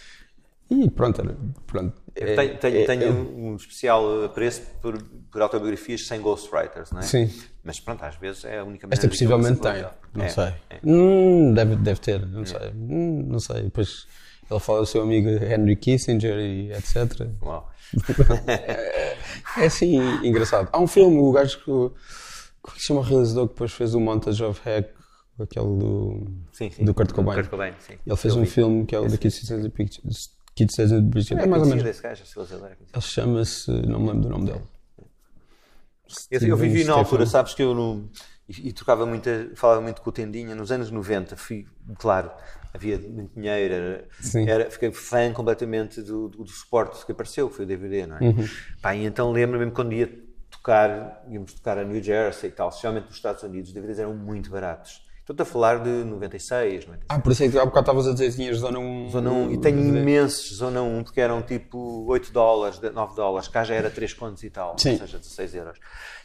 E 0.71 0.91
pronto, 0.91 1.23
pronto. 1.67 1.93
É- 2.17 2.35
tenho, 2.37 2.59
tenho- 2.59 2.77
é- 2.79 2.85
tenho 2.87 3.03
é- 3.05 3.11
um 3.11 3.57
especial 3.57 4.25
apreço 4.25 4.63
por, 4.81 5.01
por 5.31 5.43
autobiografias 5.43 6.07
sem 6.07 6.21
ghostwriters, 6.21 6.91
não 6.93 7.01
é? 7.01 7.03
Sim. 7.03 7.31
Mas 7.63 7.81
pronto, 7.81 8.03
às 8.05 8.17
vezes 8.17 8.45
é 8.45 8.59
a 8.61 8.65
única 8.65 8.87
maneira 8.87 8.95
Esta 8.95 9.09
possivelmente 9.09 9.61
tem, 9.61 9.85
não 10.15 10.25
É, 10.25 10.29
sei. 10.29 10.45
é. 10.71 10.79
Hum, 10.85 11.53
deve, 11.53 11.77
deve 11.77 12.01
ter, 12.01 12.25
não 12.27 12.45
sei. 12.47 12.71
Hum, 12.75 13.25
não 13.29 13.39
sei. 13.41 13.63
Depois 13.65 14.07
ele 14.51 14.61
fala 14.61 14.81
do 14.81 14.87
seu 14.87 15.03
amigo 15.03 15.29
Henry 15.29 15.77
Kissinger 15.77 16.39
e 16.39 16.73
etc. 16.73 17.29
Uau. 17.43 17.71
É 19.57 19.67
assim, 19.67 19.97
engraçado. 20.27 20.69
Há 20.73 20.81
um 20.81 20.87
filme, 20.87 21.19
o 21.19 21.31
gajo 21.33 21.59
que. 21.59 21.65
Como 21.65 21.95
é 22.77 22.79
se 22.81 22.87
chama 22.87 23.01
o 23.01 23.03
realizador 23.03 23.47
que 23.49 23.55
depois 23.55 23.73
fez 23.73 23.95
o 23.95 24.01
Montage 24.01 24.43
of 24.43 24.61
Heck, 24.69 24.91
aquele 25.39 25.67
do. 25.67 26.27
Sim, 26.53 26.71
sim. 26.71 26.85
Do 26.85 26.95
Kurt 26.95 27.13
Cobain. 27.13 27.35
Kurt 27.37 27.51
Cobain, 27.51 27.73
sim. 27.79 27.95
Ele 28.07 28.17
fez 28.17 28.35
um 28.35 28.47
filme 28.47 28.85
que 28.87 28.95
é 28.95 28.99
o 28.99 29.07
The 29.09 29.17
Kid 29.19 29.31
Says 29.35 29.63
the 29.63 29.69
Picture. 29.69 30.03
Kid 30.55 30.73
Says 30.75 30.91
the 30.91 31.01
Picture. 31.03 31.41
É 31.41 31.45
É 31.45 31.47
mais 31.47 31.63
ou 31.63 31.69
menos. 31.69 31.85
esse 31.85 32.03
gajo, 32.03 32.23
é 32.23 32.27
conhecido. 32.35 32.67
Ele 32.93 33.01
chama-se. 33.03 33.71
Não 33.71 33.99
me 34.01 34.07
lembro 34.09 34.23
do 34.23 34.29
nome 34.31 34.47
dele. 34.47 34.61
Eu, 36.31 36.41
eu 36.49 36.57
vivi 36.57 36.81
Steven 36.81 36.87
na 36.87 36.93
altura, 36.95 37.25
Stephen. 37.25 37.27
sabes 37.27 37.55
que 37.55 37.63
eu 37.63 37.75
no, 37.75 38.11
e, 38.49 38.69
e 38.69 38.73
trocava 38.73 39.07
muito, 39.07 39.29
falava 39.57 39.81
muito 39.81 40.03
com 40.03 40.11
o 40.11 40.13
Tendinha 40.13 40.55
nos 40.55 40.71
anos 40.71 40.91
90, 40.91 41.35
fui, 41.37 41.67
claro, 41.99 42.31
havia 42.75 42.99
muito 42.99 43.33
dinheiro, 43.35 43.75
era, 43.75 44.09
era- 44.47 44.71
fiquei 44.71 44.93
fã 44.93 45.33
completamente 45.33 46.03
do, 46.03 46.29
do, 46.29 46.45
do 46.45 46.51
suporte 46.51 47.05
que 47.07 47.11
apareceu, 47.13 47.49
que 47.49 47.57
foi 47.57 47.65
o 47.65 47.69
DVD, 47.69 48.07
não 48.07 48.19
é? 48.19 48.21
Uhum. 48.23 48.45
Pá, 48.83 48.95
e 48.95 49.05
então 49.07 49.33
lembro-me 49.33 49.65
mesmo 49.65 49.75
quando 49.75 49.93
ia 49.95 50.13
tocar, 50.51 51.25
íamos 51.31 51.55
tocar 51.55 51.79
a 51.79 51.85
New 51.85 52.01
Jersey 52.03 52.51
e 52.51 52.53
tal, 52.53 52.69
especialmente 52.69 53.07
nos 53.07 53.17
Estados 53.17 53.43
Unidos, 53.43 53.71
os 53.71 53.75
DVDs 53.75 53.99
eram 53.99 54.15
muito 54.15 54.51
baratos. 54.51 55.04
Estou-te 55.25 55.41
a 55.41 55.45
falar 55.47 55.79
de 55.83 55.89
96, 55.89 56.85
97. 56.87 57.07
Ah, 57.09 57.19
por 57.19 57.33
isso 57.33 57.43
é 57.45 57.49
que 57.49 57.59
há 57.59 57.65
bocado 57.65 57.81
estavas 57.81 58.07
a 58.07 58.13
dizer 58.13 58.29
que 58.29 58.37
tinhas 58.37 58.59
Zona 58.59 58.79
1. 58.79 59.09
Zona 59.09 59.31
1, 59.31 59.51
e 59.53 59.59
tenho 59.59 59.79
imensos 59.81 60.55
Zona 60.57 60.83
1, 60.83 61.03
porque 61.03 61.19
eram 61.19 61.41
tipo 61.41 62.05
8 62.09 62.31
dólares, 62.31 62.79
9 62.79 63.17
dólares, 63.17 63.49
cá 63.49 63.65
já 63.65 63.75
era 63.75 63.89
3 63.91 64.13
contos 64.13 64.43
e 64.45 64.51
tal, 64.51 64.79
Sim. 64.79 64.93
ou 64.93 64.99
seja, 64.99 65.17
16 65.19 65.55
euros. 65.55 65.79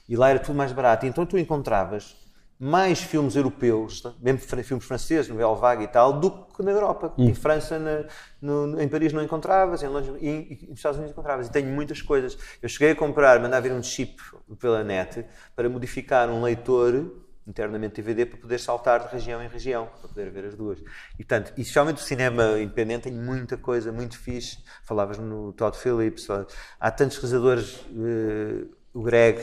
E 0.08 0.18
lá 0.18 0.30
era 0.30 0.39
tudo 0.39 0.56
mais 0.56 0.74
barato. 0.74 1.06
Então 1.06 1.26
tu 1.26 1.38
encontravas 1.38 2.14
mais 2.60 3.00
filmes 3.00 3.38
europeus, 3.38 4.04
mesmo 4.22 4.39
fran- 4.39 4.64
filmes 4.64 4.86
franceses, 4.86 5.30
novela 5.30 5.56
vaga 5.56 5.82
e 5.82 5.88
tal, 5.88 6.20
do 6.20 6.30
que 6.30 6.62
na 6.62 6.72
Europa. 6.72 7.14
Hum. 7.18 7.30
Em 7.30 7.34
França, 7.34 7.80
na- 7.80 8.04
no- 8.41 8.82
em 8.82 8.88
Paris 8.89 9.14
não 9.14 9.24
encontravas, 9.24 9.82
em 9.82 9.88
Londres 9.88 10.14
e, 10.20 10.28
e 10.28 10.68
nos 10.68 10.80
Estados 10.80 10.97
Unidos 10.97 11.14
encontravas. 11.14 11.47
E 11.47 11.52
tenho 11.54 11.70
muitas 11.70 12.02
coisas. 12.02 12.38
Eu 12.62 12.68
cheguei 12.68 12.91
a 12.91 12.95
comprar, 12.97 13.39
mandar 13.39 13.62
vir 13.62 13.72
um 13.72 13.82
chip 13.82 14.18
pela 14.60 14.84
net 14.84 15.26
para 15.56 15.70
modificar 15.70 16.28
um 16.30 16.41
leitor 16.41 17.10
internamente 17.50 17.95
DVD 18.02 18.26
para 18.26 18.38
poder 18.38 18.60
saltar 18.60 19.06
de 19.08 19.12
região 19.14 19.41
em 19.43 19.47
região, 19.47 19.88
para 20.00 20.08
poder 20.08 20.30
ver 20.30 20.45
as 20.45 20.56
duas. 20.56 20.80
E, 21.14 21.26
portanto, 21.26 21.52
e 21.58 21.62
especialmente 21.62 21.97
o 21.97 22.06
cinema 22.06 22.60
independente 22.60 23.04
tem 23.04 23.12
muita 23.14 23.58
coisa, 23.58 23.91
muito 23.91 24.18
fixe. 24.18 24.60
Falavas 24.84 25.18
no 25.18 25.52
Todd 25.54 25.76
Phillips, 25.78 26.28
há 26.80 26.91
tantos 26.91 27.18
realizadores, 27.18 27.80
eh, 27.91 28.66
o 28.93 29.02
Greg 29.02 29.39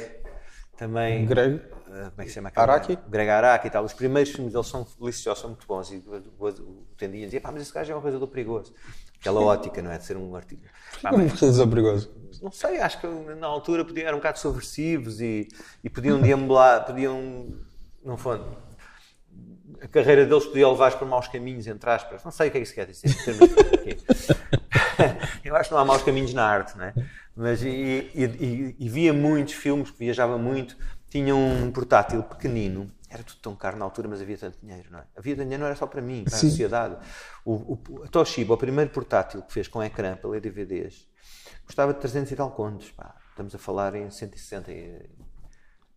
também. 0.76 1.26
Greg? 1.26 1.57
eh, 1.88 2.11
como 2.11 2.12
é 2.18 2.22
que 2.24 2.28
se 2.28 2.34
chama? 2.34 2.52
Araki? 2.54 2.94
gajo? 2.96 3.09
Greg 3.11 3.28
Araki 3.30 3.66
e 3.66 3.70
tal. 3.70 3.84
Os 3.84 3.92
primeiros 3.92 4.32
filmes 4.32 4.52
deles 4.52 4.66
são 4.68 4.86
deliciosos, 5.00 5.40
são 5.40 5.50
muito 5.50 5.66
bons. 5.66 5.90
E 5.90 5.96
o, 6.07 6.22
o, 6.38 6.48
o 6.48 6.86
Tendinha 6.96 7.24
dizia, 7.26 7.40
pá, 7.40 7.50
mas 7.50 7.62
esse 7.62 7.72
gajo 7.72 7.92
é 7.92 7.96
um 7.96 8.00
realizador 8.00 8.28
perigoso. 8.28 8.72
Aquela 9.18 9.40
ótica, 9.40 9.80
não 9.82 9.90
é? 9.90 9.98
De 9.98 10.04
ser 10.04 10.16
um 10.16 10.36
artigo. 10.36 10.62
Pá, 11.02 11.11
Como 11.11 11.24
mas- 11.24 11.40
realizador 11.40 11.68
perigoso? 11.70 12.14
não 12.42 12.52
sei, 12.52 12.78
acho 12.80 13.00
que 13.00 13.07
na 13.07 13.46
altura 13.46 13.82
podiam, 13.82 14.07
eram 14.07 14.18
um 14.18 14.20
bocado 14.20 14.38
subversivos 14.38 15.22
e, 15.22 15.48
e 15.82 15.88
podiam 15.88 16.20
deambular, 16.20 16.84
podiam, 16.84 17.48
não 18.07 18.16
foi, 18.16 18.40
a 19.82 19.88
carreira 19.88 20.24
deles 20.24 20.46
podia 20.46 20.68
levar 20.68 20.96
para 20.96 21.07
maus 21.07 21.28
caminhos, 21.28 21.66
entre 21.66 21.90
aspas. 21.90 22.24
Não 22.24 22.30
sei 22.30 22.48
o 22.48 22.50
que 22.50 22.59
é 22.59 22.61
que 22.61 22.66
isso 22.66 22.74
quer 22.74 22.86
dizer. 22.86 23.11
Eu 25.44 25.54
acho 25.57 25.68
que 25.68 25.74
não 25.74 25.80
há 25.80 25.84
maus 25.84 26.02
caminhos 26.02 26.32
na 26.32 26.46
arte, 26.46 26.76
né? 26.78 26.94
Mas 27.34 27.62
e, 27.62 27.68
e- 27.68 28.24
e- 28.24 28.76
e 28.78 28.88
via 28.88 29.12
muitos 29.12 29.54
filmes, 29.54 29.90
viajava 29.90 30.38
muito, 30.38 30.76
tinha 31.11 31.34
um 31.34 31.70
portátil 31.70 32.22
pequenino. 32.22 32.90
Era 33.09 33.22
tudo 33.22 33.38
tão 33.40 33.54
caro 33.54 33.76
na 33.76 33.84
altura, 33.84 34.09
mas 34.09 34.20
havia 34.20 34.36
tanto 34.36 34.59
dinheiro, 34.61 34.88
não 34.90 34.98
é? 34.98 35.04
Havia 35.16 35.36
dinheiro, 35.36 35.59
não 35.61 35.66
era 35.66 35.76
só 35.76 35.86
para 35.86 36.02
mim, 36.02 36.24
para 36.24 36.36
Sim. 36.36 36.46
a 36.46 36.50
sociedade. 36.50 36.96
O, 37.44 37.52
o, 37.88 38.02
a 38.04 38.09
Toshiba, 38.09 38.54
o 38.54 38.57
primeiro 38.57 38.90
portátil 38.90 39.42
que 39.42 39.52
fez 39.52 39.68
com 39.68 39.82
ecrã 39.82 40.16
para 40.16 40.28
ler 40.30 40.40
DVDs, 40.40 41.07
custava 41.64 41.94
300 41.94 42.32
e 42.32 42.36
tal 42.36 42.50
contos. 42.50 42.90
Pá. 42.90 43.14
Estamos 43.30 43.54
a 43.54 43.59
falar 43.59 43.94
em 43.94 44.11
160. 44.11 44.72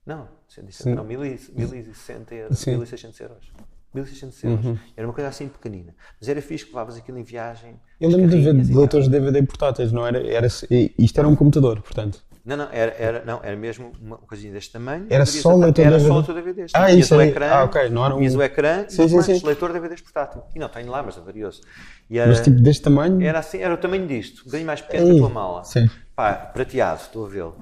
Não, 0.09 0.27
160, 0.47 0.95
não, 0.95 1.03
1060 1.03 2.33
euros, 2.33 2.57
Sim. 2.57 2.71
1600 2.71 3.19
euros. 3.19 3.45
1600 3.93 4.43
euros. 4.43 4.79
Era 4.97 5.05
uma 5.07 5.13
coisa 5.13 5.29
assim 5.29 5.47
pequenina. 5.47 5.93
Mas 6.19 6.27
era 6.27 6.41
fixe 6.41 6.65
que 6.65 6.71
levavas 6.71 6.97
aquilo 6.97 7.19
em 7.19 7.23
viagem. 7.23 7.79
Eu 8.01 8.09
lembro 8.09 8.27
de 8.29 8.53
de 8.63 8.73
leitores 8.75 9.05
de 9.07 9.11
DVD 9.11 9.43
portáteis, 9.43 9.91
não 9.91 10.05
era? 10.07 10.17
era 10.27 10.47
isto 10.47 11.19
era 11.19 11.27
um 11.27 11.35
computador, 11.35 11.79
portanto. 11.83 12.23
Não, 12.43 12.57
não, 12.57 12.67
era, 12.71 12.95
era, 12.97 13.23
não, 13.25 13.39
era 13.43 13.55
mesmo 13.55 13.91
uma 14.01 14.17
coisinha 14.17 14.51
deste 14.51 14.71
tamanho. 14.71 15.05
Era 15.11 15.27
só 15.27 15.49
atar- 15.49 15.59
leitor 15.61 15.85
Era 15.85 15.97
DVD? 15.97 16.07
só 16.09 16.15
leitor 16.17 16.35
DVDs. 16.35 16.71
Ah, 16.73 16.87
Tinhas 16.87 17.05
isso 17.05 17.15
o 17.15 17.19
aí. 17.19 17.29
ecrã, 17.29 17.47
Ah, 17.51 17.63
ok, 17.65 17.89
não 17.89 18.03
era 18.03 18.15
um- 18.15 18.37
o 18.37 18.41
ecrã 18.41 18.85
Sim, 18.87 19.03
e 19.05 19.09
sim, 19.09 19.21
sim. 19.21 19.45
leitor 19.45 19.73
DVDs 19.73 20.01
portátil. 20.01 20.41
E 20.55 20.57
não, 20.57 20.69
tenho 20.69 20.89
lá, 20.89 21.03
mas 21.03 21.15
é 21.17 21.21
valioso. 21.21 21.61
E 22.09 22.17
era, 22.17 22.29
Mas 22.29 22.41
tipo 22.41 22.59
deste 22.59 22.81
tamanho. 22.81 23.21
era 23.21 23.37
assim, 23.37 23.59
era 23.59 23.71
o 23.75 23.77
tamanho 23.77 24.07
disto, 24.07 24.41
um 24.41 24.45
bocadinho 24.45 24.65
mais 24.65 24.81
pequeno 24.81 25.05
que 25.05 25.11
Ei, 25.11 25.17
a 25.17 25.19
tua 25.19 25.29
mala. 25.29 25.63
sim. 25.63 25.87
Pá, 26.15 26.33
prateado, 26.33 27.01
estou 27.01 27.25
a 27.25 27.29
vê-lo. 27.29 27.55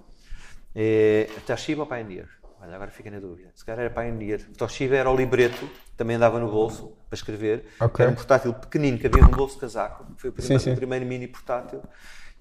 É, 0.79 1.27
Toshiba 1.45 1.85
Pioneer? 1.85 2.27
Olha, 2.67 2.75
agora 2.75 2.91
fica 2.91 3.09
na 3.09 3.19
dúvida. 3.19 3.49
Se 3.55 3.63
calhar 3.65 3.85
era 3.85 3.89
Pioneer. 3.93 4.45
O 4.49 4.57
Toshiba 4.57 4.95
era 4.95 5.09
o 5.09 5.15
libreto, 5.15 5.69
também 5.95 6.17
andava 6.17 6.37
no 6.39 6.51
bolso 6.51 6.91
para 7.09 7.15
escrever. 7.15 7.65
Ok. 7.79 8.03
Era 8.03 8.11
um 8.11 8.15
portátil 8.15 8.53
pequenino 8.53 8.97
que 8.97 9.07
havia 9.07 9.21
no 9.23 9.29
bolso 9.31 9.55
de 9.55 9.61
casaco. 9.61 10.05
Foi 10.17 10.29
o 10.29 10.33
primeiro, 10.33 10.59
Sim, 10.61 10.69
sim. 10.71 10.75
primeiro 10.75 11.05
mini 11.05 11.27
portátil. 11.27 11.81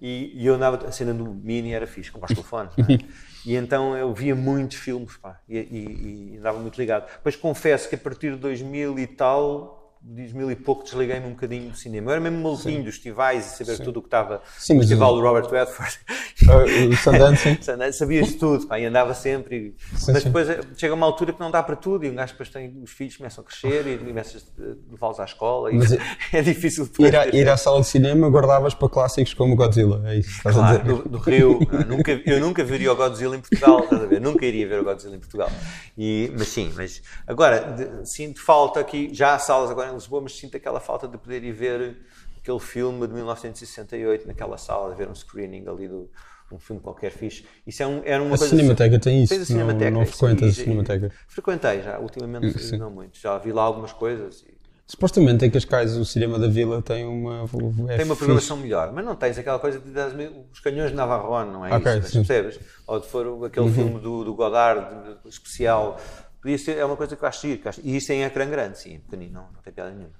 E, 0.01 0.33
e 0.35 0.45
eu 0.47 0.55
andava, 0.55 0.85
a 0.87 0.93
cena 0.93 1.15
do 1.15 1.25
mini 1.33 1.73
era 1.73 1.87
fixe, 1.87 2.11
com 2.11 2.21
os 2.23 2.29
telefones. 2.29 2.73
é? 2.79 2.99
E 3.47 3.55
então 3.55 3.97
eu 3.97 4.13
via 4.13 4.35
muitos 4.35 4.77
filmes 4.77 5.17
pá, 5.19 5.39
e, 5.49 5.57
e- 5.57 6.31
e 6.35 6.37
andava 6.39 6.59
muito 6.59 6.77
ligado. 6.77 7.07
Depois 7.07 7.37
confesso 7.37 7.89
que 7.89 7.95
a 7.95 7.99
partir 7.99 8.33
de 8.33 8.39
2000 8.39 8.99
e 8.99 9.07
tal, 9.07 9.76
2000 10.03 10.51
e 10.53 10.57
pouco, 10.57 10.85
desliguei-me 10.85 11.27
um 11.27 11.31
bocadinho 11.31 11.71
do 11.71 11.77
cinema. 11.77 12.09
Eu 12.11 12.13
era 12.13 12.21
mesmo 12.21 12.43
maluquinho 12.43 12.85
dos 12.85 12.95
festivais 12.95 13.47
e 13.47 13.65
saber 13.65 13.79
tudo 13.83 13.99
o 13.99 14.03
que 14.03 14.07
estava 14.09 14.43
Sim, 14.59 14.75
no 14.75 14.81
festival 14.81 15.15
do 15.15 15.21
Robert 15.23 15.49
Redford. 15.51 15.99
Ah, 16.49 16.65
o 16.67 16.95
Sundance, 16.99 17.43
sim. 17.43 17.57
Sabias 17.93 18.35
tudo, 18.35 18.67
pá, 18.67 18.79
e 18.79 18.85
andava 18.85 19.15
sempre. 19.15 19.57
e- 19.93 19.97
Sim, 19.99 20.13
mas 20.13 20.23
sim. 20.23 20.29
depois 20.29 20.49
eh, 20.51 20.61
chega 20.77 20.93
uma 20.93 21.07
altura 21.07 21.33
que 21.33 21.41
não 21.41 21.51
dá 21.51 21.63
para 21.63 21.75
tudo 21.75 22.05
e 22.05 22.11
um 22.11 22.15
gajo 22.15 22.33
depois 22.35 22.51
tem 22.51 22.79
os 22.83 22.91
filhos 22.91 23.17
começam 23.17 23.43
a 23.43 23.47
crescer 23.47 23.87
e 23.87 23.97
começas 23.97 24.47
a 24.59 24.63
levá-los 24.93 25.19
à 25.19 25.25
escola 25.25 25.73
e 25.73 25.77
Mas 25.77 25.93
é- 25.97 25.99
é 26.35 26.43
difícil. 26.43 26.87
Ir, 26.99 27.17
à, 27.17 27.27
ir 27.29 27.49
à 27.49 27.57
sala 27.57 27.81
de 27.81 27.87
cinema 27.87 28.29
guardavas 28.29 28.75
para 28.75 28.87
clássicos 28.89 29.33
como 29.33 29.57
Godzilla. 29.57 30.03
É 30.11 30.19
isso 30.19 30.29
estás 30.31 30.57
a 30.57 30.61
Claro, 30.61 30.79
dizer. 30.85 31.03
do, 31.05 31.09
do 31.09 31.19
Rio, 31.19 31.59
não, 31.73 31.97
nunca, 31.97 32.13
eu 32.27 32.39
nunca 32.39 32.63
veria 32.63 32.93
o 32.93 32.97
Godzilla 32.97 33.35
em 33.35 33.41
Portugal, 33.41 33.85
estás 33.85 34.03
a 34.03 34.07
ver? 34.07 34.21
Nunca 34.21 34.45
iria 34.45 34.69
ver 34.69 34.81
o 34.81 34.85
Godzilla 34.85 35.17
em 35.17 35.21
Portugal. 35.21 35.51
E, 35.97 36.31
mas 36.39 36.49
sim, 36.49 36.71
mas 36.77 37.01
agora 37.27 37.61
de- 37.73 38.07
sinto 38.09 38.45
falta 38.45 38.79
aqui, 38.79 39.09
já 39.11 39.35
há 39.35 39.39
salas 39.39 39.71
agora 39.71 39.86
em 39.91 39.95
Lisboa, 39.95 40.21
mas 40.23 40.37
sinto 40.37 40.57
aquela 40.57 40.81
falta 40.81 41.07
de 41.09 41.17
poder 41.19 41.43
ir 41.45 41.53
ver 41.53 41.97
aquele 42.39 42.61
filme 42.61 43.07
de 43.07 43.13
1968 43.15 44.27
naquela 44.27 44.57
sala, 44.59 44.91
de 44.93 44.97
ver 44.97 45.09
um 45.09 45.15
screening 45.15 45.67
ali 45.69 45.89
do 45.89 46.11
um 46.53 46.61
filme 46.61 46.81
qualquer 46.81 47.11
fixe. 47.11 47.45
Isso 47.67 47.83
é 47.83 47.87
um, 47.89 48.03
era 48.05 48.23
uma 48.23 48.37
A 48.37 48.39
coisa. 48.39 48.57
Cinemateca 48.57 49.01
tem 49.01 49.25
isso. 49.25 49.33
Tens 49.35 49.43
a 49.43 49.47
Cinemateca. 49.47 49.91
Não, 49.91 49.99
não 50.01 50.07
frequentas 50.07 50.51
a 50.51 50.63
Cinemateca. 50.63 51.11
Frequentei 51.27 51.83
já, 51.83 51.99
ultimamente 51.99 52.59
Sim. 52.63 52.77
não 52.77 52.89
muito. 52.89 53.19
Já 53.19 53.37
vi 53.39 53.51
lá 53.51 53.63
algumas 53.63 53.93
coisas. 53.93 54.45
e 54.49 54.55
Supostamente 54.89 55.45
em 55.45 55.51
Cascais 55.51 55.97
o 55.97 56.05
cinema 56.05 56.39
da 56.39 56.47
Vila 56.47 56.81
tem 56.81 57.05
uma. 57.05 57.45
é 57.93 57.97
Tem 57.97 58.05
uma 58.07 58.15
programação 58.15 58.57
melhor, 58.59 58.93
mas 58.93 59.05
não 59.05 59.17
tens 59.17 59.37
aquela 59.37 59.59
coisa 59.59 59.81
de 59.81 59.91
das- 59.91 60.13
os 60.53 60.61
canhões 60.61 60.91
de 60.91 60.97
Navarone, 60.97 61.51
não 61.51 61.67
é 61.67 61.75
Ok, 61.75 61.99
isso? 61.99 62.19
Uhum. 62.19 62.25
Percebes? 62.25 62.61
Ou 62.87 63.01
de 63.01 63.09
for 63.09 63.45
aquele 63.45 63.69
filme 63.73 63.99
do, 63.99 64.23
do 64.23 64.33
Godard 64.33 64.87
de- 65.25 65.29
especial. 65.29 66.01
Podia 66.47 66.59
ser, 66.59 66.77
é 66.79 66.85
uma 66.85 66.97
coisa 66.97 67.17
que 67.17 67.25
eu 67.25 67.29
acho 67.29 67.41
giro, 67.49 67.61
que 67.61 67.69
acho- 67.69 67.81
E 67.83 67.97
isso 67.97 68.13
em 68.13 68.23
ecrã 68.23 68.49
grande, 68.49 68.79
sim, 68.79 69.01
pequenino, 69.01 69.33
não, 69.33 69.51
não 69.51 69.61
tem 69.63 69.73
piada 69.73 69.91
nenhuma. 69.91 70.15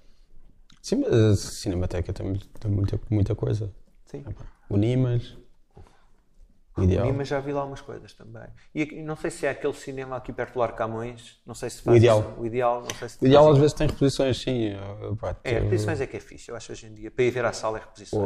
Sim, 0.83 0.97
mas 0.97 1.13
a 1.15 1.37
Cinemateca 1.37 2.13
tem, 2.13 2.35
tem 2.59 2.69
muita, 2.69 3.01
muita 3.09 3.33
coisa. 3.37 3.73
Sim. 4.07 4.25
O 4.69 4.77
Nimas. 4.77 5.39
O 6.77 6.83
Ideal. 6.83 7.07
Sim, 7.07 7.13
mas 7.13 7.29
já 7.29 7.39
vi 7.39 7.53
lá 7.53 7.65
umas 7.65 7.81
coisas 7.81 8.13
também. 8.13 8.43
E 8.75 9.03
não 9.03 9.15
sei 9.15 9.31
se 9.31 9.47
é 9.47 9.51
aquele 9.51 9.73
cinema 9.73 10.17
aqui 10.17 10.33
perto 10.33 10.55
do 10.55 10.59
Largo 10.59 10.77
Camões, 10.77 11.41
não 11.47 11.55
sei 11.55 11.71
se 11.71 11.81
faz 11.81 11.95
O 11.95 11.97
Ideal. 11.97 12.35
O 12.39 12.45
ideal, 12.45 12.81
não 12.83 12.91
sei 12.99 13.09
se 13.09 13.19
O 13.23 13.27
Ideal 13.29 13.49
às 13.53 13.59
vezes 13.59 13.73
tem 13.73 13.87
reposições, 13.87 14.37
sim. 14.37 14.71
eh, 14.71 14.79
pá, 15.21 15.37
É, 15.45 15.61
reposições 15.61 16.01
é 16.01 16.09
que 16.09 16.17
é 16.17 16.21
fixe, 16.21 16.51
eu 16.51 16.57
acho 16.57 16.73
hoje 16.73 16.87
em 16.87 16.93
dia. 16.95 17.09
Para 17.09 17.23
ir 17.25 17.31
ver 17.31 17.45
à 17.45 17.53
sala 17.53 17.79
é 17.79 17.83
reposições. 17.83 18.21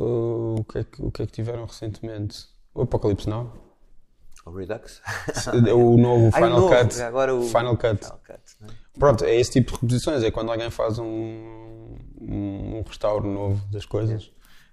o, 0.00 0.56
o, 0.58 0.64
que 0.64 0.78
é 0.78 0.82
que, 0.84 1.02
o 1.04 1.10
que 1.12 1.22
é 1.22 1.26
que 1.26 1.32
tiveram 1.32 1.64
recentemente? 1.66 2.48
O 2.74 2.82
Apocalipse 2.82 3.28
Now. 3.28 3.63
O 4.44 4.50
Redux. 4.50 5.00
o 5.74 5.96
novo 5.96 6.30
Ai, 6.34 6.42
o 6.42 6.44
Final 6.44 6.60
novo, 6.60 6.76
Cut. 6.76 7.02
Agora 7.02 7.34
o 7.34 7.42
Final 7.42 7.76
Cut. 7.76 8.04
Final 8.04 8.20
Cut, 8.26 8.42
não 8.60 8.68
é? 8.68 8.72
Pronto, 8.98 9.24
é 9.24 9.34
esse 9.34 9.52
tipo 9.52 9.72
de 9.72 9.80
reposições. 9.80 10.22
É 10.22 10.30
quando 10.30 10.50
alguém 10.50 10.70
faz 10.70 10.98
um, 10.98 11.96
um, 12.20 12.82
restauro 12.86 13.28
novo 13.28 13.66
das 13.72 13.86
coisas. 13.86 14.30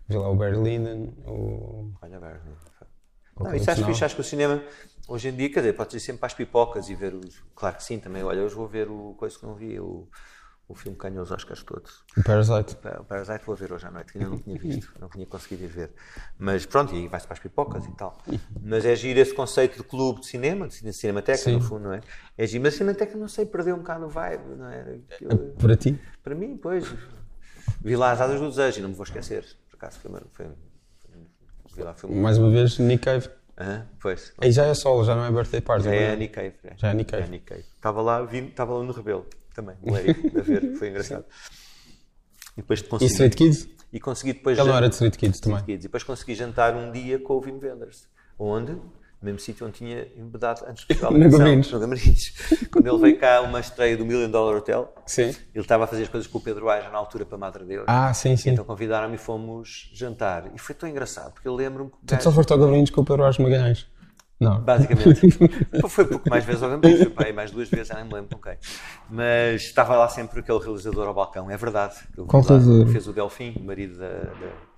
Vê 0.08 0.18
lá 0.18 0.30
o 0.30 0.36
Barry 0.36 0.62
Lyndon, 0.62 1.14
o 1.26 1.94
Olha, 2.02 2.20
o 3.38 3.44
Não, 3.44 3.56
isso 3.56 3.72
acho 3.72 3.86
fixe, 3.86 4.04
acho 4.04 4.16
que 4.16 4.22
o 4.22 4.24
cinema 4.24 4.62
hoje 5.08 5.30
em 5.30 5.36
dia, 5.36 5.50
quer 5.50 5.62
dizer, 5.62 5.74
pode 5.74 5.96
ir 5.96 6.00
sempre 6.00 6.20
para 6.20 6.28
as 6.28 6.34
pipocas 6.34 6.90
e 6.90 6.96
ver 6.96 7.14
os. 7.14 7.42
Claro 7.56 7.76
que 7.78 7.84
sim, 7.84 8.00
também. 8.00 8.24
Olha, 8.24 8.44
hoje 8.44 8.56
vou 8.56 8.68
ver 8.68 8.90
o 8.90 9.16
coisa 9.18 9.38
que 9.38 9.46
não 9.46 9.56
vi, 9.56 9.80
o, 9.80 10.08
o 10.72 10.76
filme 10.76 10.98
que 10.98 11.04
ganhou 11.08 11.24
os 11.24 11.32
Oscars 11.32 11.64
todos. 11.64 12.04
O 12.18 12.24
Parasite. 12.24 12.76
O 13.00 13.04
Parasite 13.04 13.46
vou 13.46 13.56
ver 13.56 13.72
hoje 13.74 13.86
à 13.86 13.92
noite, 13.92 14.12
que 14.14 14.18
ainda 14.18 14.30
não 14.32 14.38
tinha 14.40 14.58
visto, 14.58 14.92
não 15.00 15.10
tinha 15.10 15.26
conseguido 15.26 15.64
ir 15.64 15.68
ver. 15.68 15.92
Mas 16.40 16.66
pronto, 16.66 16.94
e 16.96 16.98
aí 17.00 17.08
vai-se 17.08 17.26
para 17.28 17.34
as 17.36 17.40
pipocas 17.40 17.86
e 17.86 17.92
tal. 17.96 18.18
Mas 18.62 18.86
é 18.86 18.96
giro 18.96 19.20
esse 19.20 19.34
conceito 19.34 19.78
de 19.78 19.84
clube 19.84 20.22
de 20.22 20.28
cinema, 20.28 20.68
de 20.68 20.74
cine- 20.76 20.94
cinemateca, 20.94 21.38
Sim. 21.38 21.54
no 21.54 21.62
fundo, 21.62 21.84
não 21.84 21.94
é? 21.94 22.02
É 22.38 22.48
giro, 22.48 22.64
mas 22.64 22.74
a 22.74 22.78
cinemateca, 22.78 23.18
não 23.18 23.28
sei, 23.28 23.46
perdeu 23.46 23.76
um 23.76 23.80
bocado 23.80 24.06
o 24.06 24.10
vibe, 24.10 24.44
não 24.58 24.68
é? 24.68 24.98
Aquilo- 25.12 25.38
Para 25.60 25.76
ti? 25.76 26.00
Para 26.24 26.34
mim, 26.36 26.58
pois, 26.58 26.86
vi 27.82 27.96
lá 27.96 28.12
as 28.12 28.22
asas 28.22 28.40
do 28.40 28.50
desejo 28.50 28.80
e 28.80 28.82
não 28.82 28.90
me 28.90 28.96
vou 28.96 29.04
esquecer. 29.04 29.46
Por 29.70 29.76
acaso, 29.78 30.00
foi, 30.00 30.12
foi, 30.32 30.48
vi 31.76 31.84
lá, 31.84 31.94
foi 31.94 32.10
um- 32.10 32.22
Mais 32.22 32.38
uma 32.38 32.50
vez, 32.50 32.78
Nick 32.80 33.04
Cave. 33.06 33.30
Hã? 33.58 33.86
Pois, 34.00 34.34
Aí 34.42 34.52
já 34.52 34.66
é 34.66 34.74
solo, 34.74 35.04
já 35.04 35.14
não 35.16 35.24
é 35.26 35.32
birthday 35.32 35.62
party. 35.62 35.84
já 35.86 35.94
é 35.94 36.08
não 36.08 36.14
a 36.14 36.16
Nick 36.18 36.34
Cave. 36.34 36.56
Já 36.78 36.88
é 36.88 36.92
a 36.92 36.94
Nick 36.94 37.12
Cave. 37.12 37.30
Nick 37.30 37.46
Cave. 37.46 37.62
Estava 37.76 38.02
lá, 38.02 38.24
vi, 38.24 38.40
estava 38.48 38.74
lá 38.74 38.84
no 38.84 38.92
Rebelo 38.92 39.26
também, 39.54 39.76
no 39.84 39.96
Eric, 39.98 40.38
a 40.38 40.42
ver, 40.42 40.76
foi 40.78 40.90
engraçado. 40.90 41.26
E 42.58 42.62
depois 42.62 42.80
E 42.80 42.84
consegui, 42.84 43.12
Street 43.12 43.36
Kids? 43.36 43.68
e 43.94 44.00
consegui 44.00 44.34
depois 44.34 44.58
jan- 44.58 44.76
era 44.76 44.88
de 44.90 44.96
Street 44.96 45.16
Kids 45.16 45.40
também. 45.40 45.64
Kids. 45.64 45.86
E 45.86 45.88
depois 45.88 46.04
consegui 46.04 46.36
jantar 46.36 46.76
um 46.76 46.92
dia 46.92 47.20
com 47.20 47.34
o 47.36 47.40
Wim 47.40 47.60
Wenders. 47.62 48.08
Onde? 48.38 48.74
No 48.74 49.26
mesmo 49.28 49.40
sítio 49.40 49.68
onde 49.68 49.78
tinha 49.78 50.08
embedado 50.18 50.66
antes 50.68 50.84
de. 50.88 50.96
No 51.00 51.30
Gamarinos. 51.30 51.72
No 51.72 51.80
Gamarinos. 51.80 52.34
Quando 52.74 52.88
ele 52.88 52.98
veio 52.98 53.20
cá, 53.20 53.42
uma 53.42 53.60
estreia 53.60 53.96
do 53.96 54.04
Million 54.04 54.30
Dollar 54.32 54.56
Hotel, 54.58 54.92
Sim. 55.06 55.26
ele 55.26 55.36
estava 55.64 55.84
a 55.84 55.88
fazer 55.88 56.04
as 56.04 56.10
coisas 56.10 56.26
com 56.28 56.40
o 56.40 56.42
Pedro 56.42 56.68
Aja 56.70 56.90
na 56.90 56.98
altura 56.98 57.24
para 57.24 57.38
Madre 57.38 57.64
Deus. 57.64 57.86
Ah, 57.88 58.12
sim, 58.16 58.36
sim. 58.36 58.50
Então 58.50 58.66
convidaram-me 58.66 59.16
e 59.16 59.18
fomos 59.20 59.92
jantar. 59.94 60.52
E 60.56 60.58
foi 60.60 60.74
tão 60.74 60.90
engraçado, 60.90 61.34
porque 61.34 61.48
eu 61.48 61.54
lembro-me 61.54 61.92
que 61.92 61.98
o 61.98 62.00
Tu 62.18 62.24
só 62.24 62.32
foste 62.32 62.52
ao 62.52 62.58
Gabriels 62.58 62.90
com 62.90 63.02
o 63.02 63.06
Pedro 63.06 63.24
Ars 63.24 63.38
Magalhães? 63.38 63.88
Não. 64.42 64.60
Basicamente. 64.62 65.22
Foi 65.88 66.04
pouco 66.06 66.30
mais 66.30 66.44
vezes 66.44 66.64
ao 66.64 66.70
Gambinos, 66.70 67.00
foi 67.00 67.10
para 67.12 67.28
aí 67.28 67.34
mais 67.34 67.52
duas 67.52 67.70
vezes, 67.70 67.88
já 67.90 67.96
nem 67.96 68.06
me 68.06 68.14
lembro 68.14 68.36
com 68.36 68.42
quem. 68.42 68.58
Mas 69.10 69.62
estava 69.62 69.96
lá 69.96 70.10
sempre 70.10 70.40
aquele 70.40 70.58
realizador 70.60 71.08
ao 71.08 71.14
balcão, 71.14 71.50
é 71.50 71.56
verdade. 71.56 71.96
Qual 72.28 72.42
realizador? 72.42 72.88
Fez 72.88 73.08
o 73.08 73.14
Delfim, 73.14 73.54
o 73.60 73.64
marido 73.64 73.98
da. 74.00 74.08
da- 74.10 74.72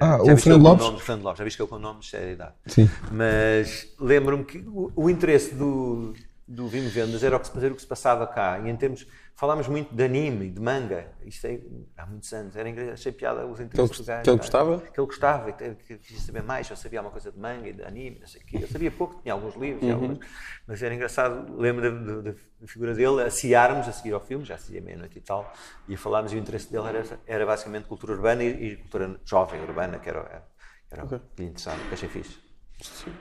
Ah, 0.00 0.18
já 0.24 0.32
o 0.34 0.36
Fernando 0.36 0.62
Lopes? 0.62 0.84
Nome, 0.86 1.00
Fernando 1.00 1.24
Lopes, 1.24 1.38
já 1.38 1.44
viste 1.44 1.56
que 1.56 1.62
ele 1.62 1.68
com 1.70 1.78
nomes 1.78 2.04
de 2.04 2.10
seriedade. 2.10 2.52
Sim. 2.66 2.90
Mas 3.10 3.88
lembro-me 3.98 4.44
que 4.44 4.58
o, 4.58 4.92
o 4.94 5.10
interesse 5.10 5.54
do, 5.54 6.12
do 6.52 6.66
Vimo 6.68 6.88
Vendas 6.90 7.22
era 7.22 7.36
o 7.36 7.40
que 7.40 7.46
se, 7.46 7.52
fazer 7.52 7.70
o 7.70 7.74
que 7.76 7.80
se 7.82 7.86
passava 7.86 8.26
cá. 8.26 8.58
E 8.58 8.68
em 8.68 8.76
termos. 8.76 9.06
Falámos 9.36 9.68
muito 9.68 9.94
de 9.94 10.04
anime, 10.04 10.50
de 10.50 10.60
manga. 10.60 11.06
Isto 11.24 11.46
é, 11.46 11.60
há 11.96 12.04
muitos 12.04 12.30
anos. 12.34 12.54
Era 12.56 12.92
achei 12.92 13.10
piada 13.10 13.46
os 13.46 13.58
interesses 13.58 13.96
Que 13.96 14.10
ele- 14.10 14.22
que 14.22 14.28
ele 14.30 14.36
gostava? 14.36 14.78
Que 14.80 15.00
ele 15.00 15.06
gostava 15.06 15.48
e 15.48 15.52
que- 15.54 15.74
que 15.76 15.96
queria 15.96 16.20
saber 16.20 16.42
mais. 16.42 16.68
Eu 16.68 16.76
sabia 16.76 16.98
alguma 16.98 17.12
coisa 17.12 17.32
de 17.32 17.38
manga 17.38 17.66
e 17.66 17.72
de 17.72 17.82
anime, 17.82 18.18
não 18.20 18.26
sei 18.26 18.42
o 18.42 18.44
quê. 18.44 18.58
Eu 18.60 18.68
sabia 18.68 18.90
pouco, 18.90 19.18
tinha 19.22 19.32
alguns 19.32 19.54
livros, 19.56 19.82
Uhum. 19.82 19.92
algumas, 19.94 20.18
mas 20.66 20.82
era 20.82 20.94
engraçado. 20.94 21.56
Lembro 21.56 21.90
da, 21.90 22.20
da- 22.20 22.30
da 22.60 22.66
figura 22.66 22.92
dele, 22.94 23.22
a 23.22 23.30
ciarmos 23.30 23.88
a 23.88 23.92
seguir 23.92 24.12
ao 24.12 24.20
filme, 24.20 24.44
já 24.44 24.58
seria 24.58 24.82
meia-noite 24.82 25.16
e 25.16 25.22
tal, 25.22 25.50
e 25.88 25.94
a 25.94 25.98
falarmos. 25.98 26.32
E 26.32 26.36
o 26.36 26.38
interesse 26.38 26.70
dele 26.70 26.88
era, 26.88 27.04
era 27.26 27.46
basicamente 27.46 27.84
cultura 27.86 28.12
urbana 28.12 28.44
e, 28.44 28.72
e 28.72 28.76
cultura 28.76 29.18
jovem 29.24 29.62
urbana, 29.62 29.98
que 29.98 30.08
era, 30.10 30.18
era, 30.20 30.48
era 30.90 31.04
o 31.06 31.08
que 31.08 31.14
lhe 31.42 31.48
interessava, 31.48 31.78
que 31.88 31.94
achei 31.94 32.08
fixe. 32.10 32.49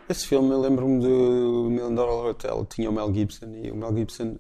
Esse 0.07 0.28
filme, 0.28 0.49
eu 0.51 0.60
lembro-me 0.62 0.99
do 1.01 1.68
Million 1.70 1.93
Dollar 1.93 2.28
Hotel. 2.32 2.66
Tinha 2.70 2.89
o 2.89 2.93
Mel 2.93 3.14
Gibson 3.14 3.47
e 3.64 3.72
o 3.72 3.76
Mel 3.76 3.95
Gibson 3.95 4.38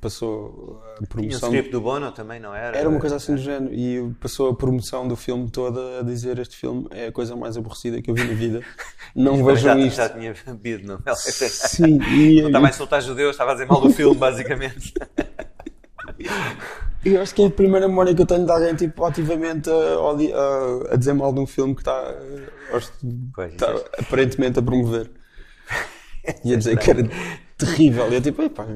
passou 0.00 0.82
a 0.82 0.94
Tinha 0.96 1.04
o 1.04 1.06
promoção. 1.06 1.48
script 1.48 1.70
do 1.70 1.80
Bono 1.80 2.10
também, 2.12 2.40
não 2.40 2.54
era? 2.54 2.76
Era 2.76 2.88
uma 2.88 2.98
coisa 2.98 3.16
assim 3.16 3.34
do 3.36 3.40
género. 3.40 3.72
E 3.72 4.12
passou 4.20 4.50
a 4.50 4.54
promoção 4.54 5.06
do 5.06 5.14
filme 5.16 5.48
toda 5.50 6.00
a 6.00 6.02
dizer: 6.02 6.38
Este 6.38 6.56
filme 6.56 6.86
é 6.90 7.06
a 7.06 7.12
coisa 7.12 7.36
mais 7.36 7.56
aborrecida 7.56 8.02
que 8.02 8.10
eu 8.10 8.14
vi 8.14 8.24
na 8.24 8.34
vida. 8.34 8.60
Não 9.14 9.36
Mas 9.38 9.60
já, 9.60 9.74
vejam 9.74 9.86
isto. 9.88 9.96
já 9.96 10.08
tinha 10.10 10.34
bebido, 10.46 10.86
não 10.88 11.00
é? 11.06 11.14
Sim, 11.14 11.98
e 12.12 12.40
Não 12.42 12.48
estava 12.48 12.66
a 12.66 12.68
insultar 12.70 13.00
judeus, 13.00 13.30
estava 13.30 13.52
a 13.52 13.54
dizer 13.54 13.66
mal 13.66 13.80
do 13.80 13.90
filme, 13.90 14.14
basicamente. 14.16 14.92
eu 17.14 17.22
acho 17.22 17.34
que 17.34 17.42
é 17.42 17.46
a 17.46 17.50
primeira 17.50 17.86
memória 17.88 18.14
que 18.14 18.22
eu 18.22 18.26
tenho 18.26 18.44
de 18.44 18.50
alguém 18.52 18.74
tipo, 18.74 19.04
ativamente 19.04 19.68
a, 19.70 19.98
odi- 20.00 20.32
a- 20.32 20.92
a 20.94 20.96
dizer 20.96 21.14
mal 21.14 21.32
de 21.32 21.40
um 21.40 21.46
filme 21.46 21.74
que 21.74 21.80
está, 21.82 22.14
eh, 22.20 22.46
Pois, 22.70 22.92
está 23.52 23.72
isso 23.74 23.84
aparentemente 23.98 24.58
a 24.58 24.62
promover. 24.62 25.10
E 26.44 26.52
a 26.54 26.56
dizer 26.56 26.76
que 26.78 26.90
era 26.90 27.08
terrível. 27.56 28.10
E 28.10 28.16
eu 28.16 28.20
tipo, 28.20 28.42
epá, 28.42 28.66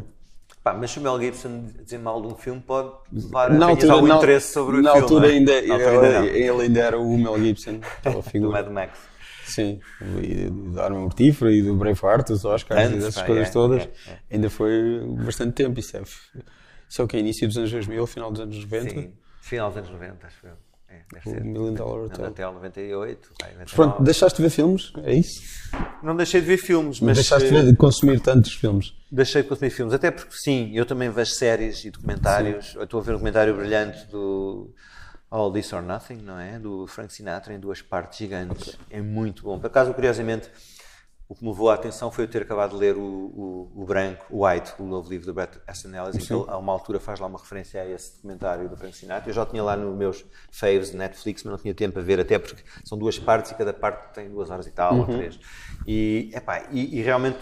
Pá, 0.62 0.74
mas 0.74 0.90
se 0.90 0.98
o 0.98 1.02
Mel 1.02 1.18
Gibson 1.20 1.64
dizer 1.84 1.98
mal 1.98 2.20
de 2.20 2.28
um 2.28 2.34
filme 2.36 2.60
pode 2.60 2.92
levar 3.12 3.50
na 3.50 3.66
a 3.66 3.68
altura, 3.70 3.92
algum 3.94 4.06
na, 4.06 4.16
interesse 4.16 4.52
sobre 4.52 4.76
o 4.76 4.82
na 4.82 4.90
filme. 4.92 5.02
altura 5.02 5.26
é? 5.26 5.30
ainda, 5.32 5.62
Na 5.62 5.74
altura 5.74 5.90
ainda 6.18 6.26
ele, 6.28 6.38
ele 6.48 6.62
ainda 6.62 6.80
era 6.80 6.98
o 6.98 7.18
Mel 7.18 7.38
Gibson, 7.38 7.80
aquela 7.98 8.16
Do 8.22 8.22
figura. 8.22 8.52
Mad 8.62 8.68
Max. 8.72 8.98
Sim, 9.46 9.80
e 10.22 10.50
do 10.50 10.80
Arma 10.80 11.00
Mortífera 11.00 11.50
e 11.50 11.60
do 11.62 11.74
Braveheart, 11.74 12.30
os 12.30 12.44
Oscars 12.44 12.82
Antes, 12.82 12.92
e 12.92 12.98
dessas 13.06 13.14
pá, 13.22 13.26
coisas 13.26 13.48
é, 13.48 13.50
todas. 13.50 13.82
é, 13.82 13.84
é. 13.84 14.18
Ainda 14.36 14.48
foi 14.50 15.00
bastante 15.24 15.52
tempo. 15.54 15.80
Isso 15.80 15.96
é, 15.96 16.02
isso 16.90 17.00
é 17.00 17.04
o 17.04 17.08
que 17.08 17.16
é 17.16 17.20
início 17.20 17.46
dos 17.46 17.56
anos 17.56 17.70
2000, 17.70 18.06
final 18.08 18.32
dos 18.32 18.40
anos 18.40 18.56
90. 18.64 18.90
Sim, 18.90 19.12
final 19.40 19.68
dos 19.68 19.78
anos 19.78 19.90
90, 19.90 20.26
acho 20.26 20.46
eu. 20.46 20.52
É, 20.88 21.02
deve 21.12 21.30
ser. 21.30 21.44
Million 21.44 21.72
Dollar 21.74 22.06
Hotel. 22.06 22.26
Até 22.26 22.42
ao 22.42 22.52
98, 22.52 23.30
vai, 23.40 23.52
99. 23.52 23.76
Pronto, 23.76 24.02
deixaste 24.02 24.36
de 24.38 24.42
ver 24.42 24.50
filmes? 24.50 24.92
É 25.04 25.14
isso? 25.14 25.40
Não 26.02 26.16
deixei 26.16 26.40
de 26.40 26.48
ver 26.48 26.56
filmes, 26.56 27.00
Mas 27.00 27.16
deixaste 27.16 27.46
eh, 27.46 27.48
de, 27.48 27.54
ver, 27.54 27.70
de 27.70 27.76
consumir 27.76 28.18
tantos 28.18 28.54
filmes. 28.54 28.92
deixei 29.08 29.42
de 29.42 29.48
consumir 29.48 29.70
filmes. 29.70 29.94
Até 29.94 30.10
porque, 30.10 30.34
sim, 30.34 30.72
eu 30.74 30.84
também 30.84 31.08
vejo 31.08 31.30
séries 31.30 31.84
e 31.84 31.90
documentários. 31.92 32.74
Eu 32.74 32.82
estou 32.82 32.98
a 32.98 33.02
ver 33.04 33.12
um 33.12 33.14
documentário 33.14 33.54
brilhante 33.56 34.04
do 34.08 34.74
All 35.30 35.52
This 35.52 35.72
or 35.72 35.82
Nothing, 35.82 36.22
não 36.22 36.40
é? 36.40 36.58
Do 36.58 36.88
Frank 36.88 37.14
Sinatra, 37.14 37.54
em 37.54 37.60
duas 37.60 37.80
partes 37.80 38.18
gigantes. 38.18 38.76
É 38.90 39.00
muito 39.00 39.44
bom. 39.44 39.60
Por 39.60 39.68
acaso, 39.68 39.94
curiosamente, 39.94 40.50
o 41.30 41.34
que 41.36 41.44
me 41.44 41.50
levou 41.50 41.70
a 41.70 41.74
atenção 41.74 42.10
foi 42.10 42.24
eu 42.24 42.28
ter 42.28 42.42
acabado 42.42 42.72
de 42.72 42.76
ler 42.76 42.96
o, 42.96 43.00
o, 43.02 43.72
o 43.82 43.84
Branco, 43.86 44.26
o 44.30 44.44
White, 44.44 44.74
o 44.80 44.84
novo 44.84 45.08
livro 45.08 45.26
do 45.26 45.32
Brett 45.32 45.60
Easton 45.68 45.90
Ellis, 45.94 46.18
em 46.18 46.24
que 46.24 46.34
ele, 46.34 46.44
a 46.48 46.58
uma 46.58 46.72
altura 46.72 46.98
faz 46.98 47.20
lá 47.20 47.28
uma 47.28 47.38
referência 47.38 47.80
a 47.80 47.86
esse 47.88 48.16
documentário 48.16 48.68
do 48.68 48.76
Frank 48.76 48.96
Sinatra. 48.96 49.30
Eu 49.30 49.34
já 49.34 49.46
tinha 49.46 49.62
lá 49.62 49.76
nos 49.76 49.96
meus 49.96 50.24
faves 50.50 50.90
de 50.90 50.96
Netflix, 50.96 51.44
mas 51.44 51.52
não 51.52 51.58
tinha 51.58 51.72
tempo 51.72 51.98
a 52.00 52.02
ver, 52.02 52.18
até 52.18 52.36
porque 52.38 52.62
são 52.84 52.98
duas 52.98 53.16
partes 53.18 53.52
e 53.52 53.54
cada 53.54 53.72
parte 53.72 54.12
tem 54.12 54.28
duas 54.28 54.50
horas 54.50 54.66
e 54.66 54.72
tal, 54.72 54.98
ou 54.98 55.06
três. 55.06 55.38
E, 55.86 56.32
epá, 56.34 56.66
e, 56.72 56.98
e 56.98 57.00
realmente 57.02 57.38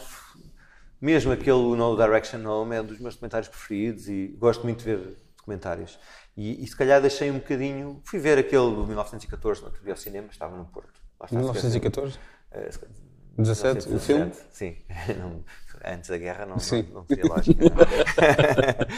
mesmo 1.01 1.32
aquele 1.32 1.76
No 1.76 1.97
Direction 1.97 2.45
Home 2.47 2.76
é 2.76 2.80
um 2.82 2.84
dos 2.84 2.99
meus 2.99 3.14
documentários 3.14 3.49
preferidos 3.49 4.09
e 4.09 4.28
gosto 4.39 4.64
muito 4.64 4.80
de 4.80 4.84
ver 4.84 5.16
documentários. 5.36 5.99
E, 6.36 6.62
e 6.62 6.66
se 6.66 6.76
calhar 6.76 7.01
deixei 7.01 7.30
um 7.30 7.39
bocadinho. 7.39 8.03
Fui 8.05 8.18
ver 8.18 8.39
aquele 8.39 8.74
do 8.74 8.86
1914 8.86 9.61
no 9.61 9.68
outro 9.68 9.82
dia 9.82 9.93
ao 9.93 9.97
cinema, 9.97 10.28
estava 10.30 10.57
no 10.57 10.64
Porto. 10.66 11.01
Lá 11.18 11.26
está, 11.26 11.39
1914? 11.39 12.18
eh, 12.51 12.70
se- 12.70 13.07
17, 13.43 13.89
o 13.95 13.99
filme? 14.01 14.24
1917, 14.32 14.47
Sim, 14.51 14.76
Não- 15.18 15.45
antes 15.84 16.11
da 16.11 16.18
guerra 16.18 16.45
não, 16.47 16.59
Sim. 16.59 16.82
não, 16.89 16.95
não 17.01 17.05
teria 17.05 17.26
lógica. 17.26 17.64
não 17.64 17.70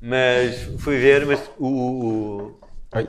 mas 0.00 0.56
fui 0.80 0.98
ver, 0.98 1.26
mas 1.26 1.40
o, 1.58 1.66
o- 1.66 2.60
Ai, 2.92 3.06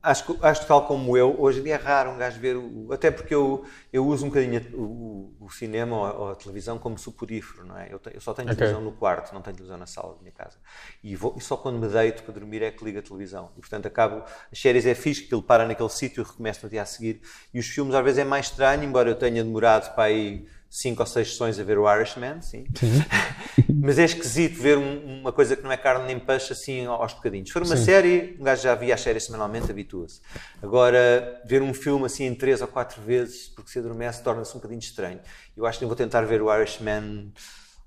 Acho 0.00 0.38
acho 0.42 0.60
que 0.60 0.66
tal 0.68 0.86
como 0.86 1.16
eu, 1.16 1.34
hoje 1.40 1.58
em 1.58 1.64
dia 1.64 1.74
é 1.74 1.76
raro 1.76 2.10
um 2.10 2.16
gajo 2.16 2.38
ver, 2.38 2.56
o, 2.56 2.92
até 2.92 3.10
porque 3.10 3.34
eu, 3.34 3.64
eu 3.92 4.06
uso 4.06 4.24
um 4.24 4.28
bocadinho 4.28 4.60
o, 4.74 5.34
o 5.40 5.50
cinema 5.50 5.96
ou, 5.96 6.20
ou, 6.20 6.30
a 6.30 6.36
televisão 6.36 6.78
como 6.78 6.96
suporífero, 6.96 7.66
não 7.66 7.76
é? 7.76 7.92
Eu, 7.92 7.98
te, 7.98 8.14
eu 8.14 8.20
só 8.20 8.32
tenho 8.32 8.46
okay. 8.46 8.56
televisão 8.56 8.80
no 8.80 8.92
quarto, 8.92 9.34
não 9.34 9.42
tenho 9.42 9.56
televisão 9.56 9.76
na 9.76 9.86
sala 9.86 10.14
da 10.14 10.20
minha 10.20 10.32
casa. 10.32 10.56
E, 11.02 11.16
vou, 11.16 11.34
e, 11.36 11.40
só 11.40 11.56
quando 11.56 11.80
me 11.80 11.88
deito 11.88 12.22
para 12.22 12.32
dormir 12.32 12.62
é 12.62 12.70
que 12.70 12.84
ligo 12.84 13.00
a 13.00 13.02
televisão. 13.02 13.50
E 13.56 13.60
portanto 13.60 13.86
acabo, 13.86 14.22
as 14.52 14.58
séries 14.60 14.86
é 14.86 14.94
fixe, 14.94 15.22
que 15.22 15.34
ele 15.34 15.42
para 15.42 15.66
naquele 15.66 15.88
sítio 15.88 16.22
e 16.22 16.24
recomeça 16.24 16.60
no 16.62 16.70
dia 16.70 16.82
a 16.82 16.86
seguir. 16.86 17.20
E 17.52 17.58
os 17.58 17.66
filmes 17.66 17.92
às 17.92 18.04
vezes 18.04 18.18
é 18.18 18.24
mais 18.24 18.46
estranho, 18.46 18.84
embora 18.84 19.10
eu 19.10 19.16
tenha 19.16 19.42
demorado 19.42 19.92
para 19.96 20.04
aí 20.04 20.46
cinco 20.70 21.02
ou 21.02 21.06
seis 21.06 21.30
sessões 21.30 21.58
a 21.58 21.64
ver 21.64 21.78
o 21.78 21.92
Irishman, 21.92 22.40
sim. 22.42 22.66
sim. 22.74 23.04
Mas 23.80 23.98
é 23.98 24.04
esquisito 24.04 24.60
ver 24.60 24.76
um, 24.76 25.20
uma 25.20 25.32
coisa 25.32 25.56
que 25.56 25.62
não 25.62 25.72
é 25.72 25.76
carne 25.76 26.06
nem 26.06 26.18
peixe 26.18 26.52
assim 26.52 26.84
aos 26.86 27.12
bocadinhos. 27.14 27.48
Se 27.48 27.52
for 27.52 27.62
uma 27.62 27.76
sim. 27.76 27.84
série, 27.84 28.36
um 28.38 28.44
gajo 28.44 28.62
já 28.62 28.74
via 28.74 28.94
as 28.94 29.00
séries 29.00 29.24
semanalmente, 29.24 29.70
habitua-se. 29.70 30.20
Agora, 30.62 31.42
ver 31.46 31.62
um 31.62 31.72
filme 31.72 32.04
assim 32.06 32.24
em 32.24 32.34
três 32.34 32.60
ou 32.60 32.68
quatro 32.68 33.00
vezes, 33.02 33.48
porque 33.48 33.70
se 33.70 33.78
adormece, 33.78 34.22
torna-se 34.22 34.52
um 34.52 34.58
bocadinho 34.58 34.80
estranho. 34.80 35.20
Eu 35.56 35.66
acho 35.66 35.78
que 35.78 35.86
vou 35.86 35.96
tentar 35.96 36.22
ver 36.22 36.42
o 36.42 36.54
Irishman 36.54 37.32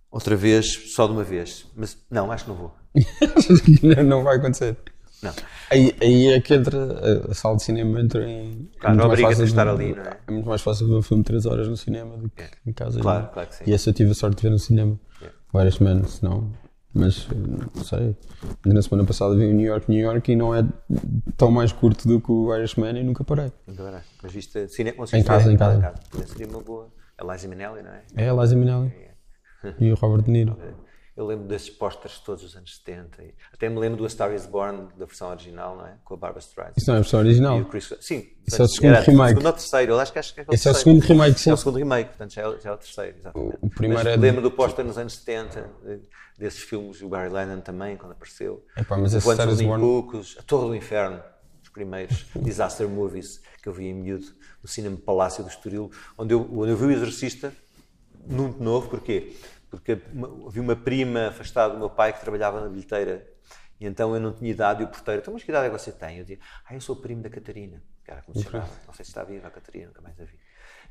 outra 0.09 0.35
vez, 0.35 0.93
só 0.93 1.05
de 1.05 1.13
uma 1.13 1.23
vez. 1.23 1.67
Mas 1.75 1.97
não, 2.09 2.31
acho 2.31 2.45
que 2.45 2.49
não 2.49 2.57
vou. 2.57 2.75
não 4.05 4.23
vai 4.23 4.37
acontecer. 4.37 4.77
Não. 5.21 5.31
Aí, 5.69 5.95
aí 6.01 6.27
é 6.27 6.41
que 6.41 6.53
entra 6.53 7.29
a 7.29 7.33
sala 7.33 7.55
de 7.55 7.63
cinema 7.63 7.99
entra 7.99 8.27
em. 8.27 8.69
Claro, 8.79 8.97
não 8.97 9.05
obriga 9.05 9.29
a 9.29 9.31
estar 9.31 9.67
ali, 9.67 9.93
não 9.93 10.03
é? 10.03 10.17
É 10.27 10.31
muito 10.31 10.47
mais 10.47 10.61
fácil 10.61 10.87
ver 10.87 10.95
um 10.95 11.01
filme 11.01 11.23
de 11.23 11.27
3 11.27 11.45
horas 11.45 11.67
no 11.67 11.77
cinema 11.77 12.17
do 12.17 12.29
que 12.29 12.41
é. 12.41 12.49
em 12.65 12.73
casa. 12.73 12.99
Claro, 12.99 13.29
claro 13.31 13.47
que 13.47 13.55
sim. 13.55 13.63
E 13.67 13.73
essa 13.73 13.89
eu 13.89 13.93
tive 13.93 14.11
a 14.11 14.15
sorte 14.15 14.37
de 14.37 14.43
ver 14.43 14.49
no 14.49 14.59
cinema. 14.59 14.99
Yeah. 15.19 15.37
Várias 15.53 15.75
semanas, 15.75 16.21
não. 16.21 16.51
Mas 16.93 17.27
não 17.29 17.83
sei. 17.83 18.17
Na 18.65 18.81
semana 18.81 19.05
passada 19.05 19.35
vi 19.35 19.45
o 19.45 19.53
New 19.53 19.65
York, 19.65 19.89
New 19.89 19.99
York 19.99 20.31
e 20.31 20.35
não 20.35 20.53
é 20.53 20.65
tão 21.37 21.49
mais 21.49 21.71
curto 21.71 22.07
do 22.07 22.19
que 22.19 22.31
o 22.31 22.53
Irishman 22.53 22.99
e 22.99 23.03
nunca 23.03 23.23
parei. 23.23 23.51
Nunca 23.65 23.83
parei. 23.83 24.01
Mas 24.21 24.33
viste 24.33 24.67
cinema 24.67 25.05
Em 25.13 25.23
casa, 25.23 25.53
em 25.53 25.57
casa. 25.57 25.77
Em 25.77 25.81
casa. 25.81 26.27
Seria 26.27 26.47
uma 26.47 26.61
boa. 26.61 26.89
A 27.17 27.31
Liza 27.31 27.47
Minnelli, 27.47 27.81
não 27.81 27.91
é? 27.91 28.01
É, 28.15 28.29
a 28.29 28.33
Liza 28.33 28.55
Minnelli. 28.55 28.91
É. 29.63 29.73
E 29.79 29.91
o 29.91 29.95
Robert 29.95 30.23
De 30.23 30.31
Niro. 30.31 30.57
Eu 31.15 31.25
lembro 31.25 31.45
desses 31.45 31.69
pósteres 31.69 32.19
todos 32.19 32.43
os 32.43 32.55
anos 32.55 32.77
70. 32.77 33.21
E 33.21 33.33
até 33.53 33.67
me 33.67 33.77
lembro 33.79 33.97
do 33.97 34.05
A 34.05 34.09
Star 34.09 34.33
is 34.33 34.45
Born, 34.45 34.87
da 34.97 35.05
versão 35.05 35.29
original, 35.29 35.75
não 35.75 35.85
é? 35.85 35.97
Com 36.05 36.13
a 36.13 36.17
Barbara 36.17 36.39
Streisand. 36.39 36.73
Isso 36.77 36.87
não 36.87 36.95
é 36.95 36.97
a 36.99 37.01
versão 37.01 37.19
original? 37.19 37.65
Chris... 37.65 37.93
Sim. 37.99 38.29
Isso 38.47 38.61
é 38.61 38.65
o 38.65 38.67
segundo 38.67 38.95
remake. 38.95 39.11
O 39.11 39.27
segundo 39.27 39.45
ou 39.45 39.53
terceiro. 39.53 39.91
Eu 39.91 39.99
acho 39.99 40.13
que, 40.13 40.19
acho 40.19 40.33
que 40.33 40.39
é 40.39 40.45
o 40.47 40.53
Esse 40.53 40.67
é 40.67 40.71
o 40.71 40.73
segundo 40.73 41.01
remake, 41.01 41.39
sim. 41.39 41.49
É 41.49 41.53
o 41.53 41.57
segundo 41.57 41.77
remake, 41.77 42.09
portanto 42.09 42.33
já 42.33 42.41
é, 42.41 42.59
já 42.59 42.69
é 42.69 42.73
o 42.73 42.77
terceiro, 42.77 43.17
exatamente. 43.17 43.57
O, 43.61 43.65
o 43.65 43.69
primeiro 43.69 44.03
mas 44.03 44.13
é 44.13 44.15
lembro 44.15 44.41
do 44.41 44.51
póster 44.51 44.85
nos 44.85 44.97
anos 44.97 45.17
70, 45.17 45.69
desses 46.37 46.61
filmes, 46.61 47.01
o 47.01 47.09
Barry 47.09 47.29
Lyndon 47.29 47.61
também, 47.61 47.97
quando 47.97 48.13
apareceu. 48.13 48.65
Epá, 48.75 48.97
mas 48.97 49.13
esse 49.13 49.31
Star 49.31 49.49
is 49.49 49.61
Born... 49.61 49.83
Cucos, 49.83 50.37
A 50.39 50.43
Torre 50.43 50.69
do 50.69 50.75
Inferno, 50.75 51.21
os 51.61 51.69
primeiros 51.69 52.25
disaster 52.41 52.87
movies 52.87 53.41
que 53.61 53.69
eu 53.69 53.73
vi 53.73 53.87
em 53.87 53.93
miúdo, 53.93 54.27
no 54.63 54.67
Cinema 54.67 54.97
Palácio 54.97 55.43
do 55.43 55.49
Estoril, 55.49 55.91
onde 56.17 56.33
eu, 56.33 56.41
onde 56.53 56.71
eu 56.71 56.77
vi 56.77 56.85
o 56.85 56.91
Exorcista, 56.91 57.53
muito 58.25 58.63
novo, 58.63 58.89
porquê? 58.89 59.35
Porque 59.71 59.93
havia 60.47 60.61
uma 60.61 60.75
prima 60.75 61.29
afastada 61.29 61.73
do 61.73 61.79
meu 61.79 61.89
pai 61.89 62.11
que 62.11 62.19
trabalhava 62.19 62.59
na 62.59 62.67
bilheteira 62.67 63.25
e 63.79 63.87
então 63.87 64.13
eu 64.13 64.19
não 64.19 64.33
tinha 64.33 64.51
idade 64.51 64.83
e 64.83 64.85
o 64.85 64.87
porteiro, 64.89 65.21
então 65.21 65.33
mas 65.33 65.43
que 65.43 65.49
idade 65.49 65.65
é 65.65 65.69
que 65.69 65.79
você 65.79 65.91
tem? 65.91 66.17
Eu 66.17 66.23
dizia, 66.23 66.39
ah, 66.65 66.75
eu 66.75 66.81
sou 66.81 66.97
primo 66.97 67.23
da 67.23 67.29
Catarina, 67.29 67.81
que 68.03 68.11
era 68.11 68.21
como 68.21 68.37
se 68.37 68.43
chamava, 68.43 68.69
não 68.85 68.93
sei 68.93 69.05
se 69.05 69.09
está 69.09 69.23
viva 69.23 69.47
a 69.47 69.51
Catarina, 69.51 69.87
nunca 69.87 70.01
mais 70.01 70.19
a 70.19 70.25
vi. 70.25 70.37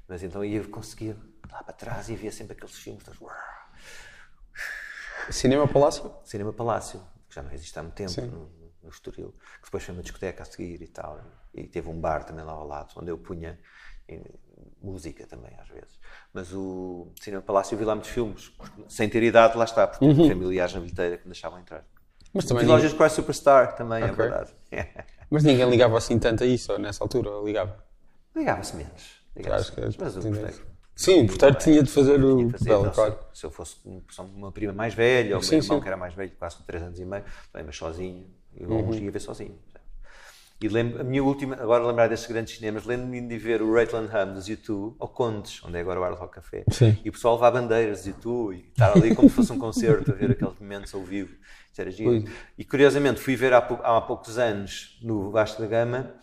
Mas 0.09 0.25
então 0.25 0.43
eu 0.43 0.69
conseguia 0.71 1.17
lá 1.53 1.63
para 1.63 1.75
trás 1.75 2.09
e 2.09 2.17
via 2.17 2.33
sempre 2.33 2.55
aqueles 2.55 2.77
filmes, 2.77 3.05
todos, 3.05 3.21
Cinema 5.31 5.69
Palácio? 5.69 6.13
Cinema 6.25 6.53
Palácio, 6.53 7.01
que 7.29 7.35
já 7.37 7.43
não 7.43 7.53
existe 7.53 7.79
há 7.79 7.83
muito 7.83 7.95
tempo 7.95 8.21
no, 8.23 8.51
no 8.83 8.89
Estoril, 8.89 9.33
que 9.59 9.67
depois 9.67 9.85
foi 9.85 9.95
uma 9.95 10.03
discoteca 10.03 10.43
a 10.43 10.47
seguir 10.47 10.83
e 10.83 10.89
tal, 10.89 11.21
e 11.55 11.69
teve 11.69 11.89
um 11.89 12.01
bar 12.01 12.25
também 12.25 12.45
lá 12.45 12.53
ao 12.53 12.67
lado, 12.67 12.93
onde 12.97 13.11
eu 13.11 13.19
punha 13.19 13.57
música 14.83 15.27
também, 15.27 15.53
às 15.61 15.69
vezes. 15.69 15.99
Mas 16.33 16.53
o 16.53 17.09
Cinema 17.21 17.43
Palácio 17.43 17.75
eu 17.75 17.79
vi 17.79 17.85
lá 17.85 17.95
muitos 17.95 18.11
filmes, 18.11 18.53
sem 18.89 19.09
ter 19.09 19.23
idade, 19.23 19.57
lá 19.57 19.65
está, 19.65 19.87
porque 19.87 20.05
uhum. 20.05 20.29
familiares 20.29 20.75
na 20.75 20.81
bilheteira 20.81 21.17
que 21.17 21.25
me 21.25 21.33
deixavam 21.33 21.59
entrar. 21.59 21.85
Mas 22.33 22.45
também. 22.45 22.65
Ninguém... 22.65 22.77
Lojas 22.77 22.93
Cry 22.93 23.11
Superstar 23.11 23.75
também, 23.75 24.03
é 24.03 24.11
okay. 24.11 24.25
é 24.25 24.29
verdade. 24.29 24.51
Mas 25.31 25.45
ninguém 25.45 25.69
ligava 25.69 25.97
assim 25.97 26.19
tanto 26.19 26.43
a 26.43 26.47
isso, 26.47 26.77
nessa 26.79 27.05
altura, 27.05 27.31
ligava? 27.45 27.85
Ligava-se 28.35 28.77
menos. 28.77 29.23
Ligava 29.37 29.65
menos. 29.77 29.97
Mas 29.97 30.17
o 30.17 30.21
porteiro. 30.21 30.71
Sim, 30.95 31.25
o 31.25 31.27
porteiro 31.29 31.55
tinha 31.57 31.83
de 31.83 31.91
fazer 31.91 32.23
o 32.23 32.51
papel, 32.51 32.91
claro. 32.91 33.19
Se 33.33 33.47
eu 33.47 33.51
fosse 33.51 33.77
uma 34.19 34.53
prima 34.53 34.73
mais 34.73 34.93
velha, 34.93 35.37
ou 35.37 35.43
sim, 35.43 35.57
meu 35.57 35.65
irmão 35.65 35.79
sim. 35.79 35.83
que 35.83 35.89
era 35.89 35.97
mais 35.97 36.15
velho, 36.15 36.33
quase 36.39 36.57
com 36.57 36.65
3 36.65 36.83
anos 36.83 37.01
e 37.01 37.05
meio, 37.05 37.25
também, 37.53 37.67
mas 37.67 37.77
sozinho, 37.77 38.27
eu 38.55 38.69
uhum. 38.69 38.95
ia 38.95 39.11
ver 39.11 39.21
sozinho. 39.21 39.59
E 40.63 40.69
lembro, 40.69 41.01
a 41.01 41.05
minha 41.05 41.25
última, 41.25 41.55
agora 41.55 41.87
lembrar 41.87 42.07
destes 42.09 42.31
grandes 42.31 42.55
cinemas, 42.55 42.85
lembro-me 42.85 43.27
de 43.27 43.39
ver 43.39 43.63
o 43.63 43.73
Raitland 43.73 44.11
Hum 44.15 44.35
dos 44.35 44.47
U2 44.47 44.95
ao 44.99 45.09
Condes, 45.09 45.65
onde 45.65 45.79
é 45.79 45.81
agora 45.81 45.99
o 45.99 46.03
Hard 46.03 46.19
Rock 46.19 46.35
Café. 46.35 46.65
Sim. 46.71 46.99
E 47.03 47.09
o 47.09 47.13
pessoal 47.13 47.37
levar 47.37 47.53
bandeiras 47.53 48.05
de 48.05 48.13
U2 48.13 48.57
e 48.57 48.69
estar 48.69 48.93
ali 48.95 49.15
como 49.15 49.31
se 49.31 49.37
fosse 49.37 49.51
um 49.53 49.57
concerto, 49.59 50.13
a 50.13 50.15
ver 50.15 50.33
aqueles 50.33 50.59
momentos 50.61 50.95
ao 50.95 51.03
vivo. 51.03 51.35
Isso 51.73 51.81
era 51.81 51.91
giro. 51.91 52.25
E 52.59 52.65
curiosamente 52.65 53.21
fui 53.21 53.37
ver 53.37 53.55
há, 53.55 53.59
há 53.59 54.03
poucos 54.03 54.37
anos, 54.37 54.99
no 55.03 55.31
Vasco 55.31 55.63
da 55.63 55.67
Gama, 55.67 56.15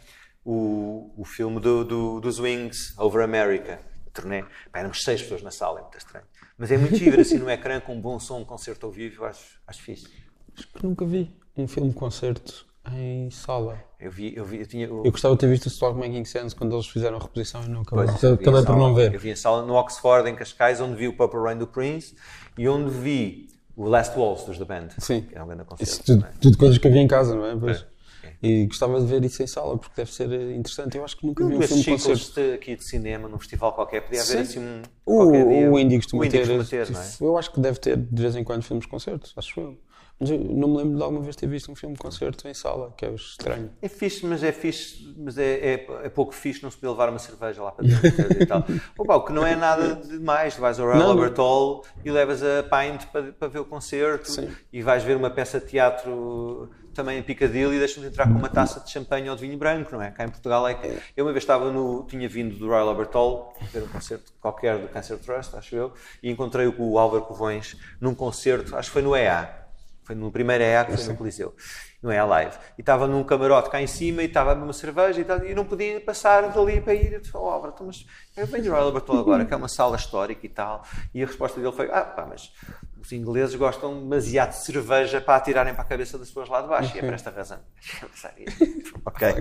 o, 0.46 1.12
o 1.18 1.26
filme 1.26 1.60
do, 1.60 1.84
do, 1.84 2.20
dos 2.20 2.38
Wings, 2.38 2.94
Over 3.00 3.24
America. 3.24 3.80
Turnê. 4.14 4.44
Pá, 4.72 4.80
éramos 4.80 5.04
seis 5.04 5.20
pessoas 5.20 5.42
na 5.42 5.50
sala, 5.50 5.80
é 5.80 5.82
muito 5.82 5.98
estranho. 5.98 6.26
Mas 6.56 6.72
é 6.72 6.78
muito 6.78 6.96
giro 6.96 7.20
assim 7.20 7.40
no 7.40 7.50
ecrã, 7.50 7.80
com 7.80 7.96
um 7.96 8.02
bom 8.02 8.20
som, 8.20 8.42
um 8.42 8.46
concerto 8.46 8.86
ao 8.86 8.92
vivo, 8.92 9.26
acho, 9.26 9.60
acho 9.66 9.82
fixe. 9.82 10.08
Acho 10.56 10.68
que 10.68 10.84
nunca 10.84 11.06
vi 11.06 11.36
um 11.56 11.68
filme-concerto 11.68 12.67
em 12.94 13.30
sala. 13.30 13.78
Eu 14.00 14.12
vi, 14.12 14.36
eu 14.36 14.46
vi, 14.46 14.60
eu 14.60 14.68
tinha. 14.68 14.86
Eu 14.86 15.04
gostava 15.12 15.36
de 15.36 15.40
ter 15.40 15.48
visto 15.48 15.66
o 15.66 15.68
Stock 15.70 15.98
Making 15.98 16.26
Sense 16.26 16.56
quando 16.56 16.76
eles 16.76 16.88
fizeram 16.88 17.18
a 17.18 17.20
reposição 17.20 17.64
e 17.64 17.68
não 17.68 17.82
acabei. 17.82 18.06
Acabei 18.06 18.64
por 18.64 18.76
não 18.76 18.94
ver. 18.94 19.14
Eu 19.14 19.20
vi 19.20 19.32
em 19.32 19.36
sala 19.36 19.66
no 19.66 19.74
Oxford, 19.74 20.30
em 20.30 20.36
Cascais, 20.36 20.80
onde 20.80 20.96
vi 20.96 21.08
o 21.08 21.14
Purple 21.14 21.40
Rain 21.40 21.58
do 21.58 21.68
Prince 21.68 22.16
e 22.58 22.68
onde 22.68 22.92
vi 22.92 23.48
o 23.76 23.88
Last 23.88 24.18
Waltz 24.18 24.46
dos 24.46 24.58
The 24.58 24.66
Band. 24.66 24.90
Sim. 24.98 25.22
Que 25.22 25.38
é 25.38 25.44
um 25.44 25.48
grande 25.48 25.64
concerto. 25.64 25.84
Isso 25.84 26.04
tudo, 26.04 26.28
tudo, 26.42 26.58
coisas 26.58 26.78
que 26.78 26.88
eu 26.88 26.92
vi 26.92 27.00
em 27.00 27.08
casa, 27.08 27.36
não 27.36 27.46
é? 27.46 27.56
Pois. 27.56 27.78
É. 27.82 27.98
E 28.42 28.68
gostava 28.68 29.00
de 29.00 29.08
ver 29.08 29.24
isso 29.24 29.42
em 29.42 29.48
sala, 29.48 29.78
porque 29.78 29.96
deve 29.96 30.14
ser 30.14 30.32
interessante. 30.52 30.98
Eu 30.98 31.04
acho 31.04 31.18
que 31.18 31.26
nunca 31.26 31.46
vi 31.46 31.56
um 31.56 31.62
filme 31.62 31.84
concerto. 31.84 32.40
aqui 32.54 32.76
de 32.76 32.84
cinema, 32.84 33.28
num 33.28 33.40
festival 33.40 33.74
qualquer, 33.74 34.02
podia 34.02 34.22
haver 34.22 34.40
assim 34.40 34.60
um. 34.60 34.82
O, 35.06 35.32
dia, 35.32 35.72
o 35.72 35.80
Indie 35.80 35.98
costuma 35.98 36.28
ter. 36.28 36.46
ter 36.68 36.88
é? 36.88 36.88
Eu 37.20 37.38
acho 37.38 37.52
que 37.52 37.60
deve 37.60 37.80
ter 37.80 37.98
de 37.98 38.22
vez 38.22 38.36
em 38.36 38.44
quando 38.44 38.64
filmes 38.64 38.86
concertos, 38.86 39.34
acho 39.36 39.60
eu. 39.60 39.78
Mas 40.20 40.32
eu 40.32 40.40
não 40.40 40.68
me 40.70 40.78
lembro 40.78 40.98
de 40.98 41.04
alguma 41.04 41.22
vez 41.22 41.36
ter 41.36 41.48
visto 41.48 41.72
um 41.72 41.76
filme 41.76 41.94
de 41.94 42.02
concerto 42.02 42.48
em 42.48 42.54
sala, 42.54 42.92
que 42.98 43.06
é 43.06 43.12
estranho. 43.14 43.70
É 43.82 43.88
fixe, 43.88 44.26
mas 44.26 44.44
é 44.44 44.52
fixe, 44.52 45.14
mas 45.16 45.38
é, 45.38 45.44
é, 45.44 45.88
é 46.06 46.10
pouco 46.10 46.34
fixe 46.34 46.64
não 46.64 46.72
se 46.72 46.78
poder 46.78 46.92
levar 46.92 47.10
uma 47.10 47.20
cerveja 47.20 47.62
lá 47.62 47.72
para 47.72 47.88
dentro 47.88 48.42
e 48.42 48.46
tal. 48.46 48.66
Opa, 48.98 49.16
o 49.16 49.22
que 49.24 49.32
não 49.32 49.46
é 49.46 49.56
nada 49.56 49.96
demais. 49.96 50.56
Tu 50.56 50.62
vais 50.62 50.80
ao 50.80 50.88
Royal 50.88 51.12
Albert 51.12 51.36
Hall 51.38 51.86
e 52.04 52.10
levas 52.10 52.42
a 52.42 52.64
pint 52.64 53.06
para, 53.12 53.32
para 53.32 53.48
ver 53.48 53.60
o 53.60 53.66
concerto 53.66 54.32
Sim. 54.32 54.50
e 54.74 54.82
vais 54.82 55.04
ver 55.04 55.16
uma 55.16 55.30
peça 55.30 55.60
de 55.60 55.68
teatro 55.68 56.72
também 56.96 57.20
em 57.20 57.22
Piccadilly 57.22 57.76
e 57.76 57.80
deixas-nos 57.80 58.08
entrar 58.08 58.26
com 58.26 58.40
uma 58.40 58.50
taça 58.50 58.80
de 58.80 58.90
champanhe 58.90 59.30
ou 59.30 59.36
de 59.36 59.44
vinho 59.44 59.56
branco, 59.56 59.92
não 59.94 60.02
é? 60.02 60.10
Cá 60.10 60.26
em 60.26 60.30
Portugal 60.30 60.68
é 60.68 60.74
que... 60.74 60.98
Eu 61.16 61.26
uma 61.26 61.32
vez 61.32 61.44
estava 61.44 61.72
no... 61.72 62.04
tinha 62.10 62.28
vindo 62.28 62.58
do 62.58 62.66
Royal 62.66 62.90
Albert 62.90 63.12
Hall 63.14 63.54
ver 63.72 63.84
um 63.84 63.88
concerto 63.88 64.34
qualquer 64.42 64.80
do 64.80 64.88
Cancer 64.88 65.20
Trust, 65.20 65.56
acho 65.56 65.76
eu, 65.76 65.94
e 66.24 66.32
encontrei 66.32 66.66
o 66.66 66.98
Álvaro 66.98 67.24
Covões 67.24 67.78
num 68.02 68.16
concerto, 68.16 68.76
acho 68.76 68.90
que 68.90 68.94
foi 68.94 69.04
no 69.04 69.16
EA, 69.16 69.67
foi 70.08 70.16
no 70.16 70.32
primeiro 70.32 70.64
EA 70.64 70.86
que 70.86 70.96
foi 70.96 71.06
no 71.06 71.18
Coliseu, 71.18 71.54
não 72.02 72.10
é 72.10 72.18
a 72.18 72.24
live. 72.24 72.56
E 72.78 72.82
estava 72.82 73.08
num 73.08 73.26
camarote 73.26 73.70
cá 73.70 73.82
em 73.82 73.88
cima 73.88 74.24
e 74.24 74.28
estava 74.28 74.54
a 74.54 74.56
uma 74.56 74.72
cerveja 74.72 75.20
e, 75.20 75.26
tal, 75.26 75.44
e 75.44 75.54
não 75.54 75.66
podia 75.66 76.00
passar 76.00 76.50
dali 76.50 76.80
para 76.80 76.94
ir. 76.94 77.12
Eu 77.12 77.20
disse, 77.20 77.36
oh, 77.36 77.40
Álvaro, 77.40 77.74
então, 77.76 77.88
mas 77.88 78.06
eu 78.38 78.48
venho 78.48 78.64
do 78.64 78.70
Royal 78.70 78.86
Albert 78.86 79.04
agora, 79.10 79.46
que 79.46 79.54
é 79.54 79.58
uma 79.58 79.68
sala 79.68 79.98
histórica 79.98 80.46
e 80.46 80.50
tal. 80.50 80.86
E 81.14 81.22
a 81.22 81.26
resposta 81.26 81.60
dele 81.60 81.74
foi, 81.74 81.92
ah, 81.92 82.04
pá, 82.04 82.26
mas 82.26 82.54
os 82.98 83.12
ingleses 83.12 83.54
gostam 83.56 84.00
demasiado 84.00 84.52
de 84.52 84.64
cerveja 84.64 85.20
para 85.20 85.36
atirarem 85.36 85.74
para 85.74 85.84
a 85.84 85.86
cabeça 85.86 86.18
das 86.18 86.30
pessoas 86.30 86.48
lá 86.48 86.62
de 86.62 86.70
baixo. 86.70 86.96
E 86.96 87.00
é 87.00 87.02
por 87.02 87.14
esta 87.14 87.30
razão. 87.30 87.60
ok. 89.06 89.34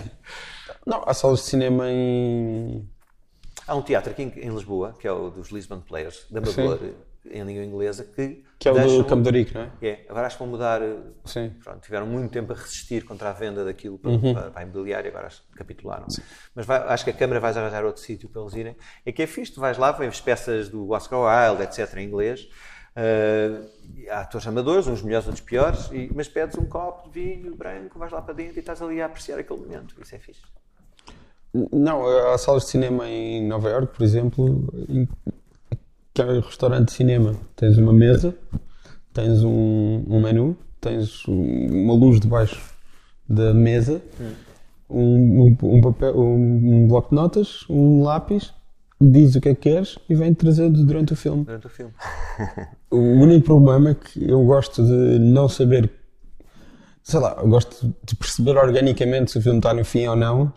não, 0.86 1.02
há 1.04 1.12
salas 1.12 1.40
de 1.40 1.44
cinema 1.44 1.84
em... 1.86 2.88
Há 3.66 3.74
um 3.74 3.82
teatro 3.82 4.10
aqui 4.10 4.22
em 4.22 4.48
Lisboa, 4.48 4.96
que 4.98 5.06
é 5.06 5.12
o 5.12 5.28
dos 5.28 5.50
Lisbon 5.50 5.80
Players, 5.80 6.26
da 6.30 6.38
Amador, 6.38 6.80
em 7.24 7.42
língua 7.44 7.64
inglesa, 7.64 8.04
que 8.04 8.42
que 8.60 8.68
é 8.68 8.72
o 8.72 8.98
do 8.98 9.04
Campo 9.06 9.22
de 9.22 9.38
Rico, 9.38 9.54
não 9.54 9.62
é? 9.62 9.70
É, 9.80 10.06
agora 10.06 10.26
acho 10.26 10.36
que 10.36 10.42
vão 10.42 10.52
mudar. 10.52 10.82
Eh, 10.82 10.98
Sim. 11.24 11.50
Pronto, 11.64 11.80
tiveram 11.80 12.06
muito 12.06 12.30
tempo 12.30 12.52
a 12.52 12.56
resistir 12.56 13.06
contra 13.06 13.30
a 13.30 13.32
venda 13.32 13.64
daquilo 13.64 13.98
para, 13.98 14.10
uhum. 14.10 14.34
para, 14.34 14.50
para 14.50 14.60
a 14.60 14.62
imobiliária, 14.64 15.08
agora 15.08 15.28
acho 15.28 15.42
que 15.48 15.56
capitularam. 15.56 16.10
Sim. 16.10 16.20
Mas 16.54 16.66
vai, 16.66 16.78
acho 16.88 17.02
que 17.02 17.08
a 17.08 17.14
Câmara 17.14 17.40
vai 17.40 17.52
arranjar 17.52 17.86
outro 17.86 18.02
sítio 18.02 18.28
para 18.28 18.42
eles 18.42 18.54
irem. 18.54 18.76
É 19.06 19.12
que 19.12 19.22
é 19.22 19.26
fixe, 19.26 19.50
tu 19.50 19.60
vais 19.62 19.78
lá, 19.78 19.92
vês 19.92 20.20
peças 20.20 20.68
do 20.68 20.90
Oscar 20.90 21.20
Wilde, 21.20 21.62
etc., 21.62 21.96
em 21.96 22.04
inglês. 22.04 22.50
Uh, 22.90 23.66
há 24.10 24.20
atores 24.20 24.46
amadores, 24.46 24.86
uns 24.86 25.00
melhores, 25.00 25.26
outros 25.26 25.44
piores, 25.44 25.88
e, 25.90 26.10
mas 26.14 26.28
pedes 26.28 26.58
um 26.58 26.66
copo 26.66 27.08
de 27.08 27.18
vinho 27.18 27.56
branco, 27.56 27.98
vais 27.98 28.12
lá 28.12 28.20
para 28.20 28.34
dentro 28.34 28.56
e 28.56 28.60
estás 28.60 28.82
ali 28.82 29.00
a 29.00 29.06
apreciar 29.06 29.38
aquele 29.38 29.60
momento. 29.60 29.94
Isso 30.02 30.14
é 30.14 30.18
fixe. 30.18 30.42
Não, 31.72 32.06
há 32.28 32.36
salas 32.36 32.64
de 32.64 32.68
cinema 32.68 33.08
em 33.08 33.46
Nova 33.46 33.70
Iorque, 33.70 33.96
por 33.96 34.04
exemplo, 34.04 34.68
que 36.24 36.32
um 36.32 36.40
restaurante 36.40 36.86
de 36.86 36.92
cinema. 36.92 37.34
Tens 37.56 37.76
uma 37.78 37.92
mesa, 37.92 38.34
tens 39.12 39.42
um, 39.42 40.04
um 40.08 40.20
menu, 40.20 40.56
tens 40.80 41.24
uma 41.26 41.94
luz 41.94 42.20
debaixo 42.20 42.60
da 43.28 43.54
mesa, 43.54 44.02
um, 44.88 45.46
um, 45.46 45.56
um 45.62 45.80
papel, 45.80 46.18
um, 46.18 46.82
um 46.84 46.88
bloco 46.88 47.10
de 47.10 47.14
notas, 47.14 47.64
um 47.68 48.02
lápis, 48.02 48.52
diz 49.00 49.34
o 49.34 49.40
que 49.40 49.50
é 49.50 49.54
que 49.54 49.62
queres 49.62 49.98
e 50.08 50.14
vem 50.14 50.34
trazendo 50.34 50.84
durante 50.84 51.12
o 51.12 51.16
filme. 51.16 51.44
Durante 51.44 51.66
o 51.66 51.70
filme. 51.70 51.92
O 52.92 52.98
único 52.98 53.46
problema 53.46 53.90
é 53.90 53.94
que 53.94 54.28
eu 54.28 54.44
gosto 54.44 54.84
de 54.84 55.20
não 55.20 55.48
saber, 55.48 55.88
sei 57.04 57.20
lá, 57.20 57.36
eu 57.40 57.48
gosto 57.48 57.94
de 58.04 58.16
perceber 58.16 58.56
organicamente 58.56 59.30
se 59.30 59.38
o 59.38 59.40
filme 59.40 59.60
está 59.60 59.72
no 59.72 59.84
fim 59.84 60.08
ou 60.08 60.16
não 60.16 60.52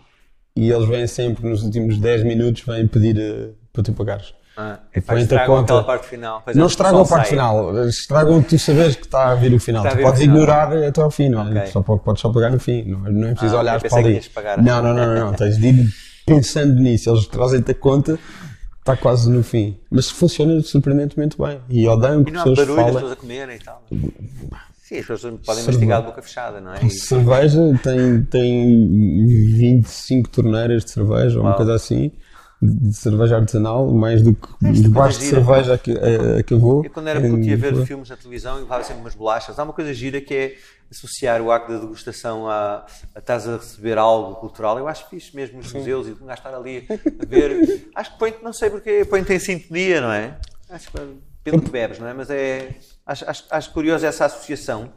e 0.55 0.71
eles 0.71 0.89
vêm 0.89 1.05
sempre 1.05 1.47
nos 1.47 1.61
últimos 1.61 1.99
10 1.99 2.23
minutos 2.23 2.63
vêm 2.63 2.87
pedir 2.87 3.19
eh, 3.19 3.51
para 3.71 3.83
tu 3.83 3.93
pagares. 3.93 4.33
Ah, 4.55 4.77
E 4.95 5.01
pá, 5.01 5.13
põe-te 5.13 5.21
a 5.21 5.23
estragam 5.23 5.55
conta. 5.57 5.83
parte 5.83 6.07
final. 6.07 6.43
É, 6.45 6.53
Não 6.53 6.67
estragam 6.67 7.01
a 7.01 7.05
parte 7.07 7.21
sai. 7.23 7.29
final, 7.31 7.87
estragam 7.87 8.41
tu 8.43 8.59
saberes 8.59 8.95
que 8.95 9.05
está 9.05 9.31
a 9.31 9.35
vir 9.35 9.51
o 9.53 9.59
final. 9.59 9.83
Tu 9.83 9.97
podes 9.97 10.19
final. 10.21 10.35
ignorar 10.35 10.73
até 10.77 11.01
ao 11.01 11.09
fim, 11.09 11.29
não 11.29 11.47
é? 11.47 11.49
Ok. 11.61 11.65
Só 11.71 11.81
pode- 11.81 12.03
podes 12.03 12.21
só 12.21 12.31
pagar 12.31 12.51
no 12.51 12.59
fim, 12.59 12.83
não, 12.83 13.07
é- 13.07 13.11
não 13.11 13.27
é 13.29 13.31
preciso 13.31 13.55
Ah, 13.55 13.59
olhar 13.61 13.81
para 13.81 13.97
ali. 13.97 14.21
Não, 14.61 14.81
não, 14.83 14.93
não, 14.93 15.05
não, 15.07 15.15
não, 15.25 15.33
tens 15.33 15.57
de 15.57 15.67
ir 15.67 15.89
pensando 16.25 16.75
nisso. 16.79 17.09
Eles 17.09 17.25
trazem-te 17.25 17.71
a 17.71 17.73
conta, 17.75 18.19
está 18.79 18.95
quase 18.95 19.27
no 19.31 19.43
fim. 19.43 19.75
Mas 19.89 20.09
funciona 20.11 20.61
surpreendentemente 20.61 21.35
bem. 21.35 21.59
E 21.69 21.87
odeiam 21.87 22.23
que 22.23 22.29
E 22.29 22.33
não 22.33 22.41
há 22.41 22.43
pessoas 22.43 22.59
barulho, 22.67 22.73
as 22.73 22.85
falem. 22.85 22.93
pessoas 22.93 23.11
a 23.11 23.15
comerem 23.15 23.55
e 23.55 23.59
tal. 23.59 23.83
Sim, 24.83 24.99
as 24.99 25.05
pessoas 25.07 25.33
podem 25.43 25.63
mastigar 25.63 26.01
de 26.01 26.05
boca 26.07 26.21
fechada, 26.21 26.61
não 26.61 26.73
é? 26.75 26.85
E- 26.85 26.89
Cerveja 26.91 27.59
tem, 27.81 28.21
tem 28.25 28.87
25 29.57 30.29
torneiras 30.29 30.85
de 30.85 30.91
cerveja, 30.91 31.39
ou 31.39 31.45
uma 31.45 31.55
coisa 31.55 31.73
assim, 31.73 32.11
de 32.63 32.93
cerveja 32.93 33.37
artesanal, 33.37 33.91
mais 33.91 34.21
do 34.21 34.33
que 34.33 34.71
de 34.71 34.87
baixo 34.89 35.19
de 35.19 35.25
cerveja 35.25 35.77
que 35.77 35.91
a- 35.91 36.39
acabou. 36.39 36.83
Eu 36.83 36.89
quando 36.89 37.07
era 37.07 37.19
puto 37.21 37.41
ia 37.41 37.57
ver 37.57 37.75
filmes 37.85 38.09
na 38.09 38.15
televisão 38.17 38.57
e 38.57 38.61
levava 38.61 38.83
sempre 38.83 39.01
umas 39.01 39.15
bolachas. 39.15 39.57
Há 39.59 39.63
uma 39.63 39.73
coisa 39.73 39.93
gira 39.93 40.19
que 40.21 40.33
é 40.33 40.55
associar 40.91 41.41
o 41.41 41.51
acto 41.51 41.71
da 41.73 41.79
degustação 41.79 42.47
a, 42.47 42.85
a 43.15 43.19
estás 43.19 43.47
a 43.47 43.57
receber 43.57 43.97
algo 43.97 44.35
cultural. 44.35 44.77
Eu 44.77 44.87
acho 44.87 45.09
fixe 45.09 45.35
mesmo 45.35 45.57
nos 45.57 45.71
museus 45.73 46.07
e 46.07 46.11
gajo 46.11 46.31
estar 46.33 46.53
ali 46.55 46.85
a 46.89 47.25
ver. 47.25 47.87
acho 47.95 48.13
que 48.13 48.19
põe-te, 48.19 48.43
não 48.43 48.53
sei 48.53 48.69
porquê, 48.69 49.03
põe-te 49.03 49.33
em 49.33 49.39
sintonia, 49.39 50.01
não 50.01 50.11
é? 50.11 50.37
Acho 50.69 50.91
que 50.91 50.97
pelo 51.43 51.61
que 51.61 51.69
bebes, 51.69 51.99
não 51.99 52.07
é? 52.07 52.13
Mas 52.13 52.29
é. 52.29 52.75
Acho, 53.05 53.29
acho, 53.29 53.43
acho 53.49 53.71
curioso 53.71 54.05
essa 54.05 54.25
associação 54.25 54.91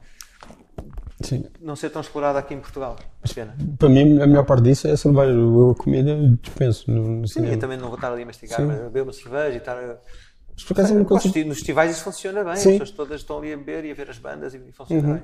Sim. 1.21 1.47
não 1.61 1.75
ser 1.75 1.91
tão 1.91 2.01
explorada 2.03 2.39
aqui 2.39 2.53
em 2.55 2.61
Portugal. 2.61 2.97
Pena. 3.35 3.57
Para 3.79 3.89
mim, 3.89 4.21
a 4.21 4.27
melhor 4.27 4.45
parte 4.45 4.63
disso 4.65 4.87
é 4.87 4.97
cerveja. 4.97 5.33
Eu, 5.33 5.71
a 5.71 5.75
comida 5.83 6.15
dispenso 6.43 6.91
no, 6.91 7.21
no 7.21 7.27
Sim, 7.29 7.35
cinema. 7.35 7.55
eu 7.55 7.59
também 7.59 7.79
não 7.79 7.87
vou 7.87 7.95
estar 7.97 8.13
ali 8.13 8.23
a 8.23 8.27
mastigar, 8.27 8.61
Sim. 8.61 8.67
mas 8.67 8.81
a 8.81 8.85
beber 8.85 9.03
uma 9.03 9.13
cerveja 9.13 9.55
e 9.55 9.57
estar 9.57 9.77
a. 9.79 9.97
Mas 10.55 10.65
por 10.65 10.73
acaso 10.73 10.95
Nos 10.95 11.59
festivais 11.59 11.91
isso 11.91 12.05
funciona 12.05 12.43
bem, 12.43 12.57
Sim. 12.57 12.71
as 12.71 12.79
pessoas 12.79 12.91
todas 12.93 13.21
estão 13.21 13.39
ali 13.39 13.53
a 13.53 13.57
beber 13.59 13.85
e 13.85 13.91
a 13.91 13.95
ver 13.95 14.09
as 14.09 14.17
bandas 14.19 14.55
e 14.55 14.59
funciona 14.73 15.15
bem. 15.15 15.23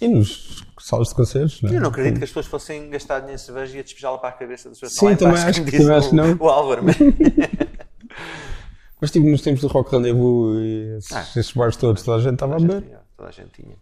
E 0.00 0.06
nos 0.08 0.64
salas 0.80 1.08
de 1.08 1.14
concertos, 1.16 1.62
não 1.62 1.70
é? 1.70 1.76
Eu 1.76 1.80
não 1.80 1.88
acredito 1.88 2.18
que 2.18 2.24
as 2.24 2.30
pessoas 2.30 2.46
fossem 2.46 2.88
gastar 2.90 3.18
dinheiro 3.20 3.40
em 3.40 3.44
cerveja 3.44 3.76
e 3.76 3.80
a 3.80 3.82
despejá-la 3.82 4.18
para 4.18 4.28
a 4.28 4.32
cabeça 4.32 4.68
das 4.68 4.78
pessoas. 4.78 4.98
Sim, 5.12 5.16
também 5.16 5.34
baixo, 5.34 5.48
acho 5.48 5.64
que- 5.64 5.78
também 5.78 5.96
acho 5.96 6.08
que 6.10 6.14
não. 6.14 6.32
O, 6.34 6.44
o 6.44 6.48
Álvaro, 6.48 6.84
mas... 6.84 6.96
Mas 9.00 9.10
tipo, 9.12 9.26
nos 9.28 9.42
tempos 9.42 9.60
do 9.60 9.68
Rock 9.68 9.92
Rendezvous 9.92 10.58
e 10.60 10.96
esses, 10.98 11.12
Ah. 11.12 11.20
esses 11.36 11.52
bares 11.52 11.76
todos, 11.76 12.02
toda 12.02 12.16
a 12.16 12.20
gente 12.20 12.34
estava 12.34 12.56
a 12.56 12.58
beber. 12.58 12.82
Toda 13.16 13.28
a 13.28 13.32
gente 13.32 13.50
tinha. 13.52 13.76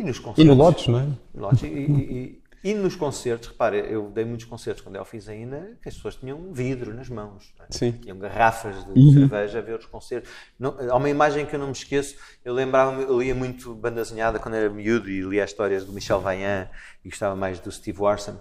E 0.00 0.04
nos 0.04 0.16
E 0.18 0.20
concertos. 0.22 0.44
no 0.46 0.54
Lotus, 0.54 0.86
não 0.88 0.98
é? 1.00 1.06
Lotes, 1.34 1.62
e, 1.62 1.66
e- 1.66 2.40
e- 2.64 2.70
e 2.70 2.74
nos 2.74 2.94
concertos, 2.94 3.48
repare, 3.48 3.78
eu 3.90 4.10
dei 4.10 4.24
muitos 4.24 4.44
concertos 4.46 4.82
quando 4.82 4.96
eu 4.96 5.04
fiz 5.04 5.28
ainda, 5.28 5.78
que 5.82 5.88
as 5.88 5.94
pessoas 5.94 6.16
tinham 6.16 6.52
vidro 6.52 6.92
nas 6.94 7.08
mãos. 7.08 7.54
é? 7.60 7.64
Sim. 7.70 7.92
Tinham 7.92 8.18
garrafas 8.18 8.84
de 8.92 9.12
cerveja 9.14 9.58
a 9.58 9.62
ver 9.62 9.78
os 9.78 9.86
concertos. 9.86 10.30
Não, 10.58 10.76
há 10.90 10.96
uma 10.96 11.08
imagem 11.08 11.46
que 11.46 11.54
eu 11.54 11.58
não 11.58 11.66
me 11.68 11.72
esqueço. 11.72 12.16
Eu 12.44 12.52
lembrava-me, 12.52 13.02
eu 13.04 13.20
lia 13.20 13.34
muito 13.34 13.74
banda 13.74 14.02
desenhada 14.02 14.38
quando 14.38 14.54
era 14.54 14.68
miúdo 14.68 15.08
e 15.08 15.20
lia 15.22 15.42
as 15.44 15.50
histórias 15.50 15.84
do 15.86 15.92
Michel 15.92 16.20
Vaillant 16.20 16.68
e 17.04 17.08
gostava 17.08 17.34
mais 17.34 17.60
do 17.60 17.70
Steve 17.72 17.98
Warson. 18.00 18.38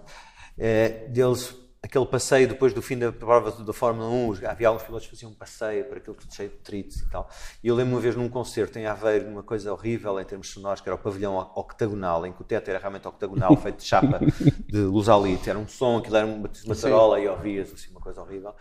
Eh, 0.57 1.07
deles, 1.09 1.55
aquele 1.81 2.05
passeio 2.05 2.47
depois 2.47 2.73
do 2.73 2.81
fim 2.81 2.97
da 2.97 3.11
prova 3.11 3.51
da 3.63 3.73
Fórmula 3.73 4.07
1, 4.09 4.27
os- 4.27 4.43
havia 4.43 4.67
alguns 4.67 4.83
pilotos 4.83 5.07
que 5.07 5.15
faziam 5.15 5.31
um 5.31 5.33
passeio 5.33 5.85
para 5.85 5.97
aquilo 5.97 6.15
tudo 6.15 6.33
cheio 6.33 6.49
de 6.49 6.57
tritos 6.57 6.97
e 6.97 7.09
tal. 7.09 7.29
E 7.63 7.67
eu 7.67 7.75
lembro 7.75 7.93
uma 7.95 8.01
vez 8.01 8.15
num 8.15 8.27
concerto 8.29 8.77
em 8.77 8.85
Aveiro, 8.85 9.27
uma 9.27 9.41
coisa 9.43 9.71
horrível 9.71 10.19
em 10.19 10.25
termos 10.25 10.49
sonoros, 10.49 10.81
que 10.81 10.89
era 10.89 10.95
o 10.95 10.99
pavilhão 10.99 11.37
octagonal, 11.55 12.25
em 12.25 12.33
que 12.33 12.41
o 12.41 12.43
teto 12.43 12.69
era 12.69 12.79
realmente 12.79 13.07
octagonal, 13.07 13.55
feito 13.57 13.77
de 13.77 13.83
chapa 13.85 14.19
de 14.67 14.77
luz 14.79 15.07
alite. 15.09 15.49
Era 15.49 15.57
um 15.57 15.67
som, 15.67 15.97
aquilo 15.97 16.17
era 16.17 16.25
uma, 16.27 16.35
uma 16.65 16.75
tarola 16.89 17.19
e 17.19 17.27
ouvias 17.27 17.71
assim, 17.73 17.89
uma 17.91 18.01
coisa 18.01 18.21
horrível. 18.21 18.53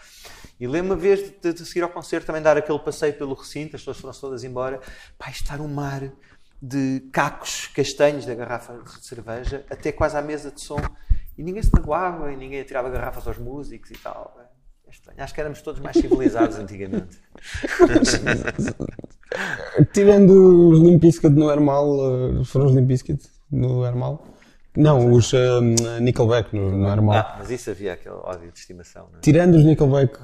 E 0.60 0.66
lembro 0.66 0.92
uma 0.94 0.96
vez 1.00 1.32
de, 1.40 1.52
de 1.52 1.66
seguir 1.66 1.82
ao 1.82 1.90
concerto 1.90 2.26
também 2.26 2.40
dar 2.42 2.56
aquele 2.56 2.78
passeio 2.78 3.14
pelo 3.14 3.34
recinto, 3.34 3.74
as 3.76 3.82
pessoas 3.82 3.98
foram 3.98 4.14
todas 4.14 4.44
embora, 4.44 4.80
pá, 5.18 5.28
estar 5.30 5.60
um 5.60 5.68
mar 5.68 6.10
de 6.60 7.08
cacos 7.12 7.68
castanhos 7.68 8.26
da 8.26 8.34
garrafa 8.34 8.78
de 8.82 9.04
cerveja 9.06 9.64
até 9.70 9.92
quase 9.92 10.16
à 10.16 10.22
mesa 10.22 10.50
de 10.50 10.60
som. 10.60 10.78
E 11.38 11.42
ninguém 11.42 11.62
se 11.62 11.70
magoava 11.72 12.30
e 12.32 12.36
ninguém 12.36 12.60
atirava 12.60 12.90
garrafas 12.90 13.26
aos 13.26 13.38
músicos 13.38 13.90
e 13.92 13.94
tal. 13.94 14.36
É 14.86 14.90
estranho. 14.90 15.22
Acho 15.22 15.32
que 15.34 15.40
éramos 15.40 15.62
todos 15.62 15.80
mais 15.80 15.96
civilizados 15.96 16.56
antigamente. 16.58 17.18
Tirando 19.92 20.70
os 20.70 20.80
Limp 20.80 21.00
Bizkit 21.02 21.34
no 21.34 21.50
Hermal, 21.50 22.40
eh, 22.40 22.44
foram 22.44 22.66
os 22.66 22.74
Limp 22.74 22.86
Bizkit 22.86 23.28
no 23.50 23.84
Hermal? 23.84 24.24
Não, 24.76 25.12
os 25.12 25.32
eh, 25.34 25.60
Nickelback 26.00 26.54
no, 26.54 26.70
no 26.76 26.88
Hermal. 26.88 27.16
Ah, 27.18 27.36
mas 27.38 27.50
isso 27.50 27.70
havia 27.70 27.92
aquele 27.94 28.14
ódio 28.16 28.50
de 28.52 28.58
estimação, 28.58 29.06
não 29.12 29.18
é? 29.18 29.20
Tirando 29.20 29.54
os 29.54 29.64
Nickelback 29.64 30.18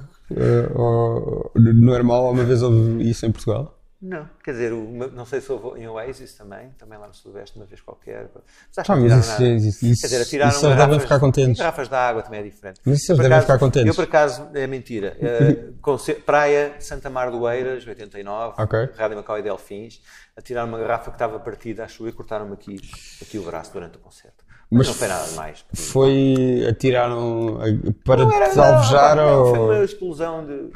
ao- 0.75 1.51
no 1.55 1.95
Hermal, 1.95 2.27
alguma 2.27 2.45
vez 2.45 2.63
houve 2.63 3.09
isso 3.09 3.27
em 3.27 3.33
Portugal? 3.33 3.79
Não, 4.07 4.29
quer 4.45 4.51
dizer, 4.51 4.71
o 4.75 4.85
não 5.15 5.25
sei 5.25 5.41
se 5.41 5.51
houve 5.51 5.81
em 5.81 5.89
Oasis 5.89 6.35
também, 6.35 6.69
também 6.79 6.99
lá 6.99 7.09
no 7.09 7.15
Sudoeste, 7.15 7.57
uma 7.57 7.65
vez 7.65 7.81
qualquer. 7.81 8.29
Mas 8.35 8.77
acho 8.79 8.93
que 8.93 9.01
mas 9.01 9.19
isso- 9.19 9.31
nada. 9.33 9.45
isso- 9.55 9.87
isso- 9.87 10.01
Quer 10.03 10.07
dizer, 10.09 10.23
atiraram 10.23 10.51
isso 10.51 10.59
eles 10.59 10.77
devem 10.77 10.79
garrafas- 10.89 11.03
ficar 11.05 11.21
contentes. 11.21 11.59
Garrafas 11.59 11.89
de 11.89 11.95
água 11.95 12.23
também 12.23 12.41
é 12.41 12.43
diferente. 12.43 12.81
Mas 12.85 12.99
isso 12.99 13.13
Eu, 13.13 13.15
eles 13.15 13.17
por 13.17 13.23
devem 13.23 13.39
acaso- 13.39 13.47
ficar 13.47 13.59
contentes. 13.59 13.89
Eu, 13.89 13.95
por 13.95 14.05
acaso, 14.05 14.49
é 14.53 14.67
mentira. 14.67 15.17
Conce- 15.81 16.15
Praia 16.17 16.75
Santa 16.81 17.09
Mar 17.09 17.31
do 17.31 17.49
Eiras, 17.49 17.87
89, 17.87 18.55
Ok. 18.63 18.91
Rádio 18.95 19.17
Macau 19.17 19.39
e 19.39 19.43
Delfins, 19.43 20.03
atiraram 20.37 20.69
uma 20.69 20.79
garrafa 20.79 21.11
que 21.11 21.15
estava 21.17 21.39
partida, 21.41 21.85
acho 21.85 22.05
eu, 22.05 22.09
e 22.09 22.13
cortaram-me 22.13 22.53
aqui, 22.53 22.77
aqui 23.23 23.39
o 23.39 23.43
braço 23.43 23.73
durante 23.73 23.97
o 23.97 24.01
concerto. 24.01 24.45
Mas, 24.71 24.79
Mas 24.79 24.87
não 24.89 24.95
foi 24.95 25.09
nada 25.09 25.27
demais. 25.29 25.65
Foi. 25.73 26.67
atiraram 26.69 27.59
eh, 27.63 27.93
para 28.05 28.23
Não 28.25 28.33
era 28.33 28.51
te 28.51 28.57
nada, 28.57 28.77
alvejar 28.77 29.17
não, 29.17 29.45
Foi 29.47 29.59
ou. 29.59 29.71
uma 29.73 29.85
explosão 29.85 30.45
de. 30.45 30.71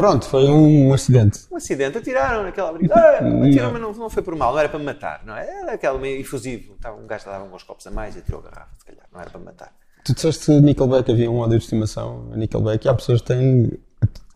Pronto, 0.00 0.26
foi 0.26 0.48
um 0.48 0.94
acidente. 0.94 1.40
Um 1.50 1.56
acidente, 1.56 1.98
atiraram 1.98 2.42
naquela 2.44 2.72
briga. 2.72 2.94
Ah, 2.94 3.18
atiraram, 3.18 3.72
mas 3.72 3.82
não, 3.82 3.92
não 3.92 4.08
foi 4.08 4.22
por 4.22 4.34
mal, 4.34 4.52
não 4.52 4.58
era 4.58 4.68
para 4.68 4.78
me 4.78 4.84
matar, 4.86 5.22
não 5.26 5.36
é? 5.36 5.46
Era 5.46 5.72
aquele 5.72 5.98
meio 5.98 6.20
efusivo. 6.20 6.72
Estava, 6.72 6.96
um 6.96 7.06
gajo 7.06 7.26
dava 7.26 7.44
uns 7.44 7.62
copos 7.62 7.86
a 7.86 7.90
mais 7.90 8.16
e 8.16 8.20
atirou 8.20 8.40
a 8.40 8.44
garrafa, 8.44 8.70
se 8.78 8.84
calhar, 8.86 9.04
não 9.12 9.20
era 9.20 9.28
para 9.28 9.38
me 9.38 9.44
matar. 9.44 9.74
Tu 10.02 10.14
disseste 10.14 10.46
que 10.46 10.60
Nickelback 10.60 11.12
havia 11.12 11.30
um 11.30 11.36
ódio 11.36 11.58
de 11.58 11.64
estimação 11.64 12.30
a 12.32 12.36
Nickelback 12.38 12.86
e 12.86 12.88
há 12.88 12.94
pessoas 12.94 13.20
que 13.20 13.26
têm 13.26 13.78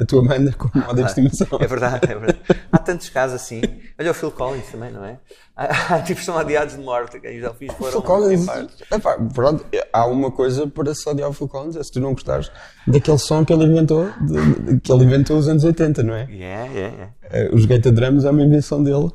a- 0.00 0.04
tua 0.04 0.22
banda 0.26 0.52
como 0.52 0.72
um 0.84 0.88
ódio 0.88 1.04
de 1.04 1.08
estimação. 1.10 1.46
É 1.60 1.66
verdade, 1.66 2.00
é 2.10 2.14
verdade. 2.14 2.38
Há 2.72 2.78
tantos 2.78 3.08
casos 3.08 3.36
assim. 3.36 3.60
Olha 3.98 4.10
o 4.10 4.14
Phil 4.14 4.30
Collins 4.30 4.66
também, 4.70 4.90
não 4.92 5.04
é? 5.04 5.18
Há, 5.56 5.94
há 5.96 6.02
tipos 6.02 6.20
que 6.20 6.26
são 6.26 6.36
adiados 6.36 6.74
de 6.76 6.80
morte, 6.82 7.20
que 7.20 7.28
os 7.28 7.40
delfins 7.40 7.72
foram 7.74 7.92
Phil 7.92 8.02
Collins, 8.02 8.46
partes. 8.46 8.76
epá, 8.90 9.16
pronto, 9.32 9.64
há 9.92 10.06
uma 10.06 10.30
coisa 10.32 10.66
para 10.66 10.94
se 10.94 11.08
odiar 11.08 11.30
o 11.30 11.32
Phil 11.32 11.48
Collins, 11.48 11.76
é 11.76 11.82
se 11.82 11.92
tu 11.92 12.00
não 12.00 12.12
gostares 12.12 12.50
daquele 12.86 13.18
som 13.18 13.44
que 13.44 13.52
ele 13.52 13.64
inventou, 13.64 14.10
de- 14.20 14.54
de- 14.74 14.80
que 14.80 14.92
ele 14.92 15.04
inventou 15.04 15.36
nos 15.36 15.48
anos 15.48 15.62
80, 15.64 16.02
não 16.02 16.14
é? 16.14 16.24
Yeah, 16.30 16.64
yeah, 16.72 16.94
yeah. 16.96 17.12
Eh, 17.30 17.50
Os 17.52 17.64
Gata 17.66 17.92
Drums 17.92 18.24
é 18.24 18.30
uma 18.30 18.42
invenção 18.42 18.82
dele. 18.82 19.10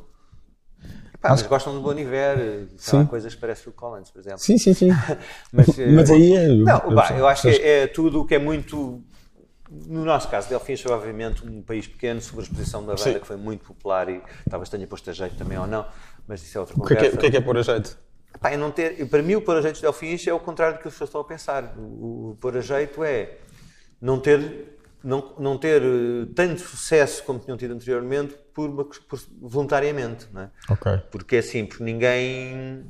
Pá, 1.20 1.28
mas 1.30 1.42
gostam 1.42 1.76
de 1.76 1.82
Bon 1.82 1.92
Iver, 1.92 2.66
sei 2.78 2.98
lá, 2.98 3.04
Sim. 3.04 3.06
coisas 3.10 3.34
que 3.34 3.40
parece 3.42 3.62
Phil 3.64 3.74
Collins, 3.74 4.10
por 4.10 4.20
exemplo. 4.20 4.38
Sim, 4.38 4.56
sim, 4.56 4.72
sim. 4.72 4.88
Mas, 5.52 5.78
eh, 5.78 5.86
Mas 5.92 6.10
aí 6.10 6.32
é. 6.34 6.48
Não, 6.48 6.78
eu- 6.78 6.94
pá, 6.94 7.12
eu 7.14 7.26
acho 7.28 7.42
que 7.42 7.48
é, 7.48 7.82
é 7.82 7.86
tudo 7.86 8.22
o 8.22 8.26
que 8.26 8.36
é 8.36 8.38
muito. 8.38 9.02
No 9.70 10.04
nosso 10.04 10.28
caso, 10.28 10.48
Delfins 10.48 10.80
foi 10.80 10.92
obviamente 10.92 11.46
um 11.46 11.62
país 11.62 11.86
pequeno, 11.86 12.20
sobre 12.20 12.40
a 12.40 12.44
exposição 12.44 12.80
da 12.80 12.94
banda 12.94 13.12
Sim. 13.12 13.20
que 13.20 13.26
foi 13.26 13.36
muito 13.36 13.64
popular 13.64 14.08
e 14.08 14.20
talvez 14.48 14.68
tenha 14.68 14.86
posto 14.86 15.08
a 15.10 15.12
jeito 15.12 15.36
também 15.36 15.56
ou 15.58 15.66
não, 15.66 15.86
mas 16.26 16.42
isso 16.42 16.58
é 16.58 16.60
outra 16.60 16.74
O 16.76 16.84
que 16.84 16.92
é 16.94 16.96
que 16.96 17.04
é, 17.06 17.10
conversa. 17.10 17.16
o 17.16 17.20
que 17.20 17.26
é, 17.26 17.30
que 17.30 17.36
é 17.36 17.40
pôr 17.40 17.56
a 17.58 17.62
jeito? 17.62 17.98
Pá, 18.40 18.52
eu 18.52 18.58
não 18.58 18.70
ter, 18.70 19.06
para 19.08 19.22
mim, 19.22 19.36
o 19.36 19.42
pôr 19.42 19.56
a 19.56 19.60
jeito 19.62 19.74
dos 19.74 19.82
Delfins 19.82 20.26
é 20.26 20.32
o 20.32 20.40
contrário 20.40 20.76
do 20.78 20.82
que 20.82 20.88
as 20.88 20.94
pessoas 20.94 21.08
estão 21.08 21.20
a 21.20 21.24
pensar. 21.24 21.74
O, 21.76 22.30
o 22.32 22.36
pôr 22.40 22.56
a 22.56 22.60
jeito 22.60 23.04
é 23.04 23.38
não 24.00 24.18
ter, 24.18 24.78
não, 25.04 25.34
não 25.38 25.58
ter 25.58 25.82
eh, 25.82 26.26
tanto 26.34 26.60
sucesso 26.62 27.22
como 27.24 27.38
tinham 27.38 27.56
tido 27.56 27.74
anteriormente 27.74 28.34
por, 28.54 28.70
por- 28.86 29.20
voluntariamente, 29.40 30.26
não 30.32 30.42
é? 30.42 30.50
Ok. 30.68 31.00
Porque 31.10 31.36
é 31.36 31.38
assim, 31.40 31.66
porque 31.66 31.84
ninguém 31.84 32.84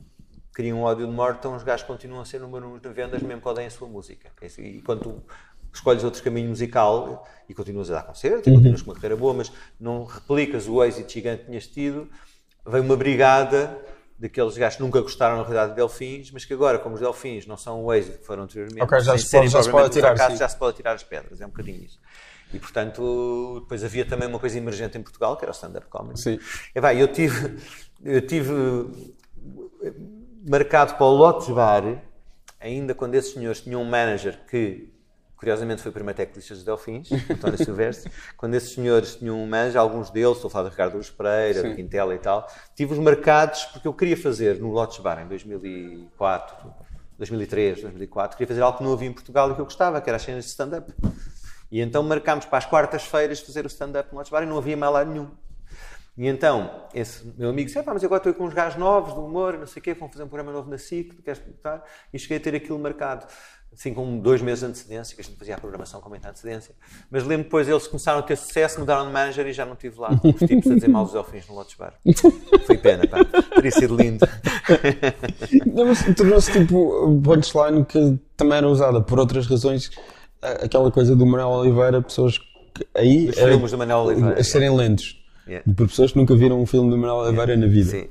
cria 0.52 0.74
um 0.74 0.82
ódio 0.82 1.06
de 1.06 1.12
morte, 1.12 1.38
então 1.38 1.54
os 1.56 1.62
gajos 1.62 1.86
continuam 1.86 2.20
a 2.22 2.24
ser 2.24 2.38
número 2.40 2.66
um 2.68 2.78
de 2.78 2.88
vendas 2.90 3.22
mesmo 3.22 3.40
que 3.40 3.48
odeiem 3.48 3.68
a 3.68 3.70
sua 3.70 3.88
música. 3.88 4.30
É 4.40 4.46
E 4.60 4.82
quando 4.82 5.22
escolhes 5.72 6.02
outro 6.04 6.22
caminho 6.22 6.48
musical 6.48 7.26
e 7.48 7.54
continuas 7.54 7.90
a 7.90 7.94
dar 7.94 8.02
concertos, 8.04 8.46
e 8.46 8.54
continuas 8.54 8.82
com 8.82 8.90
uma 8.90 8.94
carreira 8.94 9.16
boa, 9.16 9.34
mas 9.34 9.52
não 9.78 10.04
replicas 10.04 10.68
o 10.68 10.82
êxito 10.84 11.12
gigante 11.12 11.40
que 11.42 11.46
tinhas 11.46 11.66
tido, 11.66 12.08
vem 12.66 12.80
uma 12.80 12.96
brigada 12.96 13.76
daqueles 14.18 14.56
gajos 14.56 14.76
que 14.76 14.82
nunca 14.82 15.00
gostaram 15.00 15.36
na 15.38 15.42
realidade 15.42 15.70
de 15.70 15.76
Delfins, 15.76 16.30
mas 16.30 16.44
que 16.44 16.52
agora, 16.52 16.78
como 16.78 16.94
os 16.94 17.00
Delfins 17.00 17.46
não 17.46 17.56
são 17.56 17.84
o 17.84 17.92
êxito 17.92 18.18
que 18.18 18.26
foram 18.26 18.42
anteriormente, 18.44 18.82
Ok, 18.82 19.00
já 19.00 19.16
se 19.16 19.30
pode- 19.30 19.48
já 19.48 19.62
se 19.62 19.70
pode 19.70 19.94
sim. 19.94 20.00
já 20.36 20.48
se 20.48 20.56
pode 20.58 20.76
tirar 20.76 20.92
as 20.92 21.02
pedras, 21.02 21.40
é 21.40 21.46
um 21.46 21.48
bocadinho 21.48 21.82
isso. 21.84 21.98
E 22.52 22.58
portanto, 22.58 23.60
depois 23.62 23.82
havia 23.82 24.04
também 24.04 24.28
uma 24.28 24.38
coisa 24.38 24.58
emergente 24.58 24.98
em 24.98 25.02
Portugal, 25.02 25.36
que 25.36 25.44
era 25.44 25.52
o 25.52 25.54
stand-up 25.54 25.86
comedy. 25.88 26.20
Sim. 26.20 26.38
E, 26.74 26.80
vai, 26.80 27.00
eu 27.00 27.08
tive, 27.08 27.56
eu 28.04 28.20
tive 28.26 28.52
marcado 30.46 30.94
para 30.94 31.04
o 31.06 31.10
Lotus 31.14 31.48
Bar 31.48 32.02
ainda 32.58 32.94
quando 32.94 33.14
esses 33.14 33.32
senhores 33.32 33.60
tinham 33.60 33.80
um 33.80 33.84
manager 33.88 34.38
que, 34.48 34.92
curiosamente, 35.40 35.80
foi 35.80 35.88
o 35.88 35.92
primeiro 35.94 36.18
teclista 36.18 36.52
dos 36.54 36.62
Delfins, 36.62 37.08
António 37.30 37.56
Silvestre, 37.64 38.12
quando 38.36 38.54
esses 38.54 38.74
senhores 38.74 39.16
tinham 39.16 39.42
um 39.42 39.46
manager, 39.46 39.80
alguns 39.80 40.10
deles, 40.10 40.36
estou 40.36 40.48
a 40.48 40.50
falar 40.50 40.64
do 40.64 40.70
Ricardo 40.70 40.96
Luz 40.96 41.08
Pereira, 41.08 41.62
do 41.62 41.74
Quintela 41.74 42.14
e 42.14 42.18
tal, 42.18 42.46
tive-os 42.76 42.98
marcados 42.98 43.64
porque 43.64 43.88
eu 43.88 43.94
queria 43.94 44.18
fazer 44.18 44.60
no 44.60 44.70
Lotes 44.70 44.98
Bar 44.98 45.22
em 45.22 45.26
2004, 45.26 46.74
2003, 47.16 47.80
2004, 47.80 48.36
queria 48.36 48.48
fazer 48.48 48.60
algo 48.60 48.76
que 48.76 48.84
não 48.84 48.92
havia 48.92 49.08
em 49.08 49.14
Portugal 49.14 49.50
e 49.50 49.54
que 49.54 49.60
eu 49.62 49.64
gostava, 49.64 49.98
que 50.02 50.10
era 50.10 50.18
as 50.18 50.22
cenas 50.22 50.44
de 50.44 50.50
stand-up. 50.50 50.92
E 51.72 51.80
então 51.80 52.02
marcámos 52.02 52.44
para 52.44 52.58
as 52.58 52.66
quartas-feiras 52.66 53.40
fazer 53.40 53.64
o 53.64 53.68
stand-up 53.68 54.10
no 54.12 54.18
Lotes 54.18 54.30
Bar 54.30 54.42
e 54.42 54.46
não 54.46 54.58
havia 54.58 54.76
mais 54.76 54.92
lá 54.92 55.04
nenhum. 55.06 55.30
E 56.18 56.26
então, 56.26 56.86
esse 56.92 57.24
meu 57.38 57.48
amigo 57.48 57.66
disse: 57.66 57.82
mas 57.82 58.04
agora 58.04 58.18
estou 58.18 58.34
com 58.34 58.44
uns 58.44 58.52
gajos 58.52 58.78
novos 58.78 59.14
do 59.14 59.24
humor, 59.24 59.56
não 59.56 59.66
sei 59.66 59.80
o 59.80 59.82
quê, 59.82 59.94
vão 59.94 60.06
fazer 60.06 60.22
um 60.22 60.28
programa 60.28 60.52
novo 60.52 60.68
na 60.68 60.76
SIC, 60.76 61.22
queres 61.22 61.40
escutar? 61.40 61.82
E 62.12 62.18
cheguei 62.18 62.36
a 62.36 62.40
ter 62.40 62.54
aquilo 62.54 62.78
marcado, 62.78 63.26
assim 63.72 63.94
com 63.94 64.18
dois 64.18 64.42
meses 64.42 64.60
de 64.60 64.66
antecedência, 64.66 65.14
que 65.14 65.20
a 65.20 65.24
gente 65.24 65.36
fazia 65.36 65.54
a 65.54 65.58
programação 65.58 66.00
com 66.00 66.08
muita 66.08 66.28
antecedência. 66.28 66.74
Mas 67.10 67.24
lembro 67.24 67.44
depois 67.44 67.68
eles 67.68 67.86
começaram 67.86 68.18
a 68.18 68.22
ter 68.22 68.36
sucesso, 68.36 68.80
mudaram 68.80 69.06
de 69.06 69.12
manager 69.12 69.46
e 69.46 69.52
já 69.52 69.64
não 69.64 69.72
estive 69.74 69.98
lá. 69.98 70.10
Os 70.22 70.48
tipos 70.48 70.70
a 70.70 70.74
dizer 70.74 70.88
mal 70.88 71.04
dos 71.04 71.14
elfins 71.14 71.48
no 71.48 71.54
Lotes 71.54 71.76
Bar. 71.76 71.94
Foi 72.66 72.76
pena, 72.76 73.06
pá. 73.06 73.24
Teria 73.54 73.70
sido 73.70 73.96
lindo. 73.96 74.26
Tornou-se 76.16 76.52
tipo 76.52 77.20
punchline 77.22 77.84
que 77.84 78.18
também 78.36 78.58
era 78.58 78.68
usada 78.68 79.00
por 79.00 79.18
outras 79.18 79.46
razões. 79.46 79.90
Aquela 80.42 80.90
coisa 80.90 81.14
do 81.14 81.24
Manuel 81.26 81.48
Oliveira, 81.48 82.02
pessoas 82.02 82.38
que 82.38 82.86
aí 82.94 83.28
Os 83.28 83.36
filmes 83.36 83.70
do 83.70 83.78
Manuel 83.78 83.98
Oliveira. 83.98 84.40
a 84.40 84.44
serem 84.44 84.74
lentos. 84.74 85.18
Yeah. 85.46 85.64
Por 85.74 85.88
pessoas 85.88 86.12
que 86.12 86.18
nunca 86.18 86.34
viram 86.34 86.60
um 86.60 86.66
filme 86.66 86.90
do 86.90 86.96
Manuel 86.96 87.26
Oliveira 87.26 87.56
na 87.56 87.66
vida. 87.66 87.90
Sim. 87.90 88.08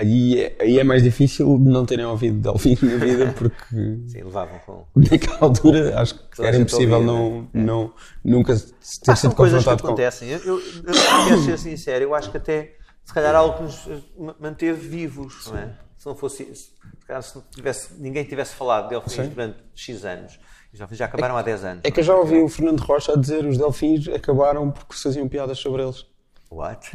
Aí, 0.00 0.40
é, 0.40 0.56
aí 0.60 0.78
é 0.78 0.84
mais 0.84 1.02
difícil 1.02 1.58
não 1.58 1.84
terem 1.84 2.04
ouvido 2.04 2.38
Delfim 2.40 2.78
na 2.80 2.96
vida, 2.98 3.34
porque 3.36 3.64
Sim, 4.06 4.22
levavam 4.22 4.58
com. 4.60 4.84
naquela 4.94 5.38
altura 5.40 6.00
acho 6.00 6.14
que 6.14 6.40
era 6.40 6.56
impossível 6.56 6.98
ouvia, 6.98 7.12
não, 7.12 7.48
não, 7.52 7.92
nunca 8.24 8.56
se 8.56 9.00
ter 9.00 9.10
Ah, 9.10 9.16
sido 9.16 9.34
coisas 9.34 9.58
que 9.58 9.64
confrontado 9.70 9.82
com. 9.82 9.88
acontecem. 9.88 10.28
Eu, 10.28 10.38
eu, 10.38 10.58
eu 10.60 10.94
quero 11.26 11.42
ser 11.42 11.58
sincero, 11.58 12.04
eu 12.04 12.14
acho 12.14 12.30
que 12.30 12.36
até, 12.36 12.76
se 13.04 13.12
calhar, 13.12 13.34
algo 13.34 13.56
que 13.56 13.62
nos 13.64 13.88
ma- 14.16 14.36
manteve 14.38 14.86
vivos, 14.88 15.46
não 15.48 15.58
é? 15.58 15.74
Se 15.96 16.06
não 16.06 16.14
fosse 16.14 16.44
se, 16.54 16.70
calhar, 17.04 17.20
se 17.22 17.40
tivesse, 17.50 17.88
ninguém 17.98 18.22
tivesse 18.22 18.54
falado 18.54 18.84
de 18.84 18.90
Delfins 18.90 19.14
Sim. 19.24 19.28
durante 19.30 19.58
X 19.74 20.04
anos, 20.04 20.38
já, 20.72 20.86
já 20.92 21.06
acabaram 21.06 21.36
há 21.36 21.42
10 21.42 21.64
anos. 21.64 21.80
É 21.84 21.90
que 21.90 21.98
eu 21.98 22.04
já 22.04 22.14
ouvi 22.14 22.38
o 22.40 22.48
Fernando 22.48 22.78
Rocha 22.82 23.14
a 23.14 23.16
dizer 23.16 23.44
os 23.44 23.58
Delfins 23.58 24.06
acabaram 24.06 24.70
porque 24.70 24.94
se 24.94 25.02
faziam 25.02 25.26
piadas 25.28 25.58
sobre 25.58 25.82
eles. 25.82 26.06
What? 26.52 26.88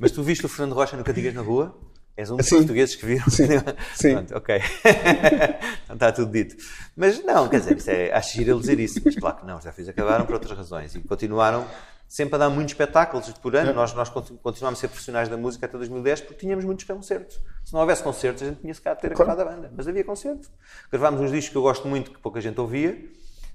Mas 0.00 0.12
tu 0.12 0.22
viste 0.22 0.46
o 0.46 0.48
Fernando 0.48 0.74
Rocha 0.74 0.96
no 0.96 1.04
Cantigas 1.04 1.34
na 1.34 1.42
Rua? 1.42 1.76
És 2.16 2.30
um 2.30 2.36
dos 2.36 2.46
Sim. 2.46 2.56
portugueses 2.56 2.94
que 2.96 3.04
viram? 3.04 3.28
Sim. 3.28 3.46
Sim. 3.94 4.12
Pronto, 4.14 4.36
ok. 4.36 4.56
está 5.92 6.12
tudo 6.12 6.32
dito. 6.32 6.56
Mas 6.96 7.22
não, 7.24 7.48
quer 7.48 7.60
dizer, 7.60 7.76
isso 7.76 7.90
é, 7.90 8.12
acho 8.12 8.32
giro 8.36 8.52
ele 8.52 8.60
dizer 8.60 8.80
isso. 8.80 9.00
Mas 9.04 9.16
claro 9.16 9.36
que 9.36 9.46
não, 9.46 9.58
os 9.58 9.64
Delfins 9.64 9.88
acabaram 9.88 10.24
por 10.24 10.34
outras 10.34 10.56
razões 10.56 10.94
e 10.94 11.00
continuaram 11.00 11.66
sempre 12.08 12.36
a 12.36 12.38
dar 12.38 12.48
muitos 12.48 12.72
espetáculos 12.72 13.28
por 13.32 13.54
ano. 13.54 13.74
Nós, 13.74 13.92
nós 13.92 14.08
continu- 14.08 14.38
continuámos 14.38 14.78
a 14.78 14.80
ser 14.80 14.88
profissionais 14.88 15.28
da 15.28 15.36
música 15.36 15.66
até 15.66 15.76
2010 15.76 16.22
porque 16.22 16.36
tínhamos 16.40 16.64
muitos 16.64 16.84
concertos. 16.84 17.38
Se 17.64 17.72
não 17.72 17.80
houvesse 17.80 18.02
concertos, 18.02 18.42
a 18.42 18.46
gente 18.46 18.60
tinha 18.60 18.72
se 18.72 18.80
calhar 18.80 18.96
de 18.96 19.02
ter 19.02 19.12
acabado 19.12 19.40
a 19.40 19.44
banda. 19.44 19.70
Mas 19.76 19.86
havia 19.86 20.04
concertos. 20.04 20.50
Gravámos 20.90 21.20
uns 21.20 21.30
discos 21.30 21.50
que 21.50 21.56
eu 21.56 21.62
gosto 21.62 21.86
muito, 21.86 22.12
que 22.12 22.18
pouca 22.18 22.40
gente 22.40 22.58
ouvia. 22.60 22.92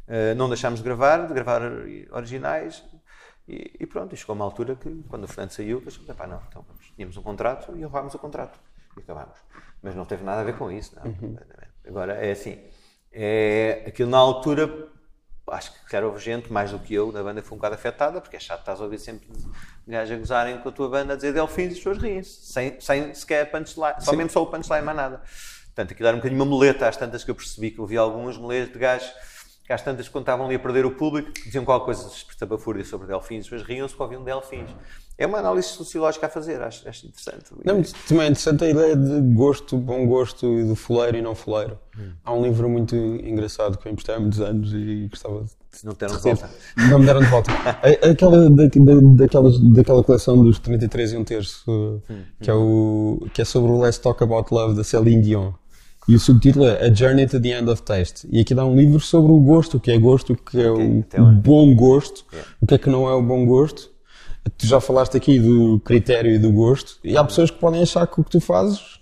Uh, 0.07 0.35
não 0.35 0.49
deixámos 0.49 0.79
de 0.79 0.83
gravar, 0.83 1.25
de 1.27 1.33
gravar 1.33 1.61
originais. 2.11 2.83
E, 3.47 3.71
e 3.79 3.88
pronto, 3.88 4.13
e 4.13 4.17
chegou 4.17 4.35
uma 4.35 4.45
altura 4.45 4.75
que, 4.75 5.03
quando 5.09 5.23
o 5.23 5.27
Fernando 5.27 5.51
saiu, 5.51 5.81
pensamos, 5.81 6.07
pá, 6.15 6.27
não, 6.27 6.41
então 6.47 6.63
tínhamos 7.02 7.18
um 7.18 7.22
contrato 7.23 7.76
e 7.76 7.82
levámos 7.82 8.14
o 8.14 8.19
contrato. 8.19 8.60
E 8.95 8.99
acabámos. 9.02 9.38
Mas 9.82 9.95
não 9.95 10.06
teve 10.06 10.23
nada 10.23 10.41
a 10.41 10.44
ver 10.44 10.57
com 10.57 10.72
isso, 10.72 10.95
não. 10.95 11.36
Agora, 11.88 12.14
é 12.14 12.32
assim, 12.32 12.60
é, 13.11 13.84
aquilo 13.88 14.10
na 14.10 14.19
altura, 14.19 14.88
acho 15.48 15.73
que 15.73 15.90
claro, 15.90 16.07
houve 16.07 16.19
gente, 16.19 16.52
mais 16.53 16.72
do 16.72 16.80
que 16.80 16.94
eu, 16.94 17.11
da 17.11 17.23
banda 17.23 17.41
foi 17.41 17.56
um 17.56 17.57
bocado 17.57 17.76
afetada, 17.76 18.22
porque 18.22 18.36
é 18.36 18.40
chato, 18.40 18.60
estás 18.60 18.80
a 18.80 18.84
ouvir 18.84 18.99
sempre 18.99 19.28
gajos 19.88 20.15
a 20.15 20.19
gozarem 20.19 20.57
com 20.60 20.69
a 20.69 20.72
tua 20.72 20.90
banda, 20.90 21.14
a 21.14 21.15
dizer 21.15 21.34
Delfins 21.34 21.69
e 21.69 21.72
as 21.72 21.78
pessoas 21.78 21.98
riem-se, 21.98 22.45
sem, 22.45 22.80
sem 22.80 23.14
sequer 23.15 23.49
punchline, 23.49 23.95
só 23.99 24.14
mesmo 24.14 24.30
só 24.30 24.44
o 24.44 24.48
punchline, 24.48 24.86
mais 24.86 24.98
nada. 24.98 25.22
Portanto, 25.65 25.94
aquilo 25.94 26.07
era 26.07 26.15
um 26.15 26.19
bocadinho 26.19 26.41
uma 26.41 26.49
muleta, 26.49 26.88
às 26.88 26.98
tantas 26.98 27.23
que 27.23 27.32
eu 27.32 27.36
percebi 27.36 27.72
que 27.72 27.80
eu 27.80 27.86
vi 27.86 27.98
algumas 27.98 28.38
muletas 28.38 28.72
de 28.72 28.78
gajos 28.78 29.11
que 29.65 29.73
às 29.73 29.82
tantas, 29.82 30.10
quando 30.10 30.23
estavam 30.23 30.45
ali 30.48 30.56
a 30.56 30.60
perder 30.60 30.86
o 30.86 30.91
público, 30.91 31.32
diziam 31.32 31.64
qualquer 31.64 31.86
coisa 31.86 32.07
estapafúrdia 32.07 32.84
sobre 32.84 33.07
delfins, 33.07 33.45
depois 33.45 33.64
riam-se 33.64 33.95
que 33.95 34.02
ouviam 34.02 34.23
delfins. 34.23 34.69
É 35.17 35.27
uma 35.27 35.38
análise 35.38 35.67
sociológica 35.67 36.25
a 36.25 36.29
fazer, 36.29 36.59
acho, 36.61 36.88
acho 36.89 37.05
interessante. 37.05 37.45
Não, 37.63 37.81
também 38.07 38.23
é 38.23 38.29
interessante 38.29 38.63
a 38.63 38.69
ideia 38.69 38.95
de 38.95 39.21
gosto, 39.35 39.77
bom 39.77 40.07
gosto 40.07 40.59
e 40.59 40.63
do 40.63 40.75
fuleiro 40.75 41.17
e 41.17 41.21
não 41.21 41.35
fuleiro. 41.35 41.77
Hum. 41.97 42.09
Há 42.23 42.33
um 42.33 42.41
livro 42.43 42.67
muito 42.67 42.95
engraçado 42.95 43.77
que 43.77 43.88
eu 43.88 43.91
emprestei 43.91 44.15
há 44.15 44.19
muitos 44.19 44.39
anos 44.41 44.73
e 44.73 45.07
gostava 45.11 45.43
de 45.43 45.51
Não 45.85 45.93
deram 45.93 46.15
de 46.17 46.21
volta. 46.23 46.49
Não 46.89 46.99
me 46.99 47.05
deram 47.05 47.19
de 47.19 47.27
volta. 47.27 47.51
Aquela, 48.11 48.49
da, 48.49 48.65
da- 48.65 49.01
daquelas, 49.15 49.59
daquela 49.59 50.03
coleção 50.03 50.43
dos 50.43 50.57
33 50.57 51.13
e 51.13 51.17
um 51.17 51.23
terço, 51.23 52.01
Hum, 52.09 52.21
que, 52.41 52.49
é 52.49 52.53
o, 52.55 53.27
que 53.31 53.41
é 53.43 53.45
sobre 53.45 53.71
o 53.71 53.79
Let's 53.79 53.99
Talk 53.99 54.23
About 54.23 54.51
Love 54.51 54.75
da 54.75 54.83
Celine 54.83 55.21
Dion. 55.21 55.51
E 56.07 56.15
o 56.15 56.19
subtítulo 56.19 56.65
é 56.65 56.88
A 56.88 56.91
Journey 56.91 57.27
to 57.27 57.39
the 57.39 57.49
End 57.59 57.69
of 57.69 57.83
Taste. 57.83 58.27
E 58.31 58.39
aqui 58.39 58.55
dá 58.55 58.65
um 58.65 58.75
livro 58.75 58.99
sobre 58.99 59.31
o 59.31 59.39
gosto, 59.39 59.77
o 59.77 59.79
que 59.79 59.91
é 59.91 59.99
gosto, 59.99 60.33
o 60.33 60.35
que 60.35 60.59
é 60.59 60.71
o, 60.71 61.03
bom 61.31 61.75
gosto, 61.75 62.25
o 62.59 62.65
que 62.65 62.73
é 62.73 62.77
que 62.79 62.89
não 62.89 63.07
é 63.07 63.13
o 63.13 63.21
bom 63.21 63.45
gosto. 63.45 63.90
Tu 64.57 64.65
já 64.65 64.80
falaste 64.80 65.18
aqui 65.18 65.39
do 65.39 65.80
critério 65.80 66.31
e 66.31 66.39
do 66.39 66.51
gosto, 66.51 66.97
e 67.03 67.18
há 67.18 67.23
pessoas 67.23 67.51
que 67.51 67.59
podem 67.59 67.81
achar 67.81 68.07
que 68.07 68.19
o 68.19 68.23
que 68.23 68.31
tu 68.31 68.39
fazes 68.39 69.01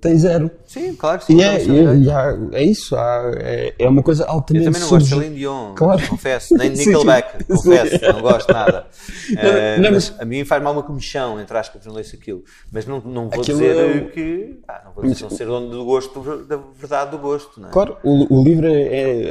tem 0.00 0.18
zero. 0.18 0.50
Sim, 0.66 0.94
claro 0.94 1.20
que 1.20 1.26
sim. 1.26 1.36
E 1.36 1.42
é, 1.42 1.64
não, 1.64 1.74
e 1.74 1.78
é, 1.78 1.96
e 1.96 2.10
há- 2.10 2.38
é 2.52 2.62
isso, 2.64 2.96
há- 2.96 3.32
é, 3.36 3.74
é 3.78 3.88
uma 3.88 4.02
coisa 4.02 4.24
Eu 4.24 4.30
altamente 4.30 4.64
também 4.66 4.80
não 4.80 4.88
gosto 4.88 5.04
de 5.06 5.14
Celine 5.14 5.36
Dion, 5.36 5.74
Claro. 5.74 6.08
confesso, 6.08 6.56
nem 6.56 6.72
de. 6.72 6.78
Nickelback, 6.84 7.44
confesso, 7.44 7.98
Sim. 7.98 8.12
não 8.12 8.20
gosto 8.20 8.52
nada. 8.52 8.86
Eh, 9.38 9.78
não, 9.78 9.90
mas 9.92 10.10
mas- 10.10 10.20
a 10.20 10.24
mim 10.24 10.44
faz 10.44 10.62
mal 10.62 10.72
uma 10.72 10.82
comichão, 10.82 11.40
entre 11.40 11.56
aspas, 11.56 11.86
não 11.86 11.94
leio 11.94 12.06
aquilo. 12.12 12.42
Mas 12.70 12.84
não, 12.86 13.00
não 13.00 13.28
vou 13.30 13.42
dizer 13.42 13.76
é- 13.76 14.00
que. 14.10 14.60
Ah, 14.68 14.82
não 14.84 14.92
vou 14.92 15.04
dizer 15.04 15.22
não 15.22 15.30
ser 15.30 15.46
dono 15.46 15.70
do 15.70 15.84
gosto, 15.84 16.20
da 16.46 16.58
verdade 16.78 17.10
do 17.12 17.18
gosto, 17.18 17.60
não 17.60 17.68
é? 17.68 17.72
Claro, 17.72 17.96
o, 18.02 18.40
o 18.40 18.44
livro 18.44 18.66
é, 18.66 18.82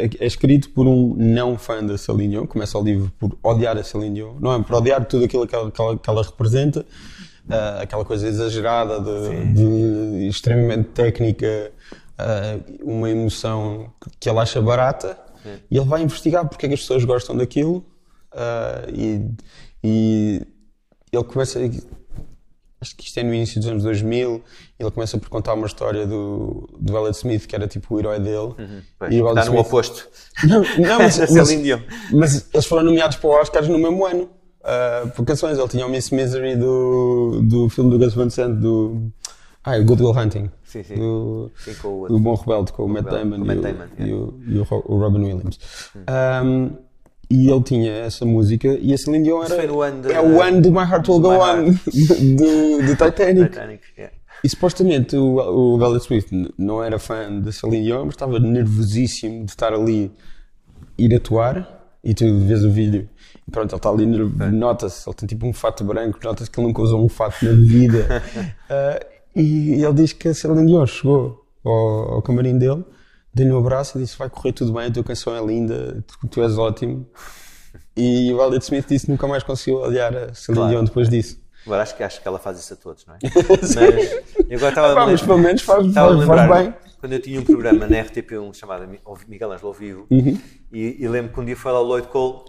é- 0.06 0.10
é 0.20 0.26
escrito 0.26 0.70
por 0.72 0.88
um 0.88 1.14
não 1.18 1.58
fã 1.58 1.84
da 1.86 1.98
Celine 1.98 2.30
Dion. 2.30 2.48
Começa 2.48 2.78
o 2.78 2.84
livro 2.84 3.12
por 3.20 3.38
odiar 3.44 3.78
a 3.78 3.84
Celine 3.84 4.16
Dion. 4.16 4.36
Não 4.40 4.54
é 4.54 4.64
por 4.64 4.76
odiar 4.78 5.06
tudo 5.06 5.26
aquilo 5.26 5.46
que 5.46 5.54
ela, 5.56 5.70
que 5.70 5.82
ela- 5.82 5.98
que 5.98 6.10
ela 6.10 6.24
representa, 6.24 6.86
ah, 7.50 7.80
aquela 7.82 8.06
coisa 8.06 8.28
exagerada, 8.28 9.00
de, 9.00 9.54
de 9.54 10.28
extremamente 10.28 10.90
técnica, 10.90 11.72
ah, 12.18 12.58
uma 12.82 13.10
emoção 13.10 13.92
que 14.20 14.30
ele 14.30 14.40
acha 14.40 14.62
barata. 14.62 15.18
E 15.70 15.76
ele 15.78 15.86
vai 15.86 16.02
investigar 16.02 16.48
porque 16.48 16.66
é 16.66 16.70
que 16.70 16.76
as 16.76 16.82
pessoas 16.82 17.04
gostam 17.04 17.36
daquilo. 17.36 17.86
ah, 18.32 18.86
e, 18.94 19.22
e 19.84 20.42
ele 21.12 21.24
começa. 21.26 21.60
Acho 22.80 22.98
que 22.98 23.06
isto 23.06 23.18
é 23.18 23.24
no 23.24 23.34
início 23.34 23.60
dos 23.62 23.70
anos 23.70 23.84
2000. 23.84 24.44
Ele 24.78 24.92
começa 24.92 25.18
por 25.18 25.30
contar 25.30 25.54
uma 25.54 25.68
história 25.68 26.06
do, 26.06 26.68
do 26.78 26.98
Elliot 26.98 27.16
Smith, 27.18 27.46
que 27.48 27.56
era 27.56 27.66
tipo 27.68 27.96
o 27.96 28.00
herói 28.00 28.20
dele. 28.20 28.54
Pois, 29.00 29.14
E 29.14 29.22
o 29.22 29.30
está 29.30 29.42
no 29.46 29.48
Smith- 29.52 29.60
oposto. 29.68 30.10
Não, 30.46 30.62
não 30.80 30.98
mas, 31.00 31.18
Da 31.18 31.28
mas, 31.34 31.50
mas 32.12 32.50
eles 32.54 32.66
foram 32.66 32.84
nomeados 32.84 33.16
para 33.18 33.30
o 33.30 33.42
Oscars 33.42 33.68
no 33.70 33.78
mesmo 33.78 34.06
ano. 34.06 34.30
Ah, 34.64 35.08
por 35.16 35.26
canções. 35.26 35.58
Ele 35.58 35.68
tinha 35.68 35.86
o 35.86 35.90
Miss 35.90 36.10
Misery 36.12 36.56
do, 36.56 37.42
do 37.44 37.70
filme 37.70 37.92
do 37.92 38.00
Gus 38.00 38.14
Van 38.14 38.30
Sant, 38.30 38.54
do. 38.60 39.12
Ah, 39.64 39.78
o 39.78 39.84
Good 39.86 40.02
Will 40.04 40.12
Hunting. 40.18 40.50
Sim, 40.64 40.84
sim. 40.84 40.96
Do, 40.96 41.50
Sim, 41.56 41.72
o 41.84 42.08
do. 42.08 42.20
Bom 42.20 42.36
Rebelde, 42.36 42.74
com 42.74 42.84
o 42.86 42.90
Matt 42.90 43.06
Damon, 43.06 43.38
o 43.38 43.44
e, 43.44 43.48
Matt 43.48 43.58
o, 43.58 43.62
Damon, 43.62 43.86
e, 44.00 44.14
o, 44.14 44.40
e 44.48 44.58
o 44.58 44.64
Ro- 44.64 44.84
o 44.88 44.98
Robin 44.98 45.24
Williams. 45.24 45.58
Um, 46.44 46.72
e 47.30 47.50
ele 47.50 47.62
tinha 47.64 47.92
essa 47.92 48.26
música 48.26 48.68
e 48.82 48.94
a 48.94 48.98
Celine 48.98 49.24
Dion 49.24 49.44
era 49.44 49.56
de- 50.02 50.12
é 50.12 50.22
o 50.22 50.42
ano 50.42 50.62
do 50.62 50.72
My 50.72 50.80
Heart 50.80 51.08
Will 51.08 51.20
Go 51.22 51.30
On 51.32 51.64
do, 52.36 52.86
do 52.86 52.96
Titanic. 52.96 53.50
Titanic, 53.52 53.84
yeah. 53.98 54.14
E 54.44 54.50
supostamente 54.50 55.16
o, 55.16 55.38
o 55.78 56.00
Swift 56.02 56.36
n- 56.36 56.50
não 56.58 56.84
era 56.84 57.00
fã 57.00 57.40
da 57.40 57.52
Celine 57.52 57.84
Dion, 57.86 58.06
mas 58.06 58.16
estava 58.16 58.40
nervosíssimo 58.40 59.46
de 59.46 59.52
estar 59.52 59.72
ali, 59.74 60.12
ir 60.98 61.16
atuar, 61.16 61.96
e 62.04 62.14
tu 62.14 62.26
vês 62.40 62.64
o 62.66 62.70
vídeo, 62.70 63.08
e 63.13 63.13
pronto, 63.52 63.72
ele 63.72 63.78
está 63.78 63.90
ali, 63.90 64.06
nota-se, 64.52 65.08
ele 65.10 65.16
tem 65.16 65.28
tipo 65.28 65.46
um 65.48 65.54
fato 65.54 65.84
branco, 65.84 66.20
nota-se 66.24 66.50
que 66.50 66.60
ele 66.60 66.68
nunca 66.68 66.82
usou 66.82 67.04
um 67.04 67.10
fato 67.10 67.44
na 67.46 67.52
vida. 67.52 68.24
Ah, 68.70 69.00
e 69.36 69.84
ele 69.84 69.94
diz 69.94 70.14
que 70.14 70.28
a 70.30 70.34
Celine 70.34 70.66
Dion 70.66 70.86
chegou 70.86 71.44
ao, 71.64 72.14
ao 72.16 72.22
camarim 72.22 72.58
dele, 72.58 72.84
deu-lhe 73.34 73.52
um 73.52 73.58
abraço 73.58 73.98
e 73.98 74.02
disse: 74.02 74.18
Vai 74.18 74.30
correr 74.30 74.52
tudo 74.54 74.72
bem, 74.74 74.88
a 74.88 74.92
tua 74.92 75.04
canção 75.04 75.36
é 75.36 75.44
linda, 75.46 76.04
tu, 76.08 76.28
tu 76.28 76.42
és 76.44 76.58
ótimo. 76.58 77.06
E 77.96 78.32
o 78.34 78.42
Elliot 78.44 78.64
Smith 78.64 78.86
disse 78.88 79.06
que 79.06 79.12
nunca 79.12 79.28
mais 79.28 79.44
conseguiu 79.44 79.82
odiar 79.82 80.16
a 80.16 80.34
Celine 80.34 80.60
Claro. 80.62 80.70
Dion 80.72 80.84
depois 80.86 81.10
disso. 81.10 81.38
Agora 81.66 81.82
acho 81.84 81.96
que, 81.96 82.04
acho 82.04 82.22
que 82.22 82.28
ela 82.28 82.40
faz 82.40 82.60
isso 82.60 82.74
a 82.74 82.76
todos, 82.78 83.06
não 83.06 83.16
é? 83.16 83.20
Mas 83.62 83.76
eu 84.50 84.58
agora 84.58 84.70
estava 84.70 84.92
a 84.92 84.96
Pá, 84.96 85.06
mas 85.08 85.22
pelo 85.22 85.38
menos 85.38 85.62
faz, 85.62 85.80
a 85.80 85.84
faz, 85.84 85.94
faz 85.94 86.20
lembrar 86.20 86.54
bem. 86.64 86.74
quando 87.00 87.14
eu 87.14 87.20
tinha 87.22 87.40
um 87.40 87.44
programa 87.46 87.88
na 87.88 87.98
RTP1 88.04 88.54
chamado 88.54 88.86
Miguel 89.28 89.52
Ângelo 89.52 89.68
ao 89.70 89.74
Vivo 89.74 90.06
Uhum. 90.12 90.38
e, 90.74 90.98
e 91.04 91.08
lembro 91.08 91.32
que 91.34 91.40
um 91.40 91.46
dia 91.46 91.56
foi 91.56 91.72
lá 91.72 91.80
o 91.80 91.84
Lloyd 91.84 92.08
Cole 92.08 92.42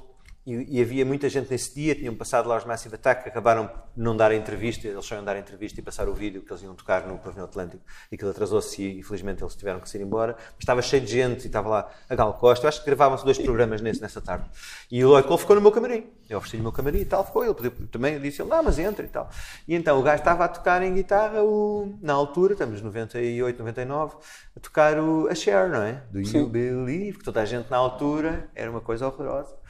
e, 0.46 0.78
e, 0.78 0.82
havia 0.82 1.06
muita 1.06 1.26
gente 1.30 1.50
nesse 1.50 1.74
dia, 1.74 1.94
tinham 1.94 2.14
passado 2.14 2.46
lá 2.46 2.58
os 2.58 2.66
Massive 2.66 2.96
Attack, 2.96 3.26
acabaram 3.26 3.66
por 3.66 3.80
não 3.96 4.14
dar 4.14 4.30
a 4.30 4.34
entrevista, 4.34 4.86
eles 4.86 5.02
só 5.02 5.14
iam 5.14 5.24
dar 5.24 5.38
entrevista 5.38 5.80
e 5.80 5.82
passar 5.82 6.06
o 6.06 6.12
vídeo 6.12 6.42
que 6.42 6.52
eles 6.52 6.62
iam 6.62 6.74
tocar 6.74 7.06
no 7.06 7.16
pavilhão 7.16 7.46
Atlântico 7.46 7.82
e 8.12 8.14
aquilo 8.14 8.30
atrasou-se 8.30 8.82
e 8.82 8.98
infelizmente 8.98 9.42
eles 9.42 9.54
tiveram 9.54 9.80
que 9.80 9.88
sair 9.88 10.02
embora. 10.02 10.36
Mas 10.38 10.58
estava 10.58 10.82
cheio 10.82 11.02
de 11.02 11.10
gente 11.10 11.44
e 11.44 11.46
estava 11.46 11.70
lá 11.70 11.90
a 12.10 12.14
Gal 12.14 12.34
Costa. 12.34 12.66
Eu 12.66 12.68
acho 12.68 12.80
que 12.80 12.86
gravavam-se 12.86 13.24
dois 13.24 13.38
programas 13.38 13.80
nesse, 13.80 14.02
nessa 14.02 14.20
tarde. 14.20 14.44
E 14.90 15.02
o 15.02 15.08
Lloyd 15.08 15.26
Cole 15.26 15.40
ficou 15.40 15.56
no 15.56 15.62
meu 15.62 15.72
camarim. 15.72 16.06
Eu 16.28 16.36
ofereci-lhe 16.36 16.60
o 16.60 16.64
meu 16.64 16.72
camarim 16.72 16.98
e 16.98 17.04
tal, 17.06 17.24
ficou 17.24 17.42
ele. 17.42 17.54
Pediu, 17.54 17.88
também 17.88 18.20
disse 18.20 18.42
ele, 18.42 18.50
não, 18.50 18.62
mas 18.62 18.78
entra 18.78 19.02
e 19.02 19.08
tal. 19.08 19.30
E 19.66 19.74
então 19.74 19.98
o 19.98 20.02
gajo 20.02 20.18
estava 20.18 20.44
a 20.44 20.48
tocar 20.48 20.82
em 20.82 20.92
guitarra, 20.92 21.42
o, 21.42 21.98
na 22.02 22.12
altura, 22.12 22.52
estamos 22.52 22.82
98, 22.82 23.58
99, 23.58 24.16
a 24.54 24.60
tocar 24.60 24.98
o, 24.98 25.26
a 25.26 25.34
Cher, 25.34 25.70
não 25.70 25.80
é? 25.80 26.02
Do 26.10 26.20
You 26.20 26.46
Believe, 26.48 27.18
que 27.18 27.24
toda 27.24 27.40
a 27.40 27.46
gente 27.46 27.70
na 27.70 27.78
altura 27.78 28.50
era 28.54 28.70
uma 28.70 28.82
coisa 28.82 29.06
horrorosa 29.06 29.63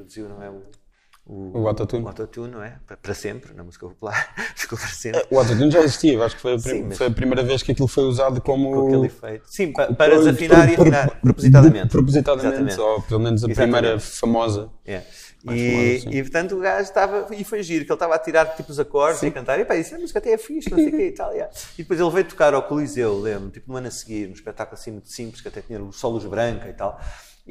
introduziu, 0.00 0.28
não 0.28 0.42
é? 0.42 0.50
O, 0.50 0.62
o, 1.26 1.60
o 1.60 1.68
autotune. 1.68 2.04
O 2.04 2.08
autotune, 2.08 2.50
não 2.50 2.62
é? 2.62 2.78
Para, 3.00 3.14
sempre, 3.14 3.54
na 3.54 3.62
música 3.62 3.86
popular. 3.86 4.34
Ficou 4.56 4.78
para 4.78 4.88
sempre. 4.88 5.24
O 5.30 5.38
autotune 5.38 5.70
já 5.70 5.80
existia, 5.80 6.22
acho 6.24 6.36
que 6.36 6.42
foi 6.42 6.54
a, 6.54 6.58
Sim, 6.58 6.84
mas... 6.84 6.98
foi 6.98 7.06
a 7.06 7.10
primeira 7.10 7.42
vez 7.42 7.62
que 7.62 7.72
aquilo 7.72 7.88
foi 7.88 8.04
usado 8.04 8.40
como. 8.40 8.72
Com 8.72 8.86
aquele 8.88 9.06
efeito. 9.06 9.44
Sim, 9.46 9.72
para, 9.72 9.94
para 9.94 10.18
desafinar 10.18 10.68
e 10.68 10.74
afinar, 10.74 11.20
propositadamente. 11.20 11.88
Propositadamente, 11.88 12.72
Exatamente. 12.72 12.80
ou 12.80 13.02
pelo 13.02 13.20
menos 13.20 13.44
a 13.44 13.46
Exatamente. 13.46 13.72
primeira 13.72 14.00
famosa. 14.00 14.70
É. 14.84 15.02
E, 15.42 16.00
famosa, 16.00 16.16
e, 16.16 16.22
portanto 16.22 16.56
o 16.56 16.60
gajo 16.60 16.82
estava, 16.82 17.34
e 17.34 17.44
foi 17.44 17.62
giro, 17.62 17.86
que 17.86 17.90
ele 17.90 17.96
estava 17.96 18.14
a 18.14 18.18
tirar 18.18 18.44
tipo 18.56 18.70
os 18.70 18.78
acordes 18.78 19.20
sim. 19.20 19.26
e 19.26 19.28
a 19.30 19.32
cantar, 19.32 19.58
e 19.58 19.64
pá, 19.64 19.74
isso 19.74 19.94
a 19.94 19.98
música 19.98 20.18
até 20.18 20.32
é 20.32 20.38
fixe, 20.38 20.70
não 20.70 20.76
sei 20.76 20.88
o 20.88 20.90
que 20.90 21.02
e 21.02 21.12
tal. 21.12 21.32
Yeah. 21.32 21.50
E 21.78 21.82
depois 21.82 21.98
ele 21.98 22.10
veio 22.10 22.24
tocar 22.26 22.52
ao 22.52 22.62
Coliseu, 22.62 23.18
lembro, 23.18 23.48
tipo 23.50 23.70
no 23.70 23.78
ano 23.78 23.88
a 23.88 23.90
seguir, 23.90 24.28
um 24.28 24.32
espetáculo 24.32 24.78
assim 24.78 24.90
muito 24.90 25.08
simples, 25.08 25.40
que 25.40 25.48
até 25.48 25.62
tinha 25.62 25.80
solos 25.92 26.26
branca 26.26 26.68
e 26.68 26.72
tal. 26.72 27.00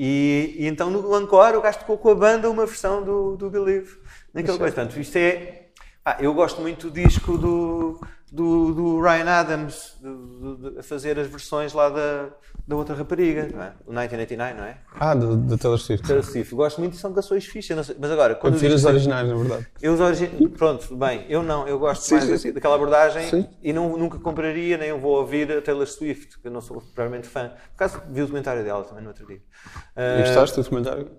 E, 0.01 0.55
e, 0.57 0.65
então 0.65 0.89
no 0.89 1.21
Encore 1.21 1.57
o 1.57 1.61
gajo 1.61 1.79
tocou 1.79 1.97
com 1.97 2.09
a 2.11 2.15
banda 2.15 2.49
uma 2.49 2.65
versão 2.65 3.03
do, 3.03 3.35
do 3.35 3.49
Believe 3.49 3.97
naquele 4.33 4.57
coisa. 4.57 4.73
Portanto, 4.73 4.97
isto 4.97 5.17
é. 5.17 5.65
Ah, 6.05 6.15
eu 6.21 6.33
gosto 6.33 6.61
muito 6.61 6.89
do 6.89 6.93
disco 6.93 7.37
do, 7.37 7.99
do, 8.31 8.73
do 8.73 9.01
Ryan 9.01 9.29
Adams 9.29 9.97
a 10.77 10.83
fazer 10.83 11.17
as 11.19 11.27
versões 11.27 11.73
lá 11.73 11.89
da, 11.89 12.29
da 12.67 12.75
outra 12.75 12.95
rapariga, 12.95 13.49
não 13.51 13.63
é? 13.63 13.73
O 13.85 13.89
1989, 13.89 14.53
não 14.53 14.63
é? 14.63 14.77
Ah, 14.99 15.15
da 15.15 15.57
Taylor 15.57 15.79
Swift. 15.79 16.05
Taylor 16.05 16.23
Swift. 16.23 16.53
Gosto 16.53 16.79
muito 16.79 16.93
e 16.93 16.97
são 16.97 17.13
canções 17.13 17.45
fixas. 17.45 17.95
Mas 17.99 18.11
agora. 18.11 18.35
Quando 18.35 18.53
eu 18.53 18.59
prefiro 18.59 18.75
as 18.75 18.85
originais, 18.85 19.27
na 19.27 19.35
verdade. 19.35 19.67
Eu 19.81 19.93
os 19.93 19.99
origi... 19.99 20.27
Pronto, 20.49 20.95
bem, 20.95 21.25
eu 21.29 21.41
não. 21.41 21.67
Eu 21.67 21.79
gosto 21.79 22.03
sim, 22.03 22.15
mais 22.15 22.41
sim. 22.41 22.51
daquela 22.51 22.75
abordagem 22.75 23.29
sim. 23.29 23.47
e 23.61 23.73
não, 23.73 23.97
nunca 23.97 24.19
compraria, 24.19 24.77
nem 24.77 24.93
vou 24.93 25.17
ouvir 25.17 25.51
a 25.51 25.61
Taylor 25.61 25.87
Swift, 25.87 26.39
que 26.39 26.47
eu 26.47 26.51
não 26.51 26.61
sou 26.61 26.81
provavelmente 26.93 27.27
fã. 27.27 27.49
Por 27.49 27.85
acaso 27.85 28.01
vi 28.09 28.21
o 28.21 28.25
documentário 28.25 28.63
dela 28.63 28.83
também 28.83 29.03
no 29.03 29.09
outro 29.09 29.25
dia. 29.25 29.41
E 29.97 30.21
gostaste 30.23 30.55
do 30.55 30.63
documentário? 30.63 31.09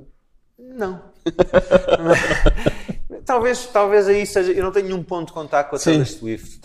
Não. 0.59 1.03
talvez, 3.25 3.67
talvez 3.67 4.09
aí 4.09 4.27
seja. 4.27 4.53
Eu 4.53 4.65
não 4.65 4.73
tenho 4.73 4.87
nenhum 4.87 5.03
ponto 5.03 5.29
de 5.29 5.33
contato 5.33 5.71
com 5.71 5.77
a 5.77 5.79
Taylor 5.79 6.07
Swift. 6.07 6.61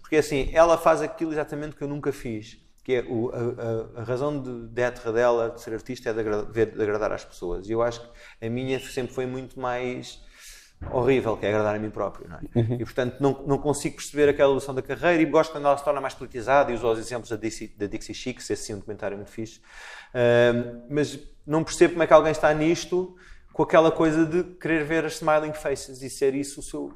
Porque 0.00 0.16
assim, 0.16 0.50
ela 0.52 0.78
faz 0.78 1.02
aquilo 1.02 1.32
exatamente 1.32 1.74
que 1.74 1.82
eu 1.82 1.88
nunca 1.88 2.12
fiz. 2.12 2.58
Que 2.84 2.94
é 2.94 3.04
o, 3.08 3.30
a, 3.30 3.98
a, 3.98 4.02
a, 4.02 4.04
razão 4.04 4.40
de, 4.40 4.68
de 4.68 4.80
ética 4.80 5.12
dela, 5.12 5.50
de 5.50 5.60
ser 5.60 5.74
artista, 5.74 6.10
é 6.10 6.12
de 6.12 6.20
agradar, 6.20 6.46
de 6.52 6.82
agradar 6.82 7.12
às 7.12 7.24
pessoas. 7.24 7.68
E 7.68 7.72
eu 7.72 7.82
acho 7.82 8.00
que 8.00 8.46
a 8.46 8.48
minha 8.48 8.78
sempre 8.78 9.12
foi 9.12 9.26
muito 9.26 9.58
mais 9.58 10.24
horrível, 10.90 11.36
que 11.36 11.46
é 11.46 11.48
agradar 11.48 11.74
a 11.74 11.78
mim 11.78 11.90
próprio. 11.90 12.28
É? 12.32 12.58
Uhum. 12.58 12.74
E 12.80 12.84
portanto 12.84 13.16
não, 13.20 13.44
não 13.46 13.58
consigo 13.58 13.96
perceber 13.96 14.28
aquela 14.28 14.50
evolução 14.50 14.74
da 14.74 14.82
carreira 14.82 15.22
e 15.22 15.24
gosto 15.24 15.52
quando 15.52 15.66
ela 15.66 15.76
se 15.76 15.84
torna 15.84 16.00
mais 16.00 16.14
politizada 16.14 16.70
e 16.70 16.74
uso 16.74 16.86
os 16.86 16.98
exemplos 16.98 17.30
da 17.30 17.36
Dixie, 17.36 17.74
da 17.76 17.86
Dixie 17.86 18.14
Chicks, 18.14 18.48
esse 18.50 18.62
sim 18.62 18.72
é 18.72 18.76
um 18.76 18.78
documentário 18.78 19.16
muito 19.16 19.30
fixe. 19.30 19.58
Uh, 20.14 20.82
mas 20.88 21.18
não 21.46 21.64
percebo 21.64 21.94
como 21.94 22.02
é 22.02 22.06
que 22.06 22.12
alguém 22.12 22.32
está 22.32 22.52
nisto 22.52 23.16
com 23.56 23.62
aquela 23.62 23.90
coisa 23.90 24.26
de 24.26 24.44
querer 24.60 24.84
ver 24.84 25.06
as 25.06 25.14
smiling 25.14 25.54
faces 25.54 26.02
e 26.02 26.10
ser 26.10 26.34
isso 26.34 26.60
o 26.60 26.62
seu 26.62 26.92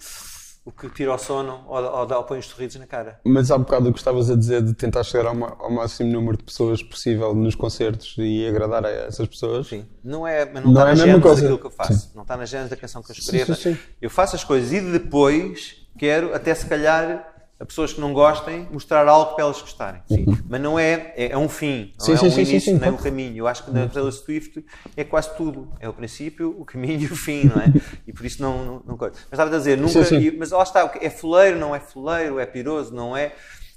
o 0.62 0.70
que 0.70 0.90
tira 0.90 1.14
o 1.14 1.16
sono 1.16 1.64
ou, 1.66 1.82
ou, 1.82 2.12
ou 2.12 2.24
põe 2.24 2.38
os 2.38 2.44
sorrisos 2.44 2.78
na 2.78 2.86
cara. 2.86 3.18
Mas 3.24 3.50
há 3.50 3.56
bocado 3.56 3.88
o 3.88 3.92
que 3.94 3.98
estavas 3.98 4.28
a 4.28 4.36
dizer 4.36 4.62
de 4.62 4.74
tentar 4.74 5.02
chegar 5.02 5.26
ao, 5.26 5.62
ao, 5.64 5.70
máximo 5.70 6.12
número 6.12 6.36
de 6.36 6.44
pessoas 6.44 6.82
possível 6.82 7.34
nos 7.34 7.54
concertos 7.54 8.14
e 8.18 8.46
agradar 8.46 8.84
a 8.84 8.90
essas 8.90 9.26
pessoas. 9.26 9.68
Sim, 9.68 9.86
não 10.04 10.26
é, 10.26 10.44
mas 10.44 10.62
não, 10.62 10.70
não 10.70 10.72
está 10.72 10.82
é 10.82 10.84
na 10.84 10.94
gênese 11.06 11.40
daquilo 11.40 11.58
que 11.58 11.66
eu 11.66 11.70
faço. 11.70 11.94
Sim. 11.94 12.10
Não 12.14 12.22
está 12.22 12.36
na 12.36 12.44
gênese 12.44 12.68
da 12.68 12.76
canção 12.76 13.02
que 13.02 13.10
eu 13.10 13.16
escrevo. 13.16 13.54
Sim, 13.54 13.74
sim, 13.74 13.78
eu 14.02 14.10
faço 14.10 14.36
as 14.36 14.44
coisas 14.44 14.70
e 14.70 14.82
depois 14.82 15.86
quero, 15.98 16.34
até 16.34 16.54
se 16.54 16.66
calhar, 16.66 17.39
a 17.60 17.66
pessoas 17.66 17.92
que 17.92 18.00
não 18.00 18.14
gostem, 18.14 18.66
mostrar 18.72 19.06
algo 19.06 19.34
para 19.34 19.44
elas 19.44 19.60
gostarem. 19.60 20.00
Sim. 20.08 20.24
Uhum. 20.26 20.38
Mas 20.48 20.60
não 20.62 20.78
é, 20.78 21.12
é, 21.14 21.32
é, 21.32 21.36
um 21.36 21.46
fim, 21.46 21.92
não 21.98 22.06
sim, 22.06 22.12
é 22.14 22.16
sim, 22.16 22.26
um 22.26 22.30
sim, 22.30 22.40
início, 22.40 22.80
nem 22.80 22.90
um 22.90 22.96
caminho. 22.96 23.36
Eu 23.36 23.46
acho 23.46 23.64
que 23.64 23.70
na 23.70 23.86
Taylor 23.86 24.10
Swift 24.10 24.64
é 24.96 25.04
quase 25.04 25.36
tudo. 25.36 25.70
É 25.78 25.86
o 25.86 25.92
princípio, 25.92 26.56
o 26.58 26.64
caminho 26.64 27.02
e 27.02 27.06
o 27.06 27.14
fim, 27.14 27.44
não 27.44 27.60
é? 27.60 27.66
E 28.06 28.12
por 28.12 28.24
isso 28.24 28.42
não. 28.42 28.64
não, 28.64 28.82
não 28.86 28.96
Mas 28.98 29.12
estava 29.30 29.54
a 29.54 29.58
dizer, 29.58 29.76
nunca. 29.76 30.00
Mas 30.38 30.50
lá 30.50 30.62
está, 30.62 30.90
é 31.00 31.10
fuleiro, 31.10 31.58
não 31.58 31.76
é 31.76 31.80
fuleiro, 31.80 32.38
é 32.38 32.46
piroso, 32.46 32.94
não 32.94 33.14
é. 33.14 33.26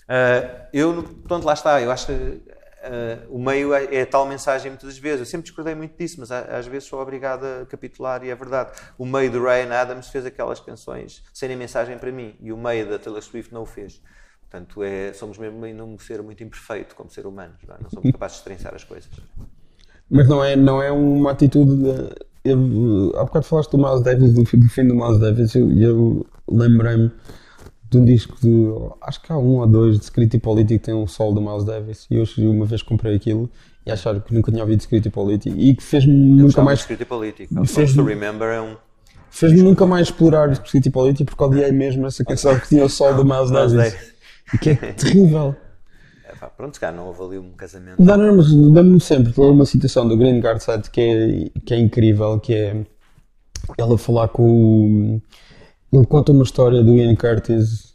Uh, 0.04 0.68
eu, 0.72 1.04
pronto, 1.28 1.46
lá 1.46 1.54
está. 1.54 1.82
Eu 1.82 1.92
acho 1.92 2.08
que 2.08 2.42
Uh, 2.84 3.36
o 3.36 3.40
meio 3.40 3.74
é, 3.74 3.96
é, 3.96 4.06
tal 4.06 4.28
mensagem 4.28 4.70
muitas 4.70 4.98
vezes. 4.98 5.22
Eu 5.22 5.26
sempre 5.26 5.46
discordei 5.46 5.74
muito 5.74 5.98
disso, 5.98 6.18
mas 6.20 6.32
às 6.32 6.68
vezes 6.68 6.88
sou 6.88 7.00
obrigado 7.00 7.46
a 7.46 7.66
capitular 7.66 8.24
e 8.26 8.30
é 8.30 8.36
verdade. 8.36 8.72
O 8.98 9.06
meio 9.06 9.32
do 9.32 9.42
Ryan 9.42 9.74
Adams 9.74 10.10
fez 10.10 10.26
aquelas 10.26 10.60
canções 10.60 11.24
sem 11.34 11.48
nem 11.48 11.58
mensagem 11.58 11.98
para 11.98 12.12
mim 12.12 12.36
e 12.42 12.52
o 12.52 12.58
meio 12.58 12.90
da 12.90 13.00
Taylor 13.00 13.22
Swift 13.22 13.54
não 13.54 13.62
o 13.62 13.66
fez. 13.66 14.02
Portanto, 14.42 14.84
é, 14.84 15.14
somos 15.14 15.38
mesmo 15.38 15.64
ainda 15.64 15.84
um 15.84 15.98
ser 15.98 16.22
muito 16.22 16.44
imperfeito 16.44 16.94
como 16.94 17.10
ser 17.10 17.26
humanos. 17.26 17.58
Não, 17.66 17.76
é? 17.76 17.78
não 17.82 17.90
somos 17.90 18.12
capazes 18.12 18.38
de 18.38 18.42
estrençar 18.42 18.76
as 18.76 18.84
coisas. 18.84 19.10
Mas 20.10 20.28
não 20.28 20.44
é, 20.44 20.56
não 20.56 20.82
é 20.82 20.92
uma 20.92 21.32
atitude. 21.32 21.76
De, 21.76 22.16
eu, 22.44 23.14
há 23.16 23.24
bocado 23.24 23.46
falaste 23.46 23.72
do 23.72 23.78
Miles 23.78 24.04
Davis, 24.04 24.34
do, 24.34 24.44
do 24.44 24.70
fim 24.70 24.86
do 24.86 24.94
Miles 24.94 25.20
Davis, 25.20 25.56
e 25.56 25.60
eu, 25.60 25.72
eu 25.82 26.28
lembrei-me 26.48 27.12
de 27.94 27.98
um 28.00 28.06
disco 28.06 28.36
de. 28.42 28.68
Acho 29.02 29.22
que 29.22 29.32
há 29.32 29.38
um 29.38 29.60
ou 29.60 29.68
dois 29.68 29.98
de 29.98 30.04
Script 30.04 30.38
Político 30.40 30.80
que 30.80 30.86
tem 30.86 30.94
um 30.94 31.08
solo 31.08 31.34
do 31.34 31.42
Miles 31.42 31.64
Davis. 31.64 32.08
E 32.10 32.16
eu 32.16 32.26
uma 32.52 32.66
vez 32.66 32.82
comprei 32.82 33.16
aquilo 33.16 33.50
e 33.86 33.92
achar 33.92 34.20
que 34.20 34.34
nunca 34.34 34.52
tinha 34.52 34.64
ouvido 34.64 34.82
Script 34.82 35.10
Político 35.10 35.56
e 35.58 35.76
que 35.76 35.84
fez-me 35.84 36.14
nunca 36.14 36.62
mais. 36.62 36.80
Script 36.80 37.06
Político. 37.06 37.66
Fez 37.66 37.94
to 37.94 38.04
Remember 38.04 38.48
é 38.50 38.62
um. 38.62 38.76
Fez-me 39.30 39.62
nunca 39.62 39.86
mais 39.86 40.08
explorar 40.08 40.52
Script 40.52 40.90
Político 40.90 41.32
porque 41.32 41.44
odiei 41.44 41.72
mesmo 41.72 42.06
essa 42.06 42.24
canção 42.24 42.60
que 42.60 42.68
tinha 42.68 42.84
o 42.84 42.90
solo 42.90 43.18
do 43.18 43.26
Miles 43.26 43.52
Davis. 43.52 43.96
E 44.54 44.58
que 44.58 44.72
é 44.72 44.76
terrível. 44.94 45.56
É, 46.28 46.36
pá, 46.36 46.48
pronto, 46.48 46.80
cá 46.80 46.92
não 46.92 47.10
ali 47.10 47.38
um 47.38 47.52
casamento. 47.52 48.02
Não, 48.02 48.18
não, 48.18 48.38
mas 48.38 48.74
dá-me 48.74 49.00
sempre 49.00 49.34
uma 49.38 49.66
citação 49.66 50.08
do 50.08 50.18
Green 50.18 50.40
Guard 50.40 50.60
Side 50.60 50.90
que 50.90 51.02
é, 51.02 51.62
que 51.66 51.74
é 51.74 51.80
incrível, 51.80 52.40
que 52.40 52.54
é 52.54 52.86
ela 53.78 53.98
falar 53.98 54.28
com 54.28 54.44
o 54.44 55.22
ele 55.98 56.06
conta 56.06 56.32
uma 56.32 56.44
história 56.44 56.84
do 56.84 56.96
Ian 56.96 57.16
Curtis, 57.16 57.94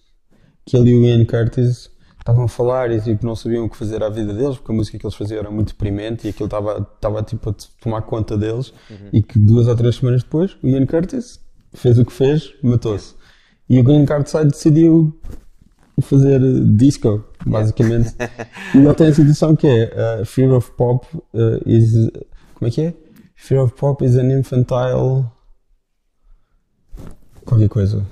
que 0.65 0.77
ele 0.77 0.91
e 0.91 0.95
o 0.95 1.05
Ian 1.05 1.25
Curtis 1.25 1.91
estavam 2.19 2.45
a 2.45 2.49
falar 2.49 2.91
e 2.91 3.01
tipo, 3.01 3.25
não 3.25 3.35
sabiam 3.35 3.65
o 3.65 3.70
que 3.70 3.77
fazer 3.77 4.03
à 4.03 4.09
vida 4.09 4.35
deles, 4.35 4.57
porque 4.57 4.70
a 4.70 4.75
música 4.75 4.99
que 4.99 5.07
eles 5.07 5.16
faziam 5.16 5.39
era 5.41 5.51
muito 5.51 5.69
deprimente 5.69 6.27
e 6.27 6.31
aquilo 6.31 6.47
estava, 6.47 6.87
estava 6.95 7.23
tipo, 7.23 7.51
a 7.51 7.55
tomar 7.81 8.03
conta 8.03 8.37
deles. 8.37 8.73
Uhum. 8.91 9.09
E 9.12 9.23
que 9.23 9.39
duas 9.39 9.66
ou 9.66 9.75
três 9.75 9.97
semanas 9.97 10.23
depois, 10.23 10.57
o 10.62 10.69
Ian 10.69 10.87
Curtis 10.87 11.41
fez 11.73 11.99
o 11.99 12.05
que 12.05 12.12
fez, 12.12 12.53
matou-se. 12.62 13.15
E 13.69 13.79
o 13.79 13.85
Green 13.85 14.07
Card 14.07 14.29
Side 14.29 14.49
decidiu 14.49 15.15
fazer 16.01 16.41
disco, 16.77 17.25
basicamente. 17.45 18.15
e 18.75 18.79
ele 18.79 18.95
tem 18.95 19.09
a 19.09 19.15
situação 19.15 19.55
que 19.55 19.66
é 19.66 20.20
uh, 20.20 20.25
Fear 20.25 20.53
of 20.53 20.70
Pop 20.73 21.07
uh, 21.15 21.69
is. 21.69 21.93
Como 22.55 22.69
é 22.69 22.70
que 22.70 22.81
é? 22.81 22.95
Fear 23.37 23.65
of 23.65 23.75
Pop 23.75 24.05
is 24.05 24.16
an 24.16 24.31
infantile 24.31 25.27
qualquer 27.49 27.69
coisa. 27.69 28.05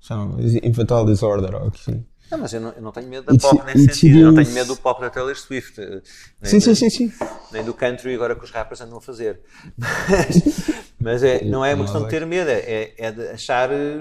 Chama 0.00 0.36
Infantile 0.62 1.06
Disorder 1.06 1.54
ou 1.54 1.68
assim. 1.68 2.04
Não, 2.30 2.38
mas 2.38 2.52
eu 2.52 2.60
não, 2.60 2.70
eu 2.70 2.82
não 2.82 2.92
tenho 2.92 3.08
medo 3.08 3.26
da 3.26 3.36
pop 3.36 3.66
nesse 3.66 3.86
sentido. 3.86 4.18
Eu 4.20 4.32
não 4.32 4.42
tenho 4.42 4.54
medo 4.54 4.68
do 4.68 4.76
pop 4.76 5.00
da 5.00 5.10
Taylor 5.10 5.36
Swift. 5.36 5.80
Eh, 5.80 6.00
sim, 6.42 6.60
sim, 6.60 6.74
sim, 6.76 6.88
sim. 6.88 7.12
Nem 7.52 7.64
do 7.64 7.74
country 7.74 8.14
agora 8.14 8.36
que 8.36 8.44
os 8.44 8.52
rappers 8.52 8.80
andam 8.80 8.98
a 8.98 9.00
fazer. 9.00 9.40
Mas, 9.76 10.70
mas 11.00 11.22
é, 11.24 11.44
não 11.44 11.64
é 11.64 11.74
uma 11.74 11.84
questão 11.84 12.04
de 12.04 12.08
ter 12.08 12.24
medo, 12.24 12.48
é, 12.48 12.92
é 12.96 13.10
de 13.10 13.28
achar 13.30 13.72
eh, 13.72 13.98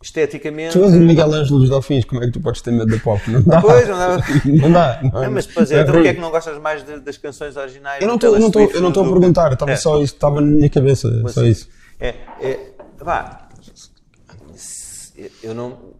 esteticamente. 0.00 0.78
Tu 0.78 0.84
és 0.84 0.94
o 0.94 1.00
Miguel 1.00 1.34
Ângelo 1.34 1.58
dos 1.58 1.70
Delfins, 1.70 2.04
como 2.04 2.22
é 2.22 2.26
que 2.26 2.32
tu 2.32 2.40
podes 2.40 2.62
ter 2.62 2.70
medo 2.70 2.86
da 2.86 2.98
pop? 3.02 3.20
Não 3.28 3.42
dá. 3.42 3.60
Pois, 3.60 3.88
não 3.88 3.98
dá. 3.98 4.16
não 4.46 4.72
dá. 4.72 5.00
Não, 5.02 5.22
não 5.22 5.30
mas 5.32 5.46
depois 5.46 5.72
é, 5.72 5.80
então 5.80 5.92
porquê 5.92 6.08
é 6.08 6.14
que 6.14 6.20
não 6.20 6.30
gostas 6.30 6.56
mais 6.58 6.84
de, 6.84 7.00
das 7.00 7.18
canções 7.18 7.56
originais? 7.56 8.00
Eu 8.00 8.06
não 8.06 8.14
estou 8.14 9.04
a 9.04 9.08
perguntar, 9.08 9.52
estava 9.52 9.72
é. 9.72 9.76
só 9.76 10.00
isso, 10.00 10.14
estava 10.14 10.40
na 10.40 10.46
minha 10.46 10.70
cabeça, 10.70 11.10
mas, 11.20 11.32
só 11.32 11.44
isso. 11.44 11.68
É, 11.98 12.14
é, 12.40 12.70
vá, 13.00 13.49
eu 15.42 15.54
não 15.54 15.94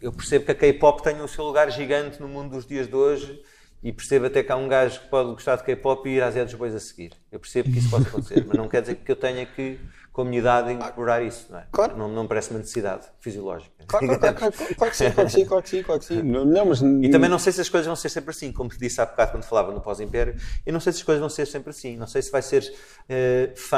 eu 0.00 0.12
percebo 0.12 0.46
que 0.46 0.50
a 0.52 0.54
K-pop 0.54 1.02
tem 1.02 1.20
o 1.20 1.28
seu 1.28 1.44
lugar 1.44 1.70
gigante 1.70 2.20
no 2.20 2.28
mundo 2.28 2.52
dos 2.52 2.66
dias 2.66 2.88
de 2.88 2.94
hoje 2.94 3.42
e 3.82 3.92
percebo 3.92 4.26
até 4.26 4.42
que 4.42 4.50
há 4.50 4.56
um 4.56 4.68
gajo 4.68 5.00
que 5.00 5.08
pode 5.08 5.30
gostar 5.30 5.56
de 5.56 5.64
K-pop 5.64 6.08
e 6.08 6.14
ir 6.14 6.22
às 6.22 6.34
Zé 6.34 6.44
dos 6.44 6.54
Bois 6.54 6.74
a 6.74 6.80
seguir. 6.80 7.12
Eu 7.30 7.38
percebo 7.38 7.70
que 7.70 7.78
isso 7.78 7.90
pode 7.90 8.08
acontecer, 8.08 8.44
mas 8.46 8.56
não 8.56 8.68
quer 8.68 8.82
dizer 8.82 8.96
que 8.96 9.10
eu 9.10 9.16
tenha 9.16 9.44
que 9.46 9.78
comunidade 10.12 10.72
incorporar 10.72 11.22
isso, 11.24 11.46
não 11.50 11.60
é? 11.60 11.66
Claro. 11.70 11.96
Não, 11.96 12.08
não 12.08 12.26
parece 12.26 12.50
uma 12.50 12.58
necessidade 12.58 13.06
fisiológica. 13.20 13.70
Claro, 13.86 14.06
claro, 14.06 14.20
claro, 14.20 14.36
claro, 14.36 14.74
claro 14.76 14.90
que 14.90 14.96
sim, 14.96 15.10
claro 15.10 15.28
que 15.28 15.32
sim, 15.32 15.44
claro 15.44 15.62
que 15.62 15.68
sim, 15.68 15.82
claro 15.82 16.00
que 16.00 16.06
sim. 16.06 16.22
Não, 16.22 16.44
não, 16.44 16.66
mas... 16.66 16.82
E 16.82 17.08
também 17.10 17.30
não 17.30 17.38
sei 17.38 17.52
se 17.52 17.60
as 17.60 17.68
coisas 17.68 17.86
vão 17.86 17.96
ser 17.96 18.08
sempre 18.08 18.30
assim, 18.30 18.52
como 18.52 18.68
te 18.68 18.78
disse 18.78 19.00
há 19.00 19.06
bocado 19.06 19.32
quando 19.32 19.44
falava 19.44 19.72
no 19.72 19.80
pós-império, 19.80 20.34
eu 20.66 20.72
não 20.72 20.80
sei 20.80 20.92
se 20.92 20.98
as 20.98 21.04
coisas 21.04 21.20
vão 21.20 21.30
ser 21.30 21.46
sempre 21.46 21.70
assim, 21.70 21.96
não 21.96 22.06
sei 22.06 22.22
se 22.22 22.30
vai 22.30 22.42
ser 22.42 22.62
uh, 22.62 23.56
fun, 23.56 23.76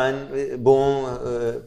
uh, 0.55 0.59
bom, 0.59 1.05
uh, 1.05 1.63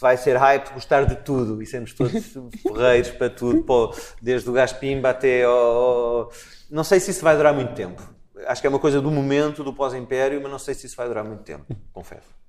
vai 0.00 0.16
ser 0.16 0.36
hype, 0.36 0.72
gostar 0.72 1.04
de 1.04 1.16
tudo 1.16 1.62
e 1.62 1.66
sermos 1.66 1.92
todos 1.92 2.12
ferreiros 2.62 3.10
para 3.10 3.30
tudo, 3.30 3.62
pô, 3.62 3.94
desde 4.20 4.48
o 4.48 4.52
gás 4.52 4.72
pimba 4.72 5.10
até 5.10 5.44
ao... 5.44 6.30
Não 6.70 6.84
sei 6.84 7.00
se 7.00 7.10
isso 7.10 7.22
vai 7.22 7.36
durar 7.36 7.54
muito 7.54 7.74
tempo. 7.74 8.02
Acho 8.46 8.60
que 8.60 8.66
é 8.66 8.70
uma 8.70 8.78
coisa 8.78 9.00
do 9.00 9.10
momento, 9.10 9.62
do 9.62 9.72
pós-império, 9.72 10.40
mas 10.42 10.50
não 10.50 10.58
sei 10.58 10.74
se 10.74 10.86
isso 10.86 10.96
vai 10.96 11.06
durar 11.06 11.24
muito 11.24 11.42
tempo, 11.42 11.66
confesso. 11.92 12.40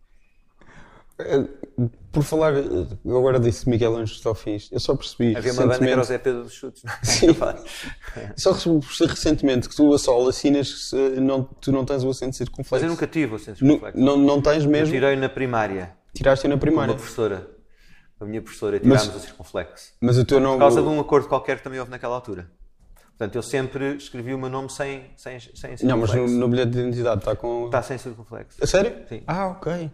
Por 2.12 2.24
falar, 2.24 2.54
eu 2.54 3.18
agora 3.18 3.40
disse 3.40 3.70
Miguel 3.70 3.96
Anjos 3.96 4.20
Sofins, 4.20 4.70
eu 4.72 4.80
só 4.80 4.96
percebi. 4.96 5.36
Havia 5.36 5.54
uma 5.54 5.68
banda 5.68 5.80
que 5.80 5.90
era 5.90 6.02
o 6.02 6.04
Zé 6.04 6.18
Pedro 6.18 6.44
dos 6.44 6.54
Chutes. 6.54 6.84
Sim. 7.04 7.28
só 8.36 8.52
percebi 8.54 9.10
recentemente 9.10 9.70
que 9.70 9.76
tu 9.76 9.94
a 9.94 9.98
sol 9.98 10.28
assinas 10.28 10.90
que 10.90 11.20
não, 11.20 11.44
tu 11.44 11.72
não 11.72 11.86
tens 11.86 12.04
o 12.04 12.10
acento 12.10 12.36
circunflexo. 12.36 12.76
Mas 12.76 12.84
eu 12.84 12.90
nunca 12.90 13.08
tive 13.08 13.34
o 13.34 13.36
acento 13.36 13.60
circunflexo. 13.60 14.00
Não, 14.00 14.18
não 14.18 14.42
tens 14.42 14.66
Eu 14.66 14.70
mesmo? 14.70 14.94
tirei 14.94 15.16
na 15.16 15.30
primária, 15.30 15.96
Tiraste 16.14 16.48
na 16.48 16.58
primária. 16.58 16.92
uma 16.92 16.98
professora. 16.98 17.48
A 18.20 18.26
minha 18.26 18.42
professora, 18.42 18.80
Mas- 18.84 19.02
tirámos 19.04 19.24
o 19.24 19.26
circunflexo. 19.26 19.94
Mas 20.00 20.18
o 20.18 20.26
teu 20.26 20.40
nome. 20.40 20.56
Por 20.58 20.60
causa 20.60 20.82
de 20.82 20.88
um 20.88 21.00
acordo 21.00 21.28
qualquer 21.28 21.58
que 21.58 21.64
também 21.64 21.80
houve 21.80 21.90
naquela 21.92 22.14
altura. 22.16 22.50
Portanto, 23.18 23.36
eu 23.36 23.44
sempre 23.44 23.96
escrevi 23.98 24.34
o 24.34 24.38
meu 24.38 24.50
nome 24.50 24.70
sem, 24.70 25.06
sem, 25.16 25.40
sem 25.40 25.72
Não, 25.84 25.98
mas 25.98 26.10
no, 26.10 26.14
circunflexo. 26.16 26.38
no 26.40 26.48
bilhete 26.48 26.72
de 26.72 26.80
identidade 26.80 27.20
está 27.22 27.36
com. 27.36 27.66
Está 27.66 27.82
sem 27.82 27.98
circunflexo. 27.98 28.64
A 28.64 28.68
sério? 28.68 28.96
Sim. 29.10 29.24
Ah, 29.28 29.48
ok. 29.48 29.92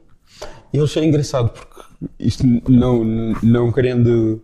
E 0.73 0.77
eu 0.77 0.83
achei 0.83 1.03
engraçado 1.05 1.49
porque 1.49 1.81
isto 2.19 2.43
não, 2.69 3.03
não 3.41 3.71
querendo. 3.71 4.41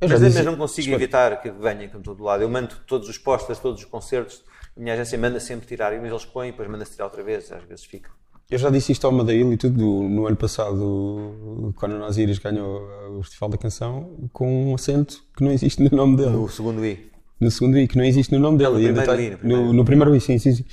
Eu 0.00 0.08
Mas, 0.08 0.20
disse- 0.20 0.36
mas 0.36 0.44
não 0.44 0.56
consigo 0.56 0.92
evitar 0.94 1.40
que 1.40 1.50
venha 1.50 1.88
com 1.88 2.00
todo 2.02 2.22
lado. 2.22 2.42
Eu 2.42 2.48
mando 2.50 2.74
todos 2.86 3.08
os 3.08 3.16
posters, 3.18 3.58
todos 3.60 3.80
os 3.80 3.86
concertos. 3.86 4.44
A 4.76 4.80
minha 4.80 4.92
agência 4.94 5.16
manda 5.18 5.40
sempre 5.40 5.66
tirar, 5.66 5.92
mas 6.00 6.10
eles 6.10 6.24
põem 6.24 6.48
e 6.48 6.50
depois 6.50 6.68
manda-se 6.68 6.92
tirar 6.92 7.04
outra 7.04 7.22
vez. 7.22 7.50
Às 7.50 7.62
vezes 7.64 7.84
fica. 7.84 8.10
Eu 8.48 8.58
já 8.58 8.70
disse 8.70 8.92
isto 8.92 9.04
ao 9.06 9.12
Madeil 9.12 9.52
e 9.52 9.56
tudo 9.56 9.82
no 10.04 10.26
ano 10.26 10.36
passado, 10.36 11.72
quando 11.74 11.96
o 11.96 11.98
Nasiris 11.98 12.38
ganhou 12.38 12.80
o 13.18 13.22
Festival 13.22 13.48
da 13.50 13.58
Canção, 13.58 14.28
com 14.32 14.70
um 14.70 14.74
acento 14.74 15.20
que 15.36 15.42
não 15.42 15.50
existe 15.50 15.82
no 15.82 15.90
nome 15.96 16.16
dele. 16.16 16.36
O 16.36 16.48
segundo 16.48 16.84
I. 16.86 17.10
No 17.40 17.50
segundo 17.50 17.76
I, 17.76 17.88
que 17.88 17.98
não 17.98 18.04
existe 18.04 18.32
no 18.32 18.38
nome 18.38 18.56
dele. 18.58 18.70
no 18.70 18.76
primeiro 18.94 19.16
tem- 19.16 19.26
I, 19.26 19.30
no 19.30 19.36
primeiro 19.38 19.64
no, 19.66 19.72
no 19.72 19.84
primeiro 19.84 20.16
I, 20.16 20.20
sim, 20.20 20.38
sim. 20.38 20.52
Sim, 20.54 20.64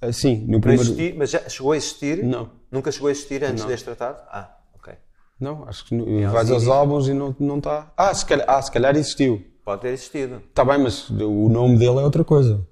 Ah, 0.00 0.12
sim 0.12 0.44
no 0.46 0.52
Não 0.52 0.60
primeiro 0.60 0.82
existi, 0.90 1.14
mas 1.18 1.30
já 1.30 1.46
chegou 1.48 1.72
a 1.72 1.76
existir? 1.76 2.24
Não. 2.24 2.48
Nunca 2.72 2.90
chegou 2.90 3.08
a 3.08 3.10
existir 3.10 3.44
antes 3.44 3.60
Não. 3.62 3.68
deste 3.68 3.84
tratado? 3.84 4.18
Ah, 4.30 4.56
ok. 4.74 4.94
Não, 5.38 5.64
acho 5.68 5.84
que 5.84 5.94
no- 5.94 6.30
vais 6.30 6.50
aos 6.50 6.66
álbuns 6.66 7.08
e 7.08 7.12
não 7.14 7.30
está. 7.30 7.44
Não 7.44 7.60
tá. 7.60 7.92
ah, 7.96 8.14
se 8.14 8.24
calhar, 8.24 8.46
ah, 8.48 8.62
se 8.62 8.72
calhar 8.72 8.96
existiu. 8.96 9.42
Pode 9.64 9.82
ter 9.82 9.88
existido. 9.88 10.36
Está 10.48 10.64
bem, 10.64 10.78
mas 10.78 11.10
o 11.10 11.48
nome 11.50 11.76
dele 11.76 11.98
é 11.98 12.04
outra 12.04 12.24
coisa. 12.24 12.66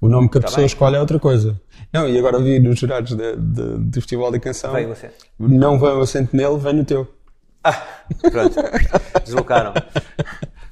O 0.00 0.08
nome 0.08 0.28
que 0.30 0.38
a 0.38 0.40
pessoa 0.40 0.58
bem. 0.58 0.66
escolhe 0.66 0.96
é 0.96 1.00
outra 1.00 1.18
coisa. 1.18 1.60
Não, 1.92 2.08
e 2.08 2.18
agora 2.18 2.38
vi 2.40 2.58
nos 2.58 2.78
jurados 2.78 3.14
de- 3.14 3.36
de- 3.36 3.76
do 3.78 3.92
Festival 4.00 4.30
da 4.30 4.38
Canção. 4.40 4.72
Veio 4.72 4.88
o 4.88 4.92
acento. 4.92 5.14
Não 5.38 5.78
vem 5.78 5.90
o 5.90 6.00
acento 6.00 6.34
nele, 6.34 6.56
vem 6.58 6.72
no 6.74 6.84
teu. 6.84 7.06
Ah, 7.62 7.82
pronto. 8.30 8.54
Deslocaram. 9.24 9.74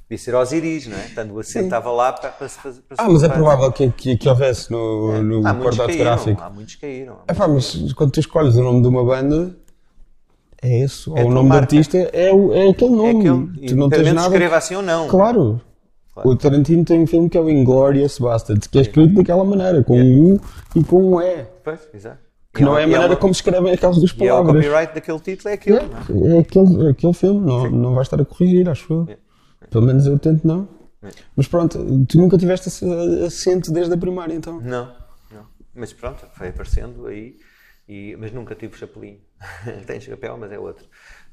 Devia 0.08 0.24
ser 0.24 0.34
Osiris, 0.34 0.86
não 0.86 0.96
é? 0.96 1.02
Portanto, 1.02 1.32
o 1.34 1.38
acento 1.40 1.64
estava 1.66 1.90
lá 1.92 2.12
para, 2.14 2.30
para 2.30 2.48
se 2.48 2.58
fazer. 2.58 2.80
para 2.80 2.96
Ah, 3.04 3.08
mas 3.10 3.22
é 3.22 3.28
provável 3.28 3.70
que, 3.70 3.90
que, 3.90 4.16
que 4.16 4.26
houvesse 4.28 4.70
no, 4.72 5.22
no 5.22 5.46
Há 5.46 5.52
muitos 5.52 5.76
corte 5.76 5.92
caíram. 5.92 6.04
gráfico. 6.04 6.42
Há 6.42 6.48
muitos 6.50 6.74
caíram. 6.76 7.16
É 7.28 7.34
pá, 7.34 7.46
mas 7.46 7.92
quando 7.92 8.12
tu 8.12 8.20
escolhes 8.20 8.54
o 8.56 8.62
nome 8.62 8.80
de 8.80 8.88
uma 8.88 9.04
banda, 9.04 9.54
é 10.62 10.80
esse. 10.80 11.10
ou 11.10 11.18
a 11.18 11.20
o 11.20 11.24
nome 11.24 11.34
do 11.34 11.44
marca. 11.44 11.64
artista 11.64 11.98
é, 11.98 12.32
o- 12.32 12.54
é 12.54 12.70
aquele 12.70 12.94
É 12.94 12.96
nome. 12.96 13.18
aquele. 13.50 13.66
tu 13.68 13.76
não 13.76 13.90
tens 13.90 14.12
nada. 14.14 14.28
escreva 14.28 14.56
assim 14.56 14.74
ou 14.76 14.82
não. 14.82 15.08
Claro. 15.08 15.60
Claro. 16.22 16.30
O 16.30 16.36
Tarantino 16.36 16.84
tem 16.84 17.00
um 17.02 17.06
filme 17.06 17.28
que 17.28 17.36
é 17.38 17.40
o 17.40 17.48
Inglourious 17.50 18.18
Bastards, 18.18 18.66
que 18.66 18.78
é 18.78 18.82
escrito 18.82 19.14
daquela 19.14 19.44
maneira, 19.44 19.82
com 19.84 19.98
um 19.98 20.34
U 20.34 20.40
e 20.76 20.84
com 20.84 21.14
um 21.14 21.20
E. 21.20 21.44
Pois, 21.64 21.80
exato. 21.94 22.18
Que 22.54 22.62
E 22.62 22.64
não 22.64 22.76
é 22.78 22.84
a 22.84 22.86
maneira 22.86 23.12
uma- 23.12 23.16
como 23.16 23.32
escrevem 23.32 23.72
aquelas 23.72 23.96
duas 23.98 24.10
E 24.10 24.26
é 24.26 24.32
o 24.32 24.36
palavras. 24.38 24.64
copyright 24.64 24.94
daquele 24.94 25.20
título, 25.20 25.48
é 25.50 25.52
aquilo. 25.52 25.78
não 26.16 26.28
é? 26.28 26.32
É, 26.32 26.36
é 26.36 26.38
aquele, 26.40 26.86
é 26.86 26.90
aquele 26.90 27.12
filme, 27.12 27.40
não, 27.46 27.70
não 27.70 27.94
vais 27.94 28.06
estar 28.06 28.20
a 28.20 28.24
corrigir, 28.24 28.68
acho 28.68 28.92
eu. 28.92 29.08
Pelo 29.70 29.84
menos 29.86 30.06
eu 30.06 30.18
tento 30.18 30.46
não. 30.46 30.66
Mas 31.36 31.46
pronto, 31.46 31.78
tu 32.06 32.18
nunca 32.18 32.36
tiveste 32.36 32.68
esse 32.68 32.84
acento 33.24 33.70
desde 33.72 33.94
a 33.94 33.96
primária, 33.96 34.34
então. 34.34 34.60
Não, 34.60 34.86
não. 35.32 35.42
Mas 35.74 35.92
pronto, 35.92 36.26
foi 36.34 36.48
aparecendo 36.48 37.06
aí. 37.06 37.36
E, 37.88 38.16
mas 38.18 38.32
nunca 38.32 38.54
tive 38.54 38.76
chapelinho. 38.76 39.18
tem 39.86 40.00
chapéu, 40.00 40.36
mas 40.36 40.50
é 40.50 40.58
outro. 40.58 40.84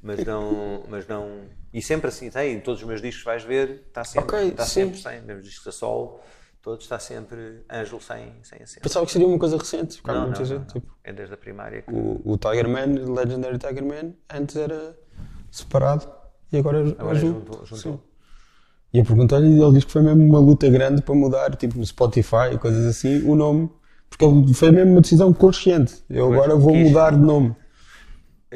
Mas 0.02 0.24
não, 0.24 0.84
mas 0.90 1.08
não. 1.08 1.28
E 1.74 1.82
sempre 1.82 2.08
assim, 2.10 2.30
tem. 2.30 2.54
Em 2.56 2.60
todos 2.60 2.82
os 2.82 2.88
meus 2.88 3.02
discos 3.02 3.24
vais 3.24 3.44
ver, 3.44 3.84
está 3.88 4.04
sempre, 4.04 4.36
Ok, 4.36 4.48
está 4.50 4.66
sim. 4.66 4.82
sempre 4.86 5.00
sem. 5.02 5.22
Meus 5.22 5.44
discos 5.44 5.68
a 5.68 5.72
solo, 5.72 6.20
todos 6.62 6.84
está 6.86 7.00
sempre 7.00 7.64
Ângelo 7.72 8.00
sem, 8.02 8.34
sem 8.44 8.62
acento. 8.62 8.82
Pensava 8.82 9.06
que 9.06 9.12
seria 9.12 9.28
uma 9.28 9.40
coisa 9.40 9.58
recente, 9.58 9.98
porque 9.98 10.12
há 10.12 10.14
Não, 10.14 10.22
muita 10.28 10.40
não, 10.40 10.46
gente. 10.46 10.60
não. 10.60 10.68
Tipo, 10.68 10.92
É 11.04 11.12
desde 11.12 11.34
a 11.34 11.38
primária 11.38 11.82
que. 11.82 11.92
o, 11.92 12.22
o 12.24 12.38
Tiger 12.38 12.68
Man, 12.70 12.86
Legendary 13.14 13.58
Tiger 13.58 13.84
Man, 13.84 14.14
antes 14.32 14.56
era 14.56 14.96
separado 15.52 16.08
e 16.52 16.58
agora, 16.58 16.80
é 16.88 16.92
Agora 17.00 17.16
junto. 17.16 17.40
juntou. 17.40 17.66
juntou. 17.66 17.78
Sim. 17.94 18.00
E 18.94 19.00
eu 19.00 19.04
perguntei-lhe 19.06 19.48
e 19.48 19.62
ele 19.62 19.74
diz 19.74 19.84
que 19.84 19.92
foi 19.92 20.02
mesmo 20.04 20.24
uma 20.24 20.40
luta 20.40 20.70
grande 20.70 21.02
para 21.02 21.16
mudar, 21.16 21.56
tipo 21.58 21.78
no 21.78 21.86
Spotify 21.86 22.54
e 22.54 22.58
coisas 22.58 22.86
assim, 22.86 23.24
o 23.28 23.36
nome. 23.36 23.70
Porque 24.10 24.24
ele- 24.24 24.54
foi 24.54 24.72
mesmo 24.72 24.92
uma 24.94 25.02
decisão 25.02 25.34
consciente. 25.34 26.02
Eu 26.10 26.32
agora 26.32 26.56
vou 26.56 26.74
mudar 26.74 27.12
de 27.12 27.18
nome. 27.18 27.54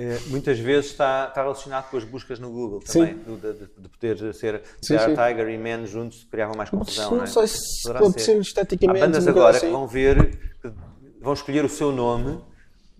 Eh, 0.01 0.17
muitas 0.27 0.57
vezes 0.57 0.91
está, 0.91 1.26
está 1.27 1.41
relacionado 1.41 1.89
com 1.89 1.97
as 1.97 2.05
buscas 2.05 2.39
no 2.39 2.49
Google 2.49 2.80
também, 2.80 3.15
do- 3.17 3.35
de, 3.35 3.51
de- 3.53 3.69
de 3.81 3.89
poder 3.89 4.34
ser 4.34 4.61
Sim, 4.81 4.95
Tiger, 4.95 5.09
sim. 5.09 5.15
Tiger 5.15 5.49
e 5.49 5.57
Man 5.57 5.85
juntos 5.85 6.23
criava 6.31 6.53
mais 6.55 6.69
confusão. 6.69 7.11
não 7.11 7.17
não 7.17 7.23
é? 7.26 7.27
sei 7.27 7.47
se 7.47 7.93
pode 7.93 8.21
ser 8.21 8.39
esteticamente 8.39 9.03
Há 9.03 9.07
bandas 9.07 9.27
agora 9.27 9.57
assim. 9.57 9.65
que 9.65 9.71
vão 9.73 9.85
ver, 9.85 10.55
que 10.61 10.71
vão 11.21 11.34
escolher 11.34 11.65
o 11.65 11.69
seu 11.69 11.91
nome 11.91 12.39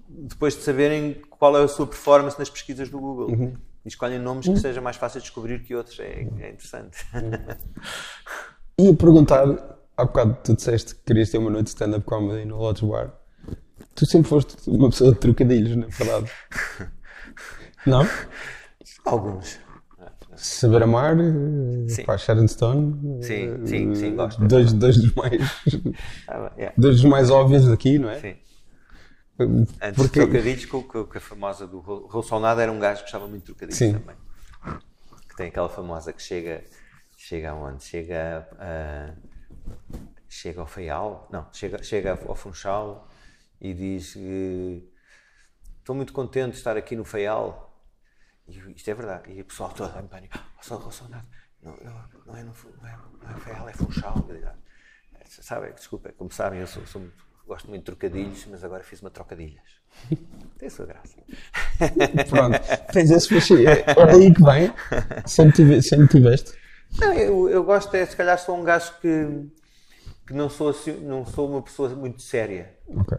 depois 0.10 0.56
de 0.58 0.62
saberem 0.64 1.14
qual 1.30 1.58
é 1.58 1.64
a 1.64 1.68
sua 1.70 1.88
performance 1.88 2.38
nas 2.38 2.50
pesquisas 2.50 2.90
do 2.90 3.00
Google. 3.00 3.30
Uhum. 3.30 3.54
E 3.86 3.88
escolhem 3.88 4.20
nomes 4.20 4.46
que 4.46 4.58
seja 4.58 4.82
mais 4.82 4.98
fácil 4.98 5.22
de 5.22 5.26
descobrir 5.28 5.64
que 5.64 5.74
outros. 5.74 5.98
É, 6.02 6.28
é 6.40 6.50
interessante. 6.50 6.98
Ia 8.78 8.94
perguntar, 8.94 9.46
há 9.96 10.06
bocado 10.06 10.38
tu 10.44 10.54
disseste 10.56 10.96
que 10.96 11.02
querias 11.06 11.30
ter 11.30 11.38
uma 11.38 11.50
noite 11.50 11.66
de 11.66 11.70
stand-up 11.70 12.06
comedy 12.06 12.44
no 12.46 12.58
Lodge 12.58 12.86
Bar. 12.86 13.14
Tu 13.96 14.06
sempre 14.06 14.30
foste 14.30 14.56
uma 14.70 14.90
pessoa 14.90 15.14
de 15.14 15.20
trocadilhos, 15.20 15.76
na 15.76 15.88
verdade. 15.88 16.32
Não? 17.86 18.06
Alguns. 19.06 19.60
Saber 20.36 20.84
Amar, 20.84 21.18
eh, 21.20 21.90
Sim. 21.90 22.04
pá, 22.06 22.18
Sharon 22.18 22.48
Stone. 22.48 23.22
Sim, 23.24 23.34
eh, 23.64 23.66
sim, 23.66 23.96
sim, 23.96 24.16
gosto. 24.16 24.42
Dois, 24.48 24.72
dois, 24.72 24.98
dos 24.98 25.14
mais, 25.14 25.42
Ah, 26.28 26.52
yeah. 26.58 26.74
dois 26.78 27.02
dos 27.02 27.06
mais 27.10 27.30
óbvios 27.30 27.70
aqui, 27.70 28.00
não 28.00 28.10
é? 28.10 28.20
Sim. 28.20 28.36
Antes 29.42 29.96
Porque, 29.96 30.20
de 30.20 30.26
trocadilhos, 30.26 30.66
com, 30.66 30.84
com, 30.84 31.04
com 31.06 31.18
a 31.18 31.22
famosa 31.22 31.66
do 31.68 31.80
Ro- 31.80 32.08
Raul 32.08 32.24
Solnado 32.24 32.60
era 32.62 32.72
um 32.72 32.80
gajo 32.80 32.98
que 33.00 33.04
gostava 33.04 33.28
muito 33.28 33.42
de 33.42 33.46
trocadilhos 33.48 33.78
Sim. 33.78 33.94
também. 34.00 34.16
Que 35.30 35.36
tem 35.36 35.48
aquela 35.48 35.70
famosa 35.70 36.14
que 36.14 36.22
chega, 36.22 36.64
chega 37.18 37.52
aonde? 37.52 37.84
Chega, 37.84 38.48
a- 38.60 39.14
chega 40.30 40.62
ao 40.62 40.68
Feial? 40.68 41.28
Não, 41.32 41.46
chega, 41.52 41.82
chega 41.84 42.18
ao 42.28 42.36
Funchal 42.36 43.08
e 43.62 43.74
diz 43.74 44.14
que 44.14 44.84
estou 45.80 45.96
muito 45.96 46.14
contente 46.14 46.52
de 46.52 46.58
estar 46.58 46.78
aqui 46.78 46.96
no 46.96 47.04
Feial. 47.06 47.68
E 48.48 48.58
isto 48.76 48.90
é 48.90 48.94
verdade. 48.94 49.32
E 49.32 49.42
o 49.42 49.46
pessoal 49.46 49.70
todo 49.72 50.00
em 50.00 50.08
pânico. 50.08 50.38
Sol- 50.62 50.84
oh, 50.88 50.92
Solnado, 50.92 51.28
não, 51.62 51.76
não, 51.78 52.10
não, 52.26 52.36
é 52.38 52.44
não, 52.44 52.54
é, 52.88 52.98
não 53.24 53.30
é 53.32 53.40
Feial, 53.40 53.70
é 53.70 53.74
Funchal. 53.74 54.28
"Ah, 54.46 54.56
Sabe, 55.26 55.72
desculpa, 55.74 56.12
como 56.14 56.32
sabem, 56.32 56.60
eu 56.62 56.68
sou, 56.68 56.86
sou 56.88 57.02
muito- 57.02 57.24
gosto 57.46 57.68
muito 57.68 57.82
de 57.82 57.86
trocadilhos, 57.86 58.46
mas 58.48 58.64
agora 58.64 58.84
fiz 58.84 59.02
uma 59.02 59.10
trocadilhas. 59.12 59.64
Tem 60.58 60.68
a 60.68 60.72
sua 60.72 60.86
graça. 60.88 61.18
pronto, 62.30 62.60
tens 62.94 63.10
esse 63.12 63.30
fascínio. 63.34 63.70
É 63.70 63.80
é 63.88 64.06
daí 64.06 64.34
que 64.34 64.44
vem. 64.44 64.74
Sempre 65.26 66.08
tiveste. 66.08 66.58
Não, 67.00 67.14
eu, 67.14 67.50
eu 67.50 67.64
gosto, 67.64 67.94
é, 67.96 68.06
se 68.06 68.16
calhar 68.16 68.38
sou 68.40 68.60
um 68.60 68.64
gajo 68.64 68.92
que, 69.00 69.48
que 70.30 70.34
não, 70.36 70.48
sou 70.48 70.70
assim, 70.70 70.92
não 71.02 71.26
sou 71.26 71.50
uma 71.50 71.60
pessoa 71.62 71.90
muito 71.90 72.22
séria. 72.22 72.78
Ok. 72.88 73.18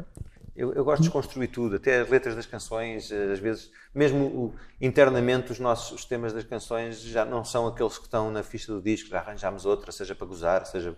Eu, 0.54 0.72
eu 0.74 0.84
gosto 0.84 1.02
de 1.02 1.08
desconstruir 1.08 1.48
tudo, 1.48 1.74
até 1.76 2.00
as 2.02 2.08
letras 2.08 2.36
das 2.36 2.46
canções, 2.46 3.10
eh, 3.10 3.32
às 3.32 3.40
vezes, 3.40 3.70
mesmo 3.92 4.26
o- 4.26 4.54
internamente, 4.80 5.50
os 5.50 5.58
nossos 5.58 5.90
os 5.90 6.04
temas 6.04 6.32
das 6.32 6.44
canções 6.44 7.00
já 7.00 7.24
não 7.24 7.44
são 7.44 7.66
aqueles 7.66 7.98
que 7.98 8.04
estão 8.04 8.30
na 8.30 8.44
ficha 8.44 8.72
do 8.72 8.80
disco, 8.80 9.08
já 9.08 9.18
arranjámos 9.18 9.66
outra, 9.66 9.90
seja 9.90 10.14
para 10.14 10.26
gozar, 10.26 10.64
seja. 10.66 10.96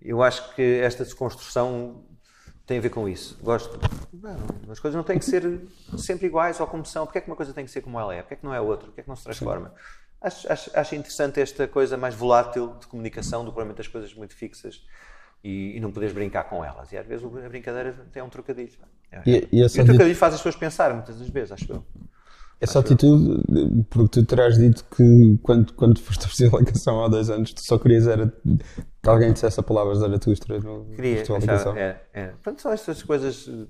Eu 0.00 0.22
acho 0.22 0.54
que 0.54 0.62
esta 0.62 1.04
desconstrução 1.04 2.02
tem 2.66 2.78
a 2.78 2.80
ver 2.80 2.90
com 2.90 3.06
isso. 3.06 3.38
Gosto. 3.42 3.78
Não, 4.12 4.36
as 4.70 4.80
coisas 4.80 4.96
não 4.96 5.04
têm 5.04 5.18
que 5.18 5.24
ser 5.26 5.60
sempre 5.98 6.26
iguais 6.28 6.60
ou 6.60 6.66
como 6.66 6.86
são. 6.86 7.04
Porquê 7.04 7.18
é 7.18 7.20
que 7.20 7.26
uma 7.30 7.36
coisa 7.36 7.52
tem 7.52 7.66
que 7.66 7.70
ser 7.70 7.82
como 7.82 7.98
ela 8.00 8.14
é? 8.14 8.22
Porquê 8.22 8.34
é 8.34 8.36
que 8.38 8.44
não 8.44 8.54
é 8.54 8.60
outra? 8.60 8.86
Porquê 8.86 9.00
é 9.00 9.04
que 9.04 9.08
não 9.08 9.16
se 9.16 9.24
transforma? 9.24 9.74
Acho, 10.20 10.50
acho, 10.52 10.70
acho 10.72 10.94
interessante 10.94 11.40
esta 11.40 11.66
coisa 11.66 11.96
mais 11.96 12.14
volátil 12.14 12.76
de 12.78 12.86
comunicação 12.86 13.40
do 13.44 13.50
que 13.50 13.54
provavelmente 13.54 13.80
as 13.80 13.88
coisas 13.88 14.14
muito 14.14 14.34
fixas 14.36 14.80
e, 15.44 15.76
e 15.76 15.80
não 15.80 15.90
poderes 15.92 16.14
brincar 16.14 16.44
com 16.44 16.64
elas. 16.64 16.90
E 16.92 16.96
às 16.96 17.06
vezes 17.06 17.24
a 17.24 17.48
brincadeira 17.48 17.92
tem 18.12 18.22
um 18.22 18.28
trocadilho. 18.28 18.70
É. 19.10 19.22
E- 19.26 19.48
e 19.52 19.62
essa 19.62 19.80
o 19.80 19.84
di- 19.84 19.88
trocadilho 19.90 20.16
faz 20.16 20.34
as 20.34 20.40
pessoas 20.40 20.56
pensar 20.56 20.92
muitas 20.94 21.18
das 21.18 21.28
vezes, 21.28 21.52
acho 21.52 21.72
eu. 21.72 21.84
Essa 22.60 22.78
atitude, 22.78 23.42
porque 23.90 24.20
tu 24.20 24.24
terás 24.24 24.56
dito 24.56 24.84
que 24.96 25.36
quando, 25.42 25.72
quando 25.72 25.98
foste 26.00 26.28
fazer 26.28 26.46
a 26.54 26.64
canção 26.64 27.04
há 27.04 27.08
dois 27.08 27.28
anos, 27.28 27.52
tu 27.52 27.60
só 27.60 27.76
querias 27.76 28.06
era 28.06 28.32
que 29.02 29.08
alguém 29.08 29.32
dissesse 29.32 29.58
a 29.58 29.64
palavra 29.64 29.92
Zaratustra 29.96 30.60
no 30.60 30.84
Queria, 30.94 31.24
Canção. 31.26 31.76
é, 31.76 32.00
é. 32.14 32.26
Portanto, 32.28 32.62
são 32.62 32.70
estas 32.70 33.02
coisas 33.02 33.48
eh, 33.48 33.66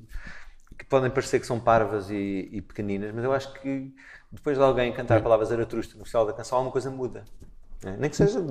que 0.79 0.85
podem 0.85 1.11
parecer 1.11 1.41
que 1.41 1.47
são 1.47 1.59
parvas 1.59 2.11
e, 2.11 2.51
e 2.53 2.61
pequeninas, 2.61 3.13
mas 3.15 3.25
eu 3.25 3.33
acho 3.33 3.51
que 3.63 3.95
depois 4.31 4.59
de 4.59 4.63
alguém 4.63 4.93
cantar 4.93 5.17
a 5.19 5.23
palavra 5.23 5.47
Zaratustra 5.47 5.97
no 5.97 6.05
Festival 6.05 6.27
da 6.27 6.35
Canção, 6.35 6.59
alguma 6.59 6.73
coisa 6.73 6.91
muda. 6.91 7.25
né? 7.83 7.97
Nem 7.99 8.11
que 8.11 8.17
seja 8.17 8.45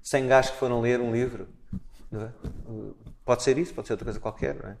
100 0.00 0.28
gajos 0.28 0.52
que 0.52 0.58
foram 0.58 0.80
ler 0.80 1.00
um 1.00 1.10
livro. 1.10 1.48
É? 2.12 2.30
Pode 3.24 3.42
ser 3.42 3.58
isso, 3.58 3.74
pode 3.74 3.86
ser 3.86 3.94
outra 3.94 4.04
coisa 4.06 4.20
qualquer. 4.20 4.54
não 4.54 4.70
é? 4.70 4.76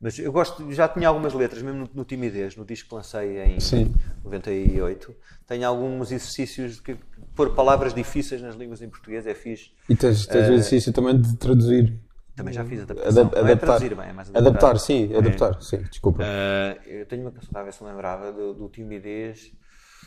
Mas 0.00 0.18
eu 0.18 0.32
gosto, 0.32 0.72
já 0.72 0.88
tinha 0.88 1.08
algumas 1.08 1.34
letras, 1.34 1.60
mesmo 1.62 1.80
no, 1.80 1.90
no 1.92 2.04
Timidez, 2.04 2.56
no 2.56 2.64
disco 2.64 2.88
que 2.88 2.94
lancei 2.94 3.38
em 3.42 3.60
Sim. 3.60 3.94
98. 4.24 5.14
Tenho 5.46 5.68
alguns 5.68 6.10
exercícios 6.10 6.76
de 6.76 6.82
que 6.82 6.96
pôr 7.36 7.54
palavras 7.54 7.92
difíceis 7.92 8.40
nas 8.40 8.54
línguas 8.56 8.80
em 8.80 8.88
português 8.88 9.26
é 9.26 9.34
fixe. 9.34 9.72
E 9.88 9.94
tens, 9.94 10.26
tens 10.26 10.48
o 10.48 10.52
exercício 10.52 10.92
também 10.92 11.20
de 11.20 11.36
traduzir. 11.36 12.00
Também 12.34 12.54
já 12.54 12.64
fiz 12.64 12.80
adaptação. 12.80 13.22
Adap- 13.24 13.36
é 13.36 13.40
adaptar. 13.40 13.66
traduzir 13.66 13.94
bem, 13.94 14.08
é 14.08 14.12
mais 14.14 14.30
adaptar. 14.30 14.48
adaptar, 14.48 14.78
sim, 14.78 15.14
adaptar, 15.14 15.62
sim, 15.62 15.82
desculpa. 15.82 16.22
Ah, 16.24 16.78
eu 16.86 17.04
tenho 17.04 17.20
uma 17.22 17.32
canção, 17.32 17.60
a 17.60 17.62
ver 17.62 17.72
se 17.74 17.84
me 17.84 17.90
lembrava, 17.90 18.32
do, 18.32 18.54
do 18.54 18.68
Timidez. 18.70 19.52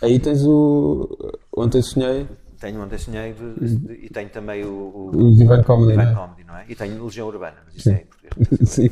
Aí 0.01 0.19
tens 0.19 0.43
o. 0.43 1.07
Ontem 1.55 1.83
sonhei, 1.83 2.27
Tenho 2.63 2.81
Ontem 2.81 2.97
Sonhei 2.97 3.33
de- 3.33 3.77
de- 3.77 4.05
e 4.05 4.09
tenho 4.09 4.29
também 4.29 4.63
o, 4.63 4.69
o, 4.71 5.07
o 5.09 5.31
Divine 5.35 5.63
Comedy, 5.65 5.99
é? 5.99 6.13
Comedy, 6.13 6.43
não 6.45 6.55
é? 6.55 6.65
E 6.69 6.73
tenho 6.75 7.03
Legião 7.03 7.27
Urbana, 7.27 7.57
mas 7.65 7.75
isso 7.75 7.89
é 7.89 7.93
em 7.93 8.05
português. 8.05 8.33
Sim. 8.69 8.87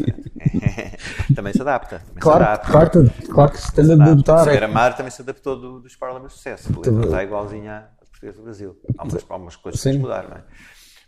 também 1.34 1.54
se 1.54 1.62
adapta. 1.62 2.00
Também 2.00 2.20
Claro, 2.20 2.44
se 2.44 2.50
adapta. 2.50 2.72
claro, 2.72 2.90
que- 2.90 3.28
claro 3.28 3.52
que 3.52 3.58
se 3.62 3.74
tem 3.74 3.86
de 3.86 3.92
Adapta. 3.94 4.12
adaptar. 4.34 4.56
É, 4.56 4.66
Amar 4.66 4.98
também 4.98 5.10
se 5.12 5.22
adaptou 5.22 5.56
do, 5.60 5.80
dos 5.80 5.96
Paralamas 5.96 6.32
de 6.34 6.38
Sucesso. 6.38 6.70
A 6.86 7.04
está 7.06 7.24
igualzinha 7.24 7.78
à 7.78 8.06
português 8.06 8.36
do 8.36 8.44
Brasil. 8.44 8.78
Há 8.98 9.04
umas, 9.04 9.26
há 9.30 9.36
umas 9.38 9.56
coisas 9.56 9.80
que 9.82 9.84
Sim. 9.84 9.90
tens 9.92 9.98
de 10.00 10.02
mudar, 10.04 10.28
não 10.30 10.36
é? 10.38 10.44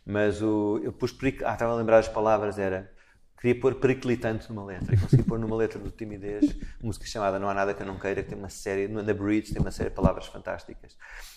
Mas 0.05 0.41
o, 0.41 0.79
eu 0.83 0.93
pus. 0.93 1.11
peric- 1.11 1.43
Ah, 1.43 1.53
estava 1.53 1.73
a 1.73 1.75
lembrar 1.75 1.97
as 1.99 2.07
palavras, 2.07 2.57
era. 2.57 2.89
Queria 3.43 3.59
pôr 3.59 3.75
periclitante 3.75 4.49
numa 4.49 4.63
letra. 4.63 4.95
E 4.95 4.97
consegui 4.97 5.21
pôr 5.21 5.37
numa 5.37 5.57
letra 5.57 5.77
do 5.77 5.91
Timidez, 5.91 6.45
uma 6.79 6.87
música 6.87 7.05
chamada 7.05 7.37
Não 7.37 7.49
Há 7.49 7.53
Nada 7.53 7.73
Que 7.73 7.83
Eu 7.83 7.87
Não 7.87 7.99
Queira, 7.99 8.23
que 8.23 8.29
tem 8.29 8.37
uma 8.37 8.47
série, 8.47 8.87
no 8.87 9.03
The 9.03 9.13
Bridge, 9.13 9.51
tem 9.51 9.61
uma 9.61 9.69
série 9.69 9.89
de 9.89 9.95
palavras 9.97 10.27
fantásticas. 10.27 10.95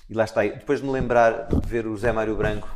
E 0.08 0.14
lá 0.14 0.22
está. 0.22 0.44
E 0.44 0.50
Depois 0.50 0.78
de 0.78 0.86
me 0.86 0.92
lembrar 0.92 1.48
de 1.48 1.68
ver 1.68 1.84
o 1.84 1.96
Zé 1.96 2.12
Mário 2.12 2.36
Branco 2.36 2.68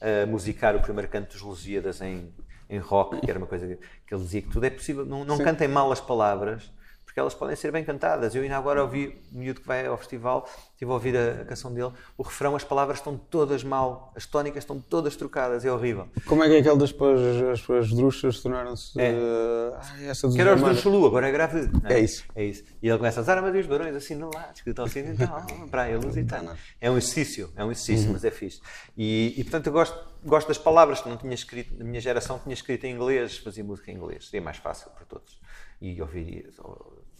a 0.00 0.24
musicar 0.24 0.74
o 0.74 0.80
primeiro 0.80 1.10
canto 1.10 1.30
dos 1.30 1.42
Lusíadas 1.42 2.00
em, 2.00 2.32
em 2.70 2.78
rock, 2.78 3.20
que 3.20 3.30
era 3.30 3.38
uma 3.38 3.46
coisa 3.46 3.66
que, 3.66 3.76
que 3.76 4.14
ele 4.14 4.22
dizia 4.22 4.40
que 4.40 4.48
tudo 4.48 4.64
é 4.64 4.70
possível. 4.70 5.04
Não, 5.04 5.26
não 5.26 5.36
cantem 5.36 5.68
mal 5.68 5.92
as 5.92 6.00
palavras, 6.00 6.72
porque 7.04 7.20
elas 7.20 7.34
podem 7.34 7.56
ser 7.56 7.70
bem 7.70 7.84
cantadas. 7.84 8.34
Eu 8.34 8.42
ainda 8.42 8.56
agora 8.56 8.80
ouvi, 8.80 9.20
o 9.30 9.36
miúdo 9.36 9.60
que 9.60 9.66
vai 9.66 9.84
ao 9.84 9.98
festival, 9.98 10.48
estive 10.80 10.90
a 10.92 10.94
ouvir 10.94 11.14
a, 11.14 11.42
a 11.42 11.44
canção 11.44 11.72
dele, 11.74 11.92
o 12.16 12.22
refrão, 12.22 12.56
as 12.56 12.64
palavras 12.64 12.98
estão 12.98 13.14
todas 13.14 13.62
mal, 13.62 14.12
as 14.16 14.24
tónicas 14.24 14.62
estão 14.64 14.80
todas 14.80 15.14
trocadas, 15.14 15.62
é 15.62 15.70
horrível. 15.70 16.08
Como 16.24 16.42
é 16.42 16.48
que 16.48 16.54
é 16.54 16.58
aquele 16.60 16.78
das 16.78 16.90
depois 16.90 17.20
as, 17.20 17.68
as 17.70 17.90
druxas 17.90 18.40
tornaram-se. 18.40 18.98
É. 18.98 19.14
essa 20.06 20.26
dos 20.26 20.34
Que 20.34 20.40
era 20.40 20.54
os 20.54 20.60
do. 20.62 20.74
Chulu, 20.74 21.06
agora 21.06 21.28
é 21.28 21.32
grave. 21.32 21.68
não 21.70 21.90
É 21.90 21.98
isso. 22.00 22.24
É 22.34 22.44
isso. 22.44 22.64
E 22.82 22.88
ele 22.88 22.96
começa 22.96 23.20
a 23.20 23.22
usar 23.22 23.36
Armadilhos 23.36 23.66
Barões 23.66 23.94
assim 23.94 24.14
no 24.14 24.30
lado, 24.34 24.54
escrito 24.54 24.80
assim, 24.80 25.00
então, 25.00 25.46
praia, 25.70 25.98
luz 25.98 26.16
tal. 26.26 26.56
É 26.80 26.90
um 26.90 26.96
exercício, 26.96 27.52
é 27.56 27.62
um 27.64 27.70
exercício, 27.70 28.06
Uhum. 28.06 28.12
mas 28.14 28.24
é 28.24 28.30
fixe. 28.30 28.60
E, 28.96 29.34
e, 29.36 29.44
portanto 29.44 29.66
eu 29.66 29.72
gosto, 29.72 29.98
gosto 30.24 30.48
das 30.48 30.56
palavras 30.58 31.02
que 31.02 31.08
não 31.08 31.16
tinha 31.18 31.34
escrito, 31.34 31.76
na 31.76 31.84
minha 31.84 32.00
geração 32.00 32.38
tinha 32.38 32.54
escrito 32.54 32.84
em 32.84 32.94
inglês, 32.94 33.36
fazia 33.36 33.62
música 33.62 33.90
em 33.90 33.96
inglês, 33.96 34.26
seria 34.26 34.40
mais 34.40 34.56
fácil 34.56 34.90
para 34.92 35.04
todos. 35.04 35.38
E 35.80 36.00
ouviria, 36.00 36.48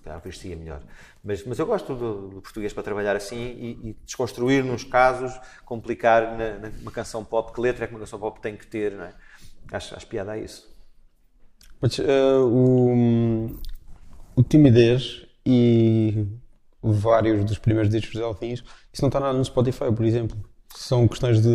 calhar 0.03 0.19
ouvir-se-ia 0.19 0.57
melhor. 0.57 0.83
Mas, 1.23 1.45
mas 1.45 1.59
eu 1.59 1.67
gosto 1.67 1.95
do, 1.95 2.29
do 2.29 2.43
português 2.43 2.73
para 2.73 2.83
trabalhar 2.83 3.17
assim 3.17 3.37
e, 3.37 3.91
e 3.91 3.97
desconstruir 4.05 4.65
nos 4.65 4.85
casos, 4.85 5.39
complicar 5.65 6.37
na, 6.37 6.69
numa 6.71 6.91
canção 6.91 7.25
pop, 7.25 7.53
que 7.53 7.61
letra 7.61 7.85
é 7.85 7.89
que 7.89 7.95
uma 7.95 8.01
canção 8.01 8.19
pop 8.19 8.41
tem 8.41 8.57
que 8.57 8.67
ter, 8.67 8.93
não 8.93 9.05
é? 9.05 9.15
Acho, 9.73 9.95
acho 9.95 10.07
piada 10.07 10.33
a 10.33 10.39
isso. 10.39 10.69
Mas 11.81 11.99
eh, 11.99 12.37
o, 12.39 13.51
o 14.37 14.43
Timidez 14.43 15.27
e 15.47 16.27
vários 16.83 17.45
dos 17.45 17.59
primeiros 17.59 17.91
discos 17.91 18.13
de 18.13 18.21
Elfins, 18.21 18.65
isso 18.93 19.03
não 19.03 19.09
está 19.09 19.21
nada 19.21 19.37
no 19.37 19.45
Spotify, 19.45 19.93
por 19.95 20.05
exemplo. 20.05 20.50
São 20.75 21.07
questões 21.09 21.43
de 21.43 21.51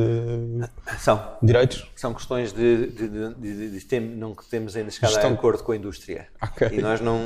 São, 0.99 1.37
direitos? 1.41 1.89
São 1.95 2.13
questões 2.13 2.51
de, 2.53 2.87
de, 2.87 3.07
de, 3.07 3.69
de, 3.69 3.79
de 3.85 3.99
não 3.99 4.35
que 4.35 4.45
temos 4.45 4.75
ainda 4.75 4.91
chegado 4.91 5.11
Gestão. 5.13 5.31
a 5.31 5.33
acordo 5.33 5.63
com 5.63 5.71
a 5.71 5.75
indústria. 5.75 6.27
Ok. 6.41 6.67
E 6.71 6.81
nós 6.81 6.99
não 7.01 7.19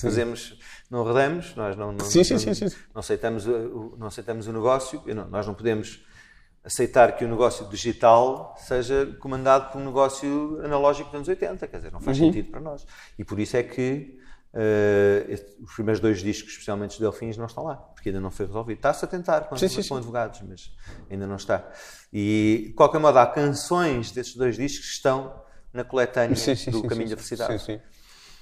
fazemos, 0.00 0.58
não 0.90 1.02
rodamos, 1.04 1.54
nós 1.54 1.76
não, 1.76 1.92
não, 1.92 2.04
Sim, 2.04 2.24
sim, 2.24 2.34
não, 2.34 2.40
sim, 2.40 2.54
sim. 2.54 2.76
não 2.94 3.00
aceitamos, 3.00 3.46
o, 3.46 3.94
não 3.98 4.08
aceitamos 4.08 4.46
o 4.48 4.52
negócio, 4.52 5.02
não- 5.06 5.28
nós 5.28 5.46
não 5.46 5.54
podemos 5.54 6.04
aceitar 6.64 7.16
que 7.16 7.24
o 7.24 7.28
negócio 7.28 7.66
digital 7.68 8.54
seja 8.58 9.06
comandado 9.18 9.72
por 9.72 9.80
um 9.80 9.84
negócio 9.86 10.60
analógico 10.62 11.06
dos 11.08 11.14
anos 11.16 11.28
80, 11.28 11.66
quer 11.66 11.76
dizer, 11.78 11.90
não 11.90 12.00
Uhum. 12.00 12.04
faz 12.04 12.18
sentido 12.18 12.50
para 12.50 12.60
nós. 12.60 12.86
E 13.18 13.24
por 13.24 13.38
isso 13.40 13.56
é 13.56 13.62
que 13.62 14.19
este- 15.28 15.62
os 15.62 15.74
primeiros 15.74 16.00
dois 16.00 16.20
discos, 16.20 16.52
especialmente 16.52 16.92
os 16.92 16.98
Delfins, 16.98 17.36
não 17.36 17.46
estão 17.46 17.64
lá, 17.64 17.76
porque 17.76 18.08
ainda 18.08 18.20
não 18.20 18.30
foi 18.30 18.46
resolvido. 18.46 18.78
Está-se 18.78 19.04
a 19.04 19.08
tentar 19.08 19.42
com, 19.42 19.56
Sim, 19.56 19.68
sim, 19.68 19.82
sim. 19.82 19.94
advogados, 19.96 20.40
mas 20.48 20.72
ainda 21.10 21.26
não 21.26 21.36
está. 21.36 21.68
E, 22.12 22.64
de 22.68 22.72
qualquer 22.74 22.98
modo, 22.98 23.18
há 23.18 23.26
canções 23.26 24.10
desses 24.10 24.34
dois 24.34 24.56
discos 24.56 24.86
que 24.88 24.94
estão 24.94 25.40
na 25.72 25.84
coletânea 25.84 26.34
do 26.70 26.82
Caminho 26.84 27.10
da 27.10 27.16
Felicidade. 27.16 27.58
Sim, 27.60 27.64
sim. 27.74 27.80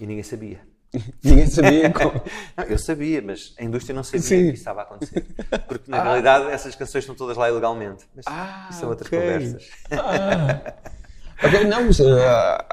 E 0.01 0.07
ninguém 0.07 0.23
sabia. 0.23 0.61
Ninguém 1.23 1.47
sabia 1.47 1.93
como. 1.93 2.13
Não, 2.57 2.65
eu 2.65 2.79
sabia, 2.79 3.21
mas 3.21 3.55
a 3.59 3.63
indústria 3.65 3.95
não 3.95 4.03
sabia 4.03 4.23
Sim. 4.23 4.37
que 4.37 4.43
isso 4.45 4.55
estava 4.55 4.81
a 4.81 4.85
acontecer. 4.85 5.27
Porque, 5.69 5.91
na 5.91 6.03
realidade, 6.03 6.47
essas 6.51 6.75
canções 6.75 7.03
estão 7.05 7.15
todas 7.15 7.37
lá 7.37 7.47
ilegalmente. 7.51 8.07
Mas 8.17 8.25
Ah, 8.27 8.69
isso 8.71 8.81
são 8.81 8.89
outras 8.89 9.07
ok. 9.07 9.21
conversas. 9.21 9.69
Ok, 11.43 11.65
não, 11.67 11.85
mas 11.85 12.01
eh, 12.01 12.65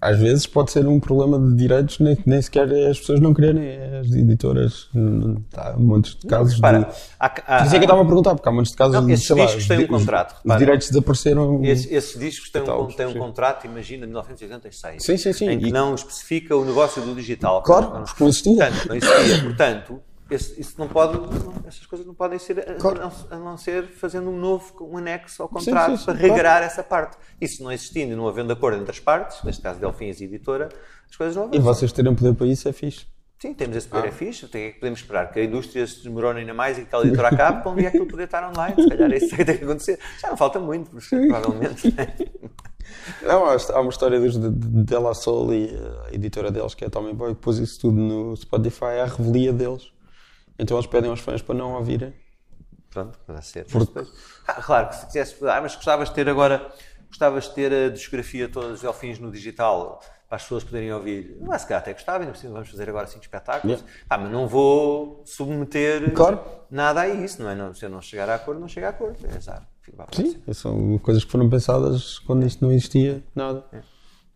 às 0.00 0.18
vezes 0.18 0.46
pode 0.46 0.70
ser 0.70 0.86
um 0.86 0.98
problema 0.98 1.38
de 1.38 1.54
direitos, 1.54 1.98
nem, 1.98 2.16
nem 2.24 2.40
sequer 2.40 2.64
as 2.88 2.98
pessoas 2.98 3.20
não 3.20 3.34
quererem, 3.34 3.76
as 4.00 4.10
editoras. 4.10 4.88
hum, 4.94 5.36
Há 5.54 5.74
montes 5.76 6.16
de 6.16 6.26
casos. 6.26 6.54
Repara, 6.54 6.78
de... 6.80 6.86
há, 7.20 7.26
há, 7.26 7.30
Por 7.58 7.66
isso 7.66 7.74
é 7.74 7.78
que 7.78 7.84
eu 7.84 7.86
estava 7.86 8.00
a 8.02 8.04
perguntar, 8.06 8.34
porque 8.34 8.48
há 8.48 8.52
montes 8.52 8.70
de 8.72 8.78
casos 8.78 8.94
Não, 8.94 9.06
de, 9.06 9.12
esses 9.12 9.26
sei 9.26 9.36
lá, 9.36 9.44
discos 9.44 9.68
têm 9.68 9.78
um 9.78 9.82
os- 9.82 9.88
contrato, 9.88 10.30
Os, 10.32 10.38
repara. 10.42 10.58
direitos 10.58 10.88
desapareceram. 10.88 11.64
Esses, 11.64 11.92
esses 11.92 12.18
discos 12.20 12.50
têm 12.50 12.62
um, 12.62 12.64
Catálogos, 12.64 12.94
têm 12.96 13.06
um 13.06 13.14
contrato, 13.14 13.66
imagina, 13.66 14.00
de 14.02 14.06
1986. 14.12 15.02
Sim, 15.04 15.16
sim, 15.18 15.32
sim. 15.32 15.48
Em 15.50 15.58
que 15.58 15.68
E- 15.68 15.72
não 15.72 15.94
especifica 15.94 16.56
o 16.56 16.64
negócio 16.64 17.02
do 17.02 17.14
digital. 17.14 17.62
Claro, 17.62 17.90
Não- 17.92 18.04
porque 18.04 18.22
não 18.22 18.28
existia. 18.30 18.56
Portanto, 18.56 18.88
não 18.88 18.96
existia. 18.96 19.42
Portanto, 19.42 20.00
esse- 20.30 20.60
isso 20.60 20.74
não 20.78 20.88
pode, 20.88 21.18
essas 21.66 21.86
coisas 21.86 22.06
não 22.06 22.14
podem 22.14 22.38
ser 22.38 22.58
a- 22.60 22.74
Claro. 22.74 23.00
a, 23.00 23.04
não, 23.04 23.12
a 23.30 23.50
não 23.50 23.56
ser 23.58 23.84
fazendo 23.88 24.30
um 24.30 24.36
novo, 24.38 24.72
um 24.80 24.96
anexo 24.98 25.42
ao 25.42 25.48
contrato 25.48 25.92
sim, 25.92 25.96
sim, 25.98 26.04
para 26.04 26.14
claro. 26.14 26.32
regrar 26.32 26.62
essa 26.62 26.82
parte. 26.82 27.16
Isso 27.40 27.62
não 27.62 27.70
existindo 27.72 28.12
e 28.12 28.16
não 28.16 28.26
havendo 28.28 28.52
acordo 28.52 28.78
entre 28.78 28.90
as 28.90 29.00
partes, 29.00 29.42
neste 29.44 29.62
caso 29.62 29.78
Delfins 29.80 30.20
e 30.20 30.24
editora, 30.24 30.68
as 31.08 31.16
coisas 31.16 31.36
não 31.36 31.44
E 31.44 31.46
avançam. 31.58 31.62
vocês 31.74 31.92
terem 31.92 32.14
poder 32.14 32.34
para 32.34 32.46
isso 32.46 32.68
é 32.68 32.72
fixe. 32.72 33.06
Sim, 33.38 33.52
temos 33.52 33.76
esse 33.76 33.86
poder, 33.86 34.06
Ah. 34.06 34.08
é 34.08 34.12
fixe. 34.12 34.48
Tem, 34.48 34.72
podemos 34.72 34.98
esperar 35.00 35.30
que 35.30 35.38
a 35.38 35.44
indústria 35.44 35.86
se 35.86 35.96
desmorone 35.96 36.40
ainda 36.40 36.54
mais 36.54 36.78
e 36.78 36.80
que 36.80 36.86
aquela 36.86 37.04
editora 37.04 37.28
acabe 37.28 37.62
para 37.62 37.70
um 37.70 37.76
dia 37.76 37.88
aquilo 37.88 38.06
poder 38.06 38.24
estar 38.24 38.48
online. 38.48 38.74
Se 38.82 38.88
calhar 38.88 39.12
é 39.12 39.16
isso 39.18 39.36
que 39.36 39.44
tem 39.44 39.58
que 39.58 39.64
acontecer. 39.64 39.98
Já 40.22 40.30
não 40.30 40.36
falta 40.38 40.58
muito, 40.58 40.90
mas 40.92 41.06
provavelmente. 41.06 41.94
Não, 43.22 43.46
há, 43.46 43.56
há 43.74 43.80
uma 43.80 43.90
história 43.90 44.18
dos 44.20 44.38
de, 44.38 44.48
de 44.48 44.84
Della 44.84 45.12
Soul 45.12 45.52
e 45.52 45.70
a 46.08 46.14
editora 46.14 46.50
deles, 46.52 46.74
que 46.74 46.84
é 46.84 46.86
a 46.86 46.90
Tommy 46.90 47.12
Boy, 47.12 47.34
que 47.34 47.40
pôs 47.40 47.58
isso 47.58 47.80
tudo 47.80 47.96
no 48.00 48.36
Spotify, 48.36 49.00
à 49.02 49.06
revelia 49.06 49.52
deles. 49.52 49.90
Então 50.58 50.76
eles 50.76 50.86
pedem 50.86 51.10
aos 51.10 51.20
fãs 51.20 51.42
para 51.42 51.54
não 51.54 51.74
ouvirem. 51.74 52.14
Pronto, 52.90 53.18
pode 53.26 53.44
ser. 53.44 53.66
Porque- 53.66 53.92
Mas 53.94 54.08
Ah, 54.46 54.54
claro 54.62 54.88
que 54.88 54.96
se 54.96 55.06
quisesse. 55.06 55.36
Ah, 55.48 55.60
mas 55.60 55.74
gostavas 55.76 56.08
de 56.08 56.14
ter 56.14 56.28
agora. 56.28 56.70
Gostavas 57.08 57.44
de 57.44 57.54
ter 57.54 57.72
a 57.72 57.88
discografia 57.90 58.48
toda 58.48 58.68
dos 58.70 58.80
Delfins 58.80 59.18
no 59.18 59.30
digital 59.30 60.00
para 60.28 60.36
as 60.36 60.42
pessoas 60.42 60.64
poderem 60.64 60.92
ouvir. 60.92 61.36
Não 61.40 61.52
é 61.54 61.58
se 61.58 61.66
calhar 61.66 61.80
até 61.82 61.92
gostava, 61.92 62.18
ainda 62.20 62.32
por 62.32 62.38
cima 62.38 62.54
vamos 62.54 62.68
fazer 62.68 62.88
agora 62.88 63.06
cinco 63.06 63.22
espetáculos. 63.22 63.78
Yeah. 63.80 64.02
Ah, 64.10 64.18
mas 64.18 64.30
não 64.32 64.48
vou 64.48 65.22
submeter 65.24 66.12
Claro. 66.14 66.40
nada 66.70 67.02
a 67.02 67.08
isso, 67.08 67.42
não 67.42 67.50
é? 67.50 67.54
Não, 67.54 67.72
se 67.74 67.84
eu 67.84 67.90
não 67.90 68.00
chegar 68.02 68.28
a 68.28 68.34
acordo, 68.34 68.60
não 68.60 68.68
chega 68.68 68.88
a 68.88 68.90
acordo. 68.90 69.18
É 69.30 69.36
azar. 69.36 69.66
Para. 69.96 70.06
Sim, 70.12 70.42
são 70.52 70.98
coisas 70.98 71.24
que 71.24 71.30
foram 71.30 71.48
pensadas 71.48 72.18
quando 72.18 72.44
isto 72.44 72.64
não 72.64 72.72
existia 72.72 73.22
nada. 73.34 73.64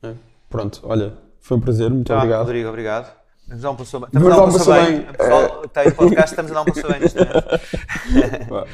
É. 0.02 0.14
Pronto, 0.48 0.80
olha, 0.84 1.18
foi 1.40 1.56
um 1.56 1.60
prazer, 1.60 1.90
muito 1.90 2.06
Tá, 2.06 2.16
obrigado. 2.18 2.40
Rodrigo, 2.42 2.68
obrado. 2.68 3.10
Estamos 3.50 3.64
a 3.64 3.68
dar 3.68 3.70
um 3.72 3.76
passo 3.76 3.98
bem. 4.00 4.08
Vamos 4.12 4.28
Estamos 4.28 4.32
a 4.32 4.36
dar 4.36 4.42
um 4.44 4.52
passo 4.52 4.70
bem. 4.70 4.84
bem. 4.84 5.00
O 5.00 5.14
pessoal 5.18 5.64
está 5.64 5.80
aí 5.80 5.88
no 5.88 5.94
podcast, 5.94 6.30
estamos 6.30 6.50
a 6.50 6.54
dar 6.54 6.62
um 6.62 6.64
passo 6.66 6.88
bem 6.88 7.00
neste 7.00 7.18
momento. 7.18 8.66